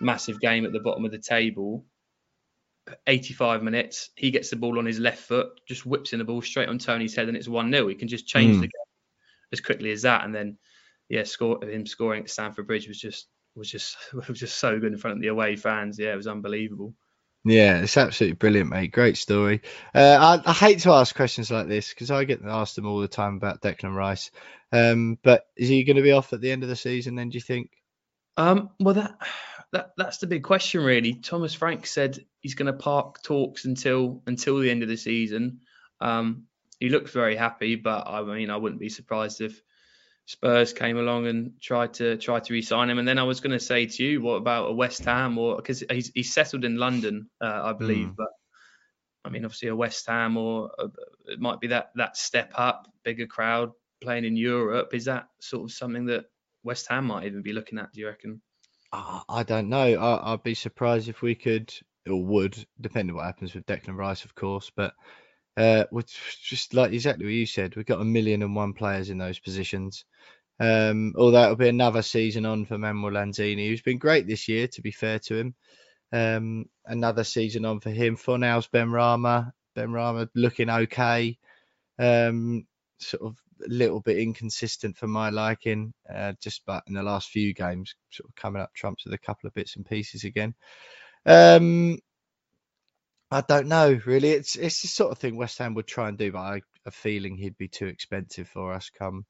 massive 0.00 0.40
game 0.40 0.64
at 0.64 0.72
the 0.72 0.80
bottom 0.80 1.04
of 1.04 1.10
the 1.10 1.18
table. 1.18 1.84
85 3.06 3.62
minutes, 3.62 4.10
he 4.14 4.30
gets 4.30 4.50
the 4.50 4.56
ball 4.56 4.78
on 4.78 4.84
his 4.84 4.98
left 4.98 5.20
foot, 5.20 5.48
just 5.66 5.86
whips 5.86 6.12
in 6.12 6.18
the 6.18 6.24
ball 6.24 6.42
straight 6.42 6.68
on 6.68 6.78
Toney's 6.78 7.16
head, 7.16 7.28
and 7.28 7.36
it's 7.36 7.48
1 7.48 7.72
0. 7.72 7.88
He 7.88 7.94
can 7.94 8.08
just 8.08 8.26
change 8.26 8.56
mm. 8.56 8.60
the 8.60 8.66
game 8.66 8.92
as 9.52 9.60
quickly 9.62 9.90
as 9.90 10.02
that. 10.02 10.24
And 10.24 10.34
then 10.34 10.58
yeah, 11.08 11.24
score 11.24 11.64
him 11.64 11.86
scoring 11.86 12.22
at 12.22 12.30
Stamford 12.30 12.66
Bridge 12.66 12.88
was 12.88 12.98
just 12.98 13.28
was 13.54 13.70
just 13.70 13.96
was 14.28 14.38
just 14.38 14.58
so 14.58 14.78
good 14.78 14.92
in 14.92 14.98
front 14.98 15.16
of 15.16 15.22
the 15.22 15.28
away 15.28 15.56
fans. 15.56 15.98
Yeah, 15.98 16.12
it 16.12 16.16
was 16.16 16.26
unbelievable. 16.26 16.94
Yeah, 17.46 17.82
it's 17.82 17.98
absolutely 17.98 18.36
brilliant, 18.36 18.70
mate. 18.70 18.90
Great 18.92 19.18
story. 19.18 19.60
Uh, 19.94 20.40
I, 20.46 20.50
I, 20.50 20.54
hate 20.54 20.78
to 20.80 20.92
ask 20.92 21.14
questions 21.14 21.50
like 21.50 21.68
this 21.68 21.90
because 21.90 22.10
I 22.10 22.24
get 22.24 22.40
asked 22.42 22.74
them 22.74 22.86
all 22.86 23.00
the 23.00 23.08
time 23.08 23.36
about 23.36 23.60
Declan 23.60 23.94
Rice. 23.94 24.30
Um, 24.72 25.18
but 25.22 25.44
is 25.54 25.68
he 25.68 25.84
going 25.84 25.96
to 25.96 26.02
be 26.02 26.12
off 26.12 26.32
at 26.32 26.40
the 26.40 26.50
end 26.50 26.62
of 26.62 26.70
the 26.70 26.76
season? 26.76 27.16
Then 27.16 27.28
do 27.28 27.34
you 27.34 27.42
think? 27.42 27.70
Um, 28.38 28.70
well, 28.80 28.94
that 28.94 29.18
that 29.72 29.90
that's 29.98 30.18
the 30.18 30.26
big 30.26 30.42
question, 30.42 30.82
really. 30.82 31.14
Thomas 31.14 31.52
Frank 31.52 31.86
said 31.86 32.24
he's 32.40 32.54
going 32.54 32.72
to 32.72 32.78
park 32.78 33.22
talks 33.22 33.66
until 33.66 34.22
until 34.26 34.58
the 34.58 34.70
end 34.70 34.82
of 34.82 34.88
the 34.88 34.96
season. 34.96 35.60
Um, 36.00 36.44
he 36.80 36.88
looks 36.88 37.12
very 37.12 37.36
happy, 37.36 37.76
but 37.76 38.08
I 38.08 38.22
mean, 38.22 38.48
I 38.48 38.56
wouldn't 38.56 38.80
be 38.80 38.88
surprised 38.88 39.42
if 39.42 39.60
Spurs 40.26 40.72
came 40.72 40.96
along 40.96 41.26
and 41.26 41.52
tried 41.60 41.94
to 41.94 42.16
try 42.16 42.40
to 42.40 42.52
re-sign 42.52 42.88
him. 42.88 42.98
And 42.98 43.06
then 43.06 43.18
I 43.18 43.24
was 43.24 43.40
going 43.40 43.52
to 43.52 43.60
say 43.60 43.86
to 43.86 44.02
you, 44.02 44.22
what 44.22 44.36
about 44.36 44.70
a 44.70 44.72
West 44.72 45.04
Ham 45.04 45.36
or 45.36 45.56
because 45.56 45.84
he's, 45.90 46.10
he's 46.14 46.32
settled 46.32 46.64
in 46.64 46.76
London, 46.76 47.28
uh, 47.42 47.60
I 47.64 47.72
believe. 47.74 48.08
Mm. 48.08 48.16
But 48.16 48.28
I 49.24 49.30
mean, 49.30 49.44
obviously 49.44 49.68
a 49.68 49.76
West 49.76 50.06
Ham 50.06 50.36
or 50.36 50.70
a, 50.78 50.84
it 51.26 51.40
might 51.40 51.60
be 51.60 51.68
that 51.68 51.90
that 51.96 52.16
step 52.16 52.52
up, 52.54 52.88
bigger 53.04 53.26
crowd 53.26 53.72
playing 54.02 54.24
in 54.24 54.36
Europe. 54.36 54.94
Is 54.94 55.04
that 55.06 55.28
sort 55.40 55.64
of 55.64 55.72
something 55.72 56.06
that 56.06 56.24
West 56.62 56.86
Ham 56.88 57.06
might 57.06 57.26
even 57.26 57.42
be 57.42 57.52
looking 57.52 57.78
at? 57.78 57.92
Do 57.92 58.00
you 58.00 58.06
reckon? 58.06 58.40
I 59.28 59.42
don't 59.42 59.68
know. 59.68 59.94
I, 59.96 60.30
would 60.30 60.44
be 60.44 60.54
surprised 60.54 61.08
if 61.08 61.20
we 61.20 61.34
could 61.34 61.74
or 62.08 62.24
would, 62.24 62.64
depending 62.80 63.14
on 63.14 63.16
what 63.16 63.26
happens 63.26 63.54
with 63.54 63.66
Declan 63.66 63.96
Rice, 63.96 64.24
of 64.24 64.34
course. 64.34 64.70
But 64.74 64.94
uh, 65.56 65.84
which 65.90 66.40
just 66.42 66.74
like 66.74 66.92
exactly 66.92 67.24
what 67.24 67.32
you 67.32 67.46
said, 67.46 67.76
we've 67.76 67.86
got 67.86 68.00
a 68.00 68.04
million 68.04 68.42
and 68.42 68.54
one 68.54 68.72
players 68.72 69.10
in 69.10 69.18
those 69.18 69.38
positions. 69.38 70.04
Um, 70.60 71.14
although 71.16 71.42
it'll 71.44 71.56
be 71.56 71.68
another 71.68 72.02
season 72.02 72.46
on 72.46 72.64
for 72.64 72.78
Manuel 72.78 73.12
Lanzini, 73.12 73.68
who's 73.68 73.82
been 73.82 73.98
great 73.98 74.26
this 74.26 74.48
year, 74.48 74.68
to 74.68 74.82
be 74.82 74.92
fair 74.92 75.18
to 75.20 75.36
him. 75.36 75.54
Um, 76.12 76.66
another 76.86 77.24
season 77.24 77.64
on 77.64 77.80
for 77.80 77.90
him. 77.90 78.16
Fornals 78.16 78.68
Benrahma, 78.70 79.52
Ben 79.74 79.92
Rama 79.92 80.28
looking 80.34 80.70
okay. 80.70 81.36
Um, 81.98 82.66
sort 82.98 83.22
of 83.22 83.36
a 83.64 83.68
little 83.68 84.00
bit 84.00 84.18
inconsistent 84.18 84.96
for 84.96 85.06
my 85.06 85.30
liking, 85.30 85.92
uh, 86.12 86.32
just 86.40 86.62
but 86.66 86.82
in 86.86 86.94
the 86.94 87.02
last 87.02 87.30
few 87.30 87.54
games, 87.54 87.94
sort 88.10 88.28
of 88.28 88.34
coming 88.34 88.62
up 88.62 88.72
trumps 88.74 89.04
with 89.04 89.14
a 89.14 89.18
couple 89.18 89.46
of 89.46 89.54
bits 89.54 89.76
and 89.76 89.86
pieces 89.86 90.24
again. 90.24 90.54
Um, 91.26 91.98
I 93.30 93.42
don't 93.42 93.68
know 93.68 94.00
really. 94.06 94.30
It's 94.30 94.56
it's 94.56 94.82
the 94.82 94.88
sort 94.88 95.12
of 95.12 95.18
thing 95.18 95.36
West 95.36 95.58
Ham 95.58 95.74
would 95.74 95.86
try 95.86 96.08
and 96.08 96.18
do, 96.18 96.32
but 96.32 96.40
I 96.40 96.62
a 96.86 96.90
feeling 96.90 97.36
he'd 97.36 97.58
be 97.58 97.68
too 97.68 97.86
expensive 97.86 98.48
for 98.48 98.72
us 98.72 98.90
come 98.90 99.24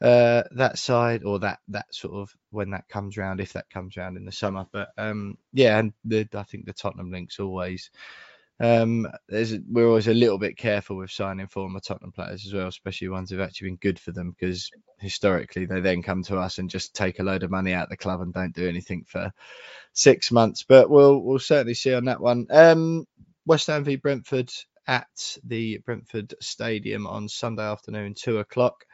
uh, 0.00 0.42
that 0.52 0.78
side 0.78 1.24
or 1.24 1.40
that 1.40 1.58
that 1.68 1.86
sort 1.94 2.14
of 2.14 2.30
when 2.50 2.70
that 2.70 2.88
comes 2.88 3.16
round, 3.16 3.40
if 3.40 3.54
that 3.54 3.70
comes 3.70 3.96
round 3.96 4.16
in 4.16 4.24
the 4.24 4.32
summer. 4.32 4.66
But 4.72 4.88
um, 4.98 5.38
yeah, 5.52 5.78
and 5.78 5.92
the, 6.04 6.28
I 6.34 6.44
think 6.44 6.66
the 6.66 6.72
Tottenham 6.72 7.10
links 7.10 7.40
always. 7.40 7.90
Um, 8.58 9.06
we're 9.68 9.86
always 9.86 10.08
a 10.08 10.14
little 10.14 10.38
bit 10.38 10.56
careful 10.56 10.96
with 10.96 11.10
signing 11.10 11.46
former 11.46 11.80
Tottenham 11.80 12.12
players 12.12 12.46
as 12.46 12.54
well, 12.54 12.68
especially 12.68 13.08
ones 13.08 13.30
who've 13.30 13.40
actually 13.40 13.68
been 13.68 13.76
good 13.76 13.98
for 13.98 14.12
them, 14.12 14.30
because 14.30 14.70
historically 14.98 15.66
they 15.66 15.80
then 15.80 16.02
come 16.02 16.22
to 16.24 16.38
us 16.38 16.58
and 16.58 16.70
just 16.70 16.94
take 16.94 17.18
a 17.18 17.22
load 17.22 17.42
of 17.42 17.50
money 17.50 17.74
out 17.74 17.84
of 17.84 17.90
the 17.90 17.96
club 17.98 18.22
and 18.22 18.32
don't 18.32 18.54
do 18.54 18.68
anything 18.68 19.04
for 19.06 19.30
six 19.92 20.32
months. 20.32 20.64
But 20.66 20.88
we'll 20.88 21.20
we'll 21.20 21.38
certainly 21.38 21.74
see 21.74 21.92
on 21.94 22.06
that 22.06 22.20
one. 22.20 22.46
Um, 22.50 23.06
West 23.44 23.66
Ham 23.66 23.84
v 23.84 23.96
Brentford 23.96 24.50
at 24.86 25.38
the 25.44 25.78
Brentford 25.84 26.34
Stadium 26.40 27.06
on 27.06 27.28
Sunday 27.28 27.62
afternoon, 27.62 28.14
two 28.14 28.38
o'clock. 28.38 28.84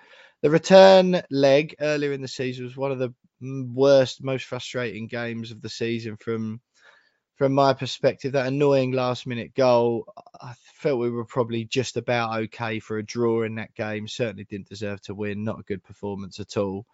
The 0.43 0.51
return 0.51 1.23
leg 1.31 1.77
earlier 1.81 2.13
in 2.13 2.21
the 2.21 2.29
season 2.29 2.65
was 2.65 2.77
one 2.77 2.91
of 2.91 2.99
the 2.99 3.15
worst, 3.41 4.25
most 4.25 4.47
frustrating 4.47 5.07
games 5.07 5.53
of 5.53 5.61
the 5.63 5.69
season 5.69 6.17
from 6.17 6.61
from 7.43 7.55
my 7.55 7.73
perspective. 7.73 8.31
That 8.31 8.47
annoying 8.47 8.93
last 8.93 9.27
minute 9.27 9.53
goal, 9.53 10.07
I 10.41 10.55
felt 10.75 11.01
we 11.01 11.11
were 11.11 11.25
probably 11.25 11.65
just 11.65 11.97
about 11.97 12.39
okay 12.43 12.79
for 12.79 12.99
a 12.99 13.03
draw 13.05 13.43
in 13.43 13.57
that 13.57 13.75
game. 13.75 14.07
Certainly 14.07 14.45
didn't 14.45 14.69
deserve 14.69 15.01
to 15.03 15.15
win. 15.17 15.43
Not 15.43 15.59
a 15.59 15.65
good 15.65 15.83
performance 15.83 16.39
at 16.39 16.57
all. 16.57 16.87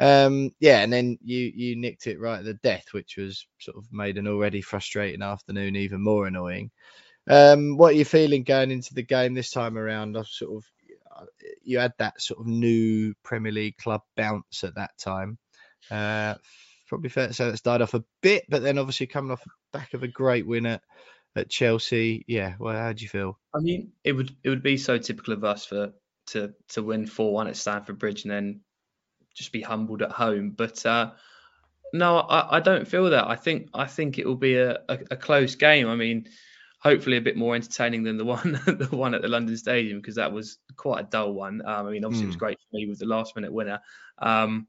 Um, 0.00 0.50
yeah, 0.58 0.80
and 0.80 0.92
then 0.92 1.20
you 1.22 1.52
you 1.54 1.76
nicked 1.76 2.08
it 2.08 2.18
right 2.18 2.40
at 2.40 2.44
the 2.44 2.54
death, 2.54 2.86
which 2.90 3.16
was 3.16 3.46
sort 3.60 3.76
of 3.76 3.84
made 3.92 4.18
an 4.18 4.26
already 4.26 4.60
frustrating 4.60 5.22
afternoon 5.22 5.76
even 5.76 6.02
more 6.02 6.26
annoying. 6.26 6.72
Um, 7.28 7.76
what 7.76 7.94
are 7.94 7.98
you 7.98 8.04
feeling 8.04 8.42
going 8.42 8.72
into 8.72 8.92
the 8.92 9.02
game 9.02 9.34
this 9.34 9.52
time 9.52 9.78
around? 9.78 10.18
I've 10.18 10.26
sort 10.26 10.56
of 10.56 10.64
you 11.62 11.78
had 11.78 11.92
that 11.98 12.20
sort 12.20 12.40
of 12.40 12.48
new 12.48 13.14
Premier 13.22 13.52
League 13.52 13.76
club 13.76 14.02
bounce 14.16 14.64
at 14.64 14.74
that 14.74 14.98
time. 14.98 15.38
Uh, 15.92 16.34
probably 16.86 17.10
fair 17.10 17.28
to 17.28 17.34
say 17.34 17.46
that's 17.46 17.60
died 17.60 17.82
off 17.82 17.94
a 17.94 18.04
bit, 18.22 18.44
but 18.48 18.62
then 18.62 18.78
obviously 18.78 19.06
coming 19.06 19.30
off 19.30 19.42
the 19.44 19.50
back 19.72 19.94
of 19.94 20.02
a 20.02 20.08
great 20.08 20.46
win 20.46 20.66
at, 20.66 20.82
at 21.34 21.50
Chelsea. 21.50 22.24
Yeah, 22.26 22.54
well, 22.58 22.76
how 22.76 22.92
do 22.92 23.02
you 23.02 23.08
feel? 23.08 23.38
I 23.54 23.60
mean, 23.60 23.92
it 24.04 24.12
would 24.12 24.34
it 24.42 24.50
would 24.50 24.62
be 24.62 24.76
so 24.76 24.98
typical 24.98 25.34
of 25.34 25.44
us 25.44 25.64
for 25.64 25.92
to 26.28 26.54
to 26.70 26.82
win 26.82 27.06
four 27.06 27.32
one 27.32 27.48
at 27.48 27.56
Stamford 27.56 27.98
Bridge 27.98 28.24
and 28.24 28.32
then 28.32 28.60
just 29.34 29.52
be 29.52 29.62
humbled 29.62 30.02
at 30.02 30.12
home. 30.12 30.50
But 30.50 30.84
uh, 30.86 31.12
no, 31.92 32.18
I, 32.18 32.56
I 32.56 32.60
don't 32.60 32.88
feel 32.88 33.10
that. 33.10 33.28
I 33.28 33.36
think 33.36 33.68
I 33.74 33.86
think 33.86 34.18
it 34.18 34.26
will 34.26 34.36
be 34.36 34.56
a, 34.56 34.78
a, 34.88 34.98
a 35.12 35.16
close 35.16 35.54
game. 35.54 35.88
I 35.88 35.96
mean, 35.96 36.26
hopefully 36.78 37.16
a 37.16 37.22
bit 37.22 37.36
more 37.36 37.54
entertaining 37.54 38.02
than 38.02 38.16
the 38.16 38.24
one 38.24 38.52
the 38.66 38.88
one 38.90 39.14
at 39.14 39.22
the 39.22 39.28
London 39.28 39.56
Stadium 39.56 39.98
because 39.98 40.16
that 40.16 40.32
was 40.32 40.58
quite 40.76 41.04
a 41.04 41.08
dull 41.08 41.32
one. 41.32 41.62
Um, 41.64 41.86
I 41.86 41.90
mean, 41.90 42.04
obviously 42.04 42.24
mm. 42.24 42.28
it 42.28 42.28
was 42.28 42.36
hmm. 42.36 42.40
great 42.40 42.58
for 42.58 42.76
me 42.76 42.86
with 42.86 42.98
the 42.98 43.06
last 43.06 43.36
minute 43.36 43.52
winner. 43.52 43.80
Um, 44.18 44.66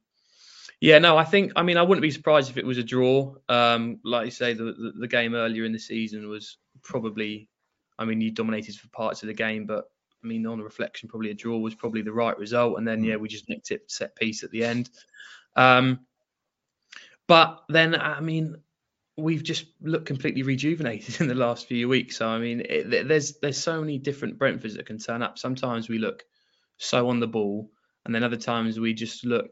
yeah, 0.79 0.99
no, 0.99 1.17
I 1.17 1.23
think 1.23 1.53
I 1.55 1.63
mean 1.63 1.77
I 1.77 1.81
wouldn't 1.81 2.03
be 2.03 2.11
surprised 2.11 2.49
if 2.49 2.57
it 2.57 2.65
was 2.65 2.77
a 2.77 2.83
draw. 2.83 3.35
Um, 3.49 3.99
like 4.03 4.25
you 4.25 4.31
say, 4.31 4.53
the, 4.53 4.65
the, 4.65 4.93
the 4.99 5.07
game 5.07 5.33
earlier 5.33 5.65
in 5.65 5.71
the 5.71 5.79
season 5.79 6.29
was 6.29 6.57
probably, 6.83 7.49
I 7.97 8.05
mean, 8.05 8.21
you 8.21 8.31
dominated 8.31 8.75
for 8.75 8.87
parts 8.89 9.23
of 9.23 9.27
the 9.27 9.33
game, 9.33 9.65
but 9.65 9.85
I 10.23 10.27
mean, 10.27 10.45
on 10.45 10.61
reflection, 10.61 11.09
probably 11.09 11.31
a 11.31 11.35
draw 11.35 11.57
was 11.57 11.75
probably 11.75 12.01
the 12.01 12.11
right 12.11 12.37
result. 12.37 12.77
And 12.77 12.87
then 12.87 13.03
yeah, 13.03 13.15
hmm. 13.15 13.21
we 13.21 13.27
just 13.27 13.49
nicked 13.49 13.71
it 13.71 13.89
set 13.89 14.15
piece 14.15 14.43
at 14.43 14.51
the 14.51 14.63
end. 14.63 14.89
Um, 15.55 16.01
but 17.27 17.63
then 17.69 17.95
I 17.95 18.19
mean, 18.19 18.57
we've 19.17 19.43
just 19.43 19.65
looked 19.81 20.05
completely 20.05 20.43
rejuvenated 20.43 21.19
in 21.21 21.27
the 21.27 21.35
last 21.35 21.67
few 21.67 21.89
weeks. 21.89 22.17
So 22.17 22.27
I 22.27 22.37
mean, 22.37 22.61
it, 22.61 23.07
there's 23.07 23.39
there's 23.39 23.57
so 23.57 23.81
many 23.81 23.97
different 23.97 24.37
Brentfords 24.37 24.75
that 24.75 24.85
can 24.85 24.99
turn 24.99 25.23
up. 25.23 25.39
Sometimes 25.39 25.89
we 25.89 25.97
look 25.97 26.23
so 26.77 27.09
on 27.09 27.19
the 27.19 27.27
ball, 27.27 27.71
and 28.05 28.13
then 28.13 28.23
other 28.23 28.37
times 28.37 28.79
we 28.79 28.93
just 28.93 29.25
look 29.25 29.49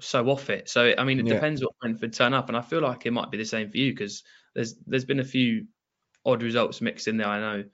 so 0.00 0.28
off 0.28 0.50
it. 0.50 0.68
So 0.68 0.94
I 0.96 1.04
mean, 1.04 1.18
it 1.20 1.26
yeah. 1.26 1.34
depends 1.34 1.62
what 1.62 1.78
Brentford 1.80 2.12
turn 2.12 2.34
up, 2.34 2.48
and 2.48 2.56
I 2.56 2.62
feel 2.62 2.80
like 2.80 3.06
it 3.06 3.12
might 3.12 3.30
be 3.30 3.38
the 3.38 3.44
same 3.44 3.70
for 3.70 3.78
you 3.78 3.92
because 3.92 4.22
there's 4.54 4.76
there's 4.86 5.04
been 5.04 5.20
a 5.20 5.24
few 5.24 5.66
odd 6.24 6.42
results 6.42 6.80
mixed 6.80 7.08
in 7.08 7.16
there. 7.16 7.28
I 7.28 7.40
know 7.40 7.64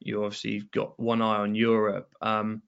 you 0.00 0.24
obviously 0.24 0.52
you've 0.52 0.70
got 0.70 0.98
one 0.98 1.22
eye 1.22 1.38
on 1.38 1.54
Europe. 1.54 2.12
Um, 2.20 2.62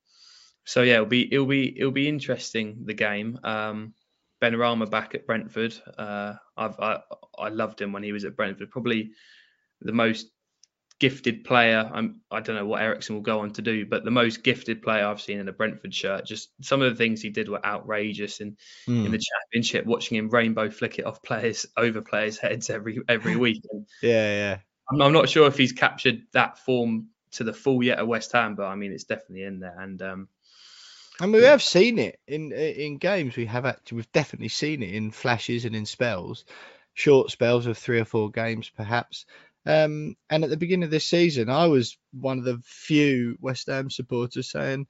so 0.64 0.82
yeah, 0.82 0.94
it'll 0.94 1.06
be 1.06 1.32
it'll 1.32 1.46
be 1.46 1.78
it'll 1.78 1.92
be 1.92 2.08
interesting 2.08 2.82
the 2.84 2.94
game. 2.94 3.38
Um, 3.44 3.94
Benrahma 4.42 4.90
back 4.90 5.14
at 5.14 5.26
Brentford. 5.26 5.74
Uh, 5.96 6.34
I've, 6.56 6.78
I 6.78 7.00
I 7.38 7.48
loved 7.48 7.80
him 7.80 7.92
when 7.92 8.02
he 8.02 8.12
was 8.12 8.24
at 8.24 8.36
Brentford. 8.36 8.70
Probably 8.70 9.10
the 9.80 9.92
most 9.92 10.30
gifted 11.00 11.44
player. 11.44 11.90
I'm, 11.92 12.20
I 12.30 12.40
don't 12.40 12.56
know 12.56 12.66
what 12.66 12.82
Eriksen 12.82 13.14
will 13.14 13.22
go 13.22 13.40
on 13.40 13.52
to 13.52 13.62
do, 13.62 13.86
but 13.86 14.04
the 14.04 14.10
most 14.10 14.42
gifted 14.42 14.82
player 14.82 15.06
I've 15.06 15.20
seen 15.20 15.38
in 15.38 15.48
a 15.48 15.52
Brentford 15.52 15.94
shirt. 15.94 16.26
Just 16.26 16.50
some 16.60 16.82
of 16.82 16.90
the 16.90 16.96
things 16.96 17.20
he 17.20 17.30
did 17.30 17.48
were 17.48 17.64
outrageous. 17.64 18.40
And 18.40 18.56
mm. 18.88 19.00
in 19.00 19.06
hmm. 19.06 19.12
the 19.12 19.20
championship, 19.20 19.86
watching 19.86 20.16
him 20.16 20.30
rainbow 20.30 20.70
flick 20.70 20.98
it 20.98 21.06
off 21.06 21.22
players 21.22 21.66
over 21.76 22.00
players' 22.00 22.38
heads 22.38 22.70
every 22.70 23.00
every 23.08 23.36
week. 23.44 23.62
And 23.70 23.86
yeah, 24.02 24.30
yeah. 24.32 24.58
I'm, 24.90 25.02
I'm, 25.02 25.12
not 25.12 25.28
sure 25.28 25.46
if 25.46 25.56
he's 25.56 25.72
captured 25.72 26.22
that 26.32 26.58
form 26.58 27.08
to 27.32 27.44
the 27.44 27.52
full 27.52 27.82
yet 27.82 27.98
at 27.98 28.06
West 28.06 28.32
Ham, 28.32 28.54
but 28.54 28.66
I 28.66 28.74
mean 28.74 28.92
it's 28.92 29.04
definitely 29.04 29.44
in 29.44 29.60
there. 29.60 29.78
And 29.78 30.00
um, 30.02 30.28
and 31.20 31.32
we 31.32 31.42
have 31.42 31.62
seen 31.62 31.98
it 31.98 32.18
in 32.26 32.52
in 32.52 32.98
games. 32.98 33.36
We 33.36 33.46
have 33.46 33.66
actually, 33.66 33.96
we've 33.96 34.12
definitely 34.12 34.48
seen 34.48 34.82
it 34.82 34.94
in 34.94 35.10
flashes 35.10 35.64
and 35.64 35.74
in 35.74 35.86
spells, 35.86 36.44
short 36.94 37.30
spells 37.30 37.66
of 37.66 37.78
three 37.78 38.00
or 38.00 38.04
four 38.04 38.30
games, 38.30 38.70
perhaps. 38.74 39.26
Um, 39.66 40.16
and 40.28 40.44
at 40.44 40.50
the 40.50 40.56
beginning 40.56 40.84
of 40.84 40.90
this 40.90 41.08
season, 41.08 41.48
I 41.48 41.66
was 41.66 41.96
one 42.12 42.38
of 42.38 42.44
the 42.44 42.60
few 42.64 43.36
West 43.40 43.66
Ham 43.68 43.90
supporters 43.90 44.50
saying, 44.50 44.86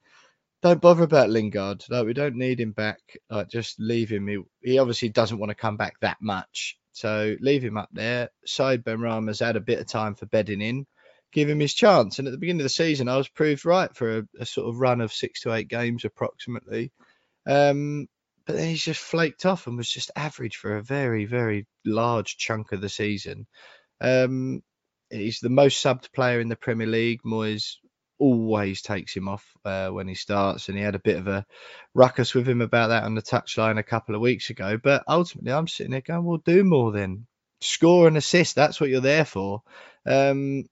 "Don't 0.63 0.81
bother 0.81 1.05
about 1.05 1.31
Lingard. 1.31 1.85
Like 1.89 2.07
we 2.07 2.13
don't 2.13 2.37
need 2.37 2.61
him 2.61 2.73
back. 2.73 3.01
Like 3.31 3.49
just 3.49 3.79
leave 3.79 4.11
him. 4.11 4.27
He, 4.27 4.39
he 4.63 4.79
obviously 4.79 5.11
doesn't 5.11 5.39
want 5.39 5.51
to 5.51 5.55
come 5.55 5.77
back 5.77 6.01
that 6.01 6.19
much, 6.21 6.77
so 6.93 7.37
leave 7.41 7.63
him 7.63 7.77
up 7.77 7.91
there." 7.93 8.31
Said 8.45 8.85
Benrahma's 8.85 9.41
had 9.41 9.57
a 9.57 9.61
bit 9.61 9.81
of 9.81 9.87
time 9.87 10.15
for 10.15 10.27
bedding 10.27 10.61
in 10.61 10.87
give 11.35 11.51
him 11.51 11.61
his 11.61 11.75
chance. 11.75 12.19
And 12.19 12.29
at 12.29 12.31
the 12.31 12.39
beginning 12.39 12.61
of 12.61 12.65
the 12.65 12.71
season, 12.71 13.09
I 13.09 13.17
was 13.17 13.29
proved 13.29 13.67
right 13.67 13.95
for 13.95 14.19
a, 14.19 14.23
a 14.39 14.47
sort 14.47 14.69
of 14.69 14.81
run 14.81 15.01
of 15.01 15.13
six 15.13 15.43
to 15.43 15.53
eight 15.53 15.69
games 15.69 16.05
approximately. 16.05 16.93
Um, 17.45 18.07
but 18.47 18.57
then 18.57 18.69
he's 18.69 18.85
just 18.85 19.01
flaked 19.01 19.45
off 19.45 19.67
and 19.67 19.77
was 19.77 19.91
just 19.91 20.13
average 20.17 20.57
for 20.57 20.77
a 20.77 20.83
very, 20.83 21.25
very 21.25 21.67
large 21.85 22.37
chunk 22.37 22.73
of 22.73 22.81
the 22.81 22.89
season. 22.89 23.47
Um, 24.01 24.63
he's 25.11 25.41
the 25.41 25.51
most 25.51 25.83
subbed 25.83 26.13
player 26.13 26.41
in 26.41 26.49
the 26.49 26.57
Premier 26.57 26.87
League. 26.87 27.23
Moyes 27.25 27.77
always 28.19 28.83
takes 28.83 29.15
him 29.15 29.29
off 29.29 29.45
uh, 29.65 29.89
when 29.89 30.09
he 30.09 30.15
starts, 30.15 30.69
and 30.69 30.79
he 30.79 30.85
had 30.85 30.95
a 30.95 31.01
bit 31.01 31.17
of 31.17 31.27
a 31.29 31.47
ruckus 31.95 32.35
with 32.35 32.49
him 32.49 32.61
about 32.61 32.89
that 32.89 33.05
on 33.05 33.15
the 33.15 33.23
touchline 33.23 33.79
a 33.79 33.83
couple 33.83 34.15
of 34.15 34.21
weeks 34.21 34.51
ago. 34.51 34.79
But 34.83 35.05
ultimately, 35.09 35.53
I'm 35.53 35.69
sitting 35.69 35.93
there 35.93 36.01
going, 36.01 36.25
"Well, 36.25 36.43
do 36.45 36.65
more 36.65 36.93
then. 36.93 37.27
Score 37.61 38.09
and 38.09 38.17
assist. 38.17 38.55
That's 38.55 38.81
what 38.81 38.91
you're 38.91 39.01
there 39.01 39.25
for." 39.25 39.63
Um, 40.07 40.65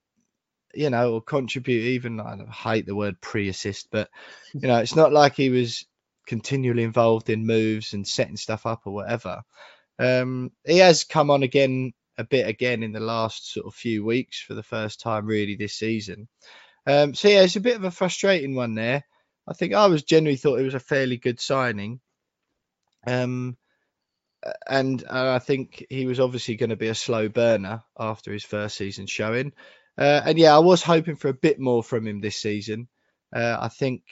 you 0.75 0.91
know, 0.91 1.15
or 1.15 1.23
contribute 1.23 1.83
even. 1.83 2.21
I 2.21 2.39
hate 2.51 2.87
the 2.87 2.97
word 2.97 3.21
pre-assist, 3.21 3.89
but 3.91 4.09
you 4.55 4.69
know, 4.69 4.79
it's 4.79 4.97
not 4.97 5.13
like 5.13 5.35
he 5.35 5.51
was 5.51 5.87
continually 6.27 6.83
involved 6.83 7.31
in 7.31 7.47
moves 7.47 7.93
and 7.93 8.07
setting 8.07 8.37
stuff 8.37 8.67
up 8.67 8.83
or 8.87 8.95
whatever. 8.95 9.43
Um, 9.99 10.51
he 10.65 10.79
has 10.79 11.05
come 11.05 11.31
on 11.31 11.43
again 11.43 11.93
a 12.19 12.25
bit 12.25 12.47
again 12.47 12.83
in 12.83 12.93
the 12.93 13.01
last 13.01 13.53
sort 13.53 13.67
of 13.67 13.75
few 13.75 14.05
weeks 14.05 14.41
for 14.41 14.55
the 14.55 14.63
first 14.63 15.01
time 15.01 15.27
really 15.27 15.57
this 15.57 15.75
season. 15.75 16.29
Um, 16.87 17.15
so 17.15 17.29
yeah, 17.29 17.43
it's 17.43 17.57
a 17.57 17.61
bit 17.61 17.77
of 17.77 17.85
a 17.85 17.91
frustrating 17.91 18.55
one 18.55 18.75
there. 18.75 19.05
I 19.49 19.55
think 19.55 19.75
I 19.75 19.87
was 19.87 20.03
generally 20.03 20.37
thought 20.37 20.61
it 20.61 20.65
was 20.65 20.75
a 20.75 20.81
fairly 20.81 21.17
good 21.17 21.41
signing. 21.41 22.01
Um, 23.07 23.57
and, 24.69 25.05
I 25.09 25.39
think 25.39 25.87
he 25.89 26.07
was 26.07 26.21
obviously 26.21 26.57
going 26.57 26.71
to 26.71 26.77
be 26.77 26.89
a 26.89 26.95
slow 26.95 27.29
burner 27.29 27.83
after 27.99 28.33
his 28.33 28.45
first 28.45 28.77
season 28.77 29.07
showing. 29.07 29.53
Uh, 29.97 30.21
and 30.25 30.39
yeah, 30.39 30.55
I 30.55 30.61
was 30.61 30.83
hoping 30.83 31.17
for 31.17 31.29
a 31.29 31.35
bit 31.35 31.61
more 31.61 31.83
from 31.83 32.07
him 32.07 32.21
this 32.21 32.37
season. 32.37 32.89
Uh, 33.35 33.57
I 33.61 33.69
think 33.69 34.03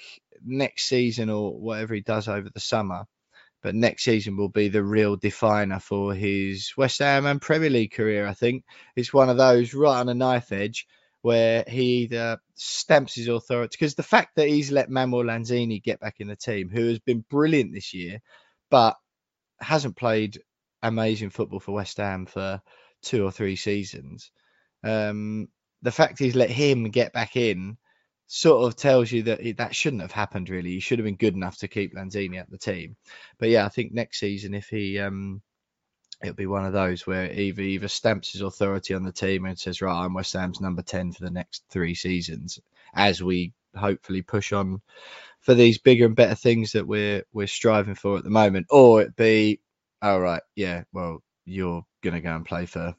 next 0.45 0.89
season 0.89 1.31
or 1.31 1.59
whatever 1.59 1.95
he 1.95 2.01
does 2.01 2.29
over 2.29 2.49
the 2.49 2.61
summer, 2.61 3.07
but 3.63 3.75
next 3.75 4.05
season 4.05 4.37
will 4.37 4.49
be 4.49 4.69
the 4.69 4.83
real 4.83 5.17
definer 5.17 5.79
for 5.79 6.15
his 6.15 6.73
West 6.77 6.99
Ham 7.01 7.27
and 7.27 7.41
Premier 7.41 7.71
League 7.71 7.93
career. 7.93 8.27
I 8.27 8.35
think 8.35 8.65
it's 8.97 9.13
one 9.13 9.29
of 9.29 9.37
those 9.37 9.75
right 9.75 10.01
on 10.01 10.09
a 10.09 10.15
knife 10.15 10.53
edge 10.53 10.87
where 11.23 11.65
he 11.69 12.03
either 12.03 12.39
stamps 12.55 13.15
his 13.15 13.29
authority 13.29 13.77
because 13.79 13.95
the 13.95 14.03
fact 14.03 14.37
that 14.37 14.49
he's 14.49 14.73
let 14.73 14.89
Manuel 14.89 15.25
Lanzini 15.25 15.83
get 15.83 16.01
back 16.01 16.17
in 16.19 16.29
the 16.29 16.37
team, 16.37 16.71
who 16.71 16.89
has 16.89 16.99
been 16.99 17.25
brilliant 17.29 17.75
this 17.75 17.93
year, 17.93 18.21
but 18.71 18.97
hasn't 19.61 19.97
played 19.97 20.41
amazing 20.83 21.31
football 21.31 21.61
for 21.61 21.73
West 21.73 21.99
Ham 21.99 22.25
for 22.25 22.63
two 23.03 23.25
or 23.25 23.31
three 23.31 23.57
seasons. 23.57 24.31
Um, 24.83 25.49
the 25.83 25.91
fact 25.91 26.19
he's 26.19 26.35
let 26.35 26.51
him 26.51 26.85
get 26.91 27.13
back 27.13 27.37
in 27.37 27.77
sort 28.33 28.65
of 28.65 28.77
tells 28.77 29.11
you 29.11 29.25
that 29.25 29.45
it, 29.45 29.57
that 29.57 29.75
shouldn't 29.75 30.03
have 30.03 30.13
happened. 30.13 30.49
Really, 30.49 30.71
he 30.71 30.81
should 30.81 31.01
have 31.01 31.05
been 31.05 31.17
good 31.17 31.35
enough 31.35 31.59
to 31.59 31.69
keep 31.69 31.95
Lanzini 31.95 32.39
at 32.39 32.49
the 32.49 32.59
team. 32.59 32.97
But 33.39 33.49
yeah, 33.49 33.67
I 33.67 33.69
think 33.69 33.93
next 33.93 34.21
season 34.21 34.55
if 34.55 34.69
he 34.69 35.01
um, 35.01 35.43
it'll 36.23 36.37
be 36.37 36.47
one 36.47 36.65
of 36.65 36.73
those 36.73 37.05
where 37.07 37.33
either 37.33 37.63
either 37.63 37.89
stamps 37.89 38.31
his 38.33 38.43
authority 38.43 38.95
on 38.95 39.03
the 39.03 39.11
team 39.11 39.47
and 39.47 39.59
says, 39.59 39.83
right, 39.83 40.05
I'm 40.05 40.15
West 40.15 40.35
Ham's 40.35 40.61
number 40.61 40.83
ten 40.83 41.13
for 41.13 41.25
the 41.25 41.31
next 41.31 41.65
three 41.71 41.97
seasons, 41.97 42.61
as 42.95 43.21
we 43.21 43.53
hopefully 43.75 44.23
push 44.23 44.53
on 44.53 44.81
for 45.41 45.55
these 45.55 45.79
bigger 45.79 46.07
and 46.07 46.15
better 46.15 46.37
things 46.37 46.73
that 46.73 46.87
we're 46.87 47.25
we're 47.33 47.49
striving 47.49 47.97
for 47.97 48.17
at 48.17 48.23
the 48.23 48.31
moment, 48.31 48.69
or 48.71 49.03
it 49.03 49.17
be, 49.17 49.61
all 50.03 50.19
oh, 50.19 50.21
right, 50.21 50.43
yeah, 50.55 50.85
well, 50.93 51.21
you're 51.47 51.85
gonna 52.01 52.21
go 52.21 52.37
and 52.37 52.47
play 52.47 52.67
for. 52.67 52.95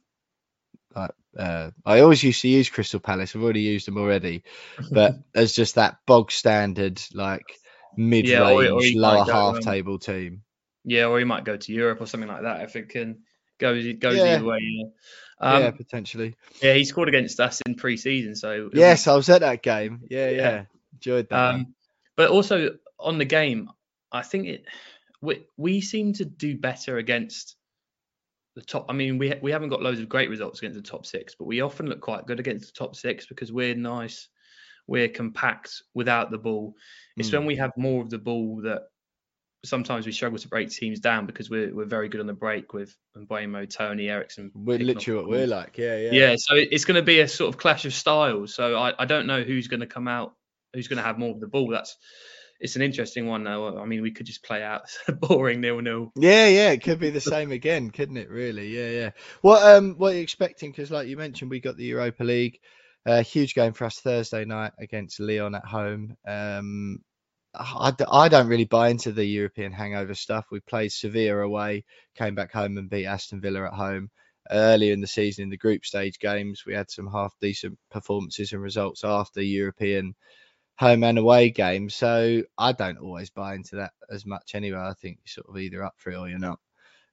Uh, 0.94 1.08
uh, 1.36 1.70
I 1.84 2.00
always 2.00 2.22
used 2.22 2.42
to 2.42 2.48
use 2.48 2.68
Crystal 2.68 3.00
Palace. 3.00 3.34
I've 3.34 3.42
already 3.42 3.62
used 3.62 3.86
them 3.86 3.98
already, 3.98 4.42
but 4.90 5.16
as 5.34 5.52
just 5.52 5.76
that 5.76 5.98
bog 6.06 6.30
standard, 6.30 7.00
like 7.14 7.58
mid-range, 7.96 8.94
yeah, 8.94 9.00
lower 9.00 9.24
half 9.24 9.56
um, 9.56 9.60
table 9.60 9.98
team. 9.98 10.42
Yeah, 10.84 11.06
or 11.06 11.18
he 11.18 11.24
might 11.24 11.44
go 11.44 11.56
to 11.56 11.72
Europe 11.72 12.00
or 12.00 12.06
something 12.06 12.28
like 12.28 12.42
that 12.42 12.62
if 12.62 12.76
it 12.76 12.88
can 12.88 13.20
go 13.58 13.74
goes 13.74 14.16
yeah. 14.16 14.36
either 14.36 14.44
way. 14.44 14.58
Yeah. 14.60 14.86
Um, 15.40 15.62
yeah, 15.62 15.70
potentially. 15.72 16.36
Yeah, 16.60 16.74
he 16.74 16.84
scored 16.84 17.08
against 17.08 17.40
us 17.40 17.60
in 17.66 17.74
pre-season, 17.74 18.36
so 18.36 18.70
yes, 18.72 19.06
I 19.06 19.16
was 19.16 19.28
at 19.28 19.40
that 19.40 19.62
game. 19.62 20.02
Yeah, 20.08 20.28
yeah, 20.28 20.36
yeah. 20.36 20.64
enjoyed 20.94 21.28
that. 21.30 21.54
Um, 21.54 21.74
but 22.16 22.30
also 22.30 22.76
on 22.98 23.18
the 23.18 23.24
game, 23.24 23.70
I 24.12 24.22
think 24.22 24.46
it 24.46 24.64
we 25.20 25.46
we 25.56 25.80
seem 25.80 26.12
to 26.14 26.24
do 26.24 26.56
better 26.56 26.98
against 26.98 27.56
the 28.54 28.62
top. 28.62 28.86
I 28.88 28.92
mean, 28.92 29.18
we 29.18 29.34
we 29.42 29.52
haven't 29.52 29.70
got 29.70 29.82
loads 29.82 30.00
of 30.00 30.08
great 30.08 30.30
results 30.30 30.60
against 30.60 30.76
the 30.76 30.82
top 30.82 31.06
six, 31.06 31.34
but 31.34 31.46
we 31.46 31.60
often 31.60 31.86
look 31.86 32.00
quite 32.00 32.26
good 32.26 32.40
against 32.40 32.74
the 32.74 32.78
top 32.78 32.96
six 32.96 33.26
because 33.26 33.52
we're 33.52 33.74
nice, 33.74 34.28
we're 34.86 35.08
compact 35.08 35.82
without 35.94 36.30
the 36.30 36.38
ball. 36.38 36.74
It's 37.16 37.30
mm. 37.30 37.34
when 37.34 37.46
we 37.46 37.56
have 37.56 37.72
more 37.76 38.02
of 38.02 38.10
the 38.10 38.18
ball 38.18 38.62
that 38.64 38.82
sometimes 39.64 40.06
we 40.06 40.12
struggle 40.12 40.38
to 40.38 40.48
break 40.48 40.70
teams 40.70 41.00
down 41.00 41.26
because 41.26 41.48
we're 41.48 41.74
we're 41.74 41.84
very 41.84 42.08
good 42.08 42.20
on 42.20 42.26
the 42.26 42.32
break 42.32 42.72
with 42.72 42.96
Mbeumo, 43.16 43.68
Toney, 43.68 44.08
Eriksen. 44.08 44.50
We're 44.54 44.78
literally 44.78 45.20
what 45.20 45.30
we're 45.30 45.46
like, 45.46 45.78
yeah, 45.78 45.96
yeah. 45.96 46.10
Yeah, 46.12 46.34
so 46.36 46.54
it's 46.54 46.84
going 46.84 46.96
to 46.96 47.02
be 47.02 47.20
a 47.20 47.28
sort 47.28 47.54
of 47.54 47.58
clash 47.58 47.84
of 47.84 47.94
styles. 47.94 48.54
So 48.54 48.76
I, 48.76 48.92
I 48.98 49.04
don't 49.04 49.26
know 49.26 49.42
who's 49.42 49.68
going 49.68 49.80
to 49.80 49.86
come 49.86 50.08
out, 50.08 50.34
who's 50.74 50.88
going 50.88 50.98
to 50.98 51.04
have 51.04 51.18
more 51.18 51.30
of 51.30 51.40
the 51.40 51.46
ball. 51.46 51.68
That's 51.68 51.96
it's 52.62 52.76
an 52.76 52.82
interesting 52.82 53.26
one 53.26 53.42
though. 53.42 53.76
I 53.76 53.84
mean, 53.86 54.02
we 54.02 54.12
could 54.12 54.24
just 54.24 54.44
play 54.44 54.62
out 54.62 54.82
boring 55.20 55.60
nil 55.60 55.80
nil. 55.80 56.12
Yeah, 56.14 56.46
yeah, 56.46 56.70
it 56.70 56.82
could 56.82 57.00
be 57.00 57.10
the 57.10 57.20
same 57.20 57.50
again, 57.50 57.90
couldn't 57.90 58.16
it? 58.16 58.30
Really, 58.30 58.68
yeah, 58.68 58.90
yeah. 58.90 59.10
What 59.40 59.62
um, 59.64 59.96
what 59.98 60.12
are 60.12 60.16
you 60.16 60.22
expecting? 60.22 60.70
Because 60.70 60.90
like 60.90 61.08
you 61.08 61.16
mentioned, 61.16 61.50
we 61.50 61.58
got 61.58 61.76
the 61.76 61.84
Europa 61.84 62.22
League. 62.22 62.60
A 63.04 63.14
uh, 63.14 63.22
huge 63.24 63.56
game 63.56 63.72
for 63.72 63.84
us 63.84 63.98
Thursday 63.98 64.44
night 64.44 64.70
against 64.78 65.18
Lyon 65.18 65.56
at 65.56 65.64
home. 65.64 66.16
Um, 66.24 67.00
I, 67.52 67.92
I 68.08 68.28
don't 68.28 68.46
really 68.46 68.64
buy 68.64 68.90
into 68.90 69.10
the 69.10 69.24
European 69.24 69.72
hangover 69.72 70.14
stuff. 70.14 70.46
We 70.52 70.60
played 70.60 70.92
Sevilla 70.92 71.38
away, 71.38 71.84
came 72.14 72.36
back 72.36 72.52
home 72.52 72.78
and 72.78 72.88
beat 72.88 73.06
Aston 73.06 73.40
Villa 73.40 73.66
at 73.66 73.72
home. 73.72 74.08
Earlier 74.48 74.92
in 74.92 75.00
the 75.00 75.08
season, 75.08 75.44
in 75.44 75.50
the 75.50 75.56
group 75.56 75.84
stage 75.84 76.20
games, 76.20 76.62
we 76.64 76.74
had 76.74 76.92
some 76.92 77.08
half 77.08 77.34
decent 77.40 77.76
performances 77.90 78.52
and 78.52 78.62
results 78.62 79.02
after 79.02 79.42
European 79.42 80.14
home 80.76 81.04
and 81.04 81.18
away 81.18 81.50
games. 81.50 81.94
So 81.94 82.42
I 82.58 82.72
don't 82.72 82.98
always 82.98 83.30
buy 83.30 83.54
into 83.54 83.76
that 83.76 83.92
as 84.10 84.26
much 84.26 84.54
anyway. 84.54 84.78
I 84.78 84.94
think 84.94 85.18
sort 85.26 85.48
of 85.48 85.58
either 85.58 85.84
up 85.84 85.94
for 85.98 86.10
it 86.10 86.16
or 86.16 86.28
you're 86.28 86.38
not. 86.38 86.58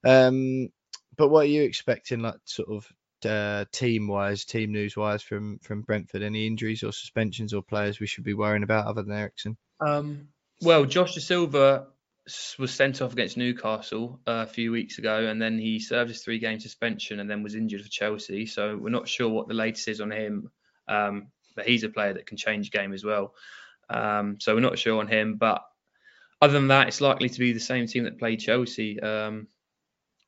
Um, 0.04 0.68
but 1.16 1.28
what 1.28 1.44
are 1.44 1.50
you 1.50 1.62
expecting, 1.62 2.20
like 2.20 2.36
sort 2.44 2.68
of 2.70 2.86
uh, 3.28 3.66
team 3.72 4.08
wise, 4.08 4.44
team 4.44 4.72
news 4.72 4.96
wise 4.96 5.22
from 5.22 5.58
from 5.58 5.82
Brentford? 5.82 6.22
Any 6.22 6.46
injuries 6.46 6.82
or 6.82 6.92
suspensions 6.92 7.52
or 7.52 7.62
players 7.62 8.00
we 8.00 8.06
should 8.06 8.24
be 8.24 8.34
worrying 8.34 8.62
about 8.62 8.86
other 8.86 9.02
than 9.02 9.16
Eriksen? 9.16 9.56
Um, 9.80 10.28
well, 10.62 10.84
Josh 10.86 11.16
Dasilva 11.16 11.86
was 12.58 12.70
sent 12.70 13.02
off 13.02 13.12
against 13.12 13.36
Newcastle 13.36 14.20
uh, 14.26 14.44
a 14.46 14.50
few 14.50 14.72
weeks 14.72 14.98
ago, 14.98 15.26
and 15.26 15.40
then 15.40 15.58
he 15.58 15.80
served 15.80 16.10
his 16.10 16.22
three-game 16.22 16.60
suspension, 16.60 17.20
and 17.20 17.28
then 17.28 17.42
was 17.42 17.54
injured 17.54 17.82
for 17.82 17.88
Chelsea. 17.88 18.46
So 18.46 18.76
we're 18.76 18.90
not 18.90 19.08
sure 19.08 19.28
what 19.28 19.48
the 19.48 19.54
latest 19.54 19.88
is 19.88 20.00
on 20.00 20.12
him, 20.12 20.50
um, 20.88 21.28
but 21.54 21.66
he's 21.66 21.84
a 21.84 21.88
player 21.88 22.14
that 22.14 22.26
can 22.26 22.36
change 22.36 22.70
game 22.70 22.92
as 22.92 23.04
well. 23.04 23.34
Um, 23.88 24.36
so 24.38 24.54
we're 24.54 24.60
not 24.60 24.78
sure 24.78 25.00
on 25.00 25.08
him, 25.08 25.36
but 25.36 25.62
other 26.40 26.52
than 26.52 26.68
that, 26.68 26.88
it's 26.88 27.00
likely 27.00 27.28
to 27.28 27.38
be 27.38 27.52
the 27.52 27.60
same 27.60 27.86
team 27.86 28.04
that 28.04 28.18
played 28.18 28.40
Chelsea. 28.40 28.98
Um, 29.00 29.48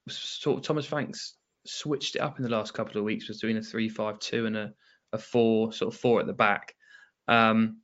sort 0.09 0.59
of 0.59 0.65
Thomas 0.65 0.87
Frank's 0.87 1.35
switched 1.65 2.17
it 2.17 2.21
up 2.21 2.39
in 2.39 2.43
the 2.43 2.51
last 2.51 2.75
couple 2.75 2.99
of 2.99 3.05
weeks, 3.05 3.29
was 3.29 3.41
doing 3.41 3.57
a 3.57 3.63
three-five-two 3.63 4.47
and 4.47 4.57
a, 4.57 4.75
a 5.13 5.19
four, 5.19 5.73
sort 5.73 5.95
of 5.95 6.01
four 6.01 6.21
at 6.21 6.27
the 6.27 6.33
back. 6.33 6.75
Um, 7.29 7.79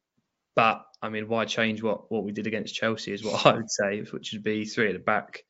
but 0.56 0.84
I 1.00 1.08
mean, 1.08 1.28
why 1.28 1.44
change 1.44 1.82
what 1.82 2.10
what 2.10 2.24
we 2.24 2.32
did 2.32 2.48
against 2.48 2.74
Chelsea 2.74 3.12
is 3.12 3.24
what 3.24 3.46
I 3.46 3.54
would 3.54 3.70
say, 3.70 4.00
which 4.10 4.32
would 4.32 4.42
be 4.42 4.64
three 4.64 4.88
at 4.88 4.94
the 4.94 4.98
back. 4.98 5.44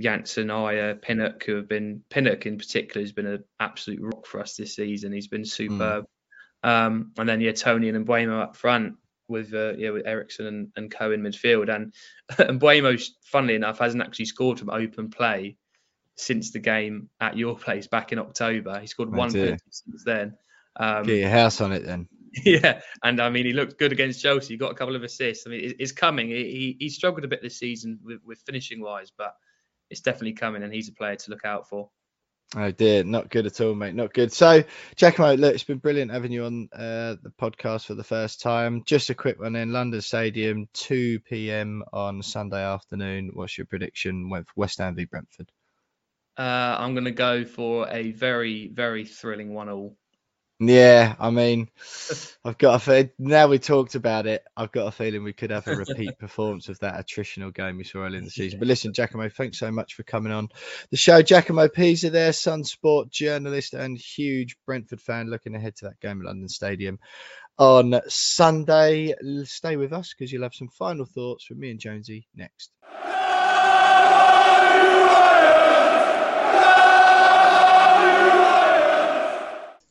Jansson, 0.00 0.46
Ajer, 0.46 1.00
Pinnock, 1.00 1.44
who 1.44 1.56
have 1.56 1.68
been 1.68 2.02
Pinnock 2.08 2.46
in 2.46 2.58
particular 2.58 3.02
has 3.02 3.12
been 3.12 3.26
an 3.26 3.44
absolute 3.58 4.00
rock 4.00 4.26
for 4.26 4.40
us 4.40 4.56
this 4.56 4.76
season. 4.76 5.12
He's 5.12 5.28
been 5.28 5.44
superb. 5.44 6.04
Mm. 6.04 6.08
Um, 6.62 7.12
and 7.16 7.28
then 7.28 7.40
yeah, 7.40 7.52
Toney 7.52 7.88
and 7.88 8.06
Mbeumo 8.06 8.40
up 8.40 8.56
front 8.56 8.96
with 9.28 9.52
uh, 9.54 9.74
yeah 9.76 9.90
with 9.90 10.06
Eriksen 10.06 10.46
and, 10.46 10.68
and 10.76 10.90
Co 10.90 11.12
in 11.12 11.22
midfield. 11.22 11.74
And 11.74 11.92
Mbeumo, 12.60 13.02
funnily 13.24 13.54
enough, 13.54 13.78
hasn't 13.78 14.02
actually 14.02 14.26
scored 14.26 14.58
from 14.58 14.70
open 14.70 15.10
play 15.10 15.56
since 16.16 16.50
the 16.50 16.58
game 16.58 17.08
at 17.20 17.36
your 17.36 17.56
place 17.56 17.86
back 17.86 18.12
in 18.12 18.18
October. 18.18 18.80
He 18.80 18.86
scored 18.86 19.14
one 19.14 19.30
since 19.30 20.04
then. 20.04 20.36
Um, 20.76 21.04
Get 21.04 21.18
your 21.18 21.30
house 21.30 21.60
on 21.60 21.72
it 21.72 21.84
then. 21.84 22.08
Yeah, 22.44 22.82
and 23.02 23.20
I 23.22 23.30
mean 23.30 23.46
he 23.46 23.54
looked 23.54 23.78
good 23.78 23.90
against 23.90 24.22
Chelsea. 24.22 24.52
He 24.52 24.58
got 24.58 24.70
a 24.70 24.74
couple 24.74 24.94
of 24.94 25.02
assists. 25.02 25.46
I 25.46 25.50
mean 25.50 25.74
it's 25.78 25.92
coming. 25.92 26.28
He 26.28 26.76
he 26.78 26.90
struggled 26.90 27.24
a 27.24 27.28
bit 27.28 27.40
this 27.42 27.58
season 27.58 27.98
with, 28.04 28.20
with 28.22 28.38
finishing 28.44 28.82
wise, 28.82 29.10
but 29.16 29.34
it's 29.88 30.02
definitely 30.02 30.34
coming, 30.34 30.62
and 30.62 30.72
he's 30.72 30.90
a 30.90 30.92
player 30.92 31.16
to 31.16 31.30
look 31.30 31.46
out 31.46 31.68
for. 31.68 31.88
Oh 32.56 32.70
dear, 32.70 33.04
not 33.04 33.28
good 33.28 33.44
at 33.44 33.60
all, 33.60 33.74
mate. 33.74 33.94
Not 33.94 34.14
good. 34.14 34.32
So, 34.32 34.62
check 34.96 35.16
Giacomo, 35.16 35.36
look, 35.36 35.54
it's 35.54 35.64
been 35.64 35.78
brilliant 35.78 36.10
having 36.10 36.32
you 36.32 36.44
on 36.44 36.70
uh, 36.72 37.16
the 37.22 37.32
podcast 37.38 37.84
for 37.84 37.94
the 37.94 38.04
first 38.04 38.40
time. 38.40 38.84
Just 38.86 39.10
a 39.10 39.14
quick 39.14 39.38
one 39.38 39.54
in 39.54 39.70
London 39.70 40.00
Stadium, 40.00 40.66
2 40.72 41.20
p.m. 41.20 41.82
on 41.92 42.22
Sunday 42.22 42.64
afternoon. 42.64 43.32
What's 43.34 43.58
your 43.58 43.66
prediction? 43.66 44.30
Went 44.30 44.46
West 44.56 44.78
Ham 44.78 44.94
v 44.94 45.04
Brentford. 45.04 45.52
Uh, 46.38 46.76
I'm 46.78 46.94
going 46.94 47.04
to 47.04 47.10
go 47.10 47.44
for 47.44 47.86
a 47.90 48.12
very, 48.12 48.68
very 48.68 49.04
thrilling 49.04 49.52
one-all. 49.52 49.94
Yeah, 50.60 51.14
I 51.20 51.30
mean, 51.30 51.68
I've 52.44 52.58
got 52.58 52.74
a 52.74 52.78
fe- 52.80 53.12
now 53.16 53.46
we 53.46 53.60
talked 53.60 53.94
about 53.94 54.26
it. 54.26 54.42
I've 54.56 54.72
got 54.72 54.88
a 54.88 54.90
feeling 54.90 55.22
we 55.22 55.32
could 55.32 55.50
have 55.50 55.68
a 55.68 55.76
repeat 55.76 56.18
performance 56.18 56.68
of 56.68 56.80
that 56.80 56.94
attritional 56.94 57.54
game 57.54 57.76
we 57.76 57.84
saw 57.84 58.00
earlier 58.00 58.18
in 58.18 58.24
the 58.24 58.30
season. 58.30 58.58
But 58.58 58.66
listen, 58.66 58.92
Giacomo, 58.92 59.28
thanks 59.28 59.58
so 59.58 59.70
much 59.70 59.94
for 59.94 60.02
coming 60.02 60.32
on 60.32 60.48
the 60.90 60.96
show. 60.96 61.22
Giacomo 61.22 61.68
Pisa 61.68 62.10
there, 62.10 62.32
Sun 62.32 62.64
Sport 62.64 63.08
journalist 63.08 63.74
and 63.74 63.96
huge 63.96 64.56
Brentford 64.66 65.00
fan, 65.00 65.30
looking 65.30 65.54
ahead 65.54 65.76
to 65.76 65.84
that 65.86 66.00
game 66.00 66.20
at 66.20 66.26
London 66.26 66.48
Stadium 66.48 66.98
on 67.56 68.00
Sunday. 68.08 69.14
Stay 69.44 69.76
with 69.76 69.92
us 69.92 70.12
because 70.12 70.32
you'll 70.32 70.42
have 70.42 70.54
some 70.54 70.68
final 70.68 71.06
thoughts 71.06 71.44
from 71.44 71.60
me 71.60 71.70
and 71.70 71.78
Jonesy 71.78 72.26
next. 72.34 72.72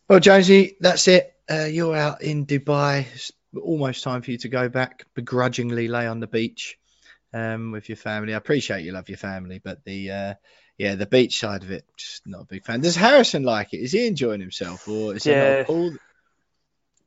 Well, 0.09 0.21
Jonesy, 0.21 0.77
that's 0.79 1.09
it. 1.09 1.33
Uh, 1.51 1.65
you're 1.65 1.95
out 1.95 2.21
in 2.21 2.45
Dubai. 2.45 3.05
It's 3.13 3.33
almost 3.61 4.05
time 4.05 4.21
for 4.21 4.31
you 4.31 4.37
to 4.37 4.47
go 4.47 4.69
back. 4.69 5.05
Begrudgingly 5.15 5.89
lay 5.89 6.07
on 6.07 6.21
the 6.21 6.27
beach 6.27 6.79
um, 7.33 7.73
with 7.73 7.89
your 7.89 7.97
family. 7.97 8.33
I 8.33 8.37
appreciate 8.37 8.85
you 8.85 8.93
love 8.93 9.09
your 9.09 9.17
family, 9.17 9.59
but 9.61 9.83
the 9.83 10.11
uh, 10.11 10.33
yeah, 10.77 10.95
the 10.95 11.07
beach 11.07 11.39
side 11.39 11.63
of 11.63 11.71
it, 11.71 11.83
just 11.97 12.25
not 12.25 12.43
a 12.43 12.45
big 12.45 12.63
fan. 12.63 12.79
Does 12.79 12.95
Harrison 12.95 13.43
like 13.43 13.73
it? 13.73 13.79
Is 13.79 13.91
he 13.91 14.07
enjoying 14.07 14.39
himself, 14.39 14.87
or 14.87 15.13
is 15.13 15.25
yeah. 15.25 15.43
it 15.43 15.57
not 15.57 15.67
pool? 15.67 15.93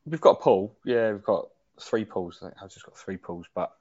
We've 0.04 0.20
got 0.20 0.32
a 0.32 0.42
pool. 0.42 0.76
Yeah, 0.84 1.12
we've 1.12 1.24
got 1.24 1.48
three 1.80 2.04
pools. 2.04 2.38
I 2.42 2.48
think 2.48 2.62
I've 2.62 2.70
just 2.70 2.84
got 2.84 2.98
three 2.98 3.16
pools, 3.16 3.46
but 3.54 3.72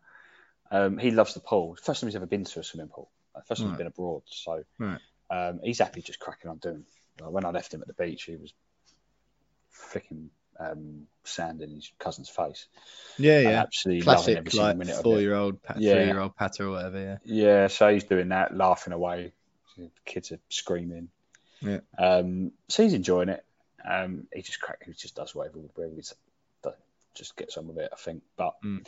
um, 0.72 0.98
he 0.98 1.12
loves 1.12 1.34
the 1.34 1.42
pool. 1.42 1.76
First 1.76 2.00
time 2.00 2.08
he's 2.08 2.16
ever 2.16 2.26
been 2.26 2.46
to 2.46 2.60
a 2.62 2.64
swimming 2.64 2.88
pool. 2.88 3.10
First 3.48 3.60
time 3.60 3.68
right. 3.68 3.74
he's 3.74 3.78
been 3.80 3.88
abroad, 3.88 4.22
so 4.28 4.64
right. 4.78 5.00
um, 5.30 5.60
he's 5.62 5.80
happy 5.80 6.02
just 6.02 6.20
cracking 6.20 6.50
on 6.50 6.58
doing. 6.60 6.86
when 7.22 7.44
I 7.44 7.50
left 7.50 7.74
him 7.74 7.82
at 7.82 7.88
the 7.88 7.94
beach, 7.94 8.24
he 8.24 8.38
was 8.38 8.54
flicking 9.70 10.30
um, 10.60 11.08
sand 11.24 11.62
in 11.62 11.70
his 11.72 11.92
cousin's 12.00 12.30
face. 12.30 12.68
Yeah, 13.18 13.40
yeah. 13.40 13.62
Absolutely 13.62 14.04
classic, 14.04 14.54
like 14.54 14.86
four-year-old, 14.88 15.60
yeah. 15.78 15.94
three-year-old 15.94 16.36
patter 16.36 16.68
or 16.68 16.72
whatever. 16.72 17.02
Yeah. 17.02 17.18
Yeah. 17.24 17.68
So 17.68 17.92
he's 17.92 18.04
doing 18.04 18.30
that, 18.30 18.56
laughing 18.56 18.94
away. 18.94 19.34
The 19.78 19.90
kids 20.06 20.32
are 20.32 20.40
screaming. 20.50 21.10
Yeah. 21.62 21.80
Um, 21.98 22.52
so 22.68 22.84
he's 22.84 22.94
enjoying 22.94 23.30
it. 23.30 23.46
Um, 23.90 24.28
he 24.34 24.42
just 24.42 24.60
crack, 24.60 24.84
he 24.86 24.92
just 24.92 25.16
does 25.16 25.34
whatever, 25.34 25.60
whatever 25.74 25.96
he's, 25.96 26.14
just 27.16 27.36
gets 27.36 27.58
on 27.58 27.68
with 27.68 27.78
it, 27.78 27.90
I 27.92 27.96
think. 27.96 28.24
But 28.38 28.56
mm. 28.64 28.86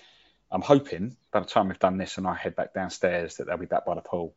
I'm 0.51 0.61
hoping 0.61 1.17
by 1.31 1.39
the 1.39 1.45
time 1.45 1.67
we've 1.67 1.79
done 1.79 1.97
this 1.97 2.17
and 2.17 2.27
I 2.27 2.35
head 2.35 2.55
back 2.55 2.73
downstairs 2.73 3.37
that 3.37 3.47
they'll 3.47 3.57
be 3.57 3.65
back 3.65 3.85
by 3.85 3.95
the 3.95 4.01
pool, 4.01 4.33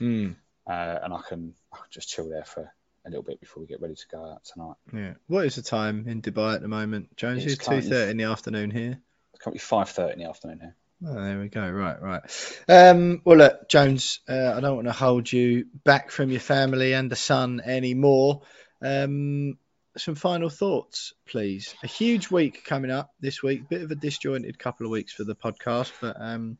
mm. 0.00 0.34
uh, 0.66 0.98
and 1.02 1.12
I 1.12 1.20
can 1.28 1.54
just 1.90 2.08
chill 2.08 2.28
there 2.28 2.44
for 2.44 2.72
a 3.06 3.10
little 3.10 3.22
bit 3.22 3.40
before 3.40 3.62
we 3.62 3.66
get 3.66 3.80
ready 3.80 3.94
to 3.94 4.06
go 4.10 4.24
out 4.24 4.44
tonight. 4.44 4.76
Yeah. 4.92 5.14
What 5.26 5.46
is 5.46 5.56
the 5.56 5.62
time 5.62 6.06
in 6.06 6.22
Dubai 6.22 6.54
at 6.54 6.62
the 6.62 6.68
moment, 6.68 7.16
Jones? 7.16 7.44
It's 7.44 7.64
two 7.64 7.80
thirty 7.80 8.10
in 8.10 8.16
the 8.16 8.24
afternoon 8.24 8.70
here. 8.70 9.00
It's 9.32 9.42
currently 9.42 9.60
five 9.60 9.88
thirty 9.88 10.14
in 10.14 10.18
the 10.20 10.28
afternoon 10.28 10.60
here. 10.60 10.76
Oh, 11.06 11.14
there 11.14 11.40
we 11.40 11.48
go. 11.48 11.66
Right, 11.70 12.00
right. 12.02 12.22
Um, 12.68 13.22
well, 13.24 13.38
look, 13.38 13.70
Jones, 13.70 14.20
uh, 14.28 14.52
I 14.54 14.60
don't 14.60 14.76
want 14.76 14.88
to 14.88 14.92
hold 14.92 15.32
you 15.32 15.66
back 15.82 16.10
from 16.10 16.30
your 16.30 16.40
family 16.40 16.92
and 16.92 17.10
the 17.10 17.16
son 17.16 17.62
anymore. 17.64 18.42
Um, 18.82 19.56
some 19.96 20.14
final 20.14 20.50
thoughts, 20.50 21.14
please. 21.26 21.74
A 21.82 21.86
huge 21.86 22.30
week 22.30 22.64
coming 22.64 22.90
up 22.90 23.14
this 23.18 23.42
week. 23.42 23.68
Bit 23.68 23.82
of 23.82 23.90
a 23.90 23.94
disjointed 23.94 24.58
couple 24.58 24.84
of 24.84 24.92
weeks 24.92 25.12
for 25.12 25.24
the 25.24 25.34
podcast, 25.34 25.90
but 26.02 26.16
um, 26.20 26.58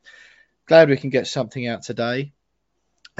glad 0.66 0.88
we 0.88 0.96
can 0.96 1.10
get 1.10 1.26
something 1.26 1.66
out 1.66 1.82
today. 1.82 2.32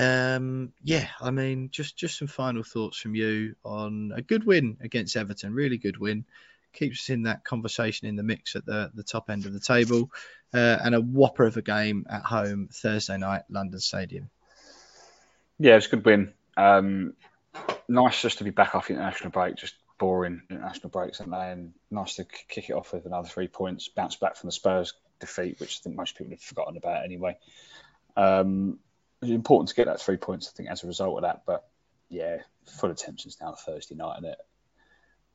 Um, 0.01 0.72
yeah, 0.82 1.09
I 1.20 1.31
mean, 1.31 1.68
just 1.70 1.94
just 1.94 2.16
some 2.16 2.28
final 2.28 2.62
thoughts 2.62 2.97
from 2.98 3.14
you 3.14 3.55
on 3.64 4.12
a 4.16 4.22
good 4.22 4.44
win 4.44 4.78
against 4.81 5.14
Everton. 5.14 5.52
Really 5.52 5.77
good 5.77 5.98
win. 5.98 6.24
Keeps 6.72 7.02
us 7.02 7.10
in 7.10 7.24
that 7.24 7.44
conversation 7.44 8.09
in 8.09 8.16
the 8.16 8.22
mix 8.22 8.56
at 8.56 8.64
the 8.64 8.90
the 8.94 9.02
top 9.02 9.28
end 9.28 9.44
of 9.44 9.52
the 9.52 9.60
table, 9.60 10.10
uh, 10.55 10.78
and 10.82 10.94
a 10.94 11.01
whopper 11.01 11.44
of 11.44 11.59
a 11.59 11.62
game 11.62 12.06
at 12.09 12.22
home 12.22 12.68
Thursday 12.72 13.18
night, 13.18 13.43
London 13.51 13.81
Stadium. 13.81 14.31
Yeah, 15.59 15.77
it's 15.77 15.86
a 15.86 15.90
good 15.90 16.05
win. 16.06 16.32
Um, 16.56 17.12
nice 17.86 18.22
just 18.22 18.39
to 18.39 18.44
be 18.44 18.51
back 18.51 18.74
off 18.74 18.90
international 18.90 19.31
break. 19.31 19.56
Just 19.56 19.74
boring 19.98 20.40
international 20.48 20.89
breaks, 20.89 21.20
aren't 21.20 21.32
they? 21.32 21.51
and 21.51 21.74
nice 21.90 22.14
to 22.14 22.24
kick 22.24 22.70
it 22.70 22.72
off 22.72 22.94
with 22.94 23.05
another 23.05 23.28
three 23.28 23.48
points, 23.48 23.89
bounce 23.89 24.16
back 24.16 24.36
from 24.36 24.48
the 24.48 24.52
Spurs 24.52 24.94
defeat, 25.18 25.60
which 25.60 25.78
I 25.78 25.81
think 25.82 25.97
most 25.97 26.16
people 26.16 26.31
have 26.31 26.40
forgotten 26.40 26.78
about 26.78 27.05
anyway. 27.05 27.36
Um, 28.16 28.78
it's 29.22 29.30
important 29.30 29.68
to 29.68 29.74
get 29.74 29.86
that 29.86 30.01
three 30.01 30.16
points, 30.16 30.48
I 30.48 30.56
think, 30.56 30.70
as 30.70 30.84
a 30.84 30.86
result 30.86 31.16
of 31.18 31.22
that. 31.22 31.42
But 31.47 31.64
yeah, 32.09 32.38
full 32.66 32.90
attention's 32.90 33.38
now 33.40 33.55
Thursday 33.55 33.94
night, 33.94 34.16
and 34.18 34.26
it. 34.26 34.38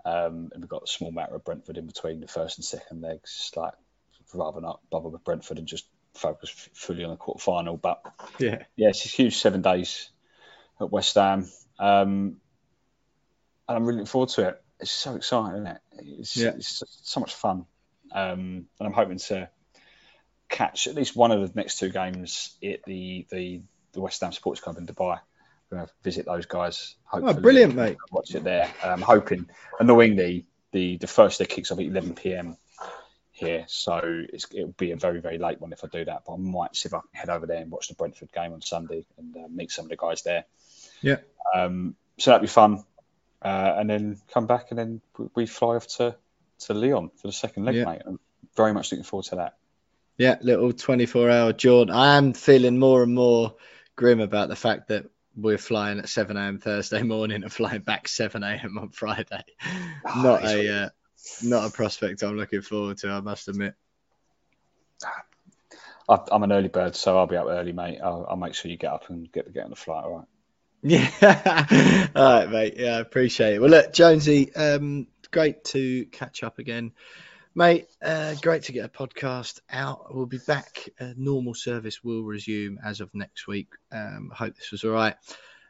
Um, 0.06 0.52
and 0.54 0.62
we've 0.62 0.70
got 0.70 0.84
a 0.84 0.88
small 0.88 1.12
matter 1.12 1.36
of 1.36 1.44
Brentford 1.44 1.78
in 1.78 1.88
between 1.88 2.20
the 2.20 2.28
first 2.28 2.60
and 2.60 2.66
second 2.66 3.02
legs. 3.02 3.36
Just 3.36 3.58
like 3.58 3.74
rather 4.34 4.62
not 4.62 4.82
bother 4.90 5.10
with 5.10 5.24
Brentford 5.24 5.58
and 5.58 5.68
just 5.68 5.86
focus 6.14 6.50
fully 6.74 7.04
on 7.04 7.12
the 7.12 7.18
quarter 7.18 7.42
final. 7.42 7.78
But 7.78 8.02
yeah, 8.40 8.64
yeah, 8.76 8.90
it's 8.90 9.06
a 9.06 9.10
huge 9.10 9.38
seven 9.38 9.62
days 9.62 10.10
at 10.80 10.92
West 10.92 11.16
Ham. 11.16 11.50
Um, 11.80 12.38
and 13.68 13.78
I'm 13.78 13.86
really 13.86 13.98
looking 13.98 14.08
forward 14.08 14.30
to 14.30 14.50
it. 14.50 14.64
It's 14.80 14.92
so 14.92 15.16
exciting, 15.16 15.62
isn't 15.62 15.68
it? 15.68 15.82
It's, 16.20 16.38
yeah. 16.38 16.50
it's 16.50 16.84
so 17.04 17.20
much 17.20 17.34
fun. 17.34 17.66
Um, 18.12 18.68
and 18.80 18.88
I'm 18.88 18.94
hoping 18.94 19.18
to 19.18 19.50
catch 20.50 20.88
at 20.88 20.96
least 20.96 21.16
one 21.16 21.32
of 21.32 21.42
the 21.42 21.60
next 21.60 21.80
two 21.80 21.90
games 21.90 22.56
at 22.64 22.84
the 22.84 23.26
the, 23.30 23.62
the 23.96 24.02
West 24.02 24.22
Ham 24.22 24.32
Sports 24.32 24.62
Club 24.62 24.78
in 24.78 24.86
Dubai. 24.86 25.20
I'm 25.72 25.78
going 25.78 25.88
to 25.88 25.94
visit 26.04 26.26
those 26.26 26.46
guys. 26.46 26.96
Hopefully, 27.06 27.34
oh, 27.36 27.42
brilliant, 27.42 27.76
mate! 27.76 27.98
Watch 28.12 28.36
it 28.36 28.44
there. 28.44 28.72
I'm 28.84 29.02
hoping. 29.02 29.50
Annoyingly, 29.80 30.46
the 30.72 30.98
the 30.98 31.08
first 31.08 31.40
day 31.40 31.46
kicks 31.46 31.72
off 31.72 31.80
at 31.80 31.86
11 31.86 32.14
p.m. 32.14 32.58
here, 33.32 33.66
so 33.68 34.26
it'll 34.32 34.68
be 34.78 34.92
a 34.92 34.96
very 34.96 35.22
very 35.22 35.40
late 35.40 35.60
one 35.60 35.74
if 35.74 35.84
I 35.84 35.88
do 35.88 36.06
that. 36.06 36.24
But 36.28 36.34
I 36.34 36.38
might 36.38 36.76
see 36.76 36.88
if 36.88 36.94
I 36.94 37.00
can 37.00 37.10
head 37.14 37.30
over 37.30 37.48
there 37.48 37.62
and 37.62 37.72
watch 37.72 37.88
the 37.88 37.96
Brentford 37.96 38.32
game 38.32 38.54
on 38.54 38.62
Sunday 38.62 39.06
and 39.18 39.36
uh, 39.36 39.48
meet 39.50 39.72
some 39.72 39.86
of 39.86 39.90
the 39.90 39.98
guys 39.98 40.22
there. 40.22 40.46
Yeah. 41.02 41.18
Um, 41.56 41.96
so 42.20 42.32
that'd 42.32 42.42
be 42.42 42.48
fun, 42.48 42.84
uh, 43.42 43.74
and 43.78 43.90
then 43.90 44.18
come 44.32 44.46
back 44.46 44.68
and 44.70 44.78
then 44.78 45.02
we 45.34 45.48
fly 45.48 45.76
off 45.76 45.88
to 45.98 46.16
to 46.60 46.74
Lyon 46.74 47.10
for 47.16 47.28
the 47.28 47.34
second 47.34 47.66
leg, 47.66 47.76
yeah. 47.76 47.86
mate. 47.86 48.02
I'm 48.06 48.20
very 48.56 48.74
much 48.74 48.92
looking 48.92 49.04
forward 49.04 49.26
to 49.26 49.38
that. 49.38 49.58
Yeah, 50.18 50.38
little 50.42 50.72
24 50.72 51.30
hour 51.30 51.54
jaunt. 51.54 51.92
I 51.92 52.16
am 52.16 52.34
feeling 52.34 52.80
more 52.80 53.04
and 53.04 53.14
more 53.14 53.56
grim 53.96 54.20
about 54.20 54.50
the 54.50 54.56
fact 54.56 54.90
that 54.90 55.06
we're 55.36 55.58
flying 55.58 56.00
at 56.00 56.10
7 56.10 56.38
a.m. 56.38 56.60
Thursday 56.60 57.02
morning 57.04 57.44
and 57.44 57.52
flying 57.52 57.82
back 57.82 58.08
7 58.08 58.44
a.m. 58.44 58.78
on 58.78 58.90
Friday. 58.90 59.44
Oh, 59.66 60.02
not 60.24 60.44
a 60.46 60.84
uh, 60.84 60.90
not 61.44 61.68
a 61.68 61.72
prospect 61.72 62.24
I'm 62.24 62.38
looking 62.38 62.62
forward 62.62 62.98
to. 63.00 63.10
I 63.10 63.22
must 63.22 63.48
admit. 63.48 63.76
I'm 66.08 66.44
an 66.44 66.52
early 66.52 66.68
bird, 66.68 66.96
so 66.96 67.18
I'll 67.18 67.26
be 67.26 67.36
up 67.36 67.48
early, 67.48 67.72
mate. 67.72 68.00
I'll, 68.04 68.28
I'll 68.30 68.36
make 68.36 68.54
sure 68.54 68.70
you 68.70 68.78
get 68.78 68.94
up 68.94 69.10
and 69.10 69.32
get 69.32 69.52
get 69.54 69.64
on 69.64 69.72
the 69.72 69.76
flight. 69.76 70.06
All 70.06 70.18
right. 70.18 70.28
Yeah. 70.88 72.10
all 72.16 72.24
right, 72.24 72.52
mate. 72.52 72.76
Yeah, 72.78 72.98
I 72.98 73.00
appreciate 73.00 73.56
it. 73.56 73.60
Well, 73.60 73.72
look, 73.72 73.92
Jonesy, 73.92 74.54
um, 74.54 75.08
great 75.32 75.64
to 75.66 76.06
catch 76.06 76.44
up 76.44 76.60
again. 76.60 76.92
Mate, 77.58 77.88
uh, 78.02 78.36
great 78.42 78.64
to 78.64 78.74
get 78.74 78.84
a 78.84 78.90
podcast 78.90 79.62
out. 79.70 80.14
We'll 80.14 80.26
be 80.26 80.40
back. 80.46 80.90
Uh, 81.00 81.14
normal 81.16 81.54
service 81.54 82.04
will 82.04 82.22
resume 82.22 82.78
as 82.84 83.00
of 83.00 83.16
next 83.16 83.48
week. 83.48 83.70
Um, 83.94 84.30
I 84.34 84.36
hope 84.36 84.58
this 84.58 84.72
was 84.72 84.84
all 84.84 84.92
right. 84.92 85.16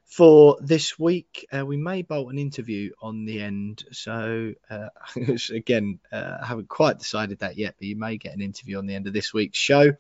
For 0.04 0.58
this 0.62 0.98
week, 0.98 1.48
uh, 1.56 1.64
we 1.64 1.78
may 1.78 2.02
bolt 2.02 2.34
an 2.34 2.40
interview 2.40 2.90
on 3.04 3.26
the 3.26 3.40
end. 3.40 3.84
So, 3.92 4.56
uh, 4.68 4.88
again, 5.54 6.00
uh, 6.12 6.38
I 6.42 6.46
haven't 6.48 6.70
quite 6.70 6.98
decided 6.98 7.38
that 7.40 7.56
yet, 7.56 7.76
but 7.78 7.88
you 7.88 7.96
may 7.96 8.18
get 8.18 8.34
an 8.34 8.42
interview 8.42 8.80
on 8.80 8.88
the 8.88 8.96
end 8.96 9.06
of 9.06 9.14
this 9.14 9.32
week's 9.32 9.60
show. 9.60 9.92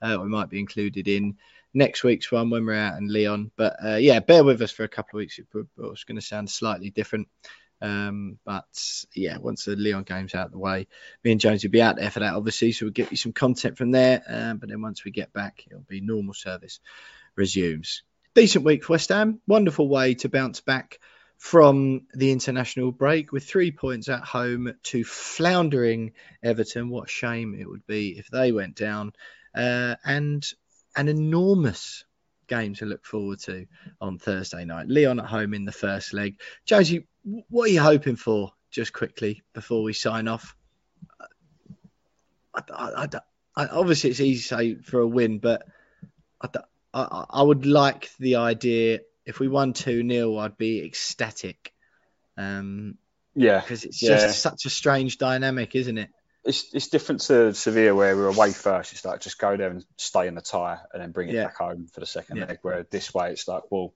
Uh, 0.00 0.18
we 0.22 0.28
might 0.28 0.48
be 0.48 0.60
included 0.60 1.08
in 1.08 1.38
next 1.74 2.04
week's 2.04 2.30
one 2.30 2.50
when 2.50 2.66
we're 2.66 2.74
out 2.74 2.98
in 2.98 3.12
Lyon. 3.12 3.50
But 3.56 4.00
yeah, 4.00 4.20
bear 4.20 4.44
with 4.44 4.62
us 4.62 4.70
for 4.70 4.84
a 4.84 4.88
couple 4.88 5.18
of 5.18 5.22
weeks. 5.22 5.40
It's 5.40 6.04
going 6.04 6.14
to 6.14 6.22
sound 6.22 6.50
slightly 6.50 6.90
different. 6.90 7.26
Um, 7.82 8.38
but 8.44 8.64
yeah, 9.14 9.38
once 9.38 9.64
the 9.64 9.74
Lyon 9.74 10.04
game's 10.04 10.34
out 10.34 10.46
of 10.46 10.52
the 10.52 10.58
way, 10.58 10.86
me 11.24 11.32
and 11.32 11.40
Jones 11.40 11.64
will 11.64 11.70
be 11.70 11.82
out 11.82 11.96
there 11.96 12.10
for 12.10 12.20
that, 12.20 12.34
obviously. 12.34 12.70
So 12.72 12.86
we'll 12.86 12.92
get 12.92 13.10
you 13.10 13.16
some 13.16 13.32
content 13.32 13.76
from 13.76 13.90
there. 13.90 14.22
Um, 14.26 14.58
but 14.58 14.68
then 14.68 14.80
once 14.80 15.04
we 15.04 15.10
get 15.10 15.32
back, 15.32 15.64
it'll 15.66 15.80
be 15.80 16.00
normal 16.00 16.32
service 16.32 16.78
resumes. 17.36 18.02
Decent 18.34 18.64
week 18.64 18.84
for 18.84 18.92
West 18.92 19.08
Ham. 19.08 19.40
Wonderful 19.46 19.88
way 19.88 20.14
to 20.14 20.28
bounce 20.28 20.60
back 20.60 21.00
from 21.38 22.02
the 22.14 22.30
international 22.30 22.92
break 22.92 23.32
with 23.32 23.44
three 23.44 23.72
points 23.72 24.08
at 24.08 24.22
home 24.22 24.72
to 24.84 25.02
floundering 25.02 26.12
Everton. 26.40 26.88
What 26.88 27.08
a 27.08 27.12
shame 27.12 27.56
it 27.58 27.68
would 27.68 27.84
be 27.84 28.16
if 28.16 28.28
they 28.28 28.52
went 28.52 28.76
down. 28.76 29.12
Uh, 29.52 29.96
and 30.04 30.46
an 30.94 31.08
enormous 31.08 32.04
game 32.52 32.74
to 32.74 32.86
look 32.86 33.06
forward 33.06 33.38
to 33.40 33.66
on 34.00 34.18
Thursday 34.18 34.64
night. 34.64 34.88
Lyon 34.88 35.18
at 35.18 35.26
home 35.26 35.54
in 35.54 35.64
the 35.64 35.72
first 35.72 36.12
leg. 36.12 36.38
Josie, 36.66 37.06
what 37.48 37.70
are 37.70 37.72
you 37.72 37.80
hoping 37.80 38.16
for, 38.16 38.52
just 38.70 38.92
quickly, 38.92 39.42
before 39.54 39.82
we 39.82 39.94
sign 39.94 40.28
off? 40.28 40.54
I, 42.54 42.62
I, 42.70 43.08
I, 43.56 43.66
obviously, 43.66 44.10
it's 44.10 44.20
easy 44.20 44.42
to 44.42 44.46
say 44.46 44.74
for 44.74 45.00
a 45.00 45.06
win, 45.06 45.38
but 45.38 45.66
I, 46.92 47.42
would 47.42 47.64
like 47.64 48.10
the 48.18 48.36
idea 48.36 49.00
if 49.24 49.40
we 49.40 49.48
won 49.48 49.72
2 49.72 50.06
0, 50.06 50.36
I'd 50.36 50.58
be 50.58 50.84
ecstatic. 50.84 51.72
Um, 52.36 52.98
yeah. 53.34 53.60
Because 53.60 53.84
it's 53.84 53.98
just 53.98 54.40
such 54.40 54.66
a 54.66 54.70
strange 54.70 55.16
dynamic, 55.16 55.74
isn't 55.74 55.96
it? 55.96 56.10
It's, 56.44 56.74
it's 56.74 56.88
different 56.88 57.20
to 57.22 57.54
Sevilla 57.54 57.94
where 57.94 58.16
we're 58.16 58.26
away 58.26 58.52
first. 58.52 58.92
It's 58.92 59.04
like 59.04 59.20
just 59.20 59.38
go 59.38 59.56
there 59.56 59.70
and 59.70 59.84
stay 59.96 60.26
in 60.26 60.34
the 60.34 60.40
tyre 60.40 60.80
and 60.92 61.00
then 61.00 61.12
bring 61.12 61.28
it 61.28 61.34
yeah. 61.34 61.44
back 61.44 61.56
home 61.56 61.86
for 61.86 62.00
the 62.00 62.06
second 62.06 62.38
yeah. 62.38 62.46
leg. 62.46 62.58
Where 62.62 62.84
this 62.90 63.14
way, 63.14 63.30
it's 63.30 63.46
like, 63.46 63.62
well, 63.70 63.94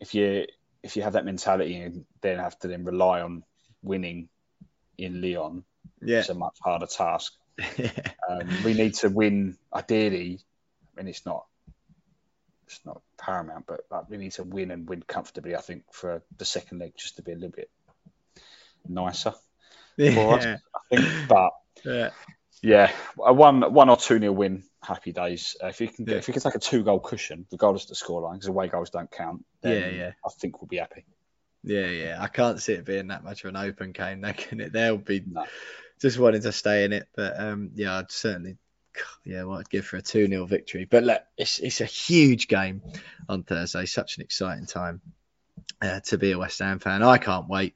if 0.00 0.14
you 0.14 0.46
if 0.82 0.96
you 0.96 1.02
have 1.02 1.12
that 1.12 1.24
mentality 1.24 1.80
and 1.80 2.04
then 2.20 2.38
have 2.38 2.58
to 2.60 2.68
then 2.68 2.84
rely 2.84 3.20
on 3.20 3.44
winning 3.82 4.28
in 4.98 5.20
Lyon, 5.20 5.64
yeah. 6.02 6.18
it's 6.18 6.28
a 6.28 6.34
much 6.34 6.56
harder 6.62 6.86
task. 6.86 7.32
um, 8.28 8.48
we 8.64 8.74
need 8.74 8.94
to 8.94 9.08
win 9.08 9.56
ideally. 9.72 10.40
I 10.96 11.00
mean, 11.00 11.08
it's 11.08 11.24
not 11.24 11.46
it's 12.66 12.80
not 12.84 13.02
paramount, 13.16 13.66
but 13.66 13.82
like, 13.90 14.10
we 14.10 14.16
need 14.16 14.32
to 14.32 14.42
win 14.42 14.72
and 14.72 14.88
win 14.88 15.02
comfortably. 15.06 15.54
I 15.54 15.60
think 15.60 15.84
for 15.92 16.22
the 16.36 16.44
second 16.44 16.80
leg, 16.80 16.94
just 16.96 17.16
to 17.16 17.22
be 17.22 17.32
a 17.32 17.36
little 17.36 17.50
bit 17.50 17.70
nicer 18.88 19.34
yeah. 19.96 20.56
I 20.74 20.96
think, 20.96 21.28
but 21.28 21.50
yeah, 21.84 22.10
yeah, 22.62 22.92
a 23.24 23.32
one 23.32 23.72
one 23.72 23.88
or 23.88 23.96
two 23.96 24.18
nil 24.18 24.34
win 24.34 24.64
happy 24.82 25.12
days. 25.12 25.56
Uh, 25.62 25.68
if 25.68 25.80
you 25.80 25.88
can 25.88 26.04
get, 26.04 26.12
yeah. 26.12 26.18
if 26.18 26.28
you 26.28 26.34
can 26.34 26.42
take 26.42 26.54
a 26.54 26.58
two 26.58 26.82
goal 26.82 27.00
cushion, 27.00 27.46
regardless 27.50 27.84
of 27.84 27.90
the 27.90 27.94
scoreline, 27.94 28.34
because 28.34 28.48
away 28.48 28.68
goals 28.68 28.90
don't 28.90 29.10
count. 29.10 29.44
yeah, 29.62 29.88
yeah. 29.88 30.12
I 30.24 30.30
think 30.40 30.60
we'll 30.60 30.68
be 30.68 30.78
happy. 30.78 31.04
Yeah, 31.62 31.86
yeah. 31.86 32.16
I 32.20 32.28
can't 32.28 32.60
see 32.60 32.74
it 32.74 32.84
being 32.84 33.08
that 33.08 33.24
much 33.24 33.44
of 33.44 33.48
an 33.50 33.56
open 33.56 33.92
game. 33.92 34.20
They 34.20 34.32
can 34.34 34.60
it. 34.60 34.72
They'll 34.72 34.96
be 34.96 35.22
no. 35.26 35.44
just 36.00 36.18
wanting 36.18 36.42
to 36.42 36.52
stay 36.52 36.84
in 36.84 36.92
it. 36.92 37.08
But 37.14 37.38
um, 37.38 37.70
yeah, 37.74 37.98
I'd 37.98 38.10
certainly. 38.10 38.56
Yeah, 39.26 39.42
what 39.42 39.58
I'd 39.58 39.68
give 39.68 39.84
for 39.84 39.98
a 39.98 40.02
2 40.02 40.26
0 40.26 40.46
victory. 40.46 40.86
But 40.86 41.04
look, 41.04 41.20
it's, 41.36 41.58
it's 41.58 41.82
a 41.82 41.84
huge 41.84 42.48
game 42.48 42.80
on 43.28 43.42
Thursday. 43.42 43.84
Such 43.84 44.16
an 44.16 44.22
exciting 44.22 44.64
time 44.64 45.02
uh, 45.82 46.00
to 46.04 46.16
be 46.16 46.32
a 46.32 46.38
West 46.38 46.60
Ham 46.60 46.78
fan. 46.78 47.02
I 47.02 47.18
can't 47.18 47.46
wait 47.46 47.74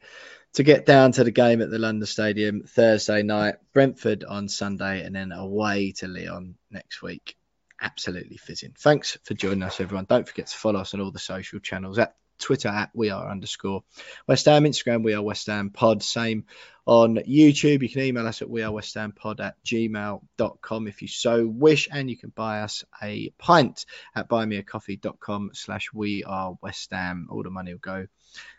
to 0.54 0.62
get 0.62 0.86
down 0.86 1.12
to 1.12 1.24
the 1.24 1.30
game 1.30 1.62
at 1.62 1.70
the 1.70 1.78
London 1.78 2.06
Stadium 2.06 2.62
Thursday 2.62 3.22
night, 3.22 3.56
Brentford 3.72 4.24
on 4.24 4.48
Sunday, 4.48 5.04
and 5.04 5.14
then 5.14 5.32
away 5.32 5.92
to 5.92 6.08
Lyon 6.08 6.56
next 6.70 7.02
week. 7.02 7.36
Absolutely 7.80 8.36
fizzing. 8.36 8.74
Thanks 8.78 9.16
for 9.24 9.34
joining 9.34 9.62
us, 9.62 9.80
everyone. 9.80 10.06
Don't 10.08 10.28
forget 10.28 10.48
to 10.48 10.56
follow 10.56 10.80
us 10.80 10.92
on 10.92 11.00
all 11.00 11.12
the 11.12 11.18
social 11.18 11.60
channels 11.60 11.98
at 11.98 12.14
Twitter 12.40 12.68
at 12.68 12.90
we 12.94 13.10
are 13.10 13.30
underscore 13.30 13.84
West 14.26 14.46
Ham, 14.46 14.64
Instagram 14.64 15.04
we 15.04 15.14
are 15.14 15.22
West 15.22 15.46
Ham 15.46 15.70
pod. 15.70 16.02
Same 16.02 16.44
on 16.86 17.16
YouTube. 17.16 17.82
You 17.82 17.88
can 17.88 18.02
email 18.02 18.26
us 18.26 18.42
at 18.42 18.50
we 18.50 18.62
are 18.62 18.72
West 18.72 18.94
Ham 18.94 19.12
pod 19.12 19.40
at 19.40 19.62
gmail.com 19.64 20.86
if 20.88 21.02
you 21.02 21.08
so 21.08 21.46
wish, 21.46 21.88
and 21.92 22.10
you 22.10 22.16
can 22.16 22.30
buy 22.30 22.62
us 22.62 22.84
a 23.02 23.30
pint 23.38 23.84
at 24.14 24.28
buymeacoffee.com 24.28 25.50
slash 25.54 25.90
we 25.92 26.24
are 26.24 26.58
West 26.62 26.90
Ham. 26.90 27.28
All 27.30 27.42
the 27.42 27.50
money 27.50 27.72
will 27.72 27.80
go 27.80 28.06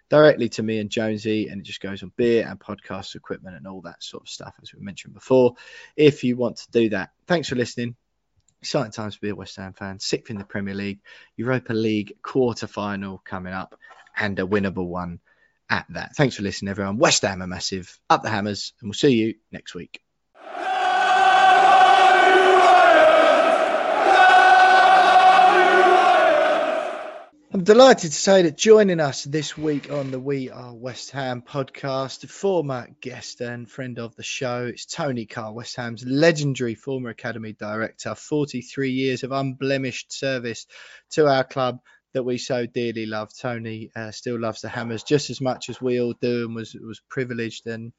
directly 0.09 0.49
to 0.49 0.63
me 0.63 0.79
and 0.79 0.89
Jonesy, 0.89 1.47
and 1.47 1.61
it 1.61 1.63
just 1.63 1.81
goes 1.81 2.03
on 2.03 2.11
beer 2.15 2.45
and 2.47 2.59
podcast 2.59 3.15
equipment 3.15 3.55
and 3.55 3.67
all 3.67 3.81
that 3.81 4.03
sort 4.03 4.23
of 4.23 4.29
stuff, 4.29 4.53
as 4.61 4.73
we 4.73 4.81
mentioned 4.81 5.13
before. 5.13 5.55
If 5.95 6.23
you 6.23 6.37
want 6.37 6.57
to 6.57 6.71
do 6.71 6.89
that, 6.89 7.11
thanks 7.27 7.49
for 7.49 7.55
listening. 7.55 7.95
Exciting 8.61 8.91
times 8.91 9.15
to 9.15 9.21
be 9.21 9.29
a 9.29 9.35
West 9.35 9.55
Ham 9.57 9.73
fan. 9.73 9.99
Sixth 9.99 10.29
in 10.29 10.37
the 10.37 10.43
Premier 10.43 10.73
League, 10.75 10.99
Europa 11.35 11.73
League 11.73 12.17
quarter 12.21 12.67
final 12.67 13.17
coming 13.17 13.53
up, 13.53 13.75
and 14.15 14.37
a 14.39 14.43
winnable 14.43 14.87
one 14.87 15.19
at 15.69 15.85
that. 15.89 16.15
Thanks 16.15 16.35
for 16.35 16.43
listening, 16.43 16.69
everyone. 16.69 16.97
West 16.97 17.23
Ham 17.23 17.41
are 17.41 17.47
massive. 17.47 17.99
Up 18.09 18.23
the 18.23 18.29
hammers, 18.29 18.73
and 18.81 18.89
we'll 18.89 18.93
see 18.93 19.13
you 19.13 19.35
next 19.51 19.73
week. 19.73 20.01
I'm 27.53 27.65
delighted 27.65 28.11
to 28.11 28.17
say 28.17 28.43
that 28.43 28.55
joining 28.55 29.01
us 29.01 29.25
this 29.25 29.57
week 29.57 29.91
on 29.91 30.09
the 30.09 30.21
We 30.21 30.49
Are 30.49 30.73
West 30.73 31.11
Ham 31.11 31.41
podcast, 31.41 32.25
former 32.29 32.87
guest 33.01 33.41
and 33.41 33.69
friend 33.69 33.99
of 33.99 34.15
the 34.15 34.23
show, 34.23 34.67
it's 34.67 34.85
Tony 34.85 35.25
Carr, 35.25 35.51
West 35.51 35.75
Ham's 35.75 36.05
legendary 36.05 36.75
former 36.75 37.09
academy 37.09 37.51
director, 37.51 38.15
43 38.15 38.91
years 38.91 39.23
of 39.23 39.33
unblemished 39.33 40.13
service 40.13 40.65
to 41.09 41.27
our 41.27 41.43
club 41.43 41.81
that 42.13 42.23
we 42.23 42.37
so 42.37 42.65
dearly 42.65 43.05
love. 43.05 43.31
Tony 43.37 43.91
uh, 43.97 44.11
still 44.11 44.39
loves 44.39 44.61
the 44.61 44.69
Hammers 44.69 45.03
just 45.03 45.29
as 45.29 45.41
much 45.41 45.69
as 45.69 45.81
we 45.81 45.99
all 45.99 46.13
do, 46.21 46.45
and 46.45 46.55
was 46.55 46.73
was 46.73 47.01
privileged 47.09 47.67
and 47.67 47.91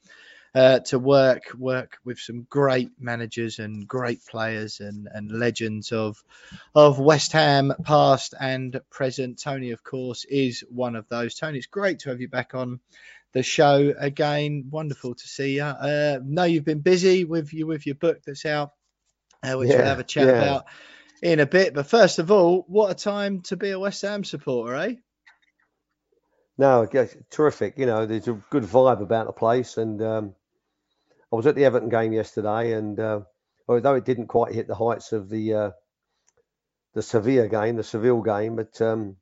uh, 0.55 0.81
to 0.81 0.99
work 0.99 1.45
work 1.57 1.99
with 2.05 2.19
some 2.19 2.47
great 2.49 2.91
managers 2.99 3.59
and 3.59 3.89
great 3.89 4.25
players 4.27 4.81
and, 4.81 5.09
and 5.13 5.33
legends 5.33 5.93
of 5.93 6.23
of 6.75 6.99
West 6.99 7.33
Ham 7.33 7.73
past 7.85 8.35
and 8.39 8.81
present. 8.91 9.41
Tony, 9.41 9.71
of 9.71 9.83
course, 9.83 10.25
is 10.25 10.63
one 10.69 10.97
of 10.97 11.09
those. 11.09 11.35
Tony, 11.35 11.59
it's 11.59 11.67
great 11.67 12.01
to 12.01 12.11
have 12.11 12.21
you 12.21 12.29
back 12.29 12.55
on 12.55 12.81
the 13.33 13.43
show 13.43 13.95
again. 13.97 14.67
Wonderful 14.71 15.15
to 15.15 15.29
see 15.29 15.57
you. 15.57 15.63
Uh, 15.63 16.19
know 16.23 16.45
you've 16.45 16.65
been 16.65 16.81
busy 16.81 17.25
with 17.25 17.53
you 17.55 17.67
with 17.67 17.87
your 17.87 17.95
book 17.95 18.21
that's 18.27 18.45
out, 18.45 18.73
uh, 19.43 19.55
which 19.55 19.71
Yeah, 19.71 19.77
we'll 19.79 19.87
have 19.87 20.01
a 20.01 20.05
chat 20.05 20.27
yeah. 20.27 20.43
about 20.43 20.67
in 21.23 21.41
a 21.41 21.47
bit. 21.47 21.73
But 21.73 21.87
first 21.87 22.19
of 22.19 22.31
all, 22.31 22.65
what 22.69 22.91
a 22.91 22.95
time 22.95 23.41
to 23.43 23.57
be 23.57 23.71
a 23.71 23.79
West 23.79 24.03
Ham 24.03 24.23
supporter, 24.23 24.75
eh? 24.75 24.95
No, 26.59 26.87
terrific. 27.31 27.79
You 27.79 27.87
know, 27.87 28.05
there's 28.05 28.29
a 28.29 28.41
good 28.51 28.65
vibe 28.65 29.01
about 29.01 29.27
the 29.27 29.33
place, 29.33 29.79
and 29.79 30.03
um, 30.03 30.35
I 31.33 31.37
was 31.37 31.47
at 31.47 31.55
the 31.55 31.65
Everton 31.65 31.89
game 31.89 32.13
yesterday, 32.13 32.73
and 32.73 32.99
uh, 33.01 33.21
although 33.69 33.95
it 33.95 34.05
didn't 34.05 34.27
quite 34.27 34.53
hit 34.55 34.67
the 34.67 34.75
heights 34.75 35.13
of 35.13 35.29
the 35.29 35.55
uh, 35.55 35.71
the 36.95 37.03
Sevilla 37.03 37.49
game, 37.49 37.77
the 37.77 37.83
Seville 37.83 38.21
game, 38.23 38.57
but 38.57 38.81
um, 38.83 39.17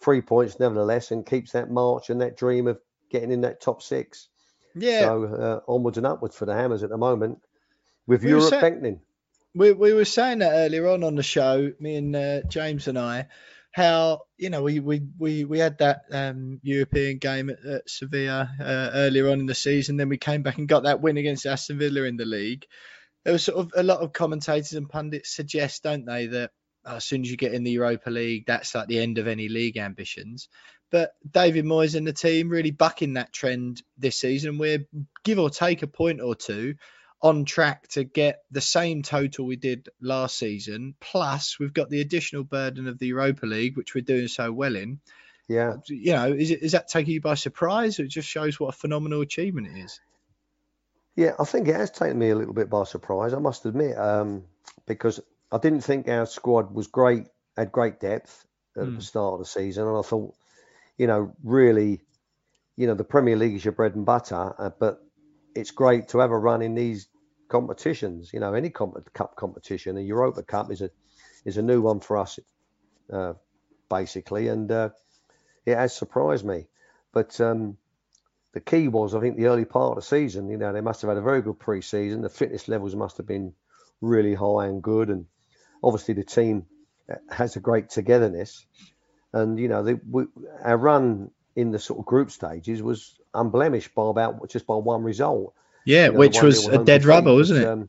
three 0.00 0.20
points 0.20 0.60
nevertheless, 0.60 1.10
and 1.10 1.26
keeps 1.26 1.52
that 1.52 1.70
march 1.70 2.10
and 2.10 2.20
that 2.20 2.36
dream 2.36 2.66
of 2.68 2.78
getting 3.10 3.32
in 3.32 3.40
that 3.42 3.60
top 3.60 3.82
six. 3.82 4.28
Yeah, 4.74 5.00
So 5.00 5.24
uh, 5.24 5.70
onwards 5.70 5.98
and 5.98 6.06
upwards 6.06 6.36
for 6.36 6.46
the 6.46 6.54
Hammers 6.54 6.82
at 6.82 6.90
the 6.90 6.96
moment, 6.96 7.40
with 8.06 8.22
We 8.22 8.30
Europe 8.30 8.44
sa- 8.50 8.60
beckoning. 8.60 9.00
we, 9.54 9.72
we 9.72 9.92
were 9.92 10.04
saying 10.06 10.38
that 10.38 10.52
earlier 10.52 10.88
on 10.88 11.04
on 11.04 11.14
the 11.16 11.22
show, 11.22 11.72
me 11.78 11.96
and 11.96 12.16
uh, 12.16 12.42
James 12.48 12.88
and 12.88 12.98
I, 12.98 13.26
how 13.72 14.20
you 14.36 14.50
know 14.50 14.62
we 14.62 14.80
we 14.80 15.02
we, 15.18 15.44
we 15.44 15.58
had 15.58 15.78
that 15.78 16.02
um, 16.12 16.60
European 16.62 17.18
game 17.18 17.50
at, 17.50 17.64
at 17.64 17.90
Sevilla 17.90 18.50
uh, 18.60 18.90
earlier 18.94 19.30
on 19.30 19.40
in 19.40 19.46
the 19.46 19.54
season, 19.54 19.96
then 19.96 20.08
we 20.08 20.18
came 20.18 20.42
back 20.42 20.58
and 20.58 20.68
got 20.68 20.84
that 20.84 21.00
win 21.00 21.16
against 21.16 21.46
Aston 21.46 21.78
Villa 21.78 22.02
in 22.02 22.16
the 22.16 22.24
league. 22.24 22.66
There 23.24 23.32
was 23.32 23.44
sort 23.44 23.58
of 23.58 23.72
a 23.76 23.82
lot 23.82 24.00
of 24.00 24.12
commentators 24.12 24.74
and 24.74 24.88
pundits 24.88 25.34
suggest, 25.34 25.82
don't 25.82 26.04
they, 26.04 26.26
that 26.26 26.50
uh, 26.84 26.96
as 26.96 27.04
soon 27.04 27.22
as 27.22 27.30
you 27.30 27.36
get 27.36 27.54
in 27.54 27.64
the 27.64 27.70
Europa 27.70 28.10
League, 28.10 28.44
that's 28.46 28.74
like 28.74 28.88
the 28.88 28.98
end 28.98 29.18
of 29.18 29.26
any 29.26 29.48
league 29.48 29.78
ambitions. 29.78 30.48
But 30.90 31.12
David 31.28 31.64
Moyes 31.64 31.94
and 31.94 32.06
the 32.06 32.12
team 32.12 32.50
really 32.50 32.72
bucking 32.72 33.14
that 33.14 33.32
trend 33.32 33.82
this 33.96 34.16
season. 34.16 34.58
We're 34.58 34.86
give 35.24 35.38
or 35.38 35.48
take 35.48 35.82
a 35.82 35.86
point 35.86 36.20
or 36.20 36.34
two 36.34 36.74
on 37.22 37.44
track 37.44 37.86
to 37.88 38.04
get 38.04 38.42
the 38.50 38.60
same 38.60 39.02
total 39.02 39.46
we 39.46 39.56
did 39.56 39.88
last 40.00 40.36
season. 40.36 40.94
Plus, 41.00 41.58
we've 41.58 41.72
got 41.72 41.88
the 41.88 42.00
additional 42.00 42.42
burden 42.42 42.88
of 42.88 42.98
the 42.98 43.06
Europa 43.06 43.46
League, 43.46 43.76
which 43.76 43.94
we're 43.94 44.02
doing 44.02 44.28
so 44.28 44.50
well 44.50 44.74
in. 44.74 45.00
Yeah. 45.48 45.76
You 45.86 46.12
know, 46.14 46.32
is 46.32 46.50
it 46.50 46.62
is 46.62 46.72
that 46.72 46.88
taking 46.88 47.14
you 47.14 47.20
by 47.20 47.34
surprise? 47.34 48.00
Or 48.00 48.04
it 48.04 48.08
just 48.08 48.28
shows 48.28 48.58
what 48.58 48.74
a 48.74 48.76
phenomenal 48.76 49.20
achievement 49.20 49.68
it 49.68 49.80
is. 49.80 50.00
Yeah, 51.14 51.32
I 51.38 51.44
think 51.44 51.68
it 51.68 51.76
has 51.76 51.90
taken 51.90 52.18
me 52.18 52.30
a 52.30 52.34
little 52.34 52.54
bit 52.54 52.70
by 52.70 52.84
surprise, 52.84 53.34
I 53.34 53.38
must 53.38 53.66
admit, 53.66 53.98
um, 53.98 54.44
because 54.86 55.20
I 55.50 55.58
didn't 55.58 55.82
think 55.82 56.08
our 56.08 56.24
squad 56.26 56.74
was 56.74 56.86
great, 56.86 57.26
had 57.56 57.70
great 57.70 58.00
depth 58.00 58.46
at 58.76 58.84
Hmm. 58.84 58.96
the 58.96 59.02
start 59.02 59.34
of 59.34 59.38
the 59.40 59.44
season. 59.44 59.86
And 59.86 59.96
I 59.96 60.02
thought, 60.02 60.34
you 60.96 61.06
know, 61.06 61.34
really, 61.44 62.00
you 62.76 62.86
know, 62.86 62.94
the 62.94 63.04
Premier 63.04 63.36
League 63.36 63.54
is 63.54 63.64
your 63.64 63.72
bread 63.72 63.94
and 63.94 64.06
butter, 64.06 64.54
uh, 64.58 64.70
but 64.78 65.04
it's 65.54 65.70
great 65.70 66.08
to 66.08 66.18
have 66.20 66.30
a 66.30 66.38
run 66.38 66.62
in 66.62 66.74
these 66.74 67.08
competitions. 67.52 68.32
You 68.32 68.40
know, 68.40 68.54
any 68.54 68.70
comp- 68.70 69.12
cup 69.12 69.36
competition, 69.36 69.94
the 69.94 70.02
Europa 70.02 70.42
Cup 70.42 70.72
is 70.72 70.80
a 70.80 70.90
is 71.44 71.58
a 71.58 71.62
new 71.62 71.82
one 71.82 72.00
for 72.00 72.16
us, 72.16 72.38
uh, 73.12 73.34
basically, 73.88 74.48
and 74.48 74.72
uh, 74.72 74.88
it 75.66 75.76
has 75.76 75.94
surprised 75.94 76.44
me. 76.44 76.66
But 77.12 77.38
um, 77.40 77.76
the 78.54 78.60
key 78.60 78.88
was, 78.88 79.14
I 79.14 79.20
think, 79.20 79.36
the 79.36 79.46
early 79.46 79.66
part 79.66 79.90
of 79.90 79.96
the 79.96 80.08
season. 80.16 80.48
You 80.48 80.56
know, 80.56 80.72
they 80.72 80.80
must 80.80 81.02
have 81.02 81.08
had 81.10 81.18
a 81.18 81.22
very 81.30 81.42
good 81.42 81.58
pre-season. 81.58 82.22
The 82.22 82.30
fitness 82.30 82.68
levels 82.68 82.96
must 82.96 83.18
have 83.18 83.26
been 83.26 83.52
really 84.00 84.34
high 84.34 84.66
and 84.66 84.82
good, 84.82 85.10
and 85.10 85.26
obviously 85.82 86.14
the 86.14 86.24
team 86.24 86.66
uh, 87.10 87.16
has 87.30 87.56
a 87.56 87.60
great 87.60 87.90
togetherness. 87.90 88.64
And 89.34 89.58
you 89.58 89.68
know, 89.68 89.82
the, 89.82 90.00
we, 90.10 90.24
our 90.64 90.78
run 90.78 91.30
in 91.54 91.70
the 91.70 91.78
sort 91.78 91.98
of 91.98 92.06
group 92.06 92.30
stages 92.30 92.82
was 92.82 93.18
unblemished 93.34 93.94
by 93.94 94.08
about 94.08 94.48
just 94.48 94.66
by 94.66 94.76
one 94.76 95.02
result. 95.02 95.54
Yeah, 95.84 96.06
You 96.06 96.12
know, 96.12 96.18
which 96.18 96.42
was 96.42 96.66
a 96.66 96.84
dead 96.84 97.04
rubber, 97.04 97.32
wasn't 97.32 97.60
it? 97.60 97.66
Um, 97.66 97.88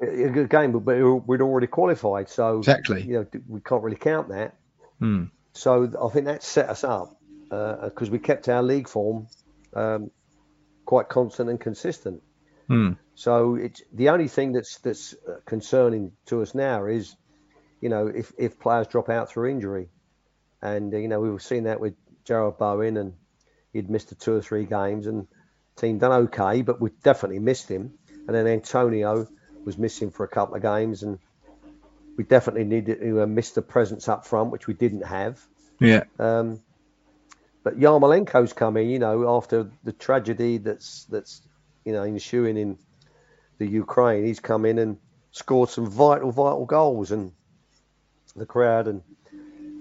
a 0.00 0.28
good 0.28 0.50
game, 0.50 0.72
but, 0.72 0.80
but 0.80 0.98
we'd 1.26 1.40
already 1.40 1.66
qualified, 1.66 2.28
so 2.28 2.58
Exactly. 2.58 3.02
you 3.02 3.14
know 3.14 3.40
we 3.48 3.60
can't 3.60 3.82
really 3.82 3.96
count 3.96 4.28
that. 4.28 4.54
Hmm. 4.98 5.24
So 5.52 5.90
I 6.02 6.12
think 6.12 6.26
that 6.26 6.42
set 6.42 6.68
us 6.68 6.84
up 6.84 7.16
because 7.48 8.10
we 8.10 8.18
kept 8.18 8.48
our 8.48 8.62
league 8.62 8.88
form 8.88 9.28
um, 9.74 10.10
quite 10.84 11.08
constant 11.08 11.48
and 11.48 11.60
consistent. 11.60 12.22
Hmm. 12.68 12.92
So 13.14 13.54
it's 13.54 13.82
the 13.92 14.10
only 14.10 14.28
thing 14.28 14.52
that's 14.52 14.78
that's 14.78 15.14
uh, 15.14 15.36
concerning 15.46 16.12
to 16.26 16.42
us 16.42 16.54
now 16.54 16.86
is, 16.86 17.16
you 17.80 17.88
know, 17.88 18.06
if 18.08 18.32
if 18.36 18.58
players 18.58 18.88
drop 18.88 19.08
out 19.08 19.30
through 19.30 19.50
injury, 19.50 19.88
and 20.60 20.92
uh, 20.92 20.96
you 20.98 21.08
know 21.08 21.20
we 21.20 21.30
were 21.30 21.40
seeing 21.40 21.64
that 21.64 21.80
with 21.80 21.94
Jarrod 22.26 22.58
Bowen 22.58 22.96
and 22.96 23.14
he'd 23.72 23.88
missed 23.88 24.08
the 24.10 24.14
two 24.14 24.34
or 24.34 24.42
three 24.42 24.64
games 24.64 25.06
and 25.06 25.26
team 25.76 25.98
done 25.98 26.12
okay, 26.24 26.62
but 26.62 26.80
we 26.80 26.90
definitely 27.02 27.38
missed 27.38 27.68
him. 27.68 27.94
And 28.26 28.34
then 28.34 28.46
Antonio 28.46 29.28
was 29.64 29.78
missing 29.78 30.10
for 30.10 30.24
a 30.24 30.28
couple 30.28 30.56
of 30.56 30.62
games, 30.62 31.02
and 31.02 31.18
we 32.16 32.24
definitely 32.24 32.64
needed 32.64 33.00
to 33.00 33.22
uh, 33.22 33.26
miss 33.26 33.50
the 33.50 33.62
presence 33.62 34.08
up 34.08 34.26
front, 34.26 34.50
which 34.50 34.66
we 34.66 34.74
didn't 34.74 35.04
have. 35.04 35.44
Yeah. 35.80 36.04
Um, 36.18 36.60
but 37.62 37.78
Yarmolenko's 37.78 38.52
coming, 38.52 38.90
you 38.90 38.98
know, 38.98 39.36
after 39.36 39.70
the 39.84 39.92
tragedy 39.92 40.58
that's 40.58 41.04
that's 41.04 41.42
you 41.84 41.92
know 41.92 42.04
ensuing 42.04 42.56
in 42.56 42.78
the 43.58 43.66
Ukraine. 43.66 44.24
He's 44.24 44.40
come 44.40 44.64
in 44.64 44.78
and 44.78 44.98
scored 45.32 45.70
some 45.70 45.90
vital, 45.90 46.30
vital 46.30 46.64
goals, 46.64 47.10
and 47.10 47.32
the 48.34 48.46
crowd 48.46 48.86
and 48.88 49.02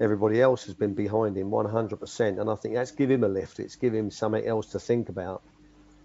everybody 0.02 0.42
else 0.42 0.66
has 0.66 0.74
been 0.74 0.94
behind 0.94 1.38
him 1.38 1.50
100%. 1.50 2.40
And 2.40 2.50
I 2.50 2.56
think 2.56 2.76
that's 2.76 2.92
give 2.92 3.12
him 3.12 3.24
a 3.24 3.28
lift. 3.28 3.60
It's 3.60 3.76
give 3.76 3.94
him 3.94 4.12
something 4.12 4.46
else 4.46 4.68
to 4.68 4.80
think 4.80 5.10
about, 5.10 5.44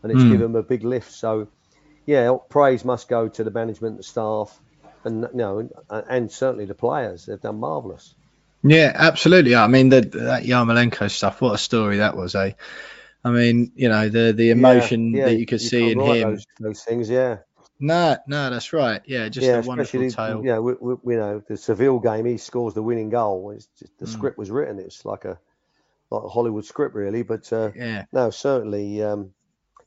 and 0.03 0.13
it's 0.13 0.23
Hmm. 0.23 0.31
give 0.31 0.41
him 0.41 0.57
a 0.57 0.63
big 0.63 0.85
lift. 0.85 1.13
So, 1.13 1.49
yeah, 2.07 2.37
praise 2.49 2.85
must 2.85 3.09
go 3.09 3.29
to 3.29 3.45
the 3.45 3.51
management, 3.51 3.97
the 3.99 4.03
staff, 4.03 4.59
and 5.05 5.23
you 5.23 5.29
know, 5.39 5.59
and, 5.59 5.71
and 5.91 6.33
certainly 6.33 6.67
the 6.67 6.75
players. 6.75 7.27
They've 7.27 7.41
done 7.41 7.61
marvelous. 7.61 8.15
Yeah, 8.63 8.93
absolutely. 8.95 9.55
I 9.55 9.67
mean, 9.69 9.89
the, 9.89 10.03
that 10.03 10.45
Yarmolenko 10.45 11.11
stuff, 11.11 11.41
what 11.41 11.55
a 11.55 11.59
story 11.59 11.99
that 11.99 12.17
was, 12.17 12.35
eh? 12.35 12.53
I 13.25 13.31
mean, 13.31 13.73
you 13.75 13.89
know, 13.89 14.09
the 14.09 14.33
the 14.33 14.51
emotion 14.51 15.13
Yeah, 15.13 15.19
yeah, 15.19 15.25
that 15.27 15.39
you 15.39 15.47
could 15.47 15.61
see 15.61 15.91
in 15.91 16.01
him. 16.01 16.31
Those, 16.33 16.47
those 16.59 16.83
things, 16.85 17.11
yeah. 17.11 17.39
No, 17.79 18.17
no, 18.27 18.51
that's 18.51 18.73
right. 18.75 19.01
Yeah, 19.07 19.29
just 19.29 19.47
yeah, 19.49 19.63
a 19.63 19.67
wonderful 19.67 20.11
tale. 20.11 20.43
you 20.43 20.49
know, 20.49 20.63
we, 20.63 20.75
we, 20.81 21.15
you 21.15 21.19
know, 21.21 21.43
the 21.49 21.57
Seville 21.57 21.99
game, 21.99 22.27
he 22.27 22.37
scores 22.37 22.75
the 22.75 22.83
winning 22.83 23.09
goal. 23.11 23.51
It's 23.53 23.67
just, 23.79 23.99
the 23.99 24.07
Mm. 24.07 24.13
script 24.13 24.39
was 24.39 24.51
written. 24.51 24.79
It's 24.79 25.05
like 25.05 25.25
a 25.25 25.39
like 26.11 26.25
a 26.25 26.29
Hollywood 26.29 26.65
script, 26.65 26.95
really. 26.95 27.23
But 27.23 27.51
uh, 27.53 27.71
Yeah. 27.75 28.05
no, 28.13 28.31
certainly, 28.31 29.03
um, 29.03 29.33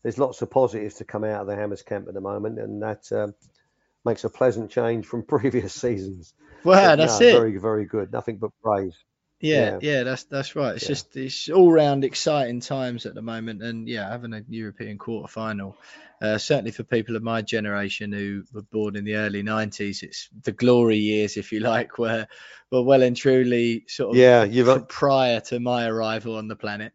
there's 0.03 0.19
lots 0.19 0.41
of 0.41 0.51
positives 0.51 0.95
to 0.95 1.05
come 1.05 1.23
out 1.23 1.41
of 1.41 1.47
the 1.47 1.55
Hammers 1.55 1.81
camp 1.81 2.07
at 2.07 2.13
the 2.13 2.21
moment, 2.21 2.59
and 2.59 2.81
that 2.81 3.11
um, 3.11 3.33
makes 4.05 4.23
a 4.23 4.29
pleasant 4.29 4.71
change 4.71 5.05
from 5.05 5.23
previous 5.27 5.73
seasons. 5.73 6.33
Wow, 6.63 6.81
But, 6.81 6.95
that's 6.97 7.21
no, 7.21 7.25
it. 7.27 7.33
Very, 7.35 7.57
very 7.57 7.85
good. 7.85 8.11
Nothing 8.11 8.37
but 8.37 8.51
praise. 8.63 8.95
Yeah, 9.41 9.71
Yeah. 9.71 9.79
yeah, 9.81 10.03
that's 10.03 10.23
that's 10.25 10.55
right. 10.55 10.75
It's 10.75 10.83
Yeah. 10.83 10.87
just 10.87 11.17
it's 11.17 11.49
all 11.49 11.71
round 11.71 12.05
exciting 12.05 12.61
times 12.61 13.05
at 13.05 13.13
the 13.13 13.21
moment, 13.21 13.61
and 13.61 13.87
yeah, 13.89 14.09
having 14.09 14.33
a 14.33 14.41
European 14.47 14.97
quarter 14.97 15.27
final, 15.27 15.75
uh, 16.21 16.37
certainly 16.37 16.71
for 16.71 16.83
people 16.83 17.17
of 17.17 17.23
my 17.23 17.41
generation 17.41 18.13
who 18.13 18.43
were 18.53 18.61
born 18.61 18.95
in 18.95 19.03
the 19.03 19.15
early 19.15 19.43
'90s, 19.43 20.01
it's 20.01 20.29
the 20.43 20.53
glory 20.53 20.97
years, 20.97 21.35
if 21.35 21.51
you 21.51 21.59
like, 21.59 21.97
were 21.97 22.25
were 22.71 22.83
well 22.83 23.03
and 23.03 23.17
truly 23.17 23.83
sort 23.87 24.11
of 24.11 24.17
Yeah, 24.17 24.43
you've 24.45 24.87
prior 24.87 25.41
to 25.41 25.59
my 25.59 25.87
arrival 25.87 26.37
on 26.37 26.47
the 26.47 26.55
planet. 26.55 26.93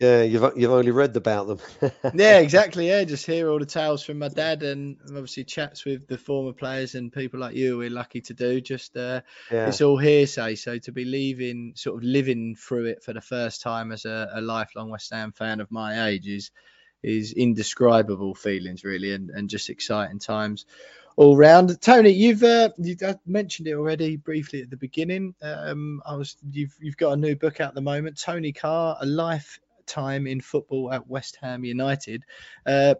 Yeah, 0.00 0.22
you've 0.22 0.56
you've 0.56 0.72
only 0.72 0.90
read 0.90 1.16
about 1.16 1.46
them. 1.46 1.58
yeah, 2.14 2.38
exactly. 2.38 2.88
Yeah, 2.88 3.04
just 3.04 3.24
hear 3.24 3.48
all 3.48 3.58
the 3.58 3.66
tales 3.66 4.02
from 4.02 4.18
my 4.18 4.28
dad, 4.28 4.62
and 4.62 4.96
obviously 5.06 5.44
chats 5.44 5.84
with 5.84 6.08
the 6.08 6.18
former 6.18 6.52
players 6.52 6.94
and 6.94 7.12
people 7.12 7.38
like 7.38 7.54
you. 7.54 7.78
We're 7.78 7.90
lucky 7.90 8.20
to 8.22 8.34
do. 8.34 8.60
Just 8.60 8.96
uh, 8.96 9.20
yeah. 9.50 9.68
it's 9.68 9.80
all 9.80 9.98
hearsay. 9.98 10.56
So 10.56 10.78
to 10.78 10.92
be 10.92 11.04
leaving, 11.04 11.74
sort 11.76 11.98
of 11.98 12.02
living 12.02 12.56
through 12.56 12.86
it 12.86 13.04
for 13.04 13.12
the 13.12 13.20
first 13.20 13.62
time 13.62 13.92
as 13.92 14.04
a, 14.04 14.30
a 14.34 14.40
lifelong 14.40 14.90
West 14.90 15.12
Ham 15.12 15.32
fan 15.32 15.60
of 15.60 15.70
my 15.70 16.08
age 16.08 16.26
is 16.26 16.50
is 17.02 17.32
indescribable 17.32 18.34
feelings, 18.34 18.84
really, 18.84 19.12
and, 19.12 19.30
and 19.30 19.48
just 19.48 19.70
exciting 19.70 20.18
times 20.18 20.66
all 21.16 21.36
round. 21.36 21.80
Tony, 21.80 22.10
you've 22.10 22.42
uh, 22.42 22.70
you 22.78 22.96
mentioned 23.26 23.68
it 23.68 23.74
already 23.74 24.16
briefly 24.16 24.62
at 24.62 24.70
the 24.70 24.76
beginning. 24.76 25.34
Um, 25.42 26.02
I 26.06 26.16
was 26.16 26.36
you've 26.50 26.74
you've 26.80 26.96
got 26.96 27.12
a 27.12 27.16
new 27.16 27.36
book 27.36 27.60
out 27.60 27.68
at 27.68 27.74
the 27.74 27.80
moment, 27.80 28.18
Tony 28.18 28.52
Carr, 28.52 28.96
a 29.00 29.06
life 29.06 29.60
time 29.86 30.26
in 30.26 30.40
football 30.40 30.92
at 30.92 31.08
West 31.08 31.38
Ham 31.40 31.64
United. 31.64 32.24
Uh, 32.66 32.94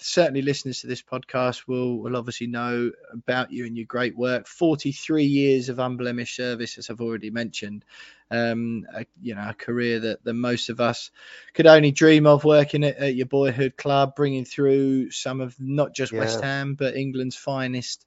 certainly, 0.00 0.42
listeners 0.42 0.80
to 0.80 0.86
this 0.86 1.02
podcast 1.02 1.66
will 1.66 1.98
will 1.98 2.16
obviously 2.16 2.46
know 2.46 2.90
about 3.12 3.52
you 3.52 3.66
and 3.66 3.76
your 3.76 3.86
great 3.86 4.16
work. 4.16 4.46
Forty 4.46 4.92
three 4.92 5.24
years 5.24 5.68
of 5.68 5.78
unblemished 5.78 6.36
service, 6.36 6.78
as 6.78 6.90
I've 6.90 7.00
already 7.00 7.30
mentioned. 7.30 7.84
Um, 8.30 8.86
a, 8.92 9.04
you 9.20 9.34
know, 9.34 9.48
a 9.50 9.54
career 9.54 10.00
that, 10.00 10.24
that 10.24 10.32
most 10.32 10.70
of 10.70 10.80
us 10.80 11.10
could 11.52 11.66
only 11.66 11.92
dream 11.92 12.26
of 12.26 12.42
working 12.42 12.82
at, 12.82 12.96
at 12.96 13.14
your 13.14 13.26
boyhood 13.26 13.76
club, 13.76 14.16
bringing 14.16 14.44
through 14.44 15.10
some 15.10 15.40
of 15.40 15.54
not 15.60 15.94
just 15.94 16.12
yeah. 16.12 16.20
West 16.20 16.40
Ham 16.40 16.74
but 16.74 16.96
England's 16.96 17.36
finest 17.36 18.06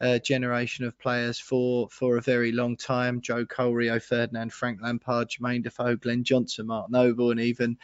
uh, 0.00 0.18
generation 0.18 0.84
of 0.84 0.98
players 0.98 1.38
for 1.38 1.88
for 1.90 2.16
a 2.16 2.22
very 2.22 2.52
long 2.52 2.76
time. 2.76 3.20
Joe 3.20 3.46
Cole, 3.46 3.72
Rio 3.72 3.98
Ferdinand, 3.98 4.52
Frank 4.52 4.80
Lampard, 4.82 5.30
Jermaine 5.30 5.62
Defoe, 5.62 5.96
Glenn 5.96 6.24
Johnson, 6.24 6.66
Mark 6.66 6.90
Noble, 6.90 7.30
and 7.30 7.40
even 7.40 7.78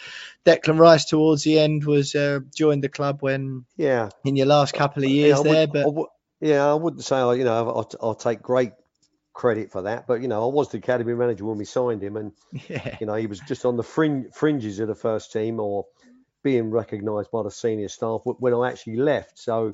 Declan 0.44 0.78
Rice 0.78 1.04
towards 1.04 1.44
the 1.44 1.58
end 1.58 1.84
was 1.84 2.14
uh, 2.14 2.40
joined 2.54 2.84
the 2.84 2.88
club 2.88 3.22
when 3.22 3.64
yeah 3.76 4.10
in 4.24 4.36
your 4.36 4.46
last 4.46 4.74
couple 4.74 5.04
of 5.04 5.10
years 5.10 5.40
yeah, 5.44 5.52
there. 5.52 5.66
But 5.66 5.88
I 5.88 6.04
yeah, 6.40 6.66
I 6.66 6.74
wouldn't 6.74 7.04
say 7.04 7.18
you 7.36 7.44
know 7.44 7.68
I'll, 7.68 7.90
I'll 8.00 8.14
take 8.14 8.42
great 8.42 8.72
credit 9.32 9.70
for 9.70 9.82
that. 9.82 10.06
But 10.06 10.22
you 10.22 10.28
know, 10.28 10.48
I 10.48 10.52
was 10.52 10.70
the 10.70 10.78
academy 10.78 11.14
manager 11.14 11.44
when 11.44 11.58
we 11.58 11.64
signed 11.64 12.02
him, 12.02 12.16
and 12.16 12.32
yeah. 12.68 12.96
you 13.00 13.06
know, 13.06 13.14
he 13.14 13.26
was 13.26 13.40
just 13.40 13.64
on 13.64 13.76
the 13.76 13.82
fringe, 13.82 14.32
fringes 14.34 14.78
of 14.80 14.88
the 14.88 14.94
first 14.94 15.32
team 15.32 15.60
or 15.60 15.86
being 16.42 16.70
recognised 16.70 17.30
by 17.30 17.42
the 17.42 17.50
senior 17.50 17.88
staff 17.88 18.22
when 18.24 18.54
I 18.54 18.70
actually 18.70 18.96
left. 18.96 19.38
So 19.38 19.72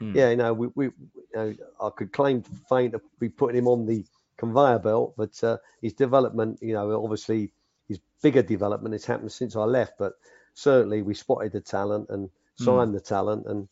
Mm. 0.00 0.14
Yeah, 0.14 0.30
you 0.30 0.36
know, 0.36 0.52
we, 0.52 0.68
we 0.74 0.84
you 0.86 0.92
know, 1.34 1.54
I 1.80 1.90
could 1.90 2.12
claim 2.12 2.42
fame 2.68 2.92
to 2.92 3.00
be 3.18 3.28
putting 3.28 3.56
him 3.56 3.68
on 3.68 3.86
the 3.86 4.04
conveyor 4.36 4.80
belt, 4.80 5.14
but 5.16 5.42
uh, 5.42 5.58
his 5.80 5.92
development, 5.92 6.58
you 6.60 6.74
know, 6.74 7.02
obviously 7.02 7.52
his 7.88 8.00
bigger 8.22 8.42
development 8.42 8.92
has 8.92 9.04
happened 9.04 9.32
since 9.32 9.56
I 9.56 9.64
left. 9.64 9.94
But 9.98 10.14
certainly 10.54 11.02
we 11.02 11.14
spotted 11.14 11.52
the 11.52 11.60
talent 11.60 12.08
and 12.10 12.30
hmm. 12.58 12.64
signed 12.64 12.90
mm. 12.90 12.94
the 12.94 13.00
talent 13.00 13.46
and 13.46 13.68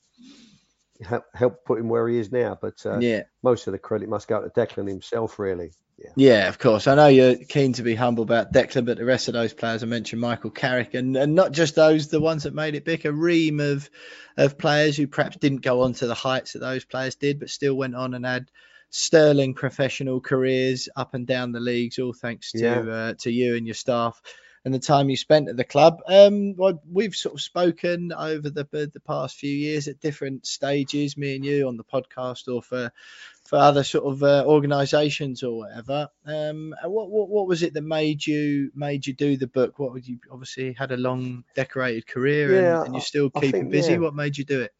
help, 1.03 1.25
help 1.35 1.65
put 1.65 1.79
him 1.79 1.89
where 1.89 2.09
he 2.09 2.19
is 2.19 2.33
now. 2.33 2.59
But 2.61 2.85
uh, 2.87 2.99
yeah, 2.99 3.23
most 3.43 3.67
of 3.67 3.73
the 3.73 3.79
credit 3.79 4.09
must 4.09 4.29
go 4.29 4.41
to 4.43 4.49
Declan 4.49 4.89
himself, 4.89 5.39
really. 5.39 5.73
Yeah. 5.99 6.11
yeah, 6.17 6.49
of 6.49 6.59
course. 6.59 6.87
I 6.87 6.95
know 6.95 7.07
you're 7.07 7.37
keen 7.37 7.75
to 7.75 7.83
be 7.83 7.95
humble 7.95 8.25
about 8.25 8.53
Declan, 8.53 8.87
but 8.87 8.99
the 8.99 9.05
rest 9.05 9.29
of 9.29 9.35
those 9.35 9.53
players 9.53 9.83
I 9.83 9.87
mentioned, 9.87 10.21
Michael 10.21 10.51
Carrick, 10.51 10.95
and, 10.95 11.17
and 11.17 11.35
not 11.35 11.53
just 11.53 11.75
those, 11.75 12.09
the 12.09 12.21
ones 12.21 12.43
that 12.43 12.55
made 12.55 12.75
it 12.75 12.85
big, 12.85 13.07
a 13.07 13.13
ream 13.13 13.61
of 13.61 13.89
of 14.37 14.57
players 14.57 14.97
who 14.97 15.07
perhaps 15.07 15.37
didn't 15.37 15.61
go 15.61 15.83
on 15.83 15.93
to 15.93 16.07
the 16.07 16.15
heights 16.15 16.55
that 16.55 16.61
those 16.61 16.85
players 16.85 17.17
did, 17.17 17.39
but 17.39 17.51
still 17.51 17.75
went 17.75 17.95
on 17.95 18.15
and 18.15 18.25
had 18.25 18.51
sterling 18.91 19.55
professional 19.55 20.21
careers 20.21 20.89
up 20.97 21.15
and 21.15 21.27
down 21.27 21.53
the 21.53 21.61
leagues, 21.61 21.99
all 21.99 22.13
thanks 22.13 22.53
to 22.53 22.59
yeah. 22.59 22.81
uh, 22.81 23.15
to 23.19 23.31
you 23.31 23.57
and 23.57 23.67
your 23.67 23.75
staff 23.75 24.21
and 24.65 24.73
the 24.73 24.79
time 24.79 25.11
you 25.11 25.17
spent 25.17 25.49
at 25.49 25.57
the 25.57 25.65
club. 25.65 26.01
Um, 26.07 26.55
well, 26.57 26.81
we've 26.91 27.15
sort 27.15 27.35
of 27.35 27.41
spoken 27.41 28.13
over 28.13 28.49
the 28.49 28.67
the 28.71 29.01
past 29.01 29.37
few 29.37 29.51
years 29.51 29.89
at 29.89 30.01
different 30.01 30.47
stages, 30.47 31.17
me 31.17 31.37
and 31.37 31.45
you 31.45 31.69
on 31.69 31.77
the 31.77 31.85
podcast 31.85 32.53
or 32.53 32.63
for 32.63 32.93
for 33.53 33.59
other 33.59 33.85
sort 33.85 34.11
of 34.11 34.23
uh, 34.23 34.45
organisations 34.47 35.43
or 35.43 35.59
whatever. 35.59 36.09
Um, 36.25 36.75
what, 36.85 37.11
what 37.11 37.29
what 37.29 37.47
was 37.47 37.63
it 37.63 37.75
that 37.75 37.83
made 37.83 38.27
you 38.27 38.71
made 38.75 39.07
you 39.07 39.13
do 39.13 39.37
the 39.37 39.47
book? 39.47 39.79
What 39.79 39.93
would 39.93 40.09
you 40.09 40.19
obviously 40.31 40.73
had 40.73 40.91
a 40.91 40.97
long 40.97 41.45
decorated 41.55 42.07
career 42.07 42.51
yeah, 42.51 42.79
and, 42.79 42.87
and, 42.87 42.95
you're 42.95 43.03
still 43.03 43.29
keeping 43.29 43.51
think, 43.51 43.71
busy. 43.71 43.93
Yeah. 43.93 43.99
What 43.99 44.15
made 44.15 44.39
you 44.39 44.47
do 44.47 44.63
it? 44.63 44.73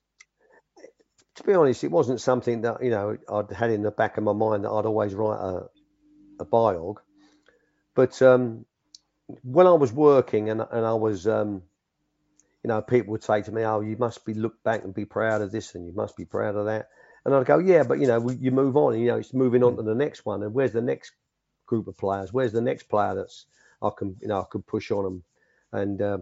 To 1.35 1.43
be 1.43 1.53
honest, 1.53 1.85
it 1.85 1.91
wasn't 1.91 2.23
something 2.23 2.63
that 2.63 2.83
you 2.83 2.89
know 2.89 3.19
I'd 3.31 3.53
had 3.53 3.69
in 3.69 3.83
the 3.83 3.91
back 3.91 4.17
of 4.17 4.25
my 4.25 4.33
mind 4.33 4.65
that 4.65 4.71
I'd 4.71 4.87
always 4.87 5.13
write 5.13 5.39
a 5.39 5.69
a 6.41 6.47
biog, 6.47 6.97
but 7.95 8.23
um, 8.23 8.65
when 9.43 9.67
I 9.67 9.73
was 9.73 9.93
working 9.93 10.49
and 10.49 10.63
and 10.63 10.87
I 10.87 10.95
was 10.95 11.27
um, 11.27 11.63
you 12.65 12.69
know 12.69 12.81
people 12.81 13.11
would 13.13 13.23
say 13.23 13.43
to 13.43 13.53
me, 13.53 13.65
"Oh, 13.65 13.81
you 13.83 13.99
must 13.99 14.25
be 14.25 14.33
look 14.33 14.63
back 14.63 14.83
and 14.83 14.95
be 14.95 15.05
proud 15.05 15.43
of 15.43 15.53
this, 15.53 15.75
and 15.75 15.85
you 15.85 15.93
must 15.93 16.17
be 16.17 16.25
proud 16.25 16.57
of 16.57 16.65
that." 16.65 16.89
And 17.25 17.35
I'd 17.35 17.47
go, 17.47 17.59
"Yeah, 17.59 17.85
but 17.85 18.01
you 18.01 18.07
know, 18.07 18.31
you 18.31 18.51
move 18.51 18.77
on. 18.77 18.99
You 18.99 19.07
know, 19.09 19.19
it's 19.19 19.35
moving 19.35 19.63
on 19.63 19.77
to 19.77 19.83
the 19.83 19.95
next 19.95 20.25
one. 20.27 20.43
And 20.43 20.55
where's 20.55 20.73
the 20.73 20.83
next 20.83 21.13
group 21.67 21.87
of 21.89 21.97
players? 21.97 22.33
Where's 22.33 22.53
the 22.53 22.61
next 22.61 22.85
player 22.85 23.15
that's 23.15 23.47
I 23.81 23.91
can 23.97 24.17
you 24.21 24.29
know 24.29 24.41
I 24.41 24.45
can 24.51 24.63
push 24.63 24.91
on 24.91 25.05
them 25.05 25.25
and 25.73 26.03
uh, 26.03 26.19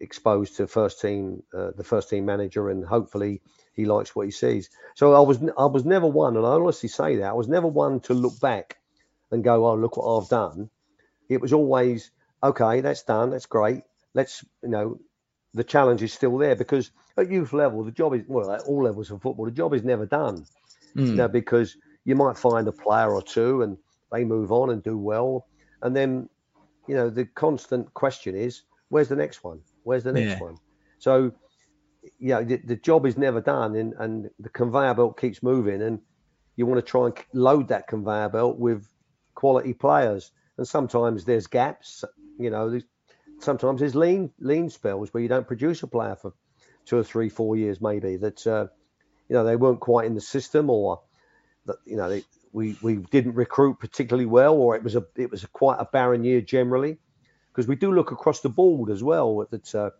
exposed 0.00 0.56
to 0.56 0.66
first 0.66 1.00
team 1.00 1.42
uh, 1.52 1.72
the 1.76 1.84
first 1.84 2.10
team 2.10 2.24
manager, 2.26 2.70
and 2.70 2.84
hopefully 2.84 3.42
he 3.74 3.84
likes 3.84 4.14
what 4.14 4.26
he 4.26 4.32
sees." 4.32 4.70
So 4.94 5.14
I 5.14 5.20
was 5.20 5.38
I 5.58 5.66
was 5.66 5.84
never 5.84 6.06
one, 6.06 6.36
and 6.36 6.46
I 6.46 6.50
honestly 6.50 6.88
say 6.88 7.16
that 7.16 7.30
I 7.30 7.34
was 7.34 7.48
never 7.48 7.66
one 7.66 8.00
to 8.00 8.14
look 8.14 8.38
back 8.40 8.78
and 9.30 9.44
go, 9.44 9.66
"Oh, 9.66 9.74
look 9.74 9.96
what 9.96 10.18
I've 10.18 10.28
done." 10.28 10.70
It 11.28 11.40
was 11.40 11.52
always 11.52 12.10
okay, 12.42 12.80
that's 12.80 13.02
done, 13.02 13.30
that's 13.30 13.46
great. 13.46 13.82
Let's, 14.14 14.44
you 14.62 14.68
know, 14.68 14.98
the 15.54 15.64
challenge 15.64 16.02
is 16.02 16.12
still 16.12 16.36
there 16.38 16.54
because 16.54 16.90
at 17.16 17.30
youth 17.30 17.52
level, 17.52 17.84
the 17.84 17.90
job 17.90 18.14
is, 18.14 18.22
well, 18.28 18.52
at 18.52 18.62
all 18.62 18.84
levels 18.84 19.10
of 19.10 19.22
football, 19.22 19.44
the 19.44 19.50
job 19.50 19.74
is 19.74 19.82
never 19.82 20.06
done. 20.06 20.46
Mm. 20.96 21.06
You 21.08 21.14
know, 21.14 21.28
because 21.28 21.76
you 22.04 22.14
might 22.14 22.38
find 22.38 22.66
a 22.68 22.72
player 22.72 23.12
or 23.12 23.22
two 23.22 23.62
and 23.62 23.76
they 24.12 24.24
move 24.24 24.52
on 24.52 24.70
and 24.70 24.82
do 24.82 24.96
well. 24.96 25.46
And 25.82 25.94
then, 25.94 26.28
you 26.86 26.94
know, 26.94 27.10
the 27.10 27.26
constant 27.26 27.92
question 27.94 28.34
is, 28.34 28.62
where's 28.88 29.08
the 29.08 29.16
next 29.16 29.44
one? 29.44 29.60
Where's 29.84 30.04
the 30.04 30.12
next 30.12 30.38
yeah. 30.38 30.40
one? 30.40 30.56
So, 30.98 31.32
yeah, 32.18 32.42
the, 32.42 32.56
the, 32.56 32.76
job 32.76 33.06
is 33.06 33.18
never 33.18 33.40
done 33.40 33.76
and, 33.76 33.94
and 33.98 34.30
the 34.38 34.48
conveyor 34.48 34.94
belt 34.94 35.20
keeps 35.20 35.42
moving 35.42 35.82
and 35.82 36.00
you 36.56 36.66
want 36.66 36.78
to 36.78 36.90
try 36.90 37.06
and 37.06 37.14
load 37.32 37.68
that 37.68 37.86
conveyor 37.86 38.30
belt 38.30 38.58
with 38.58 38.88
quality 39.34 39.74
players. 39.74 40.32
And 40.56 40.66
sometimes 40.66 41.24
there's 41.24 41.46
gaps, 41.46 42.04
you 42.38 42.50
know, 42.50 42.80
sometimes 43.40 43.80
there's 43.80 43.94
lean 43.94 44.30
lean 44.38 44.70
spells 44.70 45.12
where 45.12 45.22
you 45.22 45.28
don't 45.28 45.46
produce 45.46 45.82
a 45.82 45.86
player 45.86 46.16
for 46.16 46.32
two 46.84 46.96
or 46.96 47.04
three, 47.04 47.28
four 47.28 47.56
years 47.56 47.80
maybe 47.80 48.16
that 48.16 48.46
uh, 48.46 48.66
you 49.28 49.34
know 49.34 49.44
they 49.44 49.56
weren't 49.56 49.80
quite 49.80 50.06
in 50.06 50.14
the 50.14 50.20
system 50.20 50.70
or 50.70 51.00
that 51.66 51.76
you 51.84 51.96
know 51.96 52.08
they, 52.08 52.24
we 52.52 52.76
we 52.82 52.96
didn't 52.96 53.34
recruit 53.34 53.78
particularly 53.78 54.26
well 54.26 54.54
or 54.54 54.76
it 54.76 54.82
was 54.82 54.96
a 54.96 55.04
it 55.16 55.30
was 55.30 55.44
a 55.44 55.48
quite 55.48 55.76
a 55.78 55.84
barren 55.84 56.24
year 56.24 56.40
generally. 56.40 56.98
Because 57.48 57.66
we 57.66 57.74
do 57.74 57.92
look 57.92 58.12
across 58.12 58.40
the 58.40 58.48
board 58.48 58.88
as 58.88 59.02
well 59.02 59.44
that 59.50 59.74
uh, 59.74 59.90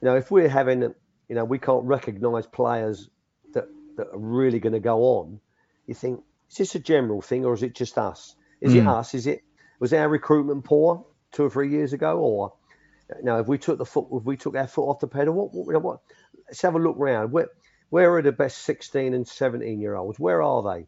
you 0.00 0.06
know 0.06 0.16
if 0.16 0.30
we're 0.30 0.48
having 0.48 0.82
you 0.82 1.34
know 1.34 1.44
we 1.44 1.58
can't 1.58 1.84
recognise 1.84 2.46
players 2.46 3.08
that 3.54 3.66
that 3.96 4.08
are 4.08 4.18
really 4.18 4.60
going 4.60 4.72
to 4.72 4.80
go 4.80 5.02
on 5.02 5.40
you 5.86 5.94
think 5.94 6.22
is 6.50 6.56
this 6.56 6.74
a 6.74 6.78
general 6.78 7.20
thing 7.20 7.44
or 7.44 7.54
is 7.54 7.62
it 7.62 7.74
just 7.74 7.98
us? 7.98 8.36
Is 8.60 8.72
mm. 8.72 8.82
it 8.82 8.86
us? 8.86 9.14
Is 9.14 9.26
it 9.26 9.42
was 9.80 9.92
our 9.92 10.08
recruitment 10.08 10.64
poor 10.64 11.04
two 11.32 11.44
or 11.44 11.50
three 11.50 11.70
years 11.70 11.92
ago, 11.92 12.18
or 12.18 12.52
you 13.16 13.24
know, 13.24 13.38
if 13.38 13.46
we 13.46 13.58
took 13.58 13.78
the 13.78 13.84
foot, 13.84 14.06
if 14.12 14.24
we 14.24 14.36
took 14.36 14.56
our 14.56 14.66
foot 14.66 14.88
off 14.88 15.00
the 15.00 15.06
pedal, 15.06 15.34
what, 15.34 15.54
what, 15.54 15.82
what 15.82 16.00
let's 16.46 16.62
have 16.62 16.74
a 16.74 16.78
look 16.78 16.96
round. 16.98 17.32
Where, 17.32 17.48
where 17.90 18.14
are 18.14 18.22
the 18.22 18.32
best 18.32 18.58
16 18.58 19.14
and 19.14 19.26
17 19.26 19.80
year 19.80 19.94
olds? 19.94 20.18
Where 20.18 20.42
are 20.42 20.62
they? 20.62 20.86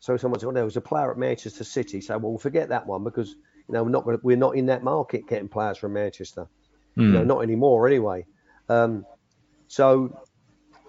So 0.00 0.16
someone 0.16 0.40
said, 0.40 0.46
well, 0.46 0.54
there 0.54 0.64
was 0.64 0.76
a 0.76 0.80
player 0.80 1.12
at 1.12 1.18
Manchester 1.18 1.64
City. 1.64 2.00
So, 2.00 2.18
well, 2.18 2.38
forget 2.38 2.70
that 2.70 2.86
one 2.86 3.04
because, 3.04 3.30
you 3.30 3.74
know, 3.74 3.84
we're 3.84 3.90
not, 3.90 4.04
gonna, 4.04 4.18
we're 4.22 4.36
not 4.36 4.56
in 4.56 4.66
that 4.66 4.82
market 4.82 5.28
getting 5.28 5.48
players 5.48 5.78
from 5.78 5.92
Manchester. 5.92 6.48
Mm. 6.96 7.02
You 7.02 7.08
know, 7.08 7.20
hmm. 7.20 7.28
not 7.28 7.40
anymore 7.40 7.86
anyway. 7.86 8.26
Um, 8.68 9.06
so, 9.68 10.20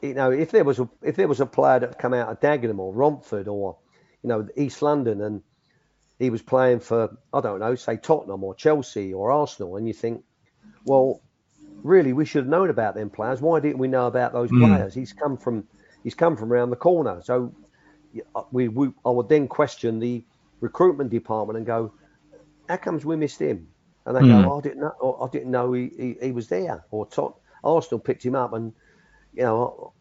you 0.02 0.16
know, 0.16 0.32
if 0.32 0.52
there 0.52 0.64
was 0.64 0.80
a, 0.80 0.90
if 1.02 1.16
there 1.16 1.28
was 1.28 1.40
a 1.40 1.46
player 1.46 1.80
that 1.80 2.00
come 2.00 2.14
out 2.14 2.30
of 2.30 2.40
Dagenham 2.42 2.80
or 2.80 2.94
Romford 2.94 3.48
or, 3.48 3.78
you 4.22 4.30
know, 4.30 4.48
East 4.58 4.82
London 4.82 5.22
and 5.22 5.42
he 6.20 6.30
was 6.30 6.42
playing 6.42 6.80
for, 6.80 7.18
I 7.34 7.42
don't 7.42 7.60
know, 7.60 7.76
say 7.76 7.98
Tottenham 7.98 8.44
or 8.44 8.56
Chelsea 8.56 9.14
or 9.14 9.32
Arsenal, 9.32 9.78
and 9.78 9.88
you 9.88 9.94
think, 9.94 10.24
well, 10.86 11.22
really, 11.84 12.14
we 12.14 12.26
should 12.26 12.44
have 12.44 12.50
known 12.50 12.70
about 12.70 12.96
them 12.96 13.10
players. 13.10 13.42
Why 13.42 13.60
didn't 13.60 13.80
we 13.80 13.88
know 13.88 14.08
about 14.08 14.34
those 14.34 14.52
mm. 14.52 14.60
players? 14.60 14.94
He's 14.94 15.14
come 15.14 15.38
from, 15.38 15.68
he's 16.04 16.16
come 16.16 16.38
from 16.38 16.52
around 16.52 16.70
the 16.70 16.76
corner. 16.76 17.22
So 17.24 17.54
we, 18.52 18.68
we, 18.68 18.90
I 19.06 19.10
would 19.10 19.30
then 19.30 19.48
question 19.48 20.00
the 20.00 20.24
recruitment 20.60 21.10
department 21.10 21.58
and 21.58 21.66
go, 21.66 21.94
how 22.70 22.78
comes 22.78 23.06
we 23.06 23.16
missed 23.16 23.42
him? 23.42 23.68
And 24.06 24.16
they 24.16 24.22
mm. 24.22 24.44
go, 24.44 24.52
oh, 24.52 24.60
I 24.60 24.62
didn't 24.62 24.80
know, 24.82 25.18
I 25.22 25.28
didn't 25.30 25.52
know 25.52 25.74
he, 25.74 25.92
he, 25.98 26.16
he 26.22 26.32
was 26.32 26.48
there. 26.48 26.86
Or 26.92 27.06
Tot, 27.06 27.38
Arsenal 27.64 28.00
picked 28.00 28.24
him 28.24 28.36
up, 28.36 28.54
and 28.54 28.74
you 29.34 29.44
know, 29.44 29.94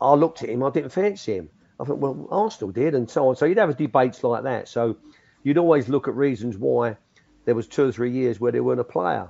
I, 0.00 0.06
I 0.06 0.14
looked 0.14 0.42
at 0.42 0.48
him, 0.48 0.62
I 0.62 0.70
didn't 0.70 0.90
fancy 0.90 1.36
him. 1.36 1.50
I 1.80 1.84
thought, 1.84 1.98
well, 1.98 2.28
Arsenal 2.30 2.70
did, 2.72 2.94
and 2.94 3.10
so 3.10 3.28
on. 3.28 3.36
So 3.36 3.44
you'd 3.44 3.58
have 3.58 3.76
debates 3.76 4.22
like 4.22 4.44
that. 4.44 4.68
So 4.68 4.96
you'd 5.42 5.58
always 5.58 5.88
look 5.88 6.08
at 6.08 6.14
reasons 6.14 6.56
why 6.56 6.96
there 7.44 7.54
was 7.54 7.66
two 7.66 7.88
or 7.88 7.92
three 7.92 8.12
years 8.12 8.38
where 8.38 8.52
there 8.52 8.62
weren't 8.62 8.80
a 8.80 8.84
player. 8.84 9.28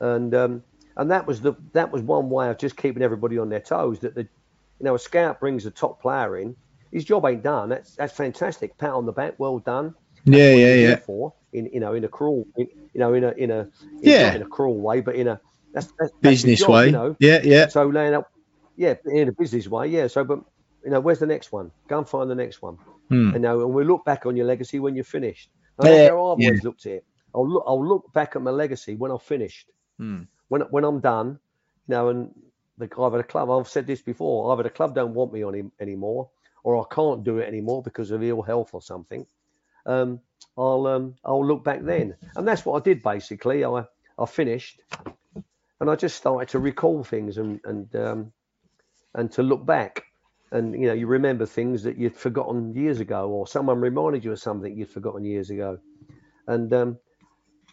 and 0.00 0.34
um, 0.34 0.62
and 0.96 1.10
that 1.10 1.26
was 1.26 1.40
the 1.40 1.54
that 1.72 1.90
was 1.90 2.02
one 2.02 2.28
way 2.30 2.50
of 2.50 2.58
just 2.58 2.76
keeping 2.76 3.02
everybody 3.02 3.38
on 3.38 3.48
their 3.48 3.60
toes. 3.60 4.00
That 4.00 4.14
the 4.14 4.22
you 4.22 4.84
know 4.84 4.94
a 4.94 4.98
scout 4.98 5.40
brings 5.40 5.66
a 5.66 5.70
top 5.70 6.00
player 6.02 6.36
in, 6.36 6.56
his 6.92 7.04
job 7.04 7.24
ain't 7.24 7.42
done. 7.42 7.70
That's 7.70 7.96
that's 7.96 8.12
fantastic. 8.12 8.76
Pat 8.78 8.90
on 8.90 9.06
the 9.06 9.12
back, 9.12 9.38
well 9.38 9.58
done. 9.58 9.94
That's 10.24 10.38
yeah, 10.38 10.54
yeah, 10.54 10.74
yeah. 10.74 10.96
For 10.96 11.32
in 11.52 11.70
you 11.72 11.80
know 11.80 11.94
in 11.94 12.04
a 12.04 12.08
cruel, 12.08 12.46
in, 12.56 12.68
you 12.92 13.00
know 13.00 13.14
in 13.14 13.24
a 13.24 13.30
in 13.30 13.50
a 13.50 13.60
in, 13.60 13.70
yeah 14.02 14.34
in 14.34 14.42
a 14.42 14.46
cruel 14.46 14.78
way, 14.78 15.00
but 15.00 15.16
in 15.16 15.28
a 15.28 15.40
that's, 15.72 15.86
that's, 15.86 15.96
that's 15.98 16.12
business 16.20 16.60
job, 16.60 16.70
way. 16.70 16.86
You 16.86 16.92
know? 16.92 17.16
Yeah, 17.18 17.40
yeah. 17.42 17.68
So 17.68 17.86
laying 17.86 18.14
up, 18.14 18.30
yeah, 18.76 18.94
in 19.06 19.28
a 19.28 19.32
business 19.32 19.66
way, 19.68 19.88
yeah. 19.88 20.06
So, 20.06 20.24
but 20.24 20.40
you 20.84 20.90
know, 20.90 21.00
where's 21.00 21.18
the 21.18 21.26
next 21.26 21.52
one? 21.52 21.70
Go 21.88 21.98
and 21.98 22.08
find 22.08 22.30
the 22.30 22.34
next 22.34 22.62
one. 22.62 22.76
Hmm. 23.08 23.34
And 23.34 23.42
now, 23.42 23.60
and 23.60 23.72
we 23.72 23.84
look 23.84 24.04
back 24.04 24.26
on 24.26 24.36
your 24.36 24.46
legacy 24.46 24.78
when 24.78 24.94
you're 24.94 25.04
finished. 25.04 25.50
And 25.78 25.88
that's 25.88 26.08
how 26.08 26.14
I've 26.14 26.40
always 26.40 26.64
looked 26.64 26.86
at 26.86 26.92
it. 26.92 27.04
I'll 27.34 27.48
look, 27.48 27.64
I'll 27.66 27.86
look 27.86 28.12
back 28.12 28.36
at 28.36 28.42
my 28.42 28.50
legacy 28.50 28.94
when 28.94 29.10
I've 29.10 29.22
finished. 29.22 29.70
Hmm. 29.98 30.22
When 30.48 30.62
when 30.62 30.84
I'm 30.84 31.00
done, 31.00 31.38
you 31.88 31.94
know, 31.94 32.08
and 32.08 32.34
the 32.78 32.88
either 33.00 33.18
the 33.18 33.24
club, 33.24 33.50
I've 33.50 33.68
said 33.68 33.86
this 33.86 34.02
before, 34.02 34.52
either 34.52 34.64
the 34.64 34.70
club 34.70 34.94
don't 34.94 35.14
want 35.14 35.32
me 35.32 35.42
on 35.42 35.54
him 35.54 35.72
anymore, 35.80 36.30
or 36.64 36.80
I 36.80 36.94
can't 36.94 37.24
do 37.24 37.38
it 37.38 37.48
anymore 37.48 37.82
because 37.82 38.10
of 38.10 38.22
ill 38.22 38.42
health 38.42 38.70
or 38.72 38.82
something. 38.82 39.26
Um, 39.86 40.20
I'll 40.56 40.86
um, 40.86 41.14
I'll 41.24 41.46
look 41.46 41.64
back 41.64 41.82
then, 41.82 42.16
and 42.36 42.46
that's 42.46 42.64
what 42.64 42.80
I 42.80 42.84
did 42.84 43.02
basically. 43.02 43.64
I 43.64 43.84
I 44.18 44.26
finished, 44.26 44.80
and 45.80 45.90
I 45.90 45.96
just 45.96 46.16
started 46.16 46.48
to 46.50 46.58
recall 46.58 47.04
things 47.04 47.38
and 47.38 47.60
and 47.64 47.94
um, 47.96 48.32
and 49.14 49.30
to 49.32 49.42
look 49.42 49.64
back, 49.64 50.04
and 50.52 50.74
you 50.74 50.86
know 50.86 50.92
you 50.92 51.06
remember 51.06 51.46
things 51.46 51.82
that 51.82 51.98
you'd 51.98 52.14
forgotten 52.14 52.74
years 52.74 53.00
ago, 53.00 53.28
or 53.28 53.46
someone 53.46 53.80
reminded 53.80 54.24
you 54.24 54.32
of 54.32 54.38
something 54.38 54.76
you'd 54.76 54.90
forgotten 54.90 55.24
years 55.24 55.50
ago, 55.50 55.78
and 56.46 56.72
um, 56.72 56.98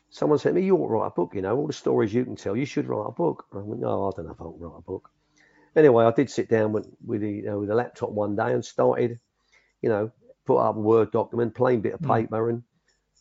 someone 0.09 0.39
said 0.39 0.49
to 0.49 0.55
me, 0.55 0.65
"You 0.65 0.77
ought 0.77 0.87
to 0.87 0.93
write 0.93 1.07
a 1.07 1.11
book. 1.11 1.35
You 1.35 1.41
know 1.41 1.57
all 1.57 1.67
the 1.67 1.73
stories 1.73 2.13
you 2.13 2.23
can 2.25 2.35
tell. 2.35 2.55
You 2.55 2.65
should 2.65 2.87
write 2.87 3.07
a 3.07 3.11
book." 3.11 3.45
I 3.53 3.57
went, 3.57 3.81
"No, 3.81 4.07
I 4.07 4.11
don't 4.15 4.25
know 4.25 4.31
if 4.31 4.41
I 4.41 4.45
can 4.45 4.59
write 4.59 4.79
a 4.79 4.81
book." 4.81 5.11
Anyway, 5.75 6.05
I 6.05 6.11
did 6.11 6.29
sit 6.29 6.49
down 6.49 6.71
with 6.71 6.87
with 7.05 7.21
the, 7.21 7.29
you 7.29 7.43
know, 7.43 7.59
with 7.59 7.69
a 7.69 7.75
laptop 7.75 8.11
one 8.11 8.35
day 8.35 8.53
and 8.53 8.65
started, 8.65 9.19
you 9.81 9.89
know, 9.89 10.11
put 10.45 10.57
up 10.57 10.75
a 10.75 10.79
word 10.79 11.11
document, 11.11 11.53
plain 11.53 11.81
bit 11.81 11.93
of 11.93 12.01
Mm. 12.01 12.15
paper, 12.15 12.49
and 12.49 12.63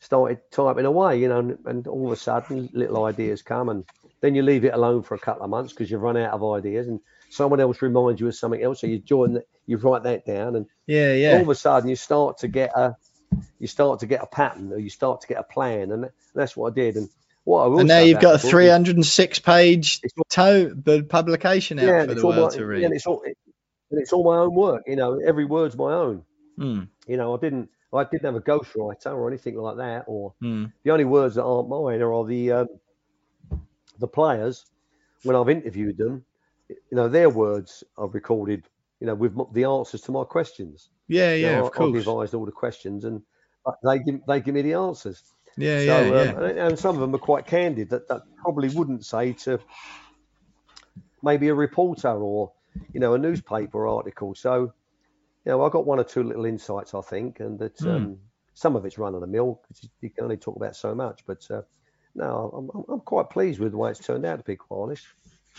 started 0.00 0.40
typing 0.50 0.86
away. 0.86 1.20
You 1.20 1.28
know, 1.28 1.40
and, 1.40 1.58
and 1.66 1.86
all 1.88 2.06
of 2.06 2.12
a 2.12 2.16
sudden, 2.16 2.68
little 2.72 3.04
ideas 3.04 3.42
come, 3.42 3.68
and 3.68 3.84
then 4.20 4.34
you 4.34 4.42
leave 4.42 4.64
it 4.64 4.74
alone 4.74 5.02
for 5.02 5.14
a 5.14 5.18
couple 5.18 5.42
of 5.44 5.50
months 5.50 5.72
because 5.72 5.90
you've 5.90 6.02
run 6.02 6.16
out 6.16 6.32
of 6.32 6.44
ideas, 6.44 6.88
and 6.88 7.00
someone 7.28 7.60
else 7.60 7.82
reminds 7.82 8.20
you 8.20 8.28
of 8.28 8.34
something 8.34 8.62
else, 8.62 8.80
so 8.80 8.86
you 8.86 8.98
join 8.98 9.40
you 9.66 9.76
write 9.76 10.04
that 10.04 10.24
down, 10.24 10.56
and 10.56 10.66
Yeah, 10.86 11.32
all 11.32 11.42
of 11.42 11.48
a 11.48 11.54
sudden 11.54 11.88
you 11.88 11.96
start 11.96 12.38
to 12.38 12.48
get 12.48 12.76
a 12.76 12.96
you 13.58 13.66
start 13.66 14.00
to 14.00 14.06
get 14.06 14.22
a 14.22 14.26
pattern 14.26 14.72
or 14.72 14.78
you 14.78 14.90
start 14.90 15.20
to 15.22 15.26
get 15.26 15.38
a 15.38 15.42
plan 15.42 15.92
and 15.92 16.10
that's 16.34 16.56
what 16.56 16.72
I 16.72 16.74
did 16.74 16.96
and 16.96 17.08
what 17.44 17.64
I 17.64 17.80
And 17.80 17.88
now 17.88 18.00
you've 18.00 18.20
got 18.20 18.34
a 18.34 18.38
the 18.38 18.42
book 18.42 18.44
is 18.44 18.50
306 18.50 19.38
page 19.40 20.00
to- 20.30 21.04
publication 21.08 21.78
out 21.78 21.84
yeah, 21.84 22.06
for 22.06 22.14
the 22.14 22.26
world 22.26 22.50
my, 22.52 22.56
to 22.56 22.58
and 22.60 22.68
read. 22.68 22.92
it's 22.92 23.06
all 23.06 23.22
it, 23.22 23.36
and 23.90 24.00
it's 24.00 24.12
all 24.12 24.24
my 24.24 24.38
own 24.38 24.54
work 24.54 24.84
you 24.86 24.96
know 24.96 25.20
every 25.24 25.44
word's 25.44 25.76
my 25.76 25.92
own 25.92 26.24
Hmm, 26.56 26.84
you 27.06 27.16
know 27.16 27.36
I 27.36 27.38
didn't 27.38 27.70
I 27.92 28.04
didn't 28.04 28.24
have 28.24 28.34
a 28.34 28.40
ghostwriter 28.40 29.14
or 29.14 29.28
anything 29.28 29.56
like 29.56 29.76
that 29.76 30.04
or 30.06 30.34
hmm. 30.40 30.66
the 30.82 30.90
only 30.90 31.04
words 31.04 31.36
that 31.36 31.44
aren't 31.44 31.68
mine 31.68 32.02
are 32.02 32.24
the 32.26 32.52
um, 32.52 32.68
the 33.98 34.08
players 34.08 34.64
when 35.22 35.36
I've 35.36 35.48
interviewed 35.48 35.96
them 35.96 36.24
you 36.68 36.76
know 36.92 37.08
their 37.08 37.30
words 37.30 37.84
I've 37.98 38.14
recorded 38.14 38.68
you 39.00 39.06
know 39.06 39.14
with 39.14 39.34
the 39.54 39.64
answers 39.64 40.02
to 40.02 40.12
my 40.12 40.24
questions 40.24 40.90
Yeah, 41.08 41.34
You 41.38 41.46
yeah, 41.46 41.48
know, 41.48 41.58
of 41.60 41.72
I- 41.76 41.82
I've 41.84 41.92
course. 41.92 41.92
devised 41.92 42.34
all 42.34 42.46
the 42.46 42.52
questions 42.52 43.04
and 43.04 43.22
uh, 43.66 43.72
they 43.84 43.98
give 44.00 44.20
they 44.26 44.40
give 44.40 44.54
me 44.54 44.62
the 44.62 44.74
answers 44.74 45.22
Yeah, 45.56 45.80
So, 45.80 45.94
yeah, 46.00 46.12
um, 46.14 46.34
yeah. 46.34 46.34
and, 46.42 46.78
some 46.78 46.94
of 46.96 47.00
them 47.00 47.14
are 47.14 47.18
quite 47.18 47.46
candid 47.46 47.90
that, 47.90 48.08
that 48.08 48.22
probably 48.42 48.68
wouldn't 48.68 49.04
say 49.04 49.32
to 49.44 49.60
maybe 51.22 51.48
a 51.48 51.54
reporter 51.54 52.08
or, 52.10 52.52
you 52.92 53.00
know, 53.00 53.14
a 53.14 53.18
newspaper 53.18 53.86
article. 53.86 54.34
So, 54.34 54.72
you 55.44 55.52
know, 55.52 55.62
I 55.64 55.70
got 55.70 55.86
one 55.86 56.00
or 56.00 56.04
two 56.04 56.22
little 56.22 56.44
insights, 56.44 56.94
I 56.94 57.00
think, 57.02 57.40
and 57.40 57.58
that 57.58 57.78
Hmm. 57.80 57.86
um, 57.86 58.18
some 58.54 58.76
of 58.76 58.84
it's 58.84 58.98
run 58.98 59.14
of 59.14 59.20
the 59.20 59.26
mill 59.26 59.60
because 59.62 59.90
you 60.00 60.10
can 60.10 60.24
only 60.24 60.36
talk 60.36 60.56
about 60.56 60.76
so 60.76 60.94
much. 60.94 61.22
But 61.26 61.42
uh, 61.50 61.62
no, 62.14 62.50
I'm, 62.56 62.70
I'm, 62.74 62.84
I'm 62.94 63.00
quite 63.00 63.30
pleased 63.30 63.60
with 63.60 63.72
the 63.72 63.78
way 63.78 63.90
it's 63.90 64.00
turned 64.00 64.26
out, 64.26 64.38
to 64.38 64.44
be 64.44 64.56
quite 64.56 64.78
honest. 64.82 65.06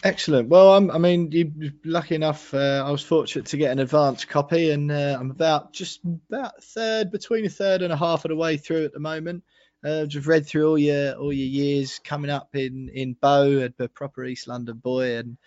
Excellent. 0.03 0.48
Well, 0.48 0.74
I'm, 0.74 0.90
I 0.91 0.98
mean, 0.98 1.32
you're 1.32 1.72
lucky 1.84 2.16
enough. 2.16 2.53
Uh, 2.53 2.84
I 2.86 2.91
was 2.91 3.03
fortunate 3.03 3.48
to 3.48 3.57
get 3.57 3.72
an 3.72 3.80
advance 3.80 4.24
copy, 4.24 4.72
and 4.72 4.90
uh, 4.91 5.18
I'm 5.20 5.30
about 5.30 5.74
just 5.74 5.99
about 6.06 6.64
third, 6.64 7.11
between 7.11 7.45
a 7.45 7.49
third 7.49 7.82
and 7.82 7.91
a 7.91 7.98
half 7.98 8.24
of 8.24 8.30
the 8.30 8.36
way 8.36 8.56
through 8.56 8.86
at 8.86 8.94
the 8.94 8.99
moment. 8.99 9.44
Uh, 9.84 10.06
just 10.06 10.28
read 10.28 10.45
through 10.45 10.70
all 10.70 10.78
your 10.78 11.14
all 11.14 11.34
your 11.34 11.48
years 11.48 11.99
coming 12.03 12.32
up 12.32 12.56
in 12.56 12.90
in 12.94 13.14
Bow, 13.14 13.70
a 13.80 13.88
proper 13.90 14.24
East 14.24 14.48
London 14.48 14.78
boy, 14.78 15.18
and 15.18 15.38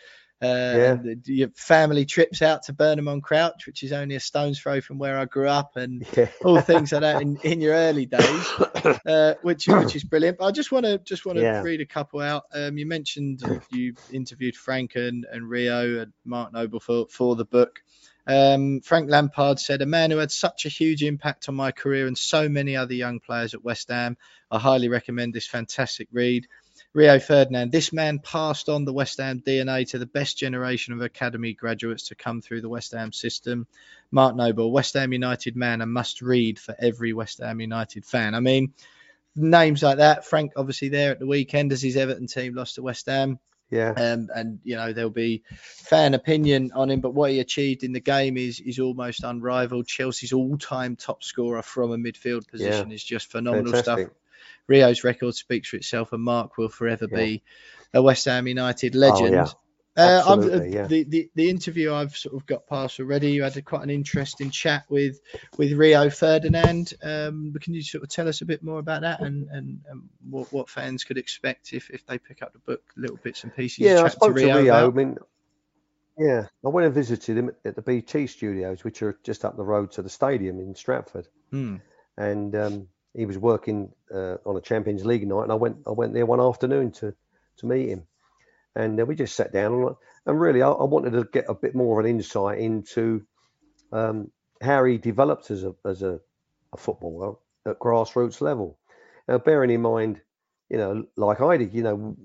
Yeah. 0.47 0.93
and 0.93 1.27
your 1.27 1.49
family 1.55 2.05
trips 2.05 2.43
out 2.43 2.65
to 2.65 2.73
Burnham 2.73 3.09
on 3.09 3.21
Crouch, 3.21 3.67
which 3.67 3.83
is 3.83 3.93
only 3.93 4.17
a 4.17 4.21
stone's 4.21 4.59
throw 4.61 4.81
from 4.81 4.99
where 4.99 5.19
I 5.19 5.25
grew 5.25 5.49
up, 5.49 5.77
and 5.77 6.05
Yeah. 6.17 6.29
all 6.45 6.61
things 6.61 6.93
like 6.93 7.03
that 7.03 7.23
in, 7.23 7.39
in 7.45 7.61
your 7.61 7.75
early 7.75 8.07
days, 8.07 8.47
uh, 9.07 9.35
which 9.43 9.69
which 9.69 9.95
is 9.97 10.05
brilliant. 10.05 10.39
But 10.39 10.47
I 10.47 10.51
just 10.51 10.73
want 10.73 10.87
to 10.87 10.99
just 10.99 11.25
want 11.25 11.39
to 11.39 11.43
Yeah. 11.45 11.63
read 11.63 11.81
a 11.81 11.87
couple 11.87 12.21
out. 12.21 12.45
Um, 12.53 12.77
you 12.79 12.87
mentioned 12.87 13.43
you 13.71 13.95
interviewed 14.13 14.57
Frank 14.57 14.97
and, 14.97 15.25
and 15.31 15.49
Rio 15.49 16.01
and 16.03 16.13
Mark 16.25 16.53
Noble 16.53 16.81
for 16.81 17.07
for 17.09 17.37
the 17.37 17.45
book. 17.45 17.81
Um, 18.25 18.81
Frank 18.83 19.11
Lampard 19.11 19.59
said, 19.59 19.83
"A 19.83 19.87
man 19.87 20.11
who 20.13 20.19
had 20.19 20.31
such 20.31 20.65
a 20.65 20.69
huge 20.69 21.03
impact 21.03 21.49
on 21.49 21.57
my 21.57 21.73
career 21.73 22.07
and 22.07 22.17
so 22.17 22.49
many 22.49 22.77
other 22.77 22.95
young 22.95 23.19
players 23.19 23.53
at 23.55 23.65
West 23.65 23.89
Ham. 23.91 24.17
I 24.51 24.59
highly 24.61 24.89
recommend 24.89 25.35
this 25.35 25.47
fantastic 25.47 26.09
read." 26.13 26.47
Rio 26.95 27.19
Ferdinand, 27.19 27.73
this 27.73 27.93
man 27.93 28.19
passed 28.19 28.69
on 28.69 28.85
the 28.85 28.93
West 28.93 29.19
Ham 29.19 29.41
DNA 29.41 29.89
to 29.91 29.99
the 29.99 30.07
best 30.07 30.37
generation 30.37 30.93
of 30.93 31.01
academy 31.01 31.55
graduates 31.55 32.09
to 32.09 32.15
come 32.15 32.43
through 32.43 32.61
the 32.61 32.69
West 32.69 32.93
Ham 32.93 33.13
system. 33.13 33.67
Mark 34.11 34.37
Noble, 34.37 34.71
West 34.71 34.93
Ham 34.95 35.13
United 35.13 35.57
man, 35.57 35.81
a 35.81 35.87
must 35.87 36.21
read 36.21 36.59
for 36.59 36.77
every 36.79 37.15
West 37.15 37.39
Ham 37.39 37.61
United 37.61 38.05
fan. 38.05 38.35
I 38.35 38.41
mean, 38.41 38.75
names 39.35 39.83
like 39.83 39.99
that. 39.99 40.27
Frank, 40.27 40.53
obviously, 40.57 40.91
there 40.91 41.13
at 41.13 41.19
the 41.19 41.27
weekend 41.27 41.73
as 41.73 41.81
his 41.81 41.97
Everton 41.97 42.27
team 42.27 42.55
lost 42.55 42.75
to 42.75 42.83
West 42.83 43.07
Ham. 43.07 43.39
Yeah. 43.71 43.95
Um, 43.97 44.29
and 44.35 44.61
you 44.65 44.77
know 44.77 44.93
there'll 44.93 45.09
be 45.09 45.45
fan 45.57 46.13
opinion 46.13 46.73
on 46.75 46.91
him, 46.91 47.01
but 47.01 47.15
what 47.15 47.31
he 47.31 47.41
achieved 47.41 47.85
in 47.85 47.93
the 47.93 48.01
game 48.01 48.37
is 48.37 48.61
is 48.61 48.79
almost 48.79 49.25
unrivaled. 49.25 49.87
Chelsea's 49.87 50.35
all-time 50.35 50.95
top 50.95 51.23
scorer 51.23 51.63
from 51.63 51.91
a 51.91 51.97
midfield 51.97 52.47
position 52.49 52.93
is 52.93 53.03
just 53.03 53.31
phenomenal 53.31 53.75
stuff. 53.83 54.01
Rio's 54.67 55.05
record 55.05 55.35
speaks 55.35 55.69
for 55.69 55.77
itself, 55.77 56.13
and 56.13 56.23
Mark 56.23 56.57
will 56.59 56.69
forever 56.69 57.07
Yeah. 57.11 57.17
be 57.17 57.43
a 57.95 58.03
West 58.03 58.25
Ham 58.27 58.47
United 58.47 58.95
legend. 58.95 59.33
yeah. 59.33 59.47
Uh, 59.95 60.23
Absolutely, 60.27 60.73
yeah. 60.73 60.87
the, 60.87 61.05
the 61.05 61.31
the 61.35 61.51
interview 61.51 61.93
I've 61.93 62.17
sort 62.17 62.35
of 62.35 62.47
got 62.47 62.67
past 62.67 62.99
already. 62.99 63.33
You 63.33 63.43
had 63.43 63.55
a, 63.59 63.61
quite 63.63 63.83
an 63.83 63.91
interesting 63.91 64.49
chat 64.51 64.85
with 64.89 65.21
with 65.59 65.73
Rio 65.73 66.09
Ferdinand. 66.09 66.95
Um, 67.03 67.51
but 67.53 67.61
can 67.61 67.75
you 67.75 67.83
sort 67.83 68.03
of 68.03 68.09
tell 68.09 68.27
us 68.27 68.41
a 68.41 68.47
bit 68.47 68.63
more 68.63 68.79
about 68.79 69.03
that 69.03 69.21
and 69.21 69.51
and, 69.51 69.81
and 69.91 70.09
what, 70.31 70.51
what 70.51 70.71
fans 70.71 71.05
could 71.05 71.19
expect 71.19 71.75
if, 71.75 71.91
if 71.91 72.07
they 72.07 72.17
pick 72.17 72.41
up 72.41 72.55
the 72.55 72.59
book, 72.61 72.83
little 72.97 73.19
bits 73.23 73.45
and 73.45 73.55
pieces? 73.55 73.81
Yeah, 73.81 74.01
I 74.03 74.09
spoke 74.09 74.35
to 74.35 74.43
Rio. 74.43 74.57
I 74.57 74.61
about? 74.81 74.95
mean, 74.95 75.19
yeah, 76.17 76.47
I 76.65 76.69
went 76.69 76.87
and 76.87 76.95
visited 76.95 77.37
him 77.37 77.51
at 77.63 77.77
the 77.77 77.83
BT 77.83 78.29
studios, 78.29 78.85
which 78.85 79.03
are 79.03 79.19
just 79.25 79.45
up 79.45 79.59
the 79.59 79.65
road 79.65 79.93
to 79.93 80.03
the 80.03 80.09
stadium 80.09 80.59
in 80.59 80.75
Stratford. 80.75 81.29
Hmm. 81.51 81.77
and 82.17 82.55
um, 82.57 82.89
he 83.15 83.27
was 83.27 83.39
working 83.39 83.93
uh, 84.13 84.37
on 84.45 84.57
a 84.57 84.61
Champions 84.61 85.05
League 85.05 85.27
night, 85.27 85.45
and 85.45 85.53
I 85.53 85.57
went 85.57 85.79
I 85.87 85.91
went 85.91 86.15
there 86.15 86.27
one 86.27 86.41
afternoon 86.41 86.93
to 86.93 87.15
to 87.59 87.67
meet 87.67 87.89
him, 87.89 88.05
and 88.75 89.01
uh, 89.01 89.05
we 89.05 89.15
just 89.15 89.37
sat 89.37 89.53
down 89.53 89.75
and, 89.75 89.97
and 90.27 90.41
really 90.41 90.63
I, 90.63 90.71
I 90.71 90.85
wanted 90.85 91.13
to 91.13 91.25
get 91.25 91.47
a 91.49 91.55
bit 91.55 91.75
more 91.75 91.99
of 91.99 92.05
an 92.05 92.11
insight 92.11 92.59
into 92.59 93.25
um, 93.93 94.31
how 94.61 94.85
he 94.85 94.99
developed 94.99 95.51
as 95.51 95.65
a 95.65 95.75
as 95.85 96.03
a, 96.03 96.21
a 96.73 96.77
footballer 96.77 97.35
at 97.67 97.79
grassroots 97.79 98.41
level. 98.41 98.79
Now, 99.29 99.39
bearing 99.39 99.71
in 99.71 99.83
mind, 99.83 100.21
you 100.69 100.79
know, 100.79 101.07
like 101.17 101.41
I 101.41 101.57
did, 101.57 101.75
you 101.75 101.83
know, 101.83 102.17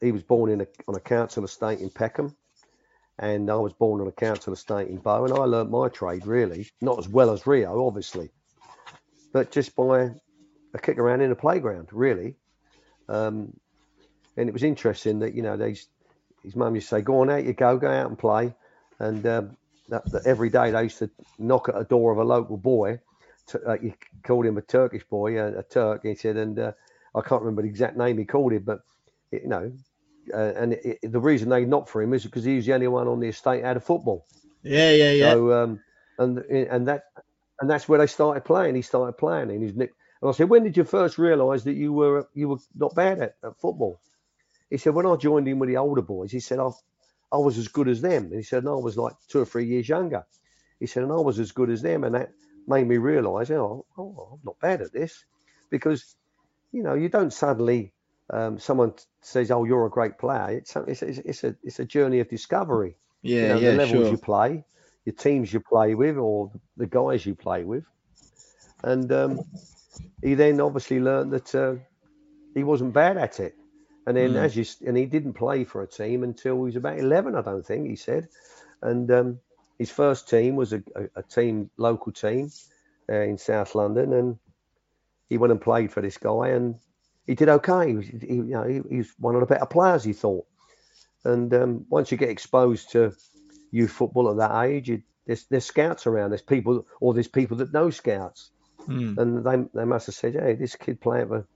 he 0.00 0.12
was 0.12 0.22
born 0.22 0.50
in 0.50 0.60
a, 0.60 0.66
on 0.86 0.94
a 0.94 1.00
council 1.00 1.44
estate 1.44 1.80
in 1.80 1.90
Peckham. 1.90 2.36
And 3.18 3.50
I 3.50 3.56
was 3.56 3.72
born 3.72 4.00
on 4.00 4.08
a 4.08 4.12
council 4.12 4.52
estate 4.52 4.88
in 4.88 4.96
Bow, 4.96 5.24
and 5.24 5.32
I 5.34 5.44
learnt 5.44 5.70
my 5.70 5.88
trade 5.88 6.26
really, 6.26 6.70
not 6.80 6.98
as 6.98 7.08
well 7.08 7.30
as 7.30 7.46
Rio, 7.46 7.86
obviously, 7.86 8.30
but 9.32 9.52
just 9.52 9.76
by 9.76 10.10
a 10.74 10.78
kick 10.78 10.98
around 10.98 11.20
in 11.20 11.32
a 11.32 11.36
playground, 11.36 11.88
really. 11.92 12.36
Um, 13.08 13.52
and 14.36 14.48
it 14.48 14.52
was 14.52 14.62
interesting 14.62 15.20
that 15.20 15.34
you 15.34 15.42
know 15.42 15.56
they, 15.56 15.76
his 16.42 16.56
mum 16.56 16.74
used 16.74 16.88
to 16.88 16.96
say, 16.96 17.02
"Go 17.02 17.20
on 17.20 17.30
out, 17.30 17.44
you 17.44 17.52
go, 17.52 17.76
go 17.76 17.90
out 17.90 18.08
and 18.08 18.18
play," 18.18 18.54
and 18.98 19.26
um, 19.26 19.56
that, 19.88 20.10
that 20.12 20.26
every 20.26 20.50
day 20.50 20.70
they 20.70 20.84
used 20.84 20.98
to 20.98 21.10
knock 21.38 21.68
at 21.68 21.78
a 21.78 21.84
door 21.84 22.12
of 22.12 22.18
a 22.18 22.24
local 22.24 22.56
boy. 22.56 23.00
To, 23.48 23.60
uh, 23.70 23.76
you 23.82 23.94
called 24.22 24.46
him 24.46 24.56
a 24.58 24.62
Turkish 24.62 25.04
boy, 25.04 25.38
a, 25.38 25.58
a 25.58 25.62
Turk. 25.64 26.02
He 26.04 26.14
said, 26.14 26.36
and 26.36 26.58
uh, 26.58 26.72
I 27.14 27.20
can't 27.22 27.42
remember 27.42 27.62
the 27.62 27.68
exact 27.68 27.96
name 27.96 28.18
he 28.18 28.24
called 28.24 28.52
him, 28.52 28.62
but 28.64 28.80
you 29.32 29.48
know, 29.48 29.72
uh, 30.32 30.52
and 30.56 30.72
it, 30.74 30.98
it- 31.02 31.12
the 31.12 31.20
reason 31.20 31.48
they 31.48 31.64
knocked 31.64 31.88
for 31.90 32.02
him 32.02 32.14
is 32.14 32.24
because 32.24 32.44
he 32.44 32.56
was 32.56 32.66
the 32.66 32.74
only 32.74 32.88
one 32.88 33.08
on 33.08 33.20
the 33.20 33.28
estate 33.28 33.64
out 33.64 33.76
of 33.76 33.84
football. 33.84 34.26
Yeah, 34.62 34.90
yeah, 34.90 35.10
yeah. 35.12 35.34
So 35.34 35.52
um, 35.52 35.80
and 36.18 36.38
and 36.38 36.88
that 36.88 37.04
and 37.60 37.70
that's 37.70 37.88
where 37.88 37.98
they 37.98 38.06
started 38.06 38.44
playing. 38.44 38.74
He 38.74 38.82
started 38.82 39.14
playing, 39.14 39.50
and 39.50 39.62
his 39.62 39.74
nick. 39.74 39.92
And 40.22 40.30
I 40.30 40.32
said, 40.32 40.48
when 40.48 40.62
did 40.62 40.76
you 40.76 40.84
first 40.84 41.18
realise 41.18 41.64
that 41.64 41.74
you 41.74 41.92
were 41.92 42.28
you 42.32 42.48
were 42.48 42.58
not 42.74 42.94
bad 42.94 43.20
at, 43.20 43.36
at 43.44 43.60
football? 43.60 44.00
he 44.72 44.78
said 44.78 44.94
when 44.94 45.04
I 45.04 45.16
joined 45.16 45.46
in 45.48 45.58
with 45.58 45.68
the 45.68 45.76
older 45.76 46.00
boys, 46.00 46.32
he 46.32 46.40
said 46.40 46.58
I, 46.58 46.70
I 47.30 47.36
was 47.36 47.58
as 47.58 47.68
good 47.68 47.88
as 47.88 48.00
them. 48.00 48.24
And 48.24 48.36
he 48.36 48.42
said, 48.42 48.62
and 48.62 48.70
I 48.70 48.76
was 48.76 48.96
like 48.96 49.12
two 49.28 49.40
or 49.40 49.44
three 49.44 49.66
years 49.66 49.86
younger. 49.86 50.24
He 50.80 50.86
said, 50.86 51.02
and 51.02 51.12
I 51.12 51.16
was 51.16 51.38
as 51.38 51.52
good 51.52 51.68
as 51.68 51.82
them, 51.82 52.04
and 52.04 52.14
that 52.14 52.32
made 52.66 52.88
me 52.88 52.96
realise, 52.96 53.50
oh, 53.50 53.84
oh, 53.98 54.28
I'm 54.32 54.40
not 54.44 54.58
bad 54.60 54.80
at 54.80 54.90
this, 54.90 55.24
because 55.68 56.16
you 56.72 56.82
know 56.82 56.94
you 56.94 57.10
don't 57.10 57.32
suddenly 57.32 57.92
um, 58.30 58.58
someone 58.58 58.94
says, 59.20 59.50
oh, 59.50 59.64
you're 59.64 59.84
a 59.84 59.90
great 59.90 60.16
player. 60.16 60.56
It's 60.56 60.74
a, 60.74 60.80
it's, 60.84 61.02
a, 61.02 61.28
it's 61.28 61.44
a 61.44 61.56
it's 61.62 61.78
a 61.78 61.84
journey 61.84 62.20
of 62.20 62.30
discovery. 62.30 62.96
Yeah, 63.20 63.42
you 63.42 63.48
know, 63.48 63.58
yeah, 63.58 63.70
the 63.72 63.76
levels 63.76 64.04
sure. 64.04 64.10
you 64.10 64.16
play, 64.16 64.64
your 65.04 65.14
teams 65.14 65.52
you 65.52 65.60
play 65.60 65.94
with, 65.94 66.16
or 66.16 66.50
the 66.78 66.86
guys 66.86 67.26
you 67.26 67.34
play 67.34 67.62
with, 67.62 67.84
and 68.82 69.12
um, 69.12 69.40
he 70.22 70.34
then 70.34 70.60
obviously 70.60 71.00
learned 71.00 71.32
that 71.32 71.54
uh, 71.54 71.74
he 72.54 72.64
wasn't 72.64 72.92
bad 72.92 73.16
at 73.16 73.40
it. 73.40 73.54
And 74.06 74.16
then, 74.16 74.34
Mm. 74.34 74.44
as 74.44 74.56
you 74.56 74.64
and 74.86 74.96
he 74.96 75.06
didn't 75.06 75.34
play 75.34 75.64
for 75.64 75.82
a 75.82 75.86
team 75.86 76.24
until 76.24 76.56
he 76.56 76.62
was 76.62 76.76
about 76.76 76.98
eleven, 76.98 77.36
I 77.36 77.42
don't 77.42 77.64
think 77.64 77.88
he 77.88 77.96
said. 77.96 78.28
And 78.80 79.10
um, 79.12 79.40
his 79.78 79.90
first 79.90 80.28
team 80.28 80.56
was 80.56 80.72
a, 80.72 80.82
a, 80.96 81.20
a 81.20 81.22
team, 81.22 81.70
local 81.76 82.12
team 82.12 82.50
uh, 83.08 83.20
in 83.20 83.38
South 83.38 83.74
London, 83.74 84.12
and 84.12 84.38
he 85.28 85.38
went 85.38 85.52
and 85.52 85.60
played 85.60 85.92
for 85.92 86.00
this 86.02 86.18
guy, 86.18 86.48
and 86.48 86.74
he 87.26 87.34
did 87.36 87.48
okay. 87.48 87.88
He 87.88 87.94
was, 87.94 88.06
he, 88.06 88.34
you 88.34 88.42
know, 88.42 88.64
he, 88.64 88.80
he 88.90 88.96
was 88.98 89.12
one 89.18 89.34
of 89.36 89.40
the 89.40 89.46
better 89.46 89.66
players, 89.66 90.02
he 90.02 90.12
thought. 90.12 90.46
And 91.24 91.54
um, 91.54 91.86
once 91.88 92.10
you 92.10 92.18
get 92.18 92.30
exposed 92.30 92.90
to 92.92 93.14
youth 93.70 93.92
football 93.92 94.30
at 94.30 94.36
that 94.38 94.64
age, 94.64 94.88
you, 94.88 95.02
there's, 95.26 95.44
there's 95.44 95.64
scouts 95.64 96.08
around. 96.08 96.30
There's 96.30 96.42
people, 96.42 96.86
or 97.00 97.14
there's 97.14 97.28
people 97.28 97.58
that 97.58 97.72
know 97.72 97.90
scouts, 97.90 98.50
Mm. 98.88 99.16
and 99.16 99.44
they 99.44 99.56
they 99.74 99.84
must 99.84 100.06
have 100.06 100.14
said, 100.14 100.34
"Hey, 100.34 100.54
this 100.54 100.76
kid 100.76 101.00
playing 101.00 101.28
for 101.28 101.46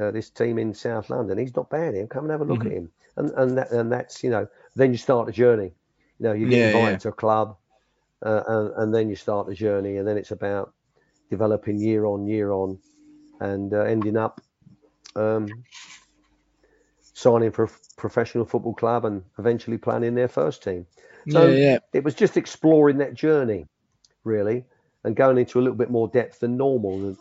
uh, 0.00 0.10
this 0.10 0.30
team 0.30 0.58
in 0.58 0.74
South 0.74 1.10
London, 1.10 1.38
he's 1.38 1.54
not 1.56 1.70
bad. 1.70 1.94
Him, 1.94 2.08
come 2.08 2.24
and 2.24 2.30
have 2.32 2.40
a 2.40 2.44
look 2.44 2.64
Mhm. 2.64 2.66
at 2.66 2.72
him." 2.72 2.90
And 3.16 3.30
and 3.32 3.58
that, 3.58 3.70
and 3.72 3.92
that's 3.92 4.22
you 4.24 4.30
know, 4.30 4.46
then 4.76 4.92
you 4.92 4.98
start 4.98 5.26
the 5.26 5.32
journey. 5.32 5.72
You 6.18 6.24
know, 6.26 6.32
you 6.32 6.46
get 6.46 6.60
Yeah, 6.60 6.62
invited 6.62 6.98
yeah. 6.98 7.00
to 7.00 7.08
a 7.08 7.12
club, 7.12 7.56
uh, 8.24 8.42
and, 8.46 8.72
and 8.76 8.94
then 8.94 9.08
you 9.08 9.16
start 9.16 9.46
the 9.46 9.54
journey, 9.54 9.96
and 9.96 10.06
then 10.06 10.16
it's 10.16 10.30
about 10.32 10.72
developing 11.30 11.80
year 11.80 12.04
on 12.06 12.26
year 12.26 12.50
on, 12.52 12.78
and 13.40 13.72
uh, 13.74 13.80
ending 13.82 14.16
up 14.16 14.40
um, 15.16 15.64
signing 17.14 17.50
for 17.50 17.64
a 17.64 17.70
professional 17.96 18.44
football 18.44 18.74
club 18.74 19.04
and 19.04 19.22
eventually 19.38 19.78
playing 19.78 20.04
in 20.04 20.14
their 20.14 20.28
first 20.28 20.62
team. 20.62 20.86
So 21.28 21.56
yeah, 21.56 21.58
yeah. 21.58 21.78
it 21.92 22.04
was 22.04 22.14
just 22.14 22.36
exploring 22.36 22.98
that 22.98 23.14
journey, 23.14 23.66
really, 24.24 24.64
and 25.04 25.14
going 25.14 25.38
into 25.38 25.58
a 25.58 25.62
little 25.62 25.76
bit 25.76 25.90
more 25.90 26.08
depth 26.08 26.40
than 26.40 26.56
normal. 26.56 26.94
And, 26.94 27.16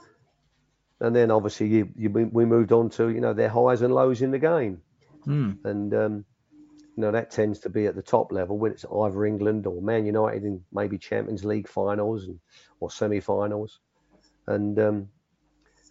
and 1.01 1.15
then 1.15 1.31
obviously 1.31 1.67
you, 1.67 1.89
you, 1.95 2.09
we 2.09 2.45
moved 2.45 2.71
on 2.71 2.89
to 2.91 3.09
you 3.09 3.21
know 3.21 3.33
their 3.33 3.49
highs 3.49 3.81
and 3.81 3.93
lows 3.93 4.21
in 4.21 4.31
the 4.31 4.39
game, 4.39 4.81
Mm. 5.27 5.63
and 5.63 5.93
um, 5.93 6.25
you 6.51 7.01
know 7.01 7.11
that 7.11 7.31
tends 7.31 7.59
to 7.59 7.69
be 7.69 7.85
at 7.85 7.95
the 7.95 8.01
top 8.01 8.33
level 8.33 8.57
when 8.57 8.73
it's 8.73 8.83
either 8.85 9.25
England 9.25 9.65
or 9.65 9.81
Man 9.81 10.05
United 10.05 10.43
in 10.43 10.61
maybe 10.73 10.97
Champions 10.97 11.45
League 11.45 11.69
finals 11.69 12.25
and 12.27 12.39
or 12.81 12.91
semi-finals. 12.91 13.79
And 14.47 14.77
um, 14.79 15.09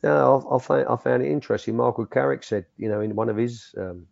yeah, 0.04 0.22
I, 0.22 0.56
I, 0.56 0.58
found, 0.58 0.86
I 0.86 0.96
found 0.96 1.22
it 1.22 1.30
interesting. 1.30 1.76
Michael 1.76 2.04
Carrick 2.04 2.44
said, 2.44 2.66
you 2.76 2.90
know, 2.90 3.00
in 3.00 3.14
one 3.16 3.30
of 3.30 3.38
his 3.38 3.74
um, 3.78 4.06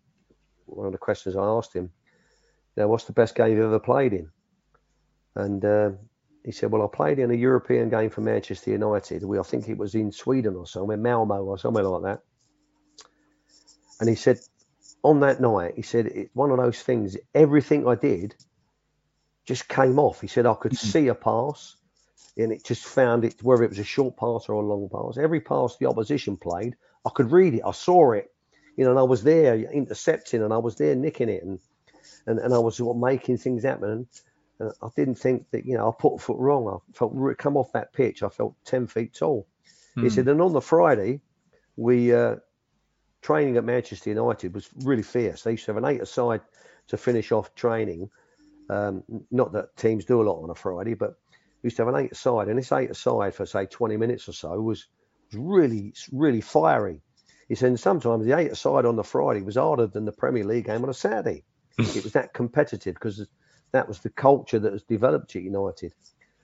one 0.65 0.87
of 0.87 0.93
the 0.93 0.99
questions 0.99 1.37
I 1.37 1.45
asked 1.45 1.75
him, 1.75 1.91
you 2.77 2.83
know, 2.83 2.89
what's 2.89 3.05
the 3.05 3.13
best 3.13 3.35
game 3.35 3.51
you've 3.51 3.67
ever 3.67 3.79
played 3.79 4.15
in? 4.15 4.31
And 5.35 5.65
uh, 5.65 5.91
he 6.45 6.53
said, 6.53 6.71
well, 6.71 6.83
I 6.83 6.95
played 6.95 7.19
in 7.19 7.31
a 7.31 7.35
European 7.35 7.91
game 7.91 8.11
for 8.11 8.23
Manchester 8.23 8.71
United. 8.71 9.25
We, 9.25 9.39
I 9.39 9.43
think 9.43 9.69
it 9.69 9.77
was 9.77 9.95
in 9.95 10.11
Sweden 10.11 10.57
or 10.57 10.67
somewhere, 10.67 10.97
Malmo 10.97 11.45
or 11.45 11.59
somewhere 11.59 11.85
like 11.85 12.03
that. 12.03 12.23
And 14.01 14.09
he 14.09 14.15
said, 14.15 14.41
on 15.03 15.21
that 15.21 15.41
night, 15.41 15.75
he 15.77 15.83
said, 15.83 16.07
it's 16.07 16.35
one 16.35 16.51
of 16.51 16.57
those 16.57 16.81
things, 16.81 17.17
everything 17.35 17.87
I 17.87 17.95
did 17.95 18.35
just 19.45 19.69
came 19.69 19.99
off. 19.99 20.21
He 20.21 20.27
said, 20.27 20.47
I 20.47 20.55
could 20.55 20.73
mm-hmm. 20.73 20.87
see 20.87 21.09
a 21.09 21.15
pass 21.15 21.77
and 22.37 22.53
it 22.53 22.65
just 22.65 22.85
found 22.85 23.25
it, 23.25 23.43
whether 23.43 23.65
it 23.65 23.71
was 23.71 23.79
a 23.79 23.85
short 23.85 24.17
pass 24.17 24.49
or 24.49 24.55
a 24.55 24.61
long 24.61 24.89
pass. 24.91 25.19
Every 25.23 25.41
pass 25.41 25.77
the 25.77 25.87
opposition 25.87 26.39
played, 26.39 26.77
I 27.05 27.11
could 27.11 27.33
read 27.33 27.55
it. 27.55 27.63
I 27.67 27.73
saw 27.73 28.13
it, 28.13 28.33
you 28.77 28.85
know, 28.85 28.91
and 28.91 28.99
I 28.99 29.03
was 29.03 29.23
there 29.23 29.55
intercepting 29.57 30.43
and 30.43 30.53
I 30.53 30.59
was 30.59 30.77
there 30.77 30.95
nicking 30.95 31.29
it 31.29 31.43
and, 31.43 31.59
and, 32.27 32.39
and 32.39 32.55
I 32.55 32.59
was 32.59 32.77
sort 32.77 32.97
of 32.97 33.03
making 33.03 33.39
things 33.39 33.65
happen. 33.65 34.07
And, 34.61 34.73
I 34.83 34.89
didn't 34.95 35.17
think 35.17 35.51
that, 35.51 35.65
you 35.67 35.77
know, 35.77 35.89
I 35.89 35.93
put 35.99 36.15
a 36.15 36.19
foot 36.19 36.39
wrong. 36.39 36.69
I 36.69 36.93
felt 36.97 37.39
come 37.39 37.57
off 37.57 37.73
that 37.73 37.93
pitch. 37.93 38.23
I 38.23 38.29
felt 38.29 38.55
10 38.65 38.87
feet 38.87 39.15
tall. 39.15 39.47
He 39.97 40.03
Mm. 40.03 40.13
said, 40.13 40.29
and 40.29 40.41
on 40.41 40.53
the 40.53 40.61
Friday, 40.61 41.21
we, 41.77 42.15
uh, 42.15 42.37
training 43.23 43.57
at 43.57 43.65
Manchester 43.65 44.11
United 44.11 44.55
was 44.55 44.69
really 44.85 45.03
fierce. 45.03 45.43
They 45.43 45.53
used 45.53 45.65
to 45.67 45.75
have 45.75 45.83
an 45.83 45.91
eight 45.91 46.01
aside 46.01 46.41
to 46.89 46.97
finish 46.97 47.33
off 47.33 47.55
training. 47.55 48.11
Um, 48.69 49.03
not 49.31 49.53
that 49.53 49.77
teams 49.77 50.05
do 50.05 50.23
a 50.23 50.25
lot 50.25 50.43
on 50.43 50.51
a 50.51 50.55
Friday, 50.55 50.95
but 50.95 51.17
we 51.63 51.67
used 51.67 51.77
to 51.77 51.85
have 51.85 51.95
an 51.95 52.01
eight 52.05 52.13
aside, 52.13 52.49
and 52.49 52.59
this 52.59 52.73
eight 52.73 52.91
aside 52.91 53.35
for 53.35 53.45
say 53.47 53.67
20 53.67 53.97
minutes 53.97 54.29
or 54.29 54.33
so 54.33 54.61
was, 54.61 54.87
was 55.33 55.41
really, 55.41 55.93
really 56.13 56.41
fiery. 56.41 57.03
He 57.49 57.57
said 57.57 57.79
sometimes 57.81 58.25
the 58.25 58.39
eight 58.39 58.53
aside 58.53 58.87
on 58.87 58.97
the 58.97 59.05
Friday 59.05 59.43
was 59.43 59.57
harder 59.57 59.89
than 59.89 60.05
the 60.05 60.13
Premier 60.13 60.45
League 60.45 60.67
game 60.67 60.83
on 60.85 60.89
a 60.89 60.95
Saturday. 60.95 61.45
it 61.79 62.05
was 62.05 62.13
that 62.13 62.33
competitive 62.33 62.95
because 62.95 63.27
that 63.73 63.89
was 63.89 64.01
the 64.01 64.11
culture 64.11 64.59
that 64.59 64.73
was 64.73 64.83
developed 64.83 65.35
at 65.37 65.43
United. 65.43 65.93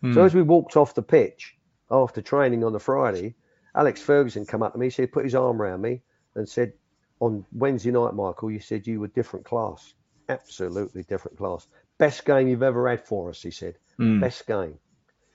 So 0.03 0.09
Mm. 0.09 0.27
as 0.27 0.35
we 0.35 0.43
walked 0.43 0.77
off 0.77 0.95
the 0.95 1.03
pitch 1.03 1.57
after 1.91 2.21
training 2.23 2.63
on 2.65 2.73
the 2.73 2.79
Friday, 2.81 3.35
Alex 3.75 4.01
Ferguson 4.01 4.45
come 4.47 4.63
up 4.63 4.73
to 4.73 4.79
me, 4.79 4.87
He 4.87 4.91
said, 4.91 5.13
put 5.13 5.25
his 5.25 5.35
arm 5.35 5.61
around 5.61 5.81
me 5.81 6.03
and 6.35 6.49
said, 6.49 6.73
on 7.21 7.47
Wednesday 7.53 7.91
night, 7.91 8.15
Michael, 8.15 8.51
you 8.51 8.61
said 8.61 8.87
you 8.87 9.01
were 9.01 9.09
different 9.09 9.47
class. 9.47 9.95
Absolutely 10.29 11.03
different 11.05 11.39
class. 11.39 11.67
Best 11.99 12.25
game 12.27 12.47
you've 12.49 12.63
ever 12.63 12.89
had 12.89 13.07
for 13.07 13.31
us, 13.31 13.41
he 13.43 13.51
said. 13.51 13.77
Mm. 13.99 14.21
Best 14.21 14.47
game. 14.47 14.79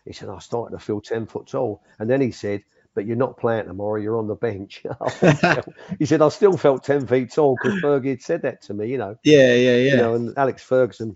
He 0.05 0.13
said, 0.13 0.29
I 0.29 0.37
started 0.39 0.77
to 0.77 0.83
feel 0.83 1.01
10 1.01 1.25
foot 1.25 1.47
tall. 1.47 1.81
And 1.99 2.09
then 2.09 2.21
he 2.21 2.31
said, 2.31 2.63
but 2.93 3.05
you're 3.05 3.15
not 3.15 3.37
playing 3.37 3.65
tomorrow, 3.65 3.99
you're 3.99 4.17
on 4.17 4.27
the 4.27 4.35
bench. 4.35 4.83
he 5.99 6.05
said, 6.05 6.21
I 6.21 6.29
still 6.29 6.57
felt 6.57 6.83
10 6.83 7.07
feet 7.07 7.31
tall 7.31 7.55
because 7.55 7.81
Fergie 7.81 8.09
had 8.09 8.21
said 8.21 8.41
that 8.43 8.61
to 8.63 8.73
me, 8.73 8.89
you 8.89 8.97
know 8.97 9.15
Yeah, 9.23 9.53
yeah, 9.55 9.75
yeah. 9.77 9.91
you 9.91 9.97
know, 9.97 10.13
and 10.15 10.37
Alex 10.37 10.61
Ferguson, 10.61 11.15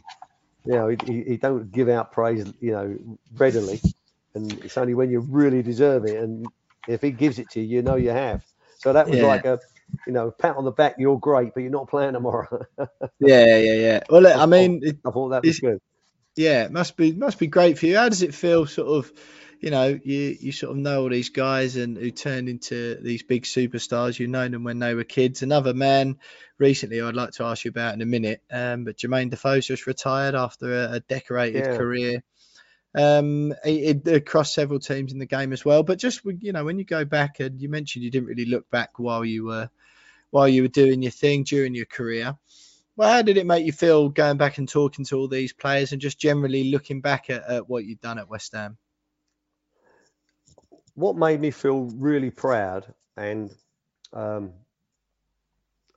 you 0.66 0.74
know, 0.74 0.88
he, 0.90 1.24
he, 1.28 1.38
don't 1.38 1.72
give 1.72 1.90
out 1.90 2.12
praise, 2.12 2.46
you 2.60 2.72
know, 2.72 2.98
readily, 3.38 3.82
and 4.34 4.52
it's 4.64 4.78
only 4.78 4.94
when 4.94 5.10
you 5.12 5.20
really 5.20 5.62
deserve 5.62 6.06
it, 6.06 6.22
and 6.24 6.52
if 6.88 7.02
he 7.02 7.12
gives 7.12 7.40
it 7.40 7.50
to 7.52 7.62
you, 7.62 7.78
you 7.78 7.82
know 7.82 7.96
you 7.96 8.10
have. 8.12 8.44
So 8.78 8.94
that 8.94 9.10
was 9.10 9.20
Yeah. 9.20 9.28
like 9.28 9.46
a, 9.46 9.60
you 10.06 10.14
know, 10.14 10.32
pat 10.32 10.56
on 10.58 10.66
the 10.66 10.72
back. 10.72 10.96
You're 10.98 11.20
great, 11.20 11.54
but 11.54 11.62
you're 11.62 11.72
not 11.72 11.90
playing 11.90 12.14
tomorrow. 12.14 12.66
yeah, 13.20 13.58
yeah, 13.58 13.74
yeah. 13.74 14.00
Well, 14.10 14.22
look, 14.22 14.36
I 14.36 14.46
mean, 14.46 14.82
it, 14.84 14.98
I 15.06 15.12
thought 15.12 15.30
that 15.30 15.44
was 15.46 15.60
good. 15.60 15.80
yeah, 16.36 16.66
it 16.66 16.72
must 16.72 16.98
be 16.98 17.14
must 17.14 17.40
be 17.40 17.48
great 17.48 17.78
for 17.80 17.86
you. 17.86 17.98
How 17.98 18.10
does 18.10 18.22
it 18.22 18.34
feel, 18.34 18.66
sort 18.66 18.90
of, 18.90 19.12
you 19.66 19.72
know, 19.72 20.00
you 20.04 20.38
you 20.40 20.52
sort 20.52 20.74
of 20.74 20.78
know 20.78 21.02
all 21.02 21.10
these 21.10 21.30
guys 21.32 21.76
and 21.76 21.98
who 21.98 22.12
turned 22.12 22.50
into 22.50 23.00
these 23.02 23.24
big 23.24 23.46
superstars. 23.46 24.20
You've 24.20 24.30
known 24.30 24.52
them 24.52 24.64
when 24.64 24.78
they 24.78 24.94
were 24.94 25.04
kids. 25.04 25.42
Another 25.42 25.74
man 25.74 26.20
recently, 26.60 27.02
I'd 27.02 27.16
like 27.16 27.32
to 27.32 27.46
ask 27.46 27.66
you 27.66 27.70
about 27.70 27.96
in 27.96 28.02
a 28.04 28.06
minute. 28.06 28.44
Um, 28.52 28.84
but 28.84 28.98
Jermaine 28.98 29.32
Defoe's 29.32 29.66
just 29.66 29.88
retired 29.88 30.36
after 30.36 30.72
a, 30.72 30.92
a 30.94 31.00
decorated 31.00 31.66
Yeah. 31.66 31.78
career. 31.78 32.24
Um, 32.94 33.56
he, 33.64 33.86
he- 34.06 34.12
across 34.12 34.54
several 34.54 34.80
teams 34.80 35.12
in 35.12 35.18
the 35.18 35.26
game 35.26 35.52
as 35.52 35.66
well. 35.66 35.82
But 35.82 35.98
just 35.98 36.22
you 36.24 36.54
know, 36.54 36.64
when 36.64 36.78
you 36.78 36.86
go 36.86 37.04
back 37.04 37.40
and 37.40 37.60
you 37.60 37.68
mentioned 37.68 38.06
you 38.06 38.12
didn't 38.12 38.28
really 38.30 38.46
look 38.46 38.70
back 38.70 39.00
while 39.00 39.26
you 39.26 39.46
were 39.46 39.72
while 40.30 40.48
you 40.48 40.62
were 40.62 40.68
doing 40.68 41.02
your 41.02 41.12
thing 41.12 41.44
during 41.44 41.74
your 41.74 41.88
career. 41.88 42.38
Well, 42.96 43.12
how 43.12 43.24
did 43.24 43.38
it 43.38 43.48
make 43.48 43.66
you 43.66 43.72
feel 43.74 44.10
going 44.10 44.38
back 44.38 44.60
and 44.60 44.70
talking 44.70 45.06
to 45.06 45.18
all 45.18 45.28
these 45.28 45.54
players 45.54 45.92
and 45.92 46.00
just 46.00 46.20
generally 46.20 46.70
looking 46.70 47.02
back 47.02 47.32
at, 47.32 47.50
at 47.50 47.68
what 47.68 47.84
you'd 47.84 48.00
done 48.00 48.20
at 48.20 48.30
West 48.30 48.54
Ham? 48.54 48.78
What 50.96 51.18
made 51.18 51.42
me 51.42 51.52
feel 51.52 51.86
really 51.96 52.32
proud, 52.32 52.94
and 53.18 53.52
um, 54.14 54.54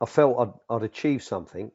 I 0.00 0.06
felt 0.06 0.38
I'd, 0.38 0.74
I'd 0.76 0.82
achieved 0.82 1.24
something 1.24 1.70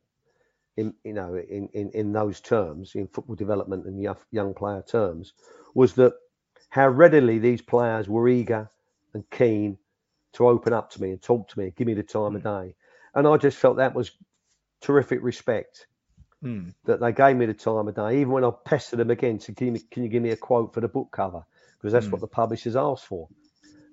in 0.78 0.94
you 1.04 1.14
know 1.14 1.36
in, 1.36 1.68
in, 1.74 1.90
in 1.92 2.12
those 2.14 2.40
terms 2.42 2.96
in 2.96 3.08
football 3.08 3.36
development 3.36 3.86
and 3.86 4.02
young, 4.02 4.18
young 4.32 4.54
player 4.54 4.84
terms 4.88 5.34
was 5.76 5.94
that 5.96 6.14
how 6.70 6.88
readily 6.90 7.38
these 7.40 7.62
players 7.62 8.10
were 8.10 8.28
eager 8.28 8.70
and 9.14 9.30
keen 9.30 9.78
to 10.34 10.48
open 10.48 10.74
up 10.74 10.90
to 10.90 11.02
me 11.02 11.12
and 11.12 11.22
talk 11.22 11.48
to 11.48 11.60
me 11.60 11.66
and 11.66 11.76
give 11.76 11.88
me 11.88 11.94
the 11.94 12.04
time 12.04 12.36
of 12.36 12.44
day. 12.44 12.76
And 13.14 13.28
I 13.28 13.38
just 13.38 13.58
felt 13.58 13.78
that 13.78 13.94
was 13.94 14.12
terrific 14.82 15.20
respect 15.22 15.88
Hmm. 16.42 16.70
that 16.86 17.00
they 17.00 17.14
gave 17.14 17.38
me 17.38 17.46
the 17.46 17.54
time 17.54 17.88
of 17.88 17.96
day 17.96 18.20
even 18.20 18.34
when 18.34 18.44
I 18.44 18.52
pestered 18.66 19.00
them 19.00 19.12
again 19.12 19.38
to 19.40 19.52
give 19.54 19.74
me, 19.74 19.82
can 19.92 20.04
you 20.04 20.10
give 20.10 20.24
me 20.24 20.32
a 20.32 20.36
quote 20.36 20.74
for 20.74 20.82
the 20.82 20.90
book 20.90 21.10
cover 21.12 21.46
because 21.84 21.92
that's 21.94 22.08
Mm. 22.08 22.12
what 22.14 22.22
the 22.22 22.28
publishers 22.28 22.76
asked 22.78 23.06
for 23.06 23.28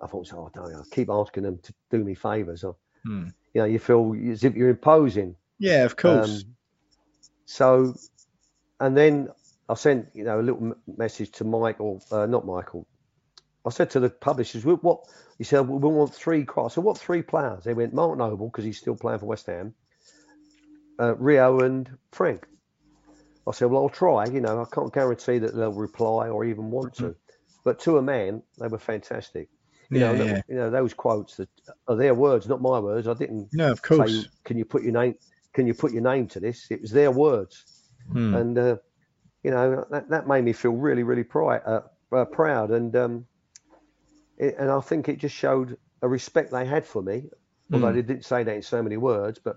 I 0.00 0.06
thought 0.06 0.32
oh 0.32 0.48
don't 0.54 0.72
I 0.74 0.82
keep 0.94 1.10
asking 1.10 1.42
them 1.42 1.58
to 1.64 1.74
do 1.90 2.04
me 2.04 2.14
favors 2.14 2.62
or 2.64 2.76
Hmm. 3.04 3.28
you 3.52 3.60
know 3.60 3.64
you 3.66 3.78
feel 3.80 4.14
as 4.30 4.44
if 4.44 4.54
you're 4.54 4.70
imposing 4.70 5.34
Yeah, 5.58 5.84
of 5.84 5.96
course. 5.96 6.44
um, 6.44 6.54
so, 7.46 7.94
and 8.78 8.96
then 8.96 9.28
I 9.68 9.74
sent 9.74 10.08
you 10.14 10.24
know 10.24 10.40
a 10.40 10.42
little 10.42 10.74
message 10.96 11.32
to 11.32 11.44
Michael, 11.44 12.00
uh, 12.12 12.26
not 12.26 12.46
Michael. 12.46 12.86
I 13.66 13.70
said 13.70 13.90
to 13.90 14.00
the 14.00 14.08
publishers, 14.10 14.64
"What?" 14.64 14.84
what 14.84 15.00
he 15.38 15.44
said, 15.44 15.68
"We 15.68 15.78
we 15.78 15.88
want 15.88 16.14
three 16.14 16.44
cross." 16.44 16.74
So 16.74 16.80
what 16.80 16.98
three 16.98 17.22
players? 17.22 17.64
They 17.64 17.74
went 17.74 17.92
Mark 17.92 18.16
Noble 18.18 18.48
because 18.48 18.64
he's 18.64 18.78
still 18.78 18.96
playing 18.96 19.18
for 19.18 19.26
West 19.26 19.46
Ham, 19.46 19.74
uh, 21.00 21.16
Rio 21.16 21.60
and 21.60 21.90
Frank. 22.12 22.46
I 23.46 23.52
said, 23.52 23.70
well, 23.70 23.82
I'll 23.82 23.88
try. 23.88 24.26
You 24.26 24.40
know, 24.40 24.60
I 24.60 24.66
can't 24.72 24.92
guarantee 24.92 25.38
that 25.38 25.54
they'll 25.54 25.72
reply 25.72 26.28
or 26.28 26.44
even 26.44 26.70
want 26.70 26.94
to, 26.96 27.16
but 27.64 27.78
to 27.80 27.98
a 27.98 28.02
man, 28.02 28.42
they 28.58 28.68
were 28.68 28.78
fantastic. 28.78 29.48
You 29.92 30.00
Yeah, 30.00 30.12
know, 30.12 30.14
yeah. 30.14 30.40
you 30.48 30.54
know 30.56 30.70
those 30.70 30.94
quotes 30.94 31.36
that 31.36 31.48
are 31.88 31.96
their 31.96 32.14
words, 32.14 32.48
not 32.48 32.62
my 32.62 32.78
words. 32.78 33.08
I 33.08 33.14
didn't 33.14 33.50
No, 33.52 33.70
of 33.70 33.82
course. 33.82 34.24
say, 34.24 34.30
"Can 34.44 34.56
you 34.58 34.64
put 34.64 34.82
your 34.82 34.92
name? 34.92 35.16
Can 35.52 35.66
you 35.66 35.74
put 35.74 35.92
your 35.92 36.02
name 36.02 36.28
to 36.28 36.40
this?" 36.40 36.70
It 36.70 36.80
was 36.82 36.92
their 36.92 37.10
words, 37.10 37.66
Hmm. 38.12 38.34
and 38.34 38.58
uh, 38.58 38.76
you 39.42 39.50
know 39.50 39.84
that, 39.90 40.08
that 40.10 40.28
made 40.28 40.44
me 40.44 40.52
feel 40.52 40.72
really, 40.72 41.02
really 41.02 41.24
pride, 41.24 41.62
uh, 41.66 41.82
uh, 42.12 42.24
proud, 42.26 42.70
and 42.70 42.94
um, 42.96 43.26
it, 44.38 44.56
and 44.58 44.70
I 44.70 44.80
think 44.80 45.08
it 45.08 45.18
just 45.18 45.34
showed 45.34 45.76
a 46.02 46.08
respect 46.08 46.50
they 46.50 46.64
had 46.66 46.86
for 46.86 47.02
me. 47.02 47.30
Although 47.72 47.92
Hmm. 47.92 47.94
they 47.94 48.02
didn't 48.02 48.24
say 48.24 48.42
that 48.42 48.56
in 48.56 48.62
so 48.62 48.82
many 48.82 48.96
words, 48.96 49.38
but 49.38 49.56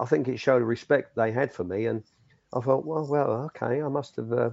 I 0.00 0.06
think 0.06 0.28
it 0.28 0.38
showed 0.38 0.62
a 0.62 0.64
respect 0.64 1.14
they 1.16 1.32
had 1.32 1.52
for 1.52 1.64
me, 1.64 1.86
and 1.86 2.02
I 2.52 2.60
thought, 2.60 2.86
well, 2.86 3.06
well, 3.06 3.30
okay, 3.46 3.82
I 3.82 3.88
must 3.88 4.16
have 4.16 4.32
uh, 4.32 4.50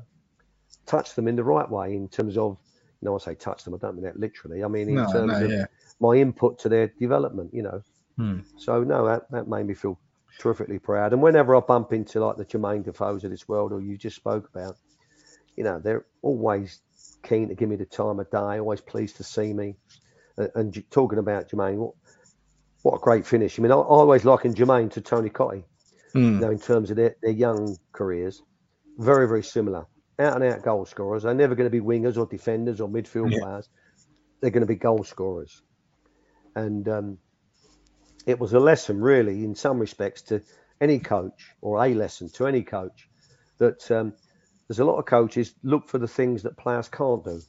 touched 0.85 1.15
them 1.15 1.27
in 1.27 1.35
the 1.35 1.43
right 1.43 1.69
way 1.69 1.95
in 1.95 2.07
terms 2.07 2.38
of, 2.38 2.57
you 3.01 3.05
know, 3.05 3.15
I 3.15 3.19
say 3.19 3.35
touch 3.35 3.64
them, 3.64 3.73
I 3.73 3.77
don't 3.77 3.95
mean 3.95 4.05
that 4.05 4.19
literally. 4.19 4.64
I 4.64 4.68
mean 4.68 4.89
in 4.89 4.95
No, 4.95 5.11
terms 5.11 5.34
no, 5.34 5.45
of 5.45 5.51
yeah. 5.51 5.65
my 5.99 6.15
input 6.15 6.60
to 6.60 6.69
their 6.69 6.88
development, 6.99 7.53
you 7.53 7.64
know. 7.64 7.81
Hmm. 8.18 8.39
So 8.57 8.84
no, 8.84 9.05
that, 9.05 9.30
that 9.31 9.47
made 9.47 9.65
me 9.65 9.73
feel 9.73 9.99
terrifically 10.39 10.80
proud. 10.80 11.14
And 11.14 11.22
whenever 11.22 11.55
I 11.55 11.60
bump 11.60 11.93
into 11.93 12.23
like 12.26 12.38
the 12.38 12.45
Jermaine 12.45 12.84
Defoes 12.84 13.23
of 13.23 13.31
this 13.31 13.47
world, 13.47 13.72
or 13.72 13.81
you 13.81 13.97
just 13.97 14.15
spoke 14.15 14.49
about, 14.53 14.76
you 15.55 15.64
know, 15.64 15.80
they're 15.80 16.05
always 16.22 16.80
keen 17.23 17.47
to 17.49 17.55
give 17.55 17.69
me 17.69 17.76
the 17.76 17.85
time 17.85 18.19
of 18.19 18.30
day, 18.31 18.60
always 18.60 18.81
pleased 18.81 19.18
to 19.18 19.23
see 19.23 19.53
me. 19.53 19.76
And, 20.38 20.49
and 20.55 20.91
talking 20.91 21.19
about 21.19 21.49
Jermaine, 21.49 21.77
what 21.77 21.93
what 22.81 22.95
a 22.95 22.99
great 22.99 23.26
finish! 23.26 23.57
I 23.57 23.61
mean, 23.61 23.72
I, 23.72 23.76
I 23.76 23.80
always 23.80 24.26
liken 24.26 24.53
Jermaine 24.53 24.91
to 24.91 25.01
Tony 25.01 25.30
Cottee, 25.30 25.64
Hmm. 26.14 26.34
you 26.35 26.39
know, 26.39 26.51
in 26.51 26.60
terms 26.60 26.89
of 26.91 26.97
their, 26.97 27.15
their 27.22 27.31
young 27.31 27.77
careers, 27.93 28.41
very 28.97 29.27
very 29.27 29.43
similar, 29.43 29.85
out 30.19 30.35
and 30.35 30.44
out 30.44 30.64
goal 30.64 30.85
scorers. 30.85 31.23
They're 31.23 31.34
never 31.34 31.56
going 31.56 31.69
to 31.69 31.81
be 31.81 31.85
wingers 31.85 32.18
or 32.18 32.26
defenders 32.26 32.81
or 32.81 32.88
midfield 32.88 33.31
Yeah. 33.31 33.40
players. 33.40 33.69
They're 34.41 34.52
going 34.52 34.61
to 34.61 34.68
be 34.68 34.76
goal 34.76 35.03
scorers, 35.03 35.61
and 36.56 36.88
um, 36.90 37.18
it 38.26 38.40
was 38.40 38.53
a 38.53 38.60
lesson, 38.60 39.02
really, 39.02 39.44
in 39.44 39.56
some 39.56 39.80
respects, 39.80 40.22
to 40.23 40.41
any 40.81 40.99
coach, 40.99 41.56
or 41.61 41.84
a 41.84 41.94
lesson 41.94 42.30
to 42.34 42.48
any 42.48 42.64
coach, 42.64 43.07
that 43.60 43.90
um, 43.91 44.14
there's 44.68 44.80
a 44.80 44.85
lot 44.85 44.98
of 44.98 45.06
coaches 45.06 45.53
look 45.64 45.88
for 45.88 45.98
the 45.98 46.07
things 46.07 46.44
that 46.44 46.57
players 46.57 46.90
can't 46.90 47.23
do. 47.23 47.41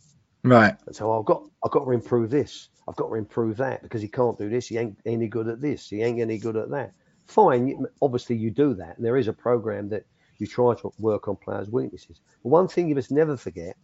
Right. 0.45 0.77
And 0.87 0.95
so 0.95 1.19
I've 1.19 1.25
got 1.25 1.43
I've 1.65 1.71
got 1.71 1.85
to 1.85 1.91
improve 1.93 2.31
this. 2.31 2.69
I've 2.87 2.97
got 2.97 3.09
to 3.09 3.15
improve 3.15 3.57
that 3.57 3.83
because 3.83 4.03
he 4.03 4.09
can't 4.09 4.39
do 4.39 4.49
this. 4.51 4.69
He 4.69 4.77
ain't 4.77 4.99
any 5.07 5.27
good 5.29 5.49
at 5.49 5.61
this. 5.61 5.89
He 5.89 6.03
ain't 6.03 6.21
any 6.21 6.39
good 6.39 6.57
at 6.57 6.71
that. 6.71 6.93
Fine, 7.27 7.87
obviously 8.03 8.37
you 8.37 8.51
do 8.51 8.75
that, 8.75 8.97
and 8.97 9.05
there 9.05 9.17
is 9.17 9.29
a 9.29 9.33
program 9.33 9.89
that 9.89 10.05
you 10.39 10.47
try 10.47 10.75
to 10.75 10.93
work 10.99 11.29
on 11.29 11.37
players' 11.37 11.71
weaknesses. 11.71 12.21
But 12.43 12.49
one 12.51 12.69
thing 12.69 12.89
you 12.89 12.95
must 12.95 13.11
never 13.11 13.37
forget 13.37 13.77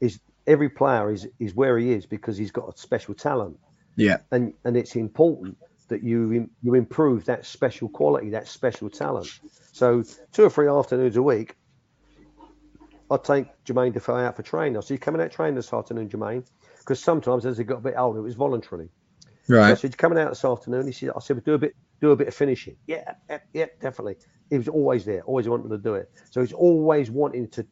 is 0.00 0.20
every 0.46 0.68
player 0.68 1.10
is 1.10 1.26
is 1.38 1.54
where 1.54 1.78
he 1.78 1.92
is 1.92 2.06
because 2.06 2.36
he's 2.36 2.50
got 2.50 2.68
a 2.68 2.76
special 2.78 3.14
talent 3.14 3.58
Yeah. 3.96 4.18
and 4.32 4.52
and 4.64 4.76
it's 4.76 4.96
important 4.96 5.56
that 5.88 6.02
you 6.02 6.48
you 6.62 6.74
improve 6.74 7.24
that 7.26 7.44
special 7.46 7.88
quality, 7.88 8.30
that 8.30 8.48
special 8.48 8.88
talent. 8.90 9.30
So 9.72 10.02
two 10.32 10.44
or 10.44 10.50
three 10.50 10.68
afternoons 10.68 11.16
a 11.16 11.22
week, 11.22 11.56
I 13.10 13.16
take 13.18 13.46
Jermaine 13.64 13.92
Defoe 13.92 14.16
out 14.16 14.36
for 14.36 14.42
training. 14.42 14.76
I 14.76 14.80
said, 14.80 14.94
"You 14.94 14.98
coming 14.98 15.20
out 15.20 15.30
training 15.30 15.54
this 15.56 15.72
afternoon, 15.72 16.08
Jermaine?" 16.08 16.44
Because 16.78 17.00
sometimes 17.00 17.46
as 17.46 17.58
he 17.58 17.64
got 17.64 17.78
a 17.78 17.82
bit 17.82 17.94
older, 17.96 18.18
it 18.18 18.22
was 18.22 18.34
voluntarily. 18.34 18.88
I 19.48 19.52
Right. 19.52 19.78
said, 19.78 19.90
"You 19.92 19.96
coming 19.96 20.18
out 20.18 20.30
this 20.30 20.44
afternoon?" 20.44 20.86
He 20.86 20.92
said, 20.92 21.10
"I 21.14 21.20
said, 21.20 21.36
well, 21.36 21.42
do 21.44 21.54
a 21.54 21.58
bit, 21.58 21.74
do 22.00 22.10
a 22.12 22.16
bit 22.16 22.28
of 22.28 22.34
finishing." 22.34 22.76
Yeah, 22.86 23.14
yeah, 23.52 23.66
definitely. 23.80 24.16
He 24.50 24.58
was 24.58 24.68
always 24.68 25.04
there, 25.04 25.22
always 25.22 25.48
wanting 25.48 25.70
to 25.70 25.78
do 25.78 25.94
it. 25.94 26.10
So 26.30 26.40
he's 26.40 26.52
always 26.52 27.10
wanting 27.10 27.48
to, 27.48 27.66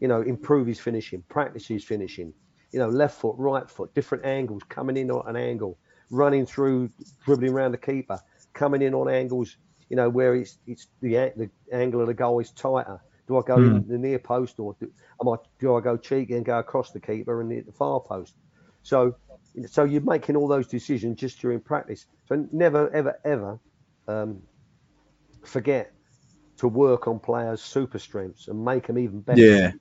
you 0.00 0.08
know, 0.08 0.22
improve 0.22 0.66
his 0.66 0.80
finishing, 0.80 1.22
practice 1.28 1.66
his 1.66 1.84
finishing. 1.84 2.32
You 2.72 2.80
know, 2.80 2.88
left 2.88 3.20
foot, 3.20 3.36
right 3.38 3.70
foot, 3.70 3.94
different 3.94 4.24
angles, 4.24 4.62
coming 4.68 4.96
in 4.96 5.10
on 5.10 5.28
an 5.28 5.36
angle, 5.36 5.78
running 6.10 6.44
through, 6.44 6.90
dribbling 7.24 7.52
around 7.52 7.72
the 7.72 7.78
keeper, 7.78 8.20
coming 8.52 8.82
in 8.82 8.94
on 8.94 9.08
angles. 9.08 9.56
You 9.90 9.96
know, 9.96 10.08
where 10.08 10.34
it's 10.34 10.58
it's 10.66 10.88
the 11.00 11.32
the 11.36 11.50
angle 11.72 12.00
of 12.00 12.08
the 12.08 12.14
goal 12.14 12.40
is 12.40 12.50
tighter. 12.50 13.00
Do 13.26 13.38
I 13.38 13.42
go 13.42 13.56
in 13.56 13.86
the 13.88 13.96
near 13.96 14.18
post 14.18 14.60
or 14.60 14.76
do, 14.78 14.90
am 15.20 15.28
I, 15.28 15.36
do 15.58 15.74
I 15.76 15.80
go 15.80 15.96
cheeky 15.96 16.34
and 16.34 16.44
go 16.44 16.58
across 16.58 16.90
the 16.90 17.00
keeper 17.00 17.40
and 17.40 17.50
hit 17.50 17.64
the 17.66 17.72
far 17.72 18.00
post? 18.00 18.34
So, 18.82 19.16
so 19.66 19.84
you're 19.84 20.02
making 20.02 20.36
all 20.36 20.46
those 20.46 20.66
decisions 20.66 21.18
just 21.18 21.40
during 21.40 21.60
practice. 21.60 22.04
So 22.28 22.46
never, 22.52 22.90
ever, 22.90 23.18
ever 23.24 23.58
um, 24.08 24.42
forget 25.42 25.92
to 26.58 26.68
work 26.68 27.08
on 27.08 27.18
players' 27.18 27.60
super 27.60 27.98
strengths 27.98 28.48
and 28.48 28.64
make 28.64 28.86
them 28.86 28.98
even 28.98 29.20
better. 29.20 29.40
Yeah. 29.40 29.72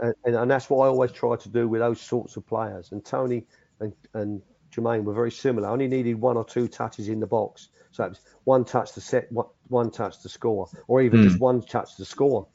And, 0.00 0.14
and, 0.24 0.36
and 0.36 0.50
that's 0.50 0.70
what 0.70 0.86
I 0.86 0.88
always 0.88 1.12
try 1.12 1.36
to 1.36 1.48
do 1.48 1.68
with 1.68 1.80
those 1.80 2.00
sorts 2.00 2.36
of 2.36 2.46
players. 2.46 2.92
And 2.92 3.04
Tony 3.04 3.46
and, 3.80 3.92
and 4.14 4.42
Jermaine 4.72 5.04
were 5.04 5.14
very 5.14 5.30
similar. 5.30 5.68
I 5.68 5.72
only 5.72 5.88
needed 5.88 6.20
one 6.20 6.36
or 6.36 6.44
two 6.44 6.68
touches 6.68 7.08
in 7.08 7.20
the 7.20 7.26
box. 7.26 7.68
So 7.90 8.04
it 8.04 8.10
was 8.10 8.20
one 8.44 8.64
touch 8.64 8.92
to 8.92 9.00
set, 9.00 9.30
one, 9.32 9.46
one 9.68 9.90
touch 9.90 10.20
to 10.22 10.28
score, 10.28 10.68
or 10.86 11.02
even 11.02 11.22
just 11.22 11.40
one 11.40 11.62
touch 11.62 11.96
to 11.96 12.04
score. 12.04 12.46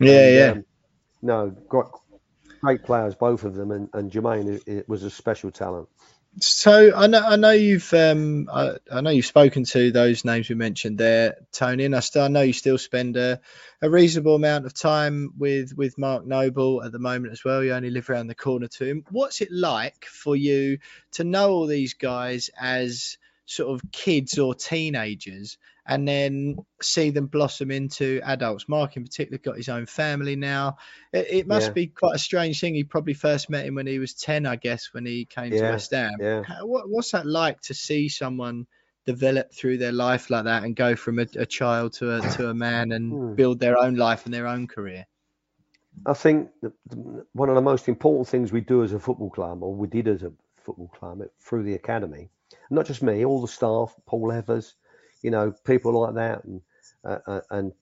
Yeah. 0.00 0.12
And, 0.12 0.34
yeah. 0.34 0.50
um, 0.50 0.64
no, 1.22 1.50
great, 1.68 1.86
great 2.60 2.82
players, 2.82 3.14
both 3.14 3.44
of 3.44 3.54
them. 3.54 3.70
And, 3.70 3.88
and 3.92 4.10
Jermaine 4.10 4.88
was 4.88 5.02
a 5.02 5.10
special 5.10 5.50
talent. 5.50 5.88
So 6.38 6.92
I 6.94 7.06
know 7.06 7.20
I 7.20 7.36
know 7.36 7.50
you've 7.50 7.92
um 7.94 8.48
I, 8.52 8.76
I 8.92 9.00
know 9.00 9.10
you've 9.10 9.26
spoken 9.26 9.64
to 9.64 9.90
those 9.90 10.24
names 10.24 10.48
we 10.48 10.54
mentioned 10.54 10.98
there, 10.98 11.36
Tony, 11.50 11.86
and 11.86 11.96
I 11.96 12.00
still 12.00 12.22
I 12.24 12.28
know 12.28 12.42
you 12.42 12.52
still 12.52 12.78
spend 12.78 13.16
a, 13.16 13.40
a 13.80 13.88
reasonable 13.88 14.34
amount 14.34 14.66
of 14.66 14.74
time 14.74 15.32
with 15.38 15.74
with 15.76 15.98
Mark 15.98 16.26
Noble 16.26 16.84
at 16.84 16.92
the 16.92 16.98
moment 16.98 17.32
as 17.32 17.44
well. 17.44 17.64
You 17.64 17.72
only 17.72 17.90
live 17.90 18.10
around 18.10 18.26
the 18.26 18.34
corner 18.34 18.68
to 18.68 18.84
him. 18.84 19.04
What's 19.10 19.40
it 19.40 19.50
like 19.50 20.04
for 20.04 20.36
you 20.36 20.78
to 21.12 21.24
know 21.24 21.50
all 21.50 21.66
these 21.66 21.94
guys 21.94 22.50
as 22.60 23.16
sort 23.50 23.68
of 23.74 23.90
kids 23.90 24.38
or 24.38 24.54
teenagers 24.54 25.58
and 25.86 26.06
then 26.06 26.56
see 26.80 27.10
them 27.10 27.26
blossom 27.26 27.70
into 27.70 28.20
adults? 28.22 28.68
Mark 28.68 28.96
in 28.96 29.02
particular 29.02 29.38
got 29.38 29.56
his 29.56 29.68
own 29.68 29.86
family 29.86 30.36
now. 30.36 30.76
It, 31.12 31.26
it 31.30 31.46
must 31.48 31.68
Yeah. 31.68 31.72
be 31.72 31.86
quite 31.88 32.14
a 32.14 32.18
strange 32.18 32.60
thing. 32.60 32.76
You 32.76 32.84
probably 32.86 33.14
first 33.14 33.50
met 33.50 33.66
him 33.66 33.74
when 33.74 33.86
he 33.88 33.98
was 33.98 34.14
10, 34.14 34.46
I 34.46 34.56
guess, 34.56 34.92
when 34.92 35.04
he 35.04 35.24
came 35.24 35.50
to 35.50 35.56
Yeah, 35.56 35.70
West 35.70 35.90
Ham. 35.92 36.12
yeah. 36.20 36.42
How- 36.44 36.66
What, 36.66 36.88
what's 36.88 37.10
that 37.10 37.26
like 37.26 37.60
to 37.62 37.74
see 37.74 38.08
someone 38.08 38.66
develop 39.06 39.52
through 39.52 39.78
their 39.78 39.92
life 39.92 40.30
like 40.30 40.44
that 40.44 40.62
and 40.62 40.76
go 40.76 40.94
from 40.94 41.18
a, 41.18 41.26
a 41.36 41.46
child 41.46 41.94
to 41.94 42.14
a 42.16 42.20
to 42.20 42.50
a 42.50 42.54
man 42.54 42.92
and 42.92 43.12
Hmm. 43.30 43.34
build 43.34 43.58
their 43.58 43.76
own 43.76 43.96
life 43.96 44.26
and 44.26 44.32
their 44.34 44.46
own 44.46 44.68
career? 44.68 45.06
I 46.06 46.12
think 46.12 46.50
the, 46.62 46.72
the, 46.88 47.26
one 47.32 47.48
of 47.48 47.56
the 47.56 47.62
most 47.62 47.88
important 47.88 48.28
things 48.28 48.52
we 48.52 48.60
do 48.60 48.84
as 48.84 48.92
a 48.92 49.00
football 49.00 49.30
club, 49.30 49.62
or 49.64 49.74
we 49.74 49.88
did 49.88 50.06
as 50.06 50.22
a 50.22 50.32
football 50.56 50.88
club 50.88 51.22
through 51.40 51.64
the 51.64 51.74
academy, 51.74 52.30
not 52.70 52.86
just 52.86 53.02
me, 53.02 53.24
all 53.24 53.40
the 53.40 53.48
staff, 53.48 53.94
Paul 54.06 54.32
Evers, 54.32 54.74
you 55.22 55.30
know, 55.30 55.52
people 55.64 55.92
like 56.00 56.14
that, 56.14 56.44
and 56.44 56.62
uh, 57.04 57.18
uh, 57.26 57.40
and 57.50 57.72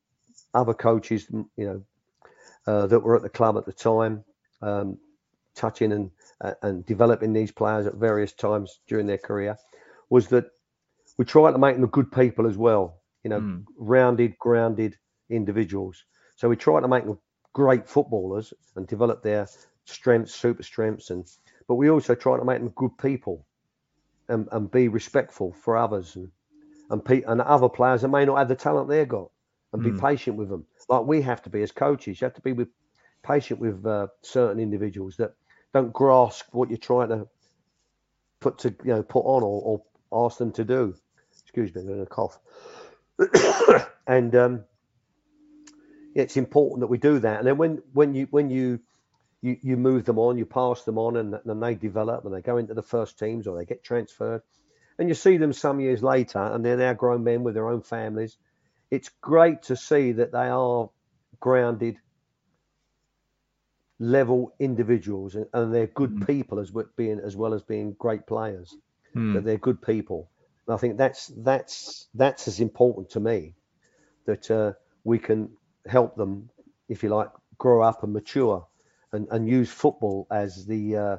other 0.55 0.74
coaches, 0.74 1.27
you 1.31 1.47
know, 1.56 1.82
uh, 2.66 2.86
that 2.86 3.01
were 3.01 3.16
at 3.16 3.23
the 3.23 3.28
club 3.28 3.56
at 3.56 3.66
the 3.66 3.73
time, 3.73 4.24
um, 4.62 4.98
touching 5.55 5.93
and 5.93 6.10
uh, 6.40 6.55
and 6.62 6.86
developing 6.86 7.32
these 7.32 7.52
players 7.52 7.86
at 7.86 7.94
various 7.94 8.32
times 8.32 8.81
during 8.89 9.06
their 9.06 9.19
career, 9.19 9.56
was 10.10 10.28
that 10.28 10.47
we 11.19 11.24
tried 11.24 11.52
to 11.52 11.59
make 11.59 11.77
them 11.77 11.86
good 11.89 12.10
people 12.12 12.47
as 12.47 12.56
well, 12.56 13.01
you 13.24 13.31
know, 13.31 13.40
Mm. 13.40 13.65
rounded, 13.77 14.39
grounded 14.39 14.97
individuals. 15.31 16.05
So 16.36 16.48
we 16.48 16.56
tried 16.56 16.82
to 16.82 16.89
make 16.89 17.05
them 17.05 17.19
great 17.52 17.89
footballers 17.89 18.55
and 18.77 18.86
develop 18.86 19.23
their 19.23 19.48
strengths, 19.85 20.35
super 20.35 20.62
strengths, 20.62 21.10
and 21.10 21.27
but 21.66 21.74
we 21.74 21.90
also 21.90 22.15
try 22.15 22.39
to 22.39 22.44
make 22.44 22.60
them 22.60 22.73
good 22.77 22.97
people 22.98 23.47
and, 24.28 24.48
and 24.52 24.70
be 24.70 24.88
respectful 24.88 25.52
for 25.52 25.76
others 25.76 26.16
and 26.16 26.30
and, 26.90 27.05
pe- 27.05 27.22
and 27.22 27.40
other 27.40 27.68
players 27.68 28.02
that 28.02 28.09
may 28.09 28.24
not 28.24 28.38
have 28.38 28.48
the 28.48 28.55
talent 28.56 28.88
they've 28.88 29.09
got 29.09 29.30
and 29.72 29.82
be 29.82 29.92
Mm. 29.92 30.00
patient 30.00 30.36
with 30.36 30.48
them, 30.48 30.66
like 30.88 31.05
we 31.06 31.20
have 31.22 31.42
to 31.42 31.50
be 31.50 31.62
as 31.62 31.72
coaches. 31.72 32.20
You 32.20 32.24
have 32.26 32.34
to 32.34 32.40
be 32.40 32.52
with 32.52 32.68
patient 33.22 33.60
with 33.60 33.84
uh, 33.86 34.09
certain 34.22 34.60
individuals 34.60 35.16
that 35.18 35.34
don't 35.74 35.92
grasp 35.92 36.46
what 36.52 36.70
you're 36.70 36.78
trying 36.78 37.10
to 37.10 37.28
put 38.40 38.59
to 38.59 38.70
you 38.84 38.94
know 38.94 39.02
put 39.02 39.20
on 39.20 39.42
or, 39.42 39.82
or 40.12 40.26
ask 40.26 40.38
them 40.38 40.52
to 40.52 40.64
do. 40.64 40.94
Excuse 41.42 41.74
me, 41.74 41.82
I'm 41.82 41.86
going 41.88 42.00
to 42.00 42.06
cough. 42.06 42.38
and 44.06 44.34
um, 44.34 44.64
it's 46.14 46.36
important 46.36 46.80
that 46.80 46.86
we 46.88 46.98
do 46.98 47.18
that. 47.20 47.38
And 47.38 47.46
then 47.46 47.59
when 47.59 47.82
when 47.92 48.14
you 48.14 48.26
when 48.30 48.50
you 48.50 48.80
you, 49.40 49.56
you 49.62 49.77
move 49.77 50.05
them 50.05 50.19
on, 50.19 50.39
you 50.39 50.44
pass 50.47 50.82
them 50.82 50.98
on, 50.98 51.16
and 51.16 51.39
then 51.44 51.60
they 51.60 51.74
develop 51.74 52.24
and 52.24 52.35
they 52.35 52.43
go 52.43 52.56
into 52.56 52.74
the 52.74 52.82
first 52.82 53.19
teams 53.19 53.47
or 53.47 53.56
they 53.56 53.65
get 53.65 53.85
transferred, 53.85 54.43
and 54.98 55.09
you 55.09 55.15
see 55.15 55.36
them 55.36 55.52
some 55.52 55.81
years 55.81 56.02
later, 56.02 56.40
and 56.40 56.65
they're 56.65 56.77
now 56.77 56.93
grown 56.93 57.24
men 57.24 57.44
with 57.44 57.55
their 57.55 57.69
own 57.69 57.82
families. 57.82 58.36
It's 58.90 59.10
great 59.20 59.62
to 59.65 59.77
see 59.77 60.12
that 60.12 60.32
they 60.32 60.48
are 60.48 60.90
grounded, 61.40 61.97
level 63.98 64.55
individuals, 64.59 65.35
and, 65.35 65.47
and 65.52 65.74
they're 65.74 65.86
good 65.86 66.27
people 66.27 66.59
as 66.59 66.73
well- 66.73 66.89
being 66.97 67.20
as 67.20 67.36
well 67.36 67.55
as 67.55 67.62
being 67.62 67.93
great 67.98 68.27
players. 68.27 68.77
Hmm. 69.15 69.35
That 69.35 69.44
they're 69.44 69.56
good 69.56 69.81
people. 69.81 70.28
And 70.66 70.74
I 70.74 70.77
think 70.77 70.98
that's 70.98 71.28
that's 71.28 72.09
that's 72.15 72.47
as 72.47 72.60
important 72.60 73.10
to 73.10 73.20
me 73.20 73.55
that 74.27 74.51
uh, 74.51 74.73
we 75.02 75.19
can 75.19 75.51
help 75.86 76.15
them, 76.15 76.51
if 76.90 77.02
you 77.02 77.09
like, 77.09 77.31
grow 77.56 77.82
up 77.82 78.02
and 78.02 78.12
mature, 78.12 78.66
and, 79.12 79.28
and 79.30 79.48
use 79.48 79.70
football 79.70 80.26
as 80.30 80.66
the 80.66 80.97
uh, 80.97 81.16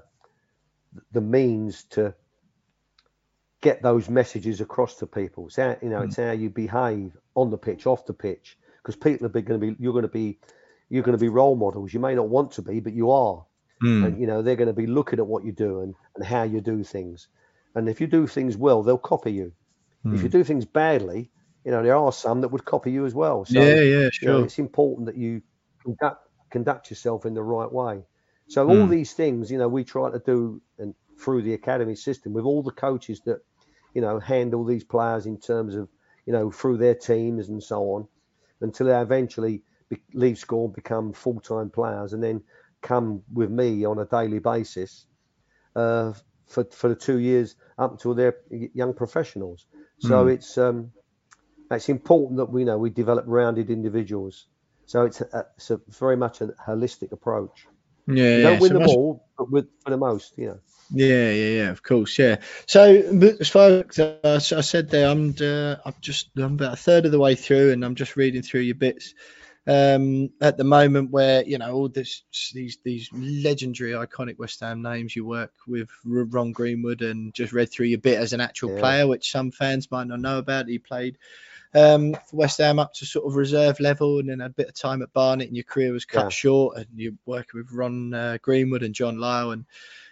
the 1.12 1.22
means 1.22 1.84
to 1.86 2.14
get 3.62 3.82
those 3.82 4.10
messages 4.10 4.62
across 4.62 4.96
to 4.98 5.08
people. 5.08 5.48
It's 5.48 5.58
how 5.58 5.78
you 5.82 5.90
know, 5.90 6.02
it's 6.02 6.18
how 6.18 6.32
you 6.32 6.50
behave 6.50 7.16
on 7.36 7.50
the 7.50 7.58
pitch, 7.58 7.86
off 7.86 8.06
the 8.06 8.14
pitch, 8.14 8.58
because 8.82 8.96
people 8.96 9.26
are 9.26 9.30
going 9.30 9.60
to 9.60 9.68
be 9.68 9.76
you're 9.80 9.94
going 9.94 10.04
to 10.04 10.08
be 10.08 10.40
you're 10.90 11.04
going 11.04 11.18
to 11.18 11.22
be 11.22 11.30
role 11.30 11.56
models. 11.56 11.94
You 11.94 12.00
may 12.00 12.16
not 12.16 12.30
want 12.30 12.52
to 12.54 12.62
be, 12.62 12.80
but 12.80 12.94
you 12.94 13.12
are. 13.12 13.46
Mm. 13.84 14.06
And 14.06 14.20
you 14.20 14.28
know 14.28 14.42
they're 14.42 14.56
going 14.56 14.68
to 14.68 14.74
be 14.74 14.88
looking 14.88 15.20
at 15.20 15.28
what 15.28 15.46
you 15.46 15.52
do 15.52 15.82
and, 15.82 15.96
and 16.16 16.26
how 16.26 16.44
you 16.44 16.62
do 16.62 16.84
things. 16.84 17.28
And 17.76 17.88
if 17.88 18.02
you 18.02 18.08
do 18.08 18.28
things 18.28 18.58
well, 18.58 18.84
they'll 18.84 18.98
copy 18.98 19.32
you. 19.32 19.54
If 20.06 20.24
you 20.24 20.30
do 20.30 20.46
things 20.46 20.64
badly, 20.64 21.30
you 21.66 21.72
know 21.72 21.84
there 21.84 21.96
are 21.96 22.12
some 22.12 22.42
that 22.42 22.48
would 22.48 22.64
copy 22.64 22.90
you 22.92 23.06
as 23.06 23.14
well. 23.14 23.44
So, 23.44 23.62
yeah, 23.62 23.76
yeah, 23.76 23.82
you 23.84 24.28
know, 24.28 24.38
sure. 24.38 24.46
it's 24.46 24.58
important 24.58 25.08
that 25.08 25.18
you 25.18 25.42
conduct 25.84 26.29
conduct 26.50 26.90
yourself 26.90 27.26
in 27.26 27.34
the 27.34 27.44
right 27.44 27.72
way. 27.72 28.04
So 28.48 28.68
all 28.68 28.88
Mm. 28.88 28.90
these 28.90 29.14
things, 29.14 29.52
you 29.52 29.58
know, 29.58 29.68
we 29.68 29.84
try 29.84 30.10
to 30.12 30.20
do 30.20 30.62
and 30.78 30.96
through 31.20 31.44
the 31.44 31.54
academy 31.54 31.96
system 31.96 32.34
with 32.34 32.46
all 32.46 32.64
the 32.64 32.72
coaches 32.72 33.22
that, 33.26 33.42
you 33.94 34.02
know, 34.02 34.20
handle 34.20 34.66
these 34.66 34.84
players 34.84 35.26
in 35.26 35.40
terms 35.40 35.76
of, 35.76 35.90
you 36.26 36.34
know, 36.34 36.50
through 36.52 36.78
their 36.78 36.96
teams 36.96 37.50
and 37.50 37.62
so 37.62 37.82
on, 37.92 38.08
until 38.62 38.88
they 38.88 39.00
eventually 39.00 39.62
be, 39.90 40.02
leave 40.14 40.38
school 40.38 40.68
become 40.68 41.14
full 41.14 41.40
time 41.40 41.70
players, 41.70 42.14
and 42.14 42.24
then 42.24 42.42
come 42.82 43.22
with 43.34 43.52
me 43.52 43.86
on 43.86 44.00
a 44.00 44.06
daily 44.06 44.40
basis 44.40 45.06
uh, 45.76 46.14
for 46.48 46.64
for 46.72 46.90
the 46.90 46.96
two 46.96 47.20
years 47.20 47.56
up 47.78 47.92
until 47.92 48.14
they're 48.14 48.38
young 48.74 48.94
professionals. 48.94 49.68
So 50.00 50.28
Mm. 50.28 50.34
it's 50.34 50.58
um, 50.58 50.92
it's 51.72 51.90
important 51.90 52.38
that 52.38 52.52
we 52.52 52.64
know 52.64 52.78
we 52.78 52.90
develop 52.90 53.26
rounded 53.28 53.70
individuals. 53.70 54.48
So 54.90 55.06
it's 55.06 55.22
a, 55.22 55.46
it's 55.56 55.70
a 55.70 55.80
very 56.00 56.18
much 56.18 56.42
a 56.42 56.48
holistic 56.48 57.12
approach. 57.12 57.68
Yeah, 58.08 58.16
You 58.16 58.24
yeah. 58.24 58.42
don't 58.50 58.60
win 58.60 58.68
so 58.70 58.74
them 58.74 58.82
much- 58.88 58.90
all, 58.98 59.24
but 59.38 59.52
with, 59.52 59.68
for 59.84 59.92
the 59.92 59.98
most, 59.98 60.36
you 60.36 60.48
know. 60.48 60.60
Yeah, 60.92 61.30
yeah, 61.30 61.50
yeah. 61.62 61.70
Of 61.70 61.84
course, 61.84 62.18
yeah. 62.18 62.38
So, 62.66 62.82
as 63.40 63.48
far 63.50 63.84
as 63.88 64.00
uh, 64.00 64.18
as 64.24 64.52
I 64.52 64.62
said 64.62 64.90
there, 64.90 65.08
I'm 65.08 65.36
uh, 65.40 65.76
I'm 65.86 65.94
just 66.02 66.32
I'm 66.36 66.54
about 66.56 66.74
a 66.74 66.76
third 66.76 67.06
of 67.06 67.12
the 67.12 67.20
way 67.20 67.36
through, 67.36 67.72
and 67.72 67.86
I'm 67.86 67.94
just 67.94 68.16
reading 68.16 68.42
through 68.42 68.62
your 68.62 68.74
bits 68.74 69.14
um, 69.68 70.32
at 70.42 70.58
the 70.58 70.64
moment, 70.64 71.12
where 71.12 71.44
you 71.44 71.60
know 71.60 71.72
all 71.72 71.90
this 71.90 72.24
these 72.56 72.80
these 72.84 73.08
legendary, 73.14 73.92
iconic 73.92 74.40
West 74.40 74.62
Ham 74.62 74.82
names. 74.82 75.16
You 75.16 75.24
work 75.28 75.54
with 75.68 75.90
Ron 76.04 76.52
Greenwood, 76.54 77.04
and 77.04 77.32
just 77.36 77.54
read 77.54 77.70
through 77.72 77.86
your 77.86 78.00
bit 78.00 78.18
as 78.18 78.34
an 78.34 78.42
actual 78.42 78.74
Yeah. 78.74 78.80
player, 78.80 79.08
which 79.08 79.32
some 79.32 79.52
fans 79.52 79.92
might 79.92 80.08
not 80.08 80.22
know 80.22 80.40
about. 80.40 80.68
He 80.68 80.80
played 80.80 81.20
um, 81.74 82.14
for 82.14 82.38
West 82.38 82.58
Ham 82.60 82.80
up 82.80 82.94
to 82.96 83.06
sort 83.06 83.26
of 83.28 83.36
reserve 83.36 83.80
level, 83.80 84.20
and 84.20 84.30
then 84.30 84.40
had 84.40 84.52
a 84.52 84.54
bit 84.54 84.68
of 84.70 84.74
time 84.74 85.02
at 85.02 85.14
Barnet, 85.14 85.48
and 85.48 85.56
your 85.56 85.64
career 85.64 85.92
was 85.92 86.06
cut 86.06 86.26
Yeah. 86.26 86.30
short. 86.30 86.78
And 86.78 86.88
you're 86.96 87.14
working 87.26 87.60
with 87.60 87.72
Ron 87.72 88.14
uh, 88.14 88.38
Greenwood 88.42 88.84
and 88.84 88.96
John 88.96 89.18
Lyall, 89.18 89.54
and 89.54 89.66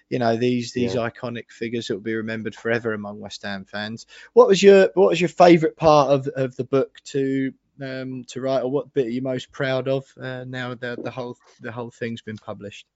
you 0.09 0.19
know 0.19 0.37
these 0.37 0.73
these 0.73 0.95
Yeah. 0.95 1.09
iconic 1.09 1.51
figures 1.51 1.87
that 1.87 1.95
will 1.95 2.01
be 2.01 2.15
remembered 2.15 2.55
forever 2.55 2.93
among 2.93 3.19
West 3.19 3.43
Ham 3.43 3.65
fans. 3.65 4.05
What 4.33 4.47
was 4.47 4.61
your 4.61 4.89
what 4.93 5.09
was 5.09 5.21
your 5.21 5.29
favourite 5.29 5.75
part 5.75 6.11
of, 6.11 6.27
of 6.27 6.55
the 6.55 6.63
book 6.63 6.99
to 7.05 7.53
um, 7.81 8.23
to 8.25 8.41
write, 8.41 8.63
or 8.63 8.71
what 8.71 8.93
bit 8.93 9.07
are 9.07 9.11
you 9.11 9.21
most 9.21 9.51
proud 9.51 9.87
of 9.87 10.05
uh, 10.19 10.45
now 10.47 10.75
that 10.75 11.03
the 11.03 11.11
whole 11.11 11.37
the 11.61 11.71
whole 11.71 11.91
thing's 11.91 12.21
been 12.21 12.37
published? 12.37 12.87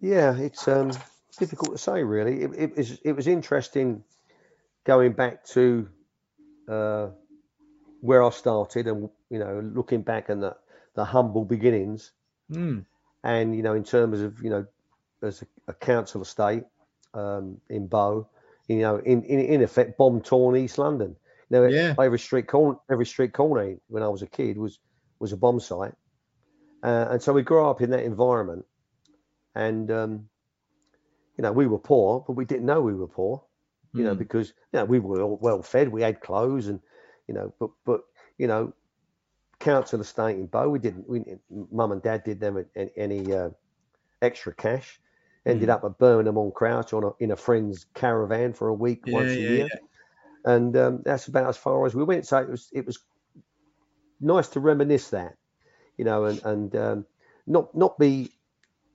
Yeah, 0.00 0.36
it's 0.36 0.66
um, 0.68 0.90
difficult 1.38 1.72
to 1.72 1.78
say, 1.78 2.02
really. 2.02 2.42
It, 2.42 2.50
it, 2.54 2.76
was, 2.76 2.98
it 3.04 3.12
was 3.12 3.26
interesting 3.26 4.02
going 4.84 5.12
back 5.12 5.44
to 5.46 5.88
uh, 6.70 7.08
where 8.00 8.22
I 8.22 8.30
started 8.30 8.86
and, 8.86 9.10
you 9.28 9.38
know, 9.38 9.60
looking 9.74 10.02
back 10.02 10.30
on 10.30 10.40
the, 10.40 10.56
the 10.94 11.04
humble 11.04 11.44
beginnings. 11.44 12.12
Mm. 12.50 12.84
And, 13.22 13.56
you 13.56 13.62
know, 13.62 13.74
in 13.74 13.84
terms 13.84 14.20
of, 14.20 14.42
you 14.42 14.50
know, 14.50 14.66
as 15.22 15.42
a, 15.42 15.46
a 15.68 15.74
council 15.74 16.22
estate 16.22 16.64
um, 17.12 17.60
in 17.68 17.88
Bow, 17.88 18.28
you 18.68 18.78
know, 18.78 18.98
in, 18.98 19.24
in, 19.24 19.40
in 19.40 19.62
effect, 19.62 19.98
bomb 19.98 20.20
torn 20.22 20.56
East 20.56 20.78
London. 20.78 21.16
You 21.50 21.56
know, 21.56 21.66
Yeah. 21.66 21.94
every 21.98 22.18
street 22.18 22.46
corner, 22.46 22.78
every 22.88 23.06
street 23.06 23.32
corner 23.32 23.76
when 23.88 24.04
I 24.04 24.08
was 24.08 24.22
a 24.22 24.26
kid 24.28 24.56
was 24.56 24.78
was 25.18 25.32
a 25.32 25.36
bomb 25.36 25.58
site, 25.58 25.94
uh, 26.84 27.08
and 27.10 27.20
so 27.20 27.32
we 27.32 27.42
grew 27.42 27.66
up 27.66 27.80
in 27.82 27.90
that 27.90 28.04
environment. 28.04 28.64
And 29.56 29.90
um, 29.90 30.28
you 31.36 31.42
know, 31.42 31.50
we 31.50 31.66
were 31.66 31.80
poor, 31.80 32.24
but 32.24 32.34
we 32.34 32.44
didn't 32.44 32.66
know 32.66 32.80
we 32.80 32.94
were 32.94 33.08
poor. 33.08 33.42
You 33.96 34.04
know, 34.04 34.14
Mm. 34.14 34.16
because 34.16 34.48
you 34.72 34.78
know 34.78 34.84
we 34.84 34.98
were 34.98 35.22
all 35.22 35.38
well 35.40 35.62
fed, 35.62 35.88
we 35.88 36.02
had 36.02 36.20
clothes, 36.20 36.68
and 36.68 36.80
you 37.28 37.34
know, 37.34 37.52
but 37.60 37.70
but 37.84 38.02
you 38.38 38.46
know, 38.46 38.72
council 39.60 40.00
estate 40.00 40.36
in 40.38 40.46
Bow, 40.46 40.68
we 40.68 40.78
didn't. 40.78 41.08
We 41.08 41.24
mum 41.70 41.92
and 41.92 42.02
dad 42.02 42.24
did 42.24 42.40
them 42.40 42.64
any, 42.76 42.90
any 42.96 43.32
uh, 43.34 43.50
extra 44.22 44.54
cash. 44.54 45.00
Ended 45.46 45.68
Mm. 45.68 45.70
up 45.70 45.84
at 45.84 45.98
Birmingham 45.98 46.38
on 46.38 46.52
Crouch 46.52 46.92
on 46.92 47.04
a, 47.04 47.10
in 47.20 47.30
a 47.32 47.36
friend's 47.36 47.86
caravan 47.94 48.52
for 48.52 48.68
a 48.68 48.74
week 48.74 49.06
Yeah, 49.06 49.12
once 49.12 49.38
a 49.38 49.42
yeah, 49.42 49.44
year, 49.44 49.70
and 50.44 50.76
um, 50.76 51.02
that's 51.04 51.28
about 51.28 51.48
as 51.48 51.56
far 51.56 51.86
as 51.86 51.94
we 51.94 52.04
went. 52.04 52.26
So 52.26 52.38
it 52.38 52.48
was 52.50 52.68
it 52.72 52.86
was 52.86 52.98
nice 54.20 54.48
to 54.48 54.60
reminisce 54.60 55.10
that, 55.10 55.36
you 55.98 56.04
know, 56.04 56.24
and 56.26 56.40
and 56.44 56.76
um, 56.76 57.06
not 57.46 57.74
not 57.76 57.98
be, 57.98 58.32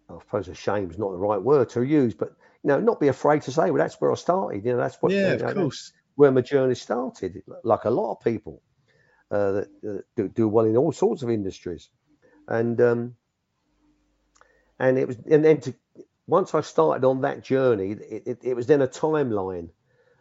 I 0.10 0.20
suppose, 0.20 0.48
ashamed 0.50 0.92
is 0.92 1.00
not 1.00 1.12
the 1.12 1.18
right 1.18 1.42
word 1.42 1.70
to 1.70 1.84
use, 1.84 2.14
but 2.14 2.36
know, 2.68 2.80
not 2.80 3.00
be 3.00 3.08
afraid 3.08 3.44
to 3.44 3.52
say, 3.52 3.72
well, 3.72 3.82
that's 3.82 4.00
where 4.00 4.12
I 4.12 4.16
started. 4.16 4.66
You 4.66 4.74
know, 4.74 4.78
that's 4.78 4.98
what 5.02 5.12
yeah, 5.12 5.30
you 5.30 5.34
of 5.36 5.40
know, 5.40 5.46
that's 5.48 5.58
course. 5.58 5.94
where 6.16 6.32
my 6.32 6.42
journey 6.42 6.76
started. 6.76 7.44
Like 7.64 7.86
a 7.86 7.90
lot 7.90 8.14
of 8.14 8.24
people 8.24 8.62
uh, 9.32 9.52
that 9.52 9.68
uh, 9.88 10.02
do, 10.16 10.30
do 10.30 10.48
well 10.48 10.66
in 10.66 10.78
all 10.78 10.92
sorts 10.92 11.24
of 11.24 11.30
industries, 11.30 11.90
and 12.48 12.80
um, 12.82 13.16
and 14.80 14.98
it 14.98 15.08
was 15.08 15.18
and 15.30 15.44
then 15.44 15.60
to 15.62 15.76
once 16.28 16.56
I 16.56 16.62
started 16.62 17.06
on 17.06 17.22
that 17.22 17.44
journey, 17.44 17.92
it, 17.92 18.24
it, 18.26 18.40
it 18.44 18.56
was 18.56 18.68
then 18.68 18.82
a 18.82 18.88
timeline 18.88 19.70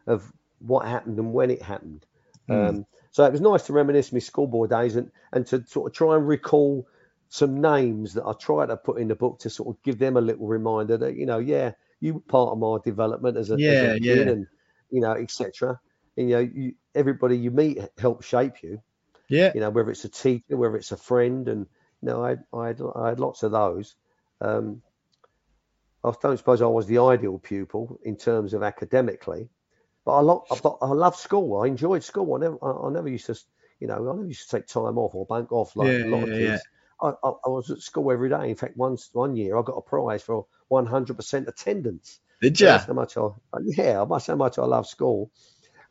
of 0.07 0.31
what 0.59 0.87
happened 0.87 1.19
and 1.19 1.33
when 1.33 1.51
it 1.51 1.63
happened. 1.63 2.05
Mm. 2.49 2.69
Um, 2.69 2.87
so 3.11 3.25
it 3.25 3.33
was 3.33 3.41
nice 3.41 3.63
to 3.65 3.73
reminisce 3.73 4.13
my 4.13 4.19
schoolboy 4.19 4.67
days 4.67 4.97
and, 4.97 5.11
and 5.33 5.47
to 5.47 5.65
sort 5.67 5.91
of 5.91 5.97
try 5.97 6.17
and 6.17 6.27
recall 6.27 6.87
some 7.29 7.61
names 7.61 8.15
that 8.15 8.25
I 8.25 8.33
try 8.33 8.67
to 8.67 8.77
put 8.77 8.99
in 8.99 9.09
the 9.09 9.15
book 9.15 9.41
to 9.41 9.51
sort 9.51 9.75
of 9.75 9.83
give 9.83 9.99
them 9.99 10.17
a 10.17 10.21
little 10.21 10.47
reminder 10.47 10.97
that, 10.99 11.17
you 11.17 11.27
know, 11.27 11.39
yeah, 11.39 11.73
you 12.05 12.15
were 12.15 12.21
part 12.23 12.53
of 12.53 12.59
my 12.59 12.79
development 12.85 13.39
as 13.39 13.51
a, 13.51 13.61
as 13.69 13.83
a 13.83 13.91
kid 13.91 14.29
yeah. 14.29 14.29
and, 14.29 14.47
you 14.91 15.01
know, 15.01 15.13
etc. 15.15 15.81
And, 16.17 16.31
you 16.31 16.37
know, 16.37 16.41
you, 16.43 16.75
everybody 16.95 17.39
you 17.39 17.51
meet 17.53 17.81
helps 17.99 18.27
shape 18.27 18.63
you, 18.63 18.83
Yeah, 19.29 19.55
you 19.55 19.61
know, 19.61 19.71
whether 19.71 19.91
it's 19.91 20.05
a 20.05 20.11
teacher, 20.11 20.57
whether 20.57 20.77
it's 20.77 20.93
a 20.93 20.97
friend. 20.97 21.49
And, 21.49 21.67
you 22.03 22.09
know, 22.09 22.25
I, 22.25 22.37
I, 22.55 22.69
had, 22.69 22.83
I 22.97 23.11
had 23.11 23.21
lots 23.21 23.43
of 23.45 23.53
those. 23.53 23.97
Um, 24.41 24.83
I 26.05 26.13
don't 26.23 26.37
suppose 26.37 26.63
I 26.63 26.67
was 26.67 26.87
the 26.87 26.99
ideal 26.99 27.39
pupil 27.41 27.99
in 28.05 28.17
terms 28.17 28.55
of 28.55 28.63
academically, 28.63 29.51
but 30.05 30.19
I, 30.19 30.21
lo- 30.21 30.47
but 30.63 30.79
I 30.83 30.89
loved 30.89 31.19
school. 31.19 31.61
I 31.63 31.69
enjoyed 31.69 32.05
school. 32.05 32.35
I 32.35 32.39
never, 32.39 32.59
I, 32.63 32.89
I 32.89 32.91
never 32.91 33.09
used 33.09 33.27
to, 33.27 33.39
you 33.81 33.89
know, 33.89 33.97
I 33.97 34.15
never 34.15 34.27
used 34.27 34.49
to 34.51 34.57
take 34.59 34.67
time 34.69 34.99
off 34.99 35.15
or 35.17 35.27
bank 35.27 35.53
off 35.53 35.77
like 35.77 35.95
Yeah, 35.95 36.05
a 36.05 36.09
lot 36.09 36.25
of 36.25 36.33
yeah, 36.33 36.33
kids. 36.33 36.69
I, 37.01 37.09
I, 37.09 37.29
I 37.45 37.49
was 37.49 37.71
at 37.71 37.81
school 37.81 38.13
every 38.13 38.29
day. 38.29 38.51
In 38.51 38.57
fact, 38.57 38.77
once 38.77 39.11
one 39.13 39.37
year 39.37 39.59
I 39.59 39.63
got 39.63 39.77
a 39.77 39.83
prize 39.83 40.23
for 40.23 40.47
100% 40.71 41.49
attendance. 41.49 42.21
did 42.41 42.59
you? 42.61 42.67
That's 42.67 42.87
how 42.87 42.93
much 42.93 43.17
I, 43.17 43.29
yeah, 43.65 44.05
that's 44.09 44.27
how 44.27 44.37
much 44.37 44.59
I 44.59 44.65
love 44.65 44.87
school. 44.87 45.31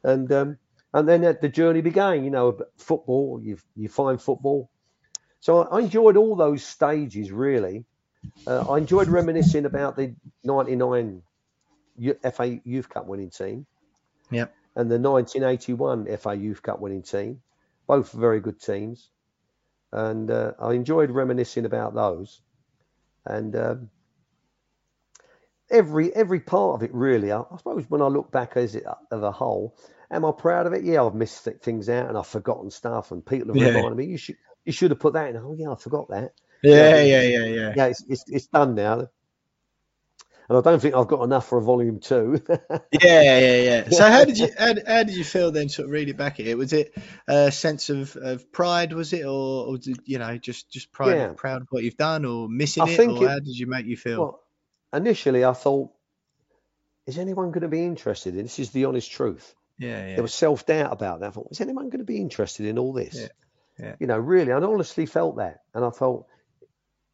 And 0.03 0.31
um, 0.31 0.57
and 0.93 1.07
then 1.07 1.21
the 1.41 1.49
journey 1.49 1.81
began. 1.81 2.23
You 2.23 2.29
know, 2.29 2.59
football. 2.77 3.39
You 3.41 3.57
you 3.75 3.89
find 3.89 4.21
football. 4.21 4.69
So 5.39 5.63
I, 5.63 5.77
I 5.77 5.81
enjoyed 5.81 6.17
all 6.17 6.35
those 6.35 6.63
stages 6.63 7.31
really. 7.31 7.85
Uh, 8.47 8.71
I 8.71 8.77
enjoyed 8.77 9.07
reminiscing 9.07 9.65
about 9.65 9.95
the 9.95 10.15
'99 10.43 11.21
FA 12.31 12.59
Youth 12.63 12.89
Cup 12.89 13.05
winning 13.07 13.29
team. 13.29 13.65
Yep. 14.31 14.53
And 14.75 14.89
the 14.89 14.99
1981 14.99 16.17
FA 16.17 16.33
Youth 16.33 16.61
Cup 16.61 16.79
winning 16.79 17.03
team, 17.03 17.41
both 17.87 18.11
very 18.11 18.39
good 18.39 18.59
teams, 18.59 19.09
and 19.93 20.31
uh, 20.31 20.53
I 20.59 20.73
enjoyed 20.73 21.11
reminiscing 21.11 21.65
about 21.65 21.95
those. 21.95 22.41
And 23.25 23.55
um, 23.55 23.89
every 25.69 26.13
every 26.15 26.39
part 26.39 26.75
of 26.75 26.83
it 26.83 26.93
really. 26.93 27.31
I, 27.31 27.39
I 27.41 27.57
suppose 27.57 27.89
when 27.89 28.01
I 28.01 28.07
look 28.07 28.31
back 28.31 28.57
as 28.57 28.75
it 28.75 28.85
as 29.11 29.21
a 29.21 29.31
whole, 29.31 29.77
am 30.11 30.25
I 30.25 30.31
proud 30.31 30.67
of 30.67 30.73
it? 30.73 30.83
Yeah, 30.83 31.03
I've 31.03 31.15
missed 31.15 31.43
things 31.61 31.89
out 31.89 32.09
and 32.09 32.17
I've 32.17 32.27
forgotten 32.27 32.69
stuff, 32.71 33.11
and 33.11 33.25
people 33.25 33.49
have 33.49 33.59
Yeah. 33.59 33.61
reminded 33.61 33.97
me 33.97 34.05
you 34.05 34.17
should 34.17 34.37
you 34.65 34.71
should 34.73 34.91
have 34.91 34.99
put 34.99 35.13
that 35.13 35.29
in. 35.29 35.37
Oh 35.37 35.55
yeah, 35.57 35.71
I 35.71 35.75
forgot 35.75 36.09
that. 36.09 36.33
Yeah, 36.63 36.97
Yeah, 36.97 37.01
yeah, 37.01 37.21
yeah, 37.21 37.45
yeah. 37.45 37.75
Yeah, 37.75 37.87
it's 37.87 38.03
it's, 38.09 38.25
it's 38.29 38.47
done 38.47 38.75
now. 38.75 39.09
And 40.49 40.57
I 40.57 40.61
don't 40.61 40.79
think 40.81 40.93
I've 40.93 41.07
got 41.07 41.23
enough 41.23 41.47
for 41.47 41.57
a 41.57 41.61
volume 41.61 41.99
two. 41.99 42.41
Yeah, 43.01 43.21
yeah, 43.39 43.55
yeah. 43.61 43.89
So 43.89 44.03
how 44.09 44.23
did 44.25 44.37
you 44.37 44.49
how, 44.57 44.73
how 44.85 45.03
did 45.03 45.15
you 45.15 45.23
feel 45.23 45.51
then? 45.51 45.69
Sort 45.69 45.85
of 45.87 45.91
read 45.91 46.09
it 46.09 46.17
back 46.17 46.39
at 46.39 46.47
it. 46.47 46.57
Was 46.57 46.73
it 46.73 46.93
a 47.27 47.51
sense 47.51 47.89
of, 47.89 48.15
of 48.15 48.51
pride? 48.51 48.93
Was 48.93 49.13
it, 49.13 49.25
or, 49.25 49.67
or 49.67 49.77
did, 49.77 49.99
you 50.05 50.19
know, 50.19 50.37
just 50.37 50.69
just 50.69 50.91
pride, 50.91 51.15
Yeah. 51.15 51.33
proud 51.35 51.61
of 51.63 51.67
what 51.71 51.83
you've 51.83 51.97
done, 51.97 52.25
or 52.25 52.47
missing 52.49 52.83
I 52.83 52.89
it, 52.89 52.97
think 52.97 53.19
or 53.19 53.25
it- 53.25 53.29
how 53.29 53.39
did 53.39 53.57
you 53.57 53.67
make 53.67 53.85
you 53.85 53.97
feel? 53.97 54.19
well, 54.19 54.43
initially 54.93 55.43
I 55.45 55.53
thought, 55.53 55.91
is 57.07 57.17
anyone 57.17 57.51
going 57.51 57.61
to 57.61 57.67
be 57.67 57.83
interested 57.83 58.35
in 58.35 58.43
this? 58.43 58.59
Is 58.59 58.71
the 58.71 58.85
honest 58.85 59.11
truth. 59.11 59.55
Yeah, 59.79 60.07
yeah. 60.07 60.15
there 60.15 60.23
was 60.23 60.33
self 60.33 60.65
doubt 60.65 60.93
about 60.93 61.21
that. 61.21 61.27
I 61.27 61.31
thought, 61.31 61.47
is 61.51 61.61
anyone 61.61 61.89
going 61.89 61.99
to 61.99 62.05
be 62.05 62.17
interested 62.17 62.65
in 62.67 62.77
all 62.77 62.93
this? 62.93 63.15
Yeah, 63.15 63.27
yeah. 63.79 63.95
You 63.99 64.07
know, 64.07 64.17
really, 64.17 64.51
I 64.51 64.57
honestly 64.57 65.05
felt 65.05 65.37
that, 65.37 65.61
and 65.73 65.83
I 65.83 65.89
felt, 65.89 66.27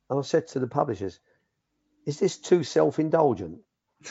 and 0.09 0.19
I 0.19 0.21
said 0.23 0.47
to 0.49 0.59
the 0.59 0.67
publishers, 0.67 1.19
"Is 2.09 2.19
this 2.19 2.37
too 2.39 2.63
self 2.63 2.99
indulgent?" 2.99 3.59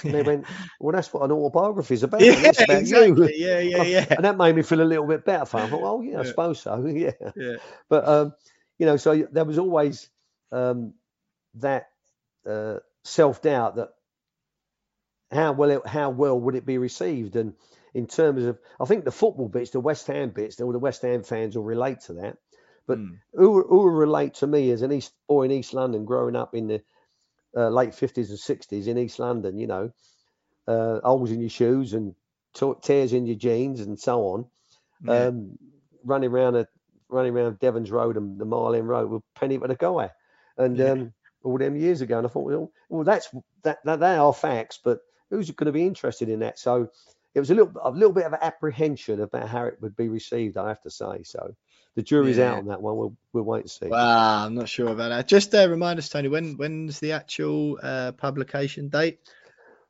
And 0.06 0.14
they 0.14 0.22
went, 0.22 0.46
"Well, 0.80 0.94
that's 0.94 1.12
what 1.12 1.24
an 1.24 1.32
autobiography 1.32 1.94
is 1.94 2.04
about. 2.04 2.22
Yeah, 2.58 2.62
about 2.62 2.80
exactly. 2.80 3.30
you." 3.30 3.32
Yeah, 3.36 3.60
yeah, 3.60 3.82
yeah. 3.94 4.06
And 4.16 4.24
that 4.24 4.36
made 4.38 4.56
me 4.56 4.62
feel 4.62 4.82
a 4.82 4.84
little 4.92 5.06
bit 5.06 5.24
better. 5.24 5.46
For. 5.46 5.60
I 5.62 5.68
thought, 5.68 5.84
"Oh 5.84 6.02
yeah, 6.02 6.20
I 6.20 6.24
suppose 6.24 6.60
so." 6.60 6.84
yeah. 6.86 7.12
Yeah. 7.34 7.56
But 7.88 8.08
um, 8.08 8.34
you 8.78 8.86
know, 8.86 8.96
so 8.96 9.16
there 9.32 9.44
was 9.44 9.58
always 9.58 10.10
um, 10.52 10.94
that 11.56 11.88
uh, 12.46 12.78
self 13.04 13.42
doubt 13.42 13.76
that 13.76 13.90
how 15.30 15.52
well 15.52 15.70
it, 15.70 15.86
how 15.86 16.10
well 16.10 16.38
would 16.40 16.54
it 16.54 16.66
be 16.66 16.78
received, 16.78 17.36
and 17.36 17.54
in 17.94 18.06
terms 18.06 18.44
of, 18.44 18.58
I 18.80 18.84
think 18.84 19.04
the 19.04 19.10
football 19.10 19.48
bits, 19.48 19.70
the 19.70 19.80
West 19.80 20.06
Ham 20.06 20.30
bits, 20.30 20.60
all 20.60 20.72
the 20.72 20.78
West 20.78 21.02
Ham 21.02 21.22
fans 21.22 21.56
will 21.56 21.64
relate 21.64 22.00
to 22.02 22.14
that. 22.14 22.38
But 22.86 22.98
Mm. 22.98 23.18
who 23.34 23.62
who 23.68 23.78
will 23.78 23.90
relate 23.90 24.34
to 24.34 24.46
me 24.46 24.70
as 24.70 24.82
an 24.82 24.92
East 24.92 25.12
boy 25.28 25.44
in 25.44 25.50
East 25.50 25.74
London, 25.74 26.04
growing 26.04 26.36
up 26.36 26.54
in 26.54 26.68
the 26.68 26.82
uh, 27.56 27.68
late 27.68 27.94
fifties 27.94 28.30
and 28.30 28.38
sixties 28.38 28.86
in 28.86 28.98
East 28.98 29.18
London, 29.18 29.58
you 29.58 29.66
know, 29.66 29.90
uh, 30.66 31.00
holes 31.00 31.30
in 31.30 31.40
your 31.40 31.50
shoes 31.50 31.94
and 31.94 32.14
t- 32.54 32.72
tears 32.82 33.12
in 33.12 33.26
your 33.26 33.36
jeans 33.36 33.80
and 33.80 33.98
so 33.98 34.22
on 34.22 34.46
Yeah. 35.02 35.28
um, 35.28 35.58
running 36.04 36.30
around 36.30 36.56
a 36.56 36.66
running 37.08 37.34
around 37.34 37.58
Devon's 37.58 37.90
Road 37.90 38.16
and 38.18 38.38
the 38.38 38.44
Mile 38.44 38.74
End 38.74 38.86
Road 38.86 39.10
with 39.10 39.22
penny 39.34 39.56
for 39.56 39.64
a 39.64 39.74
guy, 39.74 40.10
and 40.58 40.76
Yeah. 40.76 40.90
um, 40.92 41.12
all 41.42 41.56
them 41.56 41.76
years 41.76 42.02
ago. 42.02 42.18
And 42.18 42.26
I 42.26 42.30
thought, 42.30 42.44
well, 42.44 42.72
well, 42.90 43.04
that's 43.04 43.30
that, 43.62 43.78
that 43.84 44.00
they 44.00 44.16
are 44.16 44.34
facts, 44.34 44.78
but 44.82 45.00
who's 45.30 45.50
going 45.50 45.66
to 45.66 45.72
be 45.72 45.86
interested 45.86 46.28
in 46.28 46.40
that? 46.40 46.58
So 46.58 46.90
it 47.34 47.40
was 47.40 47.50
a 47.50 47.54
little 47.54 47.72
a 47.82 47.90
little 47.90 48.12
bit 48.12 48.26
of 48.26 48.34
apprehension 48.34 49.20
about 49.22 49.48
how 49.48 49.64
it 49.64 49.80
would 49.80 49.96
be 49.96 50.08
received. 50.08 50.56
I 50.58 50.68
have 50.68 50.82
to 50.82 50.90
say. 50.90 51.22
So 51.22 51.54
the 51.94 52.02
jury's 52.02 52.38
Yeah. 52.38 52.52
out 52.52 52.58
on 52.58 52.66
that 52.66 52.80
one. 52.80 52.96
We'll 52.96 53.16
we'll 53.32 53.44
wait 53.44 53.62
and 53.62 53.70
see. 53.70 53.88
Wow, 53.88 54.46
I'm 54.46 54.54
not 54.54 54.68
sure 54.68 54.88
about 54.88 55.08
that. 55.10 55.28
Just 55.28 55.54
uh, 55.54 55.68
remind 55.68 55.98
us, 55.98 56.08
Tony, 56.08 56.28
when 56.28 56.56
when's 56.56 57.00
the 57.00 57.12
actual 57.12 57.78
uh, 57.82 58.12
publication 58.12 58.88
date? 58.88 59.18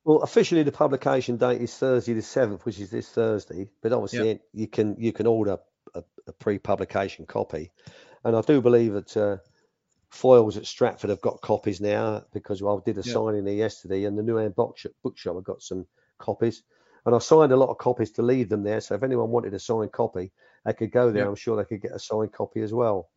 Well, 0.04 0.22
officially 0.22 0.62
the 0.62 0.72
publication 0.72 1.36
date 1.36 1.60
is 1.60 1.76
Thursday 1.76 2.14
the 2.14 2.22
seventh, 2.22 2.64
which 2.64 2.80
is 2.80 2.90
this 2.90 3.08
Thursday. 3.10 3.68
But 3.82 3.92
obviously 3.92 4.40
you 4.52 4.66
can 4.66 4.96
you 4.98 5.12
can 5.12 5.26
order 5.26 5.58
a, 5.94 6.02
a 6.26 6.32
pre-publication 6.32 7.26
copy, 7.26 7.70
and 8.24 8.34
I 8.36 8.40
do 8.40 8.62
believe 8.62 8.94
that 8.94 9.16
uh, 9.16 9.36
Foyles 10.12 10.56
at 10.56 10.66
Stratford 10.66 11.10
have 11.10 11.20
got 11.20 11.40
copies 11.42 11.80
now 11.80 12.24
because 12.32 12.62
I 12.62 12.76
did 12.84 12.98
a 12.98 13.02
Yeah. 13.02 13.12
signing 13.14 13.44
there 13.44 13.54
yesterday, 13.54 14.04
and 14.04 14.16
the 14.16 14.22
Newham 14.22 14.54
bookshop, 14.54 14.92
bookshop 15.02 15.34
have 15.34 15.44
got 15.44 15.62
some 15.62 15.86
copies, 16.18 16.62
and 17.04 17.14
I 17.14 17.18
signed 17.18 17.52
a 17.52 17.56
lot 17.56 17.68
of 17.70 17.78
copies 17.78 18.12
to 18.12 18.22
leave 18.22 18.48
them 18.48 18.62
there. 18.62 18.80
So 18.80 18.94
if 18.94 19.02
anyone 19.02 19.30
wanted 19.30 19.52
a 19.54 19.58
signed 19.58 19.92
copy, 19.92 20.32
they 20.68 20.74
could 20.74 20.92
go 20.92 21.10
there. 21.10 21.26
I'm 21.26 21.34
sure 21.34 21.56
they 21.56 21.64
could 21.64 21.80
get 21.80 21.94
a 21.94 21.98
signed 21.98 22.32
copy 22.32 22.60
as 22.60 22.74
well. 22.74 23.08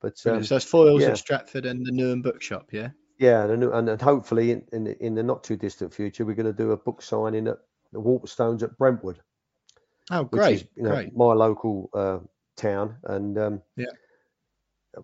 But 0.00 0.14
um, 0.26 0.42
so 0.42 0.56
it's 0.56 0.64
Foyles 0.64 1.00
yeah. 1.00 1.08
at 1.08 1.18
Stratford 1.18 1.66
and 1.66 1.84
the 1.84 1.92
Newham 1.92 2.22
Bookshop, 2.22 2.72
yeah. 2.72 2.88
yeah, 3.18 3.44
and, 3.44 3.62
and, 3.62 3.88
and 3.88 4.00
hopefully 4.00 4.50
in, 4.50 4.64
in 4.72 4.84
the, 4.84 5.04
in 5.04 5.14
the 5.14 5.22
not 5.22 5.44
too 5.44 5.56
distant 5.56 5.92
future, 5.92 6.24
we're 6.24 6.34
going 6.34 6.46
to 6.46 6.52
do 6.52 6.72
a 6.72 6.76
book 6.76 7.02
signing 7.02 7.46
at 7.46 7.58
the 7.92 8.00
Waterstones 8.00 8.62
at 8.62 8.76
Brentwood, 8.78 9.20
Oh, 10.10 10.24
which 10.24 10.40
great, 10.40 10.56
is 10.56 10.64
you 10.76 10.82
know, 10.82 10.90
great. 10.90 11.16
my 11.16 11.32
local 11.32 11.90
uh, 11.94 12.18
town. 12.56 12.96
And 13.04 13.38
um, 13.38 13.62
Yeah. 13.76 13.86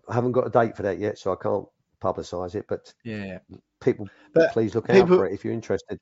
I 0.09 0.13
haven't 0.13 0.33
got 0.33 0.47
a 0.47 0.49
date 0.49 0.75
for 0.75 0.83
that 0.83 0.99
yet, 0.99 1.17
so 1.17 1.31
I 1.31 1.35
can't 1.35 1.65
publicise 2.01 2.55
it. 2.55 2.65
But 2.67 2.93
Yeah, 3.03 3.39
people, 3.79 4.07
But 4.33 4.53
please 4.53 4.73
look 4.75 4.89
out 4.89 5.07
for 5.07 5.25
it 5.27 5.33
if 5.33 5.43
you're 5.43 5.53
interested. 5.53 5.99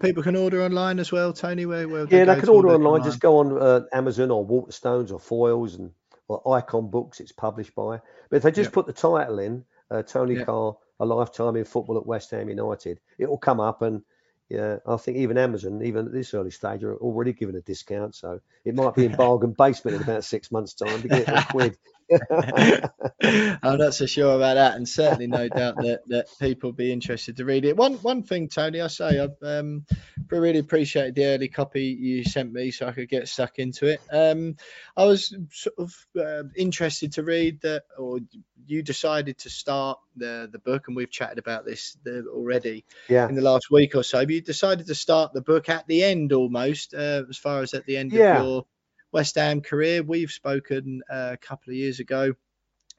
People 0.00 0.22
can 0.22 0.36
order 0.36 0.62
online 0.62 0.98
as 1.00 1.10
well, 1.10 1.32
Tony. 1.32 1.66
Where, 1.66 1.88
where 1.88 2.06
Yeah, 2.06 2.24
go 2.24 2.34
they 2.34 2.40
can 2.40 2.48
order 2.50 2.72
them 2.72 2.86
online. 2.86 3.04
Just 3.04 3.20
go 3.20 3.38
on 3.38 3.60
uh, 3.60 3.80
Amazon 3.92 4.30
or 4.30 4.46
Waterstones 4.46 5.10
or 5.10 5.18
Foyles 5.18 5.78
and 5.78 5.92
or 6.28 6.56
Icon 6.56 6.88
Books. 6.90 7.20
It's 7.20 7.32
published 7.32 7.74
by. 7.74 8.00
But 8.30 8.36
if 8.36 8.42
they 8.42 8.52
just 8.52 8.70
Yeah. 8.70 8.74
put 8.74 8.86
the 8.86 8.92
title 8.92 9.38
in, 9.38 9.64
uh, 9.90 10.02
Tony 10.02 10.36
Yeah. 10.36 10.44
Carr, 10.44 10.76
a 11.00 11.06
lifetime 11.06 11.56
in 11.56 11.64
football 11.64 11.96
at 11.96 12.06
West 12.06 12.30
Ham 12.30 12.48
United, 12.48 13.00
it 13.18 13.28
will 13.28 13.38
come 13.38 13.60
up. 13.60 13.82
And 13.82 14.02
yeah, 14.48 14.78
I 14.86 14.96
think 14.96 15.18
even 15.18 15.36
Amazon, 15.36 15.82
even 15.82 16.06
at 16.06 16.12
this 16.12 16.32
early 16.32 16.50
stage, 16.50 16.84
are 16.84 16.96
already 16.96 17.32
giving 17.32 17.56
a 17.56 17.60
discount. 17.60 18.14
So 18.14 18.40
it 18.64 18.74
might 18.74 18.94
be 18.94 19.04
in 19.04 19.12
bargain 19.16 19.52
basement 19.52 19.96
in 19.96 20.02
about 20.02 20.24
six 20.24 20.52
months' 20.52 20.74
time 20.74 21.02
to 21.02 21.08
get 21.08 21.28
a 21.28 21.42
quid. 21.50 21.76
I'm 23.22 23.78
not 23.78 23.94
so 23.94 24.06
sure 24.06 24.36
about 24.36 24.54
that, 24.54 24.76
and 24.76 24.88
certainly 24.88 25.26
no 25.26 25.48
doubt 25.48 25.76
that 25.76 26.00
that 26.08 26.26
people 26.40 26.72
be 26.72 26.92
interested 26.92 27.36
to 27.36 27.44
read 27.44 27.64
it. 27.64 27.76
One 27.76 27.94
one 27.94 28.22
thing, 28.22 28.48
Tony, 28.48 28.80
I 28.80 28.86
say 28.86 29.18
I've 29.18 29.36
um, 29.42 29.84
really 30.30 30.58
appreciated 30.58 31.14
the 31.14 31.26
early 31.26 31.48
copy 31.48 31.84
you 31.84 32.24
sent 32.24 32.52
me, 32.52 32.70
so 32.70 32.86
I 32.86 32.92
could 32.92 33.08
get 33.08 33.28
stuck 33.28 33.58
into 33.58 33.86
it. 33.86 34.00
Um, 34.10 34.56
I 34.96 35.04
was 35.04 35.34
sort 35.52 35.74
of 35.78 35.94
uh, 36.18 36.44
interested 36.56 37.12
to 37.14 37.22
read 37.22 37.60
that, 37.62 37.84
or 37.98 38.20
you 38.66 38.82
decided 38.82 39.38
to 39.38 39.50
start 39.50 39.98
the 40.16 40.48
the 40.50 40.58
book, 40.58 40.84
and 40.88 40.96
we've 40.96 41.10
chatted 41.10 41.38
about 41.38 41.64
this 41.64 41.96
the, 42.04 42.24
already 42.32 42.84
yeah. 43.08 43.28
in 43.28 43.34
the 43.34 43.42
last 43.42 43.70
week 43.70 43.94
or 43.94 44.02
so. 44.02 44.20
But 44.24 44.30
you 44.30 44.40
decided 44.40 44.86
to 44.86 44.94
start 44.94 45.32
the 45.32 45.42
book 45.42 45.68
at 45.68 45.86
the 45.86 46.02
end, 46.04 46.32
almost 46.32 46.94
uh, 46.94 47.24
as 47.28 47.36
far 47.36 47.62
as 47.62 47.74
at 47.74 47.86
the 47.86 47.96
end 47.96 48.12
Yeah. 48.12 48.38
of 48.38 48.44
your 48.44 48.66
West 49.12 49.36
Ham 49.36 49.60
career. 49.60 50.02
We've 50.02 50.30
spoken 50.30 51.02
uh, 51.10 51.30
a 51.32 51.36
couple 51.36 51.70
of 51.72 51.76
years 51.76 52.00
ago 52.00 52.34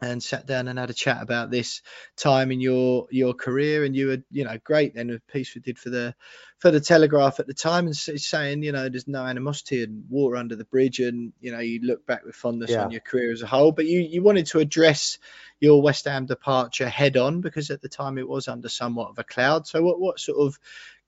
and 0.02 0.24
sat 0.24 0.46
down 0.46 0.70
and 0.70 0.80
had 0.80 0.90
a 0.90 0.94
chat 0.94 1.22
about 1.22 1.52
this 1.52 1.82
time 2.16 2.52
in 2.52 2.62
your 2.62 3.08
your 3.12 3.34
career. 3.34 3.84
And 3.84 3.96
you 3.96 4.08
were 4.08 4.18
you 4.32 4.46
know 4.46 4.58
great. 4.64 4.96
Then 4.96 5.10
a 5.10 5.20
piece 5.32 5.54
we 5.56 5.62
did 5.62 5.78
for 5.78 5.90
the 5.90 6.16
for 6.60 6.72
the 6.72 6.80
telegraph 6.80 7.40
at 7.40 7.48
the 7.48 7.54
time 7.54 7.86
and 7.86 7.96
saying 7.96 8.64
you 8.64 8.72
know 8.72 8.88
there's 8.90 9.08
no 9.08 9.26
animosity 9.26 9.84
and 9.84 10.06
water 10.10 10.38
under 10.38 10.56
the 10.56 10.66
bridge. 10.66 11.00
And 11.00 11.34
you 11.40 11.52
know 11.52 11.60
you 11.60 11.82
look 11.84 12.06
back 12.06 12.24
with 12.24 12.36
fondness 12.36 12.72
Yeah. 12.72 12.86
on 12.86 12.92
your 12.92 13.02
career 13.02 13.32
as 13.32 13.42
a 13.42 13.48
whole. 13.48 13.72
But 13.72 13.86
you 13.88 14.00
you 14.00 14.24
wanted 14.24 14.48
to 14.48 14.60
address 14.60 15.18
your 15.60 15.82
West 15.82 16.06
Ham 16.06 16.26
departure 16.26 16.88
head 16.88 17.18
on 17.18 17.42
because 17.42 17.70
at 17.70 17.82
the 17.82 17.90
time 17.90 18.18
it 18.18 18.28
was 18.28 18.48
under 18.48 18.70
somewhat 18.70 19.10
of 19.10 19.20
a 19.20 19.24
cloud. 19.26 19.68
So 19.68 19.82
what 19.84 20.00
what 20.00 20.20
sort 20.20 20.40
of 20.40 20.58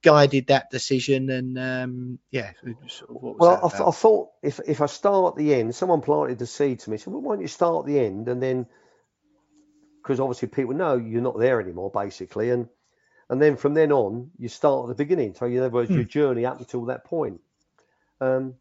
guided 0.03 0.47
that 0.47 0.69
decision 0.71 1.29
and 1.29 1.57
um 1.59 2.19
yeah 2.31 2.53
sort 2.87 3.11
of 3.11 3.21
what 3.21 3.35
was 3.35 3.47
Well, 3.47 3.49
that 3.49 3.63
I, 3.63 3.69
th- 3.69 3.83
I 3.87 3.91
thought 3.91 4.29
if 4.43 4.59
if 4.67 4.81
I 4.81 4.85
start 4.85 5.33
at 5.33 5.37
the 5.37 5.53
end, 5.53 5.75
someone 5.75 6.01
planted 6.01 6.39
the 6.39 6.47
seed 6.47 6.79
to 6.81 6.89
me. 6.91 6.97
So, 6.97 7.11
well, 7.11 7.21
why 7.21 7.35
don't 7.35 7.41
you 7.41 7.47
start 7.47 7.81
at 7.81 7.85
the 7.87 7.99
end 7.99 8.27
and 8.29 8.41
then, 8.41 8.67
because 10.01 10.19
obviously 10.19 10.47
people 10.49 10.75
know 10.75 10.95
you're 10.97 11.21
not 11.21 11.39
there 11.39 11.61
anymore, 11.61 11.91
basically, 11.91 12.49
and 12.51 12.69
and 13.29 13.41
then 13.41 13.57
from 13.57 13.73
then 13.73 13.91
on 13.91 14.31
you 14.37 14.49
start 14.49 14.85
at 14.85 14.89
the 14.89 15.03
beginning. 15.03 15.35
So, 15.35 15.45
in 15.47 15.59
other 15.59 15.69
words, 15.69 15.95
your 15.95 16.05
journey 16.05 16.45
up 16.45 16.59
until 16.59 16.85
that 16.85 17.05
point. 17.05 17.41
Um, 18.21 18.55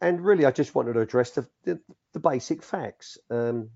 and 0.00 0.24
really, 0.24 0.46
I 0.46 0.50
just 0.50 0.74
wanted 0.74 0.94
to 0.94 1.00
address 1.00 1.30
the 1.32 1.48
the, 1.64 1.80
the 2.12 2.20
basic 2.20 2.62
facts, 2.62 3.18
um, 3.30 3.70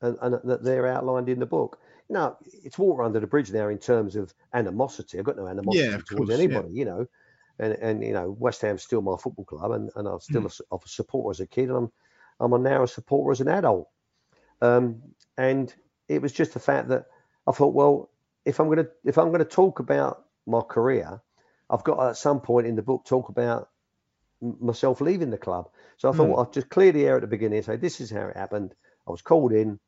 and, 0.00 0.18
and 0.22 0.34
that 0.50 0.64
they're 0.64 0.88
outlined 0.88 1.28
in 1.28 1.40
the 1.40 1.46
book. 1.46 1.78
Know, 2.12 2.36
it's 2.64 2.78
water 2.78 3.02
under 3.04 3.20
the 3.20 3.26
bridge 3.28 3.52
now 3.52 3.68
in 3.68 3.78
terms 3.78 4.16
of 4.16 4.34
animosity. 4.54 5.18
I've 5.18 5.24
got 5.26 5.36
no 5.38 5.48
animosity 5.48 5.88
Yeah, 5.88 6.00
towards 6.02 6.30
course, 6.30 6.44
yeah. 6.46 6.62
anybody, 6.62 6.70
you 6.72 6.84
know 6.86 7.06
and 7.60 7.74
and 7.74 8.04
you 8.04 8.14
know 8.14 8.30
West 8.38 8.62
Ham's 8.62 8.84
still 8.84 9.02
my 9.02 9.16
football 9.18 9.46
club, 9.46 9.72
and, 9.72 9.90
and 9.96 10.08
I'm 10.08 10.20
still 10.20 10.42
Hmm. 10.42 10.46
a, 10.46 10.76
a 10.76 10.78
supporter 10.86 11.32
as 11.32 11.40
a 11.40 11.48
kid, 11.48 11.70
and 11.70 11.78
I'm 11.78 11.92
I'm 12.40 12.54
a 12.54 12.58
now 12.60 12.84
a 12.84 12.88
supporter 12.88 13.32
as 13.32 13.42
an 13.42 13.48
adult. 13.48 13.88
Um, 14.62 15.02
and 15.38 15.74
it 16.08 16.22
was 16.22 16.32
just 16.32 16.54
the 16.54 16.60
fact 16.60 16.88
that 16.88 17.06
I 17.46 17.52
thought, 17.52 17.74
well, 17.74 18.10
if 18.44 18.60
I'm 18.60 18.68
gonna 18.68 18.88
if 19.04 19.18
I'm 19.18 19.32
gonna 19.32 19.46
talk 19.46 19.80
about 19.80 20.24
my 20.46 20.62
career, 20.62 21.22
I've 21.70 21.84
got 21.84 21.96
to, 21.96 22.10
at 22.10 22.18
some 22.18 22.40
point 22.40 22.66
in 22.68 22.76
the 22.76 22.82
book 22.82 23.04
talk 23.06 23.30
about 23.30 23.70
myself 24.40 25.00
leaving 25.00 25.30
the 25.30 25.38
club. 25.38 25.70
So 25.98 26.08
I 26.10 26.12
thought 26.12 26.24
Hmm. 26.24 26.30
well, 26.30 26.40
I'll 26.40 26.50
just 26.52 26.70
clear 26.70 26.92
the 26.92 27.06
air 27.06 27.16
at 27.16 27.22
the 27.22 27.28
beginning 27.28 27.58
and 27.58 27.66
say 27.66 27.76
this 27.76 28.00
is 28.00 28.10
how 28.10 28.28
it 28.28 28.36
happened. 28.36 28.74
I 29.08 29.10
was 29.12 29.22
called 29.22 29.52
in. 29.52 29.80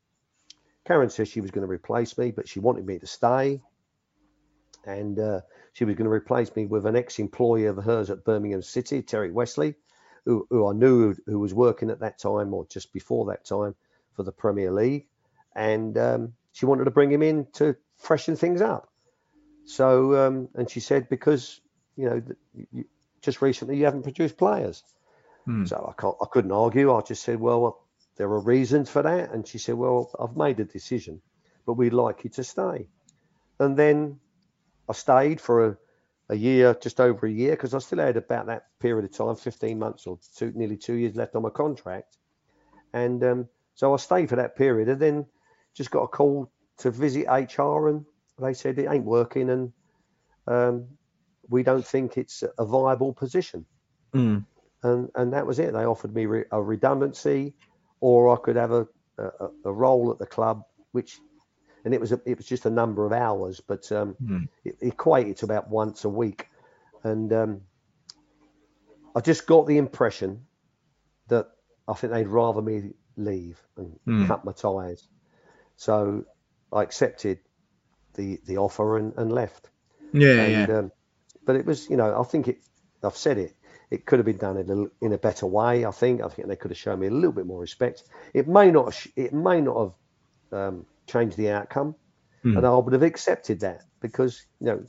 Karren 0.86 1.10
said 1.10 1.28
she 1.28 1.40
was 1.40 1.50
going 1.50 1.66
to 1.66 1.72
replace 1.72 2.16
me, 2.18 2.30
but 2.30 2.48
she 2.48 2.60
wanted 2.60 2.86
me 2.86 2.98
to 2.98 3.06
stay 3.06 3.60
and 4.86 5.18
uh, 5.18 5.40
she 5.72 5.84
was 5.84 5.94
going 5.94 6.04
to 6.04 6.10
replace 6.10 6.54
me 6.54 6.66
with 6.66 6.86
an 6.86 6.96
ex-employee 6.96 7.66
of 7.66 7.76
hers 7.76 8.10
at 8.10 8.24
Birmingham 8.24 8.62
City, 8.62 9.02
Terry 9.02 9.30
Westley, 9.30 9.74
who, 10.24 10.46
who 10.50 10.68
I 10.68 10.72
knew 10.72 11.14
who 11.26 11.38
was 11.38 11.54
working 11.54 11.90
at 11.90 12.00
that 12.00 12.18
time 12.18 12.54
or 12.54 12.66
just 12.66 12.92
before 12.92 13.26
that 13.26 13.44
time 13.44 13.74
for 14.14 14.22
the 14.22 14.32
Premier 14.32 14.70
League, 14.70 15.06
and 15.54 15.96
um, 15.98 16.32
she 16.52 16.66
wanted 16.66 16.84
to 16.84 16.90
bring 16.90 17.10
him 17.10 17.22
in 17.22 17.46
to 17.54 17.76
freshen 17.96 18.36
things 18.36 18.60
up. 18.60 18.88
So, 19.66 20.26
um, 20.26 20.48
and 20.54 20.70
she 20.70 20.80
said 20.80 21.08
because 21.08 21.60
you 21.96 22.08
know 22.08 22.22
you, 22.72 22.84
just 23.22 23.42
recently 23.42 23.76
you 23.76 23.84
haven't 23.84 24.02
produced 24.02 24.36
players, 24.36 24.82
Hmm. 25.44 25.66
so 25.66 25.92
I 25.96 26.00
can't, 26.00 26.16
I 26.22 26.26
couldn't 26.30 26.52
argue. 26.52 26.94
I 26.94 27.00
just 27.02 27.22
said, 27.22 27.38
well, 27.38 27.83
there 28.16 28.28
are 28.28 28.40
reasons 28.40 28.90
for 28.90 29.02
that, 29.02 29.32
and 29.32 29.46
she 29.46 29.58
said, 29.58 29.74
well, 29.74 30.10
I've 30.18 30.36
made 30.36 30.60
a 30.60 30.64
decision, 30.64 31.20
but 31.66 31.74
we'd 31.74 31.92
like 31.92 32.24
you 32.24 32.30
to 32.30 32.44
stay, 32.44 32.88
and 33.58 33.76
then 33.76 34.20
I 34.88 34.92
stayed 34.92 35.40
for 35.40 35.66
a, 35.66 35.76
a 36.28 36.34
year, 36.34 36.76
just 36.80 37.00
over 37.00 37.26
a 37.26 37.30
year, 37.30 37.52
because 37.52 37.74
I 37.74 37.78
still 37.78 37.98
had 37.98 38.16
about 38.16 38.46
that 38.46 38.66
period 38.80 39.04
of 39.04 39.16
time, 39.16 39.36
15 39.36 39.78
months 39.78 40.06
or 40.06 40.18
two, 40.36 40.52
nearly 40.54 40.76
two 40.76 40.94
years 40.94 41.16
left 41.16 41.34
on 41.34 41.42
my 41.42 41.50
contract. 41.50 42.16
And 42.92 43.22
um, 43.24 43.48
so 43.74 43.92
I 43.92 43.96
stayed 43.96 44.28
for 44.28 44.36
that 44.36 44.56
period 44.56 44.88
and 44.88 45.00
then 45.00 45.26
just 45.74 45.90
got 45.90 46.02
a 46.02 46.08
call 46.08 46.50
to 46.78 46.90
visit 46.90 47.26
HR 47.26 47.88
and 47.88 48.04
they 48.38 48.54
said 48.54 48.78
it 48.78 48.88
ain't 48.88 49.04
working 49.04 49.50
and 49.50 49.72
um, 50.46 50.86
we 51.48 51.62
don't 51.62 51.86
think 51.86 52.16
it's 52.16 52.44
a 52.58 52.64
viable 52.64 53.12
position. 53.12 53.66
Hmm. 54.12 54.38
and 54.84 55.10
and 55.16 55.32
that 55.32 55.44
was 55.44 55.58
it. 55.58 55.72
They 55.72 55.84
offered 55.84 56.14
me 56.14 56.26
re- 56.26 56.44
a 56.52 56.62
redundancy, 56.62 57.54
or 58.04 58.34
I 58.34 58.36
could 58.36 58.56
have 58.56 58.70
a, 58.72 58.86
a, 59.16 59.48
a 59.64 59.72
role 59.72 60.10
at 60.12 60.18
the 60.18 60.26
club, 60.26 60.62
which, 60.92 61.18
and 61.84 61.94
it 61.94 62.00
was 62.00 62.12
a, 62.12 62.20
it 62.26 62.36
was 62.36 62.46
just 62.46 62.66
a 62.66 62.70
number 62.70 63.06
of 63.06 63.12
hours, 63.12 63.60
but 63.66 63.90
um, 63.92 64.14
Mm. 64.22 64.46
it 64.62 64.76
equated 64.82 65.38
to 65.38 65.46
about 65.46 65.70
once 65.70 66.04
a 66.04 66.08
week, 66.10 66.46
and 67.02 67.32
um, 67.32 67.62
I 69.14 69.20
just 69.20 69.46
got 69.46 69.66
the 69.66 69.78
impression 69.78 70.46
that 71.28 71.46
I 71.88 71.94
think 71.94 72.12
they'd 72.12 72.28
rather 72.28 72.60
me 72.60 72.90
leave 73.16 73.58
and 73.78 73.98
Mm. 74.06 74.26
cut 74.26 74.44
my 74.44 74.52
ties, 74.52 75.08
so 75.76 76.24
I 76.70 76.82
accepted 76.82 77.38
the 78.16 78.38
the 78.46 78.58
offer 78.58 78.98
and, 78.98 79.14
and 79.16 79.32
left. 79.32 79.70
Yeah, 80.12 80.46
And, 80.46 80.68
yeah. 80.68 80.78
um, 80.78 80.92
but 81.46 81.56
it 81.56 81.64
was, 81.64 81.88
you 81.88 81.96
know, 81.96 82.20
I 82.20 82.24
think 82.24 82.48
it. 82.48 82.58
I've 83.02 83.16
said 83.16 83.38
it. 83.38 83.56
It 83.90 84.06
could 84.06 84.18
have 84.18 84.26
been 84.26 84.38
done 84.38 84.56
in 84.56 84.70
a, 84.70 85.04
in 85.04 85.12
a 85.12 85.18
better 85.18 85.46
way. 85.46 85.84
I 85.84 85.90
think. 85.90 86.22
I 86.22 86.28
think 86.28 86.48
they 86.48 86.56
could 86.56 86.70
have 86.70 86.78
shown 86.78 87.00
me 87.00 87.06
a 87.06 87.10
little 87.10 87.32
bit 87.32 87.46
more 87.46 87.60
respect. 87.60 88.04
It 88.32 88.48
may 88.48 88.70
not. 88.70 88.94
have 88.94 89.12
It 89.16 89.32
may 89.32 89.60
not 89.60 89.76
have 90.52 90.58
um, 90.60 90.86
changed 91.06 91.36
the 91.36 91.50
outcome, 91.50 91.94
Hmm. 92.42 92.56
and 92.56 92.66
I 92.66 92.76
would 92.76 92.92
have 92.92 93.02
accepted 93.02 93.60
that 93.60 93.82
because 94.00 94.44
you 94.60 94.66
know 94.66 94.84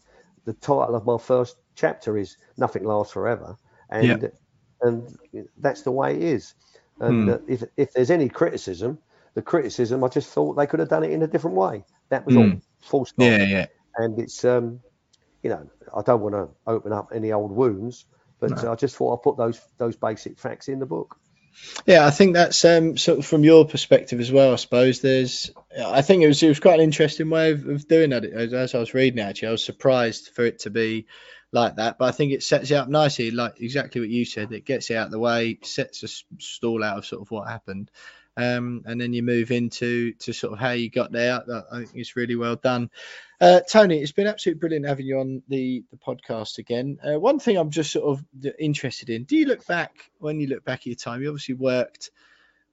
the 0.45 0.53
title 0.53 0.95
of 0.95 1.05
my 1.05 1.17
first 1.17 1.55
chapter 1.75 2.17
is 2.17 2.37
"Nothing 2.57 2.83
Lasts 2.83 3.13
Forever," 3.13 3.57
and 3.89 4.31
and 4.81 5.17
that's 5.57 5.81
the 5.83 5.91
way 5.91 6.15
it 6.15 6.23
is. 6.23 6.53
And 6.99 7.29
uh, 7.29 7.39
if 7.47 7.63
if 7.77 7.93
there's 7.93 8.11
any 8.11 8.29
criticism, 8.29 8.99
the 9.33 9.41
criticism, 9.41 10.03
I 10.03 10.07
just 10.07 10.29
thought 10.31 10.55
they 10.55 10.67
could 10.67 10.79
have 10.79 10.89
done 10.89 11.03
it 11.03 11.11
in 11.11 11.21
a 11.23 11.27
different 11.27 11.57
way. 11.57 11.83
That 12.09 12.25
was 12.25 12.35
all. 12.35 12.49
Hmm. 12.49 12.59
Stop 12.81 13.05
Yeah, 13.17 13.43
yeah. 13.43 13.65
and 13.97 14.19
it's 14.19 14.45
um, 14.45 14.79
you 15.43 15.49
know, 15.49 15.69
I 15.95 16.01
don't 16.01 16.21
want 16.21 16.35
to 16.35 16.49
open 16.67 16.93
up 16.93 17.11
any 17.13 17.31
old 17.31 17.51
wounds, 17.51 18.05
but 18.53 18.67
I 18.67 18.75
just 18.75 18.95
thought 18.95 19.17
I'd 19.17 19.23
put 19.23 19.37
those 19.37 19.59
those 19.77 19.95
basic 19.95 20.39
facts 20.39 20.67
in 20.67 20.79
the 20.79 20.85
book. 20.85 21.17
Yeah, 21.85 22.05
I 22.05 22.11
think 22.11 22.33
that's 22.33 22.65
um, 22.65 22.97
sort 22.97 23.19
of 23.19 23.25
from 23.25 23.43
your 23.43 23.65
perspective 23.65 24.19
as 24.19 24.31
well. 24.31 24.51
I 24.51 24.57
suppose 24.57 24.99
there's, 24.99 25.51
I 25.77 26.01
think 26.01 26.21
it 26.21 26.27
was 26.27 26.43
it 26.43 26.49
was 26.49 26.59
quite 26.59 26.75
an 26.75 26.83
interesting 26.83 27.29
way 27.29 27.51
of, 27.51 27.65
of 27.67 27.87
doing 27.87 28.09
that. 28.09 28.25
As, 28.25 28.53
as 28.53 28.75
I 28.75 28.79
was 28.79 28.93
reading 28.93 29.19
it, 29.19 29.23
actually, 29.23 29.47
I 29.49 29.51
was 29.51 29.63
surprised 29.63 30.29
for 30.35 30.45
it 30.45 30.59
to 30.59 30.69
be 30.69 31.07
like 31.51 31.77
that. 31.77 31.97
But 31.97 32.05
I 32.05 32.11
think 32.11 32.33
it 32.33 32.43
sets 32.43 32.71
it 32.71 32.75
up 32.75 32.89
nicely, 32.89 33.31
like 33.31 33.61
exactly 33.61 34.01
what 34.01 34.09
you 34.09 34.25
said. 34.25 34.51
It 34.51 34.65
gets 34.65 34.89
it 34.89 34.95
out 34.95 35.05
of 35.05 35.11
the 35.11 35.19
way, 35.19 35.59
sets 35.63 36.03
a 36.03 36.07
stall 36.41 36.83
out 36.83 36.97
of 36.97 37.05
sort 37.05 37.21
of 37.21 37.31
what 37.31 37.47
happened, 37.47 37.89
um, 38.37 38.83
and 38.85 38.99
then 38.99 39.13
you 39.13 39.23
move 39.23 39.51
into 39.51 40.13
to 40.13 40.33
sort 40.33 40.53
of 40.53 40.59
how 40.59 40.71
you 40.71 40.89
got 40.89 41.11
there. 41.11 41.41
That, 41.45 41.65
I 41.71 41.77
think 41.79 41.91
it's 41.95 42.15
really 42.15 42.35
well 42.35 42.55
done. 42.55 42.89
Uh, 43.39 43.61
Tony, 43.69 44.01
it's 44.01 44.11
been 44.11 44.27
absolutely 44.27 44.59
brilliant 44.59 44.87
having 44.87 45.05
you 45.05 45.19
on 45.19 45.43
the, 45.49 45.83
the 45.91 45.97
podcast 45.97 46.57
again. 46.57 46.97
Uh, 47.03 47.19
one 47.19 47.39
thing 47.39 47.57
I'm 47.57 47.69
just 47.69 47.91
sort 47.91 48.05
of 48.05 48.53
interested 48.59 49.09
in: 49.09 49.23
Do 49.23 49.35
you 49.35 49.45
look 49.45 49.65
back 49.67 50.11
when 50.19 50.39
you 50.39 50.47
look 50.47 50.63
back 50.63 50.81
at 50.81 50.87
your 50.87 50.95
time? 50.95 51.21
You 51.21 51.29
obviously 51.29 51.55
worked 51.55 52.11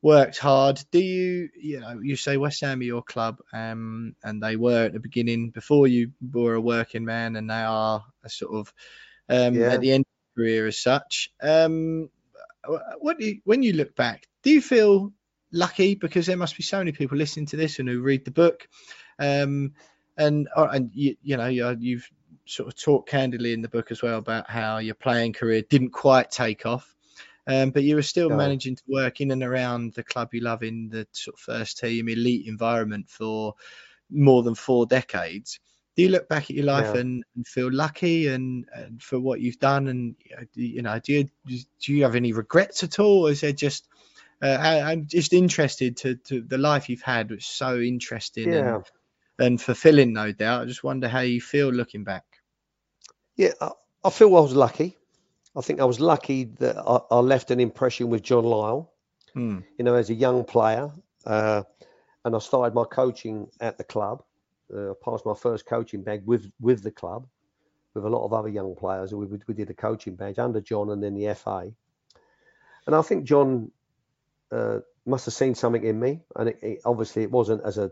worked 0.03 0.39
hard. 0.39 0.83
Do 0.91 0.99
you, 0.99 1.49
you 1.57 1.81
know, 1.81 2.01
you 2.03 2.17
say 2.17 2.37
West 2.37 2.61
Ham 2.61 2.81
are 2.81 2.83
your 2.83 3.03
club, 3.03 3.39
um, 3.53 4.17
and 4.23 4.43
they 4.43 4.57
were 4.57 4.85
at 4.85 4.93
the 4.93 5.01
beginning 5.01 5.51
before 5.51 5.87
you 5.87 6.13
were 6.33 6.55
a 6.55 6.61
working 6.61 7.05
man, 7.05 7.37
and 7.37 7.49
they 7.49 7.55
are 7.55 8.05
a 8.25 8.29
sort 8.29 8.55
of 8.55 8.75
um, 9.29 9.55
Yeah. 9.55 9.73
at 9.73 9.81
the 9.81 9.93
end 9.93 10.05
of 10.05 10.37
your 10.37 10.45
career 10.45 10.67
as 10.67 10.79
such. 10.79 11.33
Um, 11.41 12.11
what 12.99 13.19
do 13.19 13.27
you, 13.27 13.41
when 13.45 13.63
you 13.63 13.73
look 13.73 13.95
back, 13.97 14.27
do 14.43 14.51
you 14.51 14.61
feel 14.61 15.13
lucky 15.53 15.95
because 15.95 16.27
there 16.27 16.37
must 16.37 16.57
be 16.57 16.63
so 16.63 16.79
many 16.79 16.93
people 16.93 17.19
listening 17.19 17.47
to 17.47 17.57
this 17.57 17.79
and 17.79 17.89
who 17.89 18.01
read 18.01 18.25
the 18.25 18.31
book, 18.31 18.69
um, 19.19 19.73
and 20.17 20.49
uh, 20.57 20.69
and 20.73 20.91
you, 20.95 21.17
you 21.23 21.37
know 21.37 21.47
you, 21.47 21.77
you've 21.79 22.11
sort 22.47 22.69
of 22.69 22.77
talked 22.77 23.09
candidly 23.09 23.53
in 23.53 23.63
the 23.63 23.69
book 23.69 23.91
as 23.91 24.03
well 24.03 24.19
about 24.19 24.51
how 24.51 24.79
your 24.79 24.95
playing 24.95 25.33
career 25.33 25.63
didn't 25.63 25.91
quite 25.91 26.31
take 26.31 26.67
off. 26.67 26.95
Um, 27.47 27.71
but 27.71 27.83
you 27.83 27.97
were 27.97 28.03
still 28.03 28.29
No. 28.29 28.37
managing 28.37 28.77
to 28.77 28.83
work 28.89 29.21
in 29.21 29.33
and 29.33 29.43
around 29.43 29.95
the 29.95 30.05
club 30.05 30.33
you 30.33 30.41
love 30.41 30.63
in 30.63 30.89
the 30.89 31.07
sort 31.13 31.35
of 31.35 31.41
first 31.41 31.79
team 31.79 32.09
elite 32.09 32.47
environment 32.47 33.09
for 33.09 33.55
more 34.11 34.43
than 34.43 34.55
four 34.55 34.87
decades. 34.87 35.59
Do 35.97 36.03
you 36.03 36.09
look 36.09 36.29
back 36.29 36.45
at 36.45 36.51
your 36.51 36.65
life 36.65 36.95
Yeah. 36.95 37.01
and, 37.01 37.25
and 37.35 37.47
feel 37.47 37.71
lucky 37.71 38.29
and, 38.29 38.67
and 38.75 39.03
for 39.03 39.19
what 39.21 39.41
you've 39.41 39.59
done? 39.59 39.89
And 39.89 40.15
you 40.25 40.37
know, 40.37 40.45
do 40.55 40.63
you 40.63 40.83
know, 40.83 40.99
do 41.01 41.13
you 41.13 41.61
do 41.81 41.93
you 41.93 42.03
have 42.05 42.15
any 42.15 42.33
regrets 42.33 42.83
at 42.83 42.99
all? 42.99 43.27
Or 43.27 43.31
is 43.31 43.41
there 43.41 43.53
just 43.53 43.89
uh, 44.43 44.59
I, 44.61 44.81
I'm 44.91 45.07
just 45.07 45.33
interested 45.33 45.97
to, 45.99 46.17
to 46.17 46.43
the 46.43 46.59
life 46.59 46.89
you've 46.89 47.03
had, 47.03 47.31
which 47.31 47.45
is 47.45 47.47
so 47.47 47.79
interesting 47.79 48.53
Yeah, 48.53 48.77
and, 48.77 48.85
and 49.39 49.63
fulfilling, 49.63 50.13
no 50.13 50.33
doubt. 50.33 50.63
I 50.63 50.65
just 50.65 50.83
wonder 50.83 51.09
how 51.09 51.21
you 51.21 51.41
feel 51.41 51.71
looking 51.71 52.05
back. 52.05 52.25
yeah. 53.37 53.53
I, 53.61 53.71
I 54.05 54.11
feel 54.11 54.37
I 54.37 54.41
was 54.41 54.55
lucky. 54.55 54.99
I 55.55 55.61
think 55.61 55.81
I 55.81 55.85
was 55.85 56.01
lucky 56.01 56.45
that 56.59 56.77
I, 56.77 57.01
I 57.11 57.19
left 57.21 57.51
an 57.51 57.61
impression 57.61 58.09
with 58.09 58.23
John 58.23 58.45
Lyall. 58.45 58.89
Hmm. 59.35 59.61
You 59.79 59.85
know, 59.85 59.95
as 59.95 60.11
a 60.11 60.15
young 60.15 60.45
player, 60.45 60.91
uh, 61.25 61.63
and 62.25 62.35
I 62.35 62.39
started 62.39 62.75
my 62.75 62.85
coaching 62.85 63.49
at 63.61 63.79
the 63.79 63.85
club. 63.85 64.25
Uh, 64.75 64.91
I 64.91 64.95
passed 65.05 65.25
my 65.25 65.35
first 65.35 65.67
coaching 65.67 66.03
bag 66.03 66.23
with 66.27 66.51
with 66.61 66.83
the 66.83 66.91
club, 66.91 67.27
with 67.95 68.05
a 68.05 68.09
lot 68.09 68.25
of 68.25 68.33
other 68.33 68.49
young 68.49 68.75
players. 68.75 69.15
We 69.15 69.27
we 69.47 69.55
did 69.55 69.71
a 69.71 69.75
coaching 69.75 70.17
badge 70.17 70.39
under 70.39 70.61
John 70.61 70.91
and 70.91 71.03
then 71.03 71.15
the 71.15 71.33
FA. 71.35 71.73
And 72.87 72.97
I 72.97 73.03
think 73.03 73.25
John 73.25 73.71
uh, 74.53 74.81
must 75.07 75.25
have 75.27 75.35
seen 75.35 75.55
something 75.55 75.83
in 75.83 75.99
me, 75.99 76.21
and 76.37 76.51
it, 76.51 76.59
it, 76.63 76.79
obviously 76.85 77.23
it 77.23 77.31
wasn't 77.31 77.65
as 77.65 77.79
a, 77.79 77.91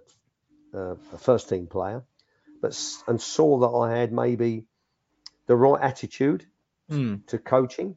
uh, 0.75 0.95
a 1.13 1.19
first 1.19 1.49
team 1.49 1.67
player, 1.67 2.05
but 2.61 2.79
and 3.09 3.21
saw 3.21 3.59
that 3.61 3.77
I 3.77 3.99
had 3.99 4.13
maybe 4.13 4.67
the 5.47 5.57
right 5.57 5.83
attitude 5.83 6.47
Hmm. 6.89 7.17
to 7.29 7.39
coaching. 7.39 7.97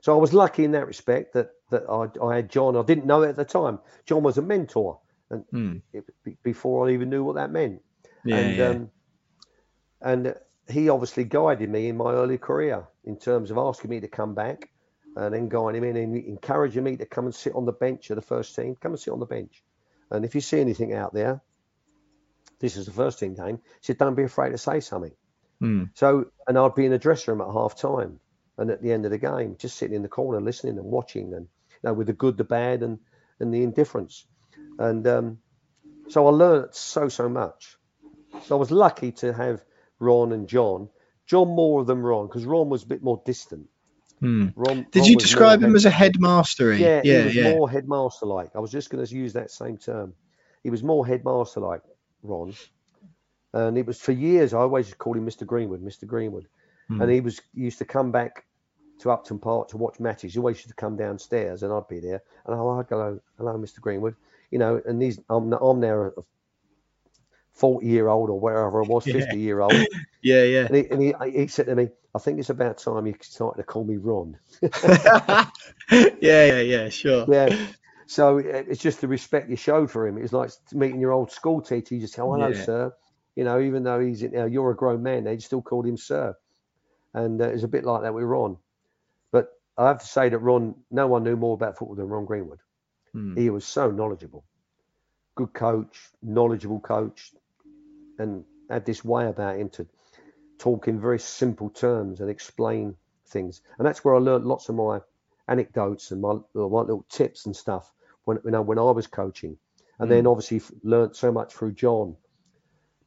So 0.00 0.14
I 0.16 0.20
was 0.20 0.32
lucky 0.34 0.64
in 0.64 0.72
that 0.72 0.86
respect 0.86 1.34
that 1.34 1.50
that 1.70 1.84
I, 1.88 2.08
I 2.24 2.36
had 2.36 2.50
John. 2.50 2.76
I 2.76 2.82
didn't 2.82 3.06
know 3.06 3.22
it 3.22 3.30
at 3.30 3.36
the 3.36 3.44
time. 3.44 3.78
John 4.04 4.22
was 4.22 4.38
a 4.38 4.42
mentor, 4.42 5.00
and 5.30 5.44
Hmm. 5.50 5.78
it, 5.92 6.04
before 6.42 6.88
I 6.88 6.92
even 6.92 7.10
knew 7.10 7.24
what 7.24 7.36
that 7.36 7.50
meant. 7.50 7.82
Yeah, 8.24 8.36
and 8.36 8.58
yeah. 8.58 8.68
Um, 8.68 8.90
and 10.00 10.34
he 10.68 10.88
obviously 10.88 11.24
guided 11.24 11.70
me 11.70 11.88
in 11.88 11.96
my 11.96 12.12
early 12.12 12.38
career 12.38 12.86
in 13.04 13.16
terms 13.16 13.50
of 13.50 13.58
asking 13.58 13.90
me 13.90 14.00
to 14.00 14.08
come 14.08 14.34
back 14.34 14.70
and 15.16 15.34
then 15.34 15.48
guiding 15.48 15.82
him 15.82 15.84
in 15.84 15.96
and 15.96 16.16
encouraging 16.16 16.84
me 16.84 16.96
to 16.96 17.06
come 17.06 17.26
and 17.26 17.34
sit 17.34 17.54
on 17.54 17.66
the 17.66 17.72
bench 17.72 18.10
of 18.10 18.16
the 18.16 18.22
first 18.22 18.54
team. 18.56 18.76
Come 18.76 18.92
and 18.92 19.00
sit 19.00 19.12
on 19.12 19.20
the 19.20 19.26
bench. 19.26 19.62
And 20.10 20.24
if 20.24 20.34
you 20.34 20.40
see 20.40 20.60
anything 20.60 20.94
out 20.94 21.12
there, 21.12 21.40
this 22.58 22.76
is 22.76 22.86
the 22.86 22.92
first 22.92 23.18
team 23.18 23.34
game. 23.34 23.56
He 23.56 23.80
said, 23.82 23.98
don't 23.98 24.14
be 24.14 24.22
afraid 24.22 24.50
to 24.50 24.58
say 24.58 24.80
something. 24.80 25.12
Hmm. 25.60 25.84
So, 25.94 26.26
and 26.46 26.58
I'd 26.58 26.74
be 26.74 26.84
in 26.84 26.92
the 26.92 26.98
dressing 26.98 27.32
room 27.32 27.46
at 27.46 27.52
half 27.52 27.76
time 27.76 28.20
and 28.58 28.70
at 28.70 28.82
the 28.82 28.92
end 28.92 29.04
of 29.04 29.10
the 29.10 29.18
game, 29.18 29.56
just 29.58 29.76
sitting 29.76 29.96
in 29.96 30.02
the 30.02 30.08
corner, 30.08 30.40
listening 30.40 30.78
and 30.78 30.86
watching, 30.86 31.34
and 31.34 31.46
you 31.70 31.78
know, 31.84 31.92
with 31.92 32.06
the 32.06 32.12
good, 32.12 32.36
the 32.36 32.44
bad, 32.44 32.82
and 32.82 32.98
and 33.40 33.52
the 33.52 33.62
indifference. 33.62 34.26
And 34.78 35.06
um, 35.06 35.38
so 36.08 36.26
I 36.26 36.30
learned 36.30 36.74
so 36.74 37.08
so 37.08 37.28
much. 37.28 37.76
So 38.44 38.56
I 38.56 38.58
was 38.58 38.70
lucky 38.70 39.12
to 39.12 39.32
have 39.32 39.64
Ron 39.98 40.32
and 40.32 40.48
John. 40.48 40.88
John 41.26 41.48
more 41.48 41.84
than 41.84 41.98
Ron 41.98 42.26
because 42.26 42.44
Ron 42.44 42.68
was 42.68 42.82
a 42.82 42.86
bit 42.86 43.02
more 43.02 43.22
distant. 43.24 43.68
Hmm. 44.22 44.48
Ron, 44.54 44.86
Did 44.92 45.00
Ron 45.00 45.08
you 45.10 45.16
describe 45.16 45.60
him 45.62 45.70
head- 45.70 45.76
as 45.76 45.84
a 45.84 45.90
headmastery? 45.90 46.78
yeah, 46.78 47.00
yeah, 47.02 47.18
he 47.20 47.24
was 47.24 47.34
yeah. 47.34 47.54
more 47.54 47.68
headmaster 47.68 48.26
like. 48.26 48.50
I 48.54 48.60
was 48.60 48.70
just 48.70 48.88
going 48.88 49.04
to 49.04 49.14
use 49.14 49.32
that 49.32 49.50
same 49.50 49.76
term. 49.78 50.14
He 50.62 50.70
was 50.70 50.84
more 50.84 51.04
headmaster 51.04 51.58
like 51.60 51.82
Ron, 52.22 52.54
and 53.52 53.76
it 53.76 53.84
was 53.84 54.00
for 54.00 54.12
years. 54.12 54.54
I 54.54 54.58
always 54.58 54.94
called 54.94 55.16
him 55.16 55.26
Mr. 55.26 55.44
Greenwood, 55.44 55.82
Mr. 55.84 56.06
Greenwood, 56.06 56.46
Hmm. 56.88 57.02
and 57.02 57.10
he 57.10 57.20
was 57.20 57.40
he 57.52 57.62
used 57.62 57.78
to 57.78 57.84
come 57.84 58.12
back 58.12 58.44
to 59.00 59.10
Upton 59.10 59.40
Park 59.40 59.68
to 59.70 59.76
watch 59.76 59.98
matches. 59.98 60.34
He 60.34 60.38
always 60.38 60.58
used 60.58 60.68
to 60.68 60.74
come 60.76 60.96
downstairs, 60.96 61.64
and 61.64 61.72
I'd 61.72 61.88
be 61.88 61.98
there, 61.98 62.22
and 62.46 62.54
oh, 62.54 62.78
I'd 62.78 62.86
go, 62.88 63.18
hello, 63.38 63.58
Mr. 63.58 63.80
Greenwood, 63.80 64.14
you 64.52 64.60
know, 64.60 64.80
and 64.86 65.02
these 65.02 65.18
I'm 65.28 65.52
I'm 65.52 65.80
now 65.80 66.12
a 66.16 66.22
forty 67.52 67.88
year 67.88 68.06
old 68.08 68.30
or 68.30 68.38
wherever 68.38 68.84
I 68.84 68.86
was, 68.86 69.04
Yeah. 69.08 69.14
fifty 69.14 69.40
year 69.40 69.60
old, 69.60 69.72
Yeah, 70.22 70.44
yeah. 70.44 70.66
and, 70.66 70.76
he, 70.76 70.86
and 70.88 71.02
he, 71.02 71.40
he 71.40 71.46
said 71.48 71.66
to 71.66 71.74
me, 71.74 71.88
I 72.14 72.18
think 72.18 72.38
it's 72.38 72.50
about 72.50 72.78
time 72.78 73.06
you 73.06 73.14
started 73.20 73.62
to 73.62 73.64
call 73.66 73.84
me 73.84 73.96
Ron. 73.96 74.38
yeah, 75.90 76.10
yeah, 76.20 76.60
yeah, 76.60 76.88
sure. 76.88 77.26
yeah. 77.26 77.50
So 78.06 78.38
it's 78.38 78.80
just 78.82 79.00
the 79.00 79.08
respect 79.08 79.48
you 79.50 79.56
showed 79.56 79.90
for 79.90 80.06
him. 80.06 80.18
It 80.18 80.22
was 80.22 80.32
like 80.32 80.50
meeting 80.72 81.00
your 81.00 81.12
old 81.12 81.30
school 81.30 81.60
teacher. 81.60 81.94
You 81.94 82.00
just 82.00 82.16
go, 82.16 82.32
hello, 82.32 82.52
Yeah. 82.52 82.64
sir. 82.64 82.92
You 83.36 83.44
know, 83.44 83.60
even 83.60 83.82
though 83.84 84.00
he's 84.00 84.22
know, 84.22 84.46
you're 84.46 84.70
a 84.70 84.76
grown 84.76 85.02
man, 85.02 85.24
they 85.24 85.38
still 85.38 85.62
called 85.62 85.86
him 85.86 85.96
sir. 85.96 86.34
And 87.14 87.40
uh, 87.40 87.48
it's 87.48 87.62
a 87.64 87.68
bit 87.68 87.84
like 87.84 88.02
that 88.02 88.14
with 88.14 88.24
Ron. 88.24 88.56
But 89.32 89.48
I 89.78 89.88
have 89.88 90.00
to 90.00 90.06
say 90.06 90.28
that 90.28 90.38
Ron, 90.38 90.74
no 90.90 91.06
one 91.06 91.24
knew 91.24 91.36
more 91.36 91.54
about 91.54 91.78
football 91.78 91.96
than 91.96 92.08
Ron 92.08 92.24
Greenwood. 92.26 92.58
Hmm. 93.12 93.34
He 93.34 93.50
was 93.50 93.64
so 93.64 93.90
knowledgeable, 93.90 94.44
good 95.34 95.52
coach, 95.54 96.08
knowledgeable 96.22 96.80
coach, 96.80 97.32
and 98.18 98.44
had 98.68 98.84
this 98.86 99.04
way 99.04 99.26
about 99.26 99.56
him 99.56 99.68
to 99.70 99.86
talk 100.62 100.86
in 100.86 101.00
very 101.00 101.18
simple 101.18 101.70
terms 101.70 102.20
and 102.20 102.30
explain 102.30 102.94
things. 103.26 103.62
And 103.78 103.86
that's 103.86 104.04
where 104.04 104.14
I 104.14 104.18
learned 104.18 104.44
lots 104.44 104.68
of 104.68 104.76
my 104.76 105.00
anecdotes 105.48 106.12
and 106.12 106.22
my, 106.22 106.34
my 106.54 106.82
little 106.82 107.04
tips 107.08 107.46
and 107.46 107.56
stuff 107.56 107.92
when 108.24 108.38
you 108.44 108.52
know 108.52 108.62
when 108.62 108.78
I 108.78 108.90
was 108.92 109.08
coaching. 109.08 109.58
And 109.98 110.08
then 110.10 110.26
obviously 110.26 110.60
learnt 110.84 111.16
so 111.16 111.32
much 111.32 111.52
through 111.52 111.72
John. 111.72 112.16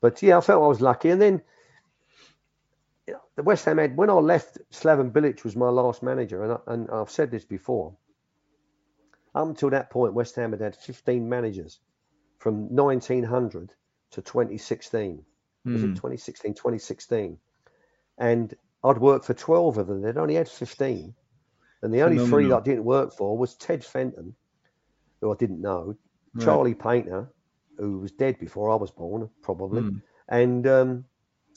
But 0.02 0.22
yeah, 0.22 0.38
I 0.38 0.41
felt 0.41 0.64
I 0.64 0.68
was 0.68 0.82
lucky. 0.82 1.10
And 1.10 1.22
then 1.22 1.41
you 3.07 3.14
know, 3.14 3.22
the 3.38 3.44
West 3.44 3.65
Ham 3.65 3.77
had 3.77 3.95
when 3.95 4.10
I 4.10 4.14
left, 4.14 4.57
Slaven 4.72 5.11
Bilic 5.11 5.44
was 5.45 5.56
my 5.56 5.69
last 5.69 6.03
manager, 6.03 6.44
and, 6.44 6.52
I, 6.53 6.60
and 6.68 6.90
I've 6.91 7.10
said 7.10 7.32
this 7.32 7.45
before. 7.45 7.95
Up 9.34 9.48
until 9.48 9.69
that 9.69 9.90
point, 9.90 10.14
West 10.14 10.36
Ham 10.36 10.52
had 10.52 10.61
had 10.61 10.76
15 10.76 11.27
managers 11.30 11.80
from 12.38 12.76
1900 12.76 13.73
to 14.11 14.22
2016. 14.22 15.26
Was 15.65 15.82
Hmm. 15.82 15.91
it 15.91 15.95
2016, 15.95 16.53
2016? 16.53 17.40
And 18.17 18.53
I'd 18.83 18.97
worked 18.99 19.25
for 19.25 19.33
12 19.33 19.77
of 19.77 19.87
them. 19.87 20.01
They'd 20.01 20.17
only 20.17 20.35
had 20.35 20.47
15. 20.49 21.13
And 21.81 21.93
the 21.93 22.01
only 22.01 22.17
three 22.17 22.47
that 22.47 22.57
I 22.57 22.61
didn't 22.61 22.83
work 22.85 23.13
for 23.13 23.37
was 23.37 23.55
Ted 23.55 23.83
Fenton, 23.83 24.35
who 25.21 25.31
I 25.31 25.35
didn't 25.35 25.61
know, 25.61 25.95
Right. 26.33 26.45
Charlie 26.45 26.75
Paynter, 26.75 27.29
who 27.77 27.99
was 27.99 28.11
dead 28.11 28.39
before 28.39 28.71
I 28.71 28.75
was 28.75 28.91
born, 28.91 29.29
probably, 29.41 29.83
Hmm. 29.83 29.97
and 30.29 30.67
um, 30.67 31.05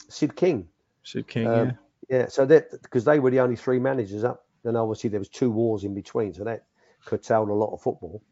Syd 0.09 0.35
King. 0.35 0.67
Syd 1.03 1.27
King, 1.27 1.47
Um, 1.47 1.67
yeah. 1.67 1.73
Yeah, 2.09 2.27
so 2.27 2.45
that 2.47 2.71
because 2.81 3.03
they 3.05 3.19
were 3.19 3.29
the 3.29 3.39
only 3.41 3.55
three 3.55 3.77
managers 3.79 4.23
up, 4.23 4.47
and 4.63 4.75
obviously 4.75 5.09
there 5.11 5.19
was 5.19 5.29
two 5.29 5.51
wars 5.51 5.83
in 5.83 5.93
between, 5.93 6.33
so 6.33 6.43
that 6.43 6.65
curtailed 7.05 7.49
a 7.49 7.53
lot 7.53 7.73
of 7.73 7.81
football. 7.81 8.23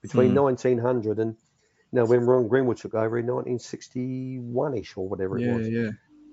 Between 0.00 0.30
Hmm. 0.30 0.36
1900 0.36 1.18
and 1.18 1.36
you 1.92 1.96
know 1.98 2.06
when 2.06 2.20
Ron 2.20 2.48
Greenwood 2.48 2.78
took 2.78 2.94
over 2.94 3.18
in 3.18 3.26
1961ish 3.26 4.96
or 4.96 5.08
whatever 5.08 5.38
it 5.38 5.44
Yeah, 5.44 5.56
was. 5.56 5.68
yeah. 5.68 5.90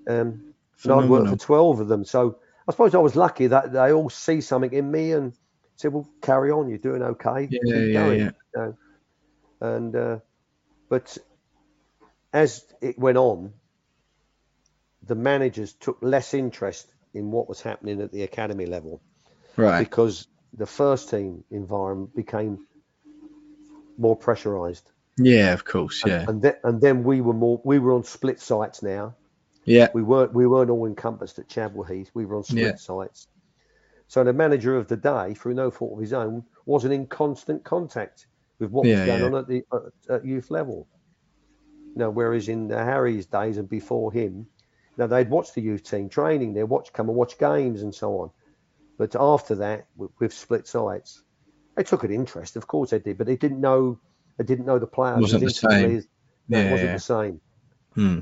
Um, 0.08 0.53
and 0.82 0.92
I'd 0.92 1.08
worked 1.08 1.28
for 1.30 1.36
12 1.36 1.80
of 1.80 1.88
them, 1.88 2.04
so 2.04 2.38
I 2.68 2.72
suppose 2.72 2.94
I 2.94 2.98
was 2.98 3.14
lucky 3.16 3.46
that 3.48 3.72
they 3.72 3.92
all 3.92 4.10
see 4.10 4.40
something 4.40 4.72
in 4.72 4.90
me 4.90 5.12
and 5.12 5.32
said, 5.76 5.92
"Well, 5.92 6.08
carry 6.22 6.50
on, 6.50 6.68
you're 6.68 6.78
doing 6.78 7.02
okay, 7.02 7.48
Yeah, 7.50 7.58
keep 7.62 7.62
yeah, 7.64 7.92
going." 7.92 8.18
yeah. 8.20 8.30
you 8.54 8.60
know. 8.60 8.76
And 9.60 9.96
uh, 9.96 10.18
but 10.88 11.16
as 12.32 12.64
it 12.80 12.98
went 12.98 13.18
on, 13.18 13.52
the 15.02 15.14
managers 15.14 15.72
took 15.74 15.98
less 16.02 16.34
interest 16.34 16.86
in 17.12 17.30
what 17.30 17.48
was 17.48 17.60
happening 17.60 18.00
at 18.00 18.10
the 18.12 18.22
academy 18.24 18.66
level 18.66 19.00
Right. 19.56 19.78
because 19.78 20.26
the 20.52 20.66
first 20.66 21.10
team 21.10 21.44
environment 21.50 22.14
became 22.16 22.66
more 23.96 24.16
pressurized. 24.16 24.90
Yeah, 25.16 25.52
of 25.52 25.64
course. 25.64 26.02
And- 26.02 26.10
Yeah. 26.12 26.24
And, 26.28 26.42
then 26.42 26.54
and 26.64 26.80
then 26.80 27.04
we 27.04 27.20
were 27.20 27.32
more 27.34 27.60
we 27.64 27.78
were 27.78 27.92
on 27.92 28.04
split 28.04 28.40
sites 28.40 28.82
now. 28.82 29.14
Yeah. 29.64 29.88
We 29.94 30.02
weren't 30.02 30.32
we 30.34 30.46
weren't 30.46 30.70
all 30.70 30.86
encompassed 30.86 31.38
at 31.38 31.48
Chadwell 31.48 31.84
Heath. 31.84 32.10
We 32.14 32.26
were 32.26 32.36
on 32.36 32.44
split 32.44 32.62
Yeah. 32.62 32.74
sites. 32.76 33.28
So 34.08 34.22
the 34.22 34.32
manager 34.32 34.76
of 34.76 34.88
the 34.88 34.96
day, 34.96 35.34
through 35.34 35.54
no 35.54 35.70
fault 35.70 35.94
of 35.94 36.00
his 36.00 36.12
own, 36.12 36.44
wasn't 36.66 36.94
in 36.94 37.06
constant 37.06 37.64
contact 37.64 38.26
with 38.58 38.70
what 38.70 38.86
Yeah, 38.86 38.98
was 38.98 39.06
going 39.06 39.20
yeah. 39.20 39.26
on 39.26 39.34
at 39.34 39.48
the 39.48 39.64
at, 39.72 40.14
at 40.16 40.24
youth 40.26 40.50
level. 40.50 40.86
You 41.94 42.00
know, 42.00 42.10
whereas 42.10 42.48
in 42.48 42.70
Harry's 42.70 43.26
days 43.26 43.56
and 43.56 43.68
before 43.68 44.12
him, 44.12 44.46
know, 44.96 45.06
they'd 45.06 45.30
watch 45.30 45.52
the 45.54 45.60
youth 45.60 45.82
team 45.82 46.08
training, 46.08 46.54
they'd 46.54 46.64
watch 46.64 46.92
come 46.92 47.08
and 47.08 47.16
watch 47.16 47.38
games 47.38 47.82
and 47.82 47.94
so 47.94 48.18
on. 48.20 48.30
But 48.98 49.16
after 49.18 49.56
that, 49.56 49.86
with, 49.96 50.10
with 50.20 50.32
split 50.32 50.66
sites, 50.66 51.22
they 51.76 51.82
took 51.82 52.04
an 52.04 52.12
interest, 52.12 52.56
of 52.56 52.66
course 52.66 52.90
they 52.90 52.98
did, 53.00 53.18
but 53.18 53.26
they 53.26 53.36
didn't 53.36 53.60
know 53.60 53.98
they 54.38 54.44
didn't 54.44 54.66
know 54.66 54.78
the 54.78 54.86
players 54.86 55.20
Wasn't 55.22 55.42
the 55.42 55.50
same. 55.50 55.70
intimately 55.72 56.08
no, 56.48 56.58
it 56.58 56.64
Yeah, 56.64 56.70
wasn't 56.72 56.92
the 56.92 57.00
same. 57.00 57.40
Hmm. 57.94 58.18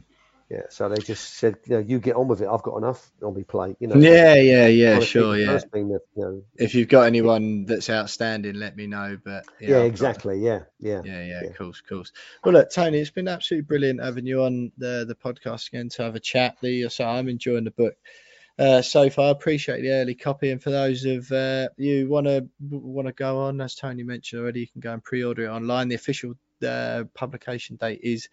Yeah, 0.53 0.65
so 0.69 0.87
they 0.91 1.01
just 1.01 1.37
said, 1.37 1.57
you 1.65 1.77
know, 1.77 1.79
you 1.79 1.99
get 1.99 2.15
on 2.15 2.29
with 2.29 2.43
it. 2.43 2.47
I've 2.47 2.63
got 2.63 2.77
enough 2.77 3.11
on 3.23 3.35
my 3.35 3.43
plate. 3.43 3.77
You 3.81 3.89
know. 3.89 3.97
Yeah, 3.97 4.35
yeah, 4.35 4.67
yeah, 4.67 4.91
Kind 4.91 5.03
of 5.03 5.09
thing. 5.09 5.23
sure, 5.23 5.37
yeah. 5.39 5.53
that, 5.53 5.69
you 5.73 6.23
know, 6.23 6.43
If 6.57 6.75
you've 6.75 6.89
got 6.91 7.07
anyone 7.07 7.65
that's 7.65 7.89
outstanding, 7.89 8.57
let 8.57 8.77
me 8.77 8.87
know. 8.87 9.17
But 9.25 9.47
yeah, 9.59 9.79
I've 9.79 9.87
exactly. 9.87 10.45
Yeah, 10.45 10.65
yeah. 10.79 11.01
Yeah, 11.07 11.25
yeah, 11.25 11.41
Yeah. 11.45 11.49
of 11.49 11.57
course, 11.57 11.81
of 11.81 11.89
course. 11.89 12.13
Well, 12.45 12.53
look, 12.53 12.71
Tony, 12.71 12.99
it's 12.99 13.09
been 13.09 13.29
absolutely 13.29 13.65
brilliant 13.65 14.03
having 14.03 14.27
you 14.27 14.43
on 14.43 14.73
the 14.77 15.07
the 15.09 15.15
podcast 15.15 15.69
again 15.69 15.89
to 15.91 16.03
have 16.03 16.17
a 16.17 16.21
chat. 16.21 16.59
The 16.61 16.91
so 16.91 17.07
I'm 17.07 17.31
enjoying 17.31 17.65
the 17.65 17.71
book 17.71 17.95
uh, 18.59 18.83
so 18.83 19.09
far. 19.09 19.29
I 19.29 19.31
appreciate 19.31 19.81
the 19.81 19.93
early 19.93 20.15
copy, 20.15 20.51
and 20.51 20.63
for 20.63 20.71
those 20.71 21.07
of 21.07 21.33
uh, 21.33 21.71
you 21.79 22.11
want 22.11 22.27
to 22.27 22.47
want 22.69 23.09
to 23.09 23.15
go 23.15 23.39
on, 23.39 23.59
as 23.63 23.75
Tony 23.75 24.03
mentioned 24.03 24.43
already, 24.43 24.61
you 24.61 24.69
can 24.69 24.83
go 24.83 24.93
and 24.93 25.03
pre-order 25.03 25.47
it 25.47 25.49
online. 25.49 25.89
The 25.89 25.95
official 25.95 26.35
uh, 26.63 27.05
publication 27.15 27.77
date 27.77 28.01
is 28.03 28.29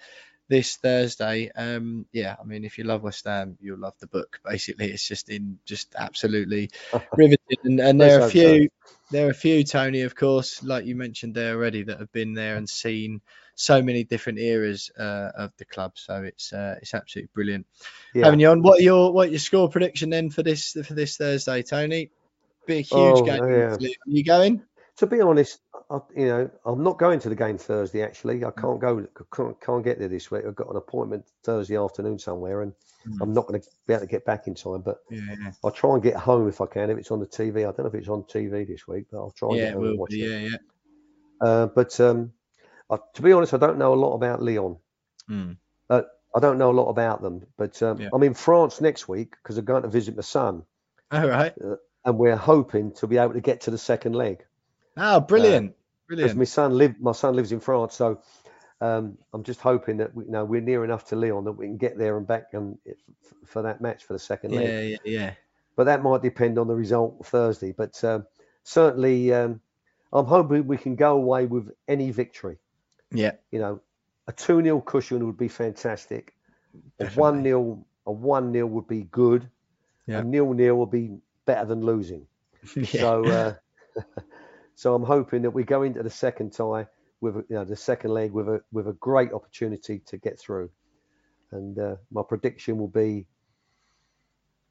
this 0.50 0.76
Thursday. 0.76 1.52
Um, 1.56 2.06
yeah, 2.12 2.36
I 2.40 2.44
mean, 2.44 2.66
if 2.66 2.78
you 2.78 2.84
love 2.84 3.04
West 3.04 3.26
Ham, 3.26 3.58
you'll 3.62 3.80
love 3.80 3.96
the 4.00 4.08
book. 4.08 4.40
Basically, 4.44 4.92
it's 4.92 5.08
just 5.08 5.30
in 5.30 5.60
just 5.66 5.96
absolutely 5.98 6.72
riveting, 7.14 7.58
and, 7.64 7.80
and 7.80 8.02
there 8.02 8.18
are 8.18 8.20
a 8.20 8.22
Let's 8.24 8.34
so. 8.34 8.40
few 8.40 8.70
there 9.12 9.28
are 9.28 9.32
a 9.32 9.36
few, 9.36 9.64
Tony, 9.64 10.02
of 10.02 10.16
course, 10.16 10.64
like 10.64 10.86
you 10.86 10.96
mentioned 10.96 11.34
there 11.34 11.56
already, 11.56 11.84
that 11.84 12.00
have 12.00 12.12
been 12.12 12.34
there 12.34 12.58
and 12.58 12.70
seen 12.70 13.22
so 13.56 13.82
many 13.82 14.04
different 14.04 14.40
eras 14.40 14.92
uh, 14.98 15.32
of 15.36 15.52
the 15.58 15.66
club. 15.66 15.94
So 15.96 16.24
it's 16.24 16.54
uh, 16.54 16.76
it's 16.82 16.94
absolutely 16.94 17.30
brilliant 17.34 17.66
yeah. 18.14 18.26
having 18.26 18.40
you 18.40 18.50
on. 18.50 18.62
What 18.62 18.80
are 18.80 18.84
your 18.84 19.12
what 19.12 19.32
your 19.32 19.40
score 19.40 19.70
prediction 19.70 20.10
then 20.10 20.30
for 20.30 20.44
this 20.44 20.74
for 20.86 20.94
this 20.94 21.18
Thursday, 21.18 21.64
Tony? 21.64 22.12
Big 22.68 22.86
huge 22.86 22.92
Oh, 22.92 23.24
game. 23.24 23.44
yeah. 23.44 23.76
Are 23.76 23.78
you 24.06 24.24
going? 24.24 24.64
To 24.98 25.08
be 25.08 25.22
honest, 25.22 25.60
I, 25.92 26.00
you 26.16 26.26
know, 26.28 26.50
I'm 26.66 26.84
not 26.84 27.00
going 27.00 27.20
to 27.20 27.30
the 27.30 27.36
game 27.36 27.58
Thursday. 27.58 28.04
Actually, 28.04 28.46
I 28.46 28.52
can't 28.52 28.80
go. 28.80 29.08
Can't, 29.34 29.60
can't 29.60 29.84
get 29.84 29.98
there 30.00 30.08
this 30.08 30.30
week. 30.30 30.44
I've 30.48 30.56
got 30.56 30.70
an 30.70 30.78
appointment 30.78 31.26
Thursday 31.44 31.78
afternoon 31.78 32.20
somewhere, 32.20 32.62
and 32.62 32.74
Mm. 33.08 33.22
I'm 33.22 33.34
not 33.34 33.48
going 33.48 33.62
to 33.62 33.68
be 33.88 33.94
able 33.94 34.02
to 34.02 34.08
get 34.08 34.26
back 34.26 34.46
in 34.48 34.56
time. 34.56 34.82
But 34.82 34.98
Yeah, 35.10 35.52
I'll 35.64 35.72
try 35.72 35.94
and 35.94 36.04
get 36.04 36.18
home 36.18 36.50
if 36.50 36.60
I 36.60 36.66
can. 36.66 36.90
If 36.90 36.98
it's 36.98 37.12
on 37.12 37.22
the 37.22 37.26
TV, 37.26 37.60
I 37.60 37.72
don't 37.72 37.80
know 37.80 37.86
if 37.86 37.94
it's 37.96 38.10
on 38.10 38.24
TV 38.24 38.68
this 38.68 38.90
week, 38.90 39.06
but 39.10 39.20
I'll 39.20 39.32
try 39.32 39.48
and 39.52 39.58
yeah, 39.58 39.66
get 39.68 39.74
home 39.76 39.86
and 39.86 40.00
watch 40.00 40.10
be. 40.10 40.22
it. 40.22 40.30
Yeah, 40.42 40.50
yeah. 40.50 40.58
Uh, 41.40 41.68
but 41.68 41.98
um, 42.02 42.34
I, 42.90 42.98
to 43.14 43.22
be 43.22 43.32
honest, 43.32 43.54
I 43.54 43.58
don't 43.58 43.78
know 43.78 43.94
a 43.94 43.96
lot 43.96 44.16
about 44.16 44.42
Lyon. 44.42 44.76
Mm. 45.30 45.56
I 45.90 46.40
don't 46.40 46.58
know 46.60 46.72
a 46.72 46.74
lot 46.74 46.90
about 46.90 47.22
them. 47.22 47.46
But 47.58 47.82
um, 47.82 48.02
Yeah. 48.02 48.10
I'm 48.14 48.22
in 48.24 48.34
France 48.34 48.82
next 48.82 49.08
week 49.08 49.32
because 49.42 49.58
I'm 49.58 49.66
going 49.66 49.84
to 49.84 49.90
visit 49.90 50.16
my 50.16 50.22
son, 50.22 50.64
All 51.12 51.28
right. 51.28 51.54
and 52.06 52.18
we're 52.20 52.36
hoping 52.36 52.92
to 52.96 53.08
be 53.08 53.18
able 53.18 53.34
to 53.34 53.42
get 53.42 53.62
to 53.62 53.72
the 53.72 53.78
second 53.78 54.14
leg. 54.14 54.44
Oh, 54.98 55.22
brilliant, 55.22 55.76
because 56.10 56.34
brilliant. 56.34 56.38
my 56.38 56.44
son 56.46 56.78
live 56.78 57.00
my 57.00 57.12
son 57.12 57.36
lives 57.36 57.52
in 57.52 57.60
France, 57.60 57.96
so 57.96 58.22
um, 58.82 59.18
I'm 59.34 59.44
just 59.44 59.62
hoping 59.62 59.98
that 59.98 60.16
we, 60.16 60.26
you 60.26 60.32
know 60.32 60.44
we're 60.44 60.62
near 60.62 60.84
enough 60.84 61.06
to 61.08 61.16
Lyon 61.16 61.46
that 61.46 61.54
we 61.54 61.68
can 61.68 61.78
get 61.78 61.98
there 61.98 62.18
and 62.18 62.26
back 62.26 62.48
and 62.54 62.78
for 63.46 63.62
that 63.62 63.82
match 63.82 64.04
for 64.04 64.14
the 64.14 64.20
second 64.20 64.52
leg. 64.52 64.68
Yeah, 64.68 64.82
yeah, 64.82 64.98
yeah. 65.06 65.34
But 65.76 65.86
that 65.86 66.04
might 66.04 66.22
depend 66.22 66.58
on 66.58 66.68
the 66.68 66.76
result 66.76 67.26
Thursday. 67.26 67.72
But 67.72 68.04
um, 68.04 68.26
certainly, 68.64 69.34
um, 69.34 69.62
I'm 70.12 70.26
hoping 70.26 70.68
we 70.68 70.78
can 70.78 70.96
go 70.96 71.16
away 71.16 71.46
with 71.46 71.72
any 71.88 72.12
victory. 72.12 72.58
Yeah, 73.12 73.32
You 73.52 73.60
know, 73.60 73.82
a 74.28 74.32
two 74.32 74.62
0 74.62 74.82
cushion 74.82 75.26
would 75.26 75.38
be 75.38 75.48
fantastic. 75.48 76.36
A 77.00 77.08
one 77.12 77.44
0 77.44 77.84
a 78.06 78.12
one 78.12 78.54
0 78.54 78.68
would 78.68 78.88
be 78.88 79.04
good. 79.04 79.50
Yeah. 80.06 80.20
A 80.20 80.24
nil 80.24 80.54
nil 80.54 80.76
would 80.76 80.92
be 80.92 81.18
better 81.46 81.66
than 81.66 81.82
losing. 81.82 82.28
yeah. 82.76 82.84
So, 82.86 83.26
uh, 83.26 83.54
so 84.80 84.96
I'm 84.96 85.04
hoping 85.04 85.42
that 85.42 85.50
we 85.50 85.66
go 85.66 85.84
into 85.84 86.02
the 86.04 86.10
second 86.10 86.54
tie 86.54 86.88
with 87.20 87.36
you 87.50 87.56
know 87.58 87.66
the 87.66 87.76
second 87.76 88.12
leg 88.12 88.32
with 88.32 88.48
a 88.48 88.62
with 88.72 88.88
a 88.88 88.94
great 88.94 89.34
opportunity 89.34 90.00
to 90.06 90.18
get 90.18 90.40
through, 90.40 90.70
and 91.52 91.78
uh, 91.78 91.96
my 92.14 92.22
prediction 92.26 92.78
will 92.78 92.88
be 92.88 93.26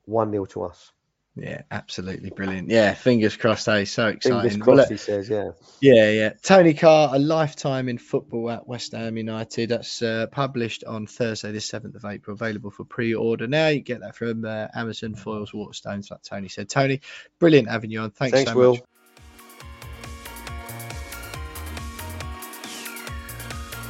one 0.07 0.31
0 0.31 0.47
to 0.47 0.63
us. 0.63 0.93
yeah, 1.37 1.61
absolutely 1.71 2.31
brilliant. 2.31 2.71
Yeah, 2.71 2.95
fingers 2.95 3.37
crossed. 3.37 3.67
Hey, 3.67 3.85
so 3.85 4.07
exciting. 4.07 4.49
Fingers 4.49 4.65
crossed, 4.65 4.79
look, 4.79 4.89
he 4.89 4.97
says. 4.97 5.29
Yeah, 5.29 5.51
Yeah, 5.83 6.11
yeah. 6.11 6.33
Tony 6.43 6.73
Carr, 6.73 7.15
a 7.15 7.19
lifetime 7.19 7.91
in 7.91 7.99
football 7.99 8.51
at 8.51 8.67
West 8.67 8.93
Ham 8.93 9.19
United. 9.19 9.69
That's 9.69 10.01
uh, 10.01 10.29
published 10.33 10.85
on 10.85 11.07
Thursday, 11.07 11.53
the 11.53 11.59
7th 11.59 11.97
of 11.97 12.07
April. 12.07 12.33
Available 12.33 12.71
for 12.71 12.85
pre 12.85 13.15
order 13.15 13.47
now. 13.47 13.69
You 13.69 13.81
get 13.81 14.01
that 14.01 14.17
from 14.17 14.47
uh, 14.47 14.69
Amazon, 14.75 15.17
Foyles, 15.17 15.53
Waterstones, 15.53 16.11
like 16.11 16.23
Tony 16.23 16.49
said. 16.49 16.71
Tony, 16.71 17.03
brilliant 17.39 17.69
having 17.69 17.91
you 17.91 18.01
on. 18.01 18.11
Thanks, 18.11 18.33
thanks, 18.33 18.53
so 18.53 18.57
Will. 18.57 18.73
much. 18.77 18.83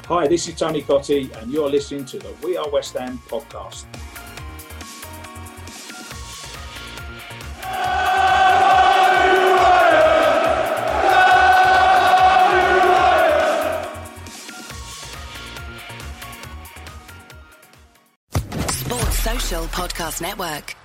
Hi, 0.09 0.27
this 0.27 0.49
is 0.49 0.55
Tony 0.55 0.81
Cottee, 0.81 1.31
and 1.37 1.53
you're 1.53 1.69
listening 1.69 2.07
to 2.07 2.19
the 2.19 2.35
We 2.43 2.57
Are 2.57 2.67
West 2.71 2.97
Ham 2.97 3.21
podcast. 3.29 3.85
Sports 18.71 19.19
Social 19.19 19.65
Podcast 19.65 20.23
Network. 20.23 20.78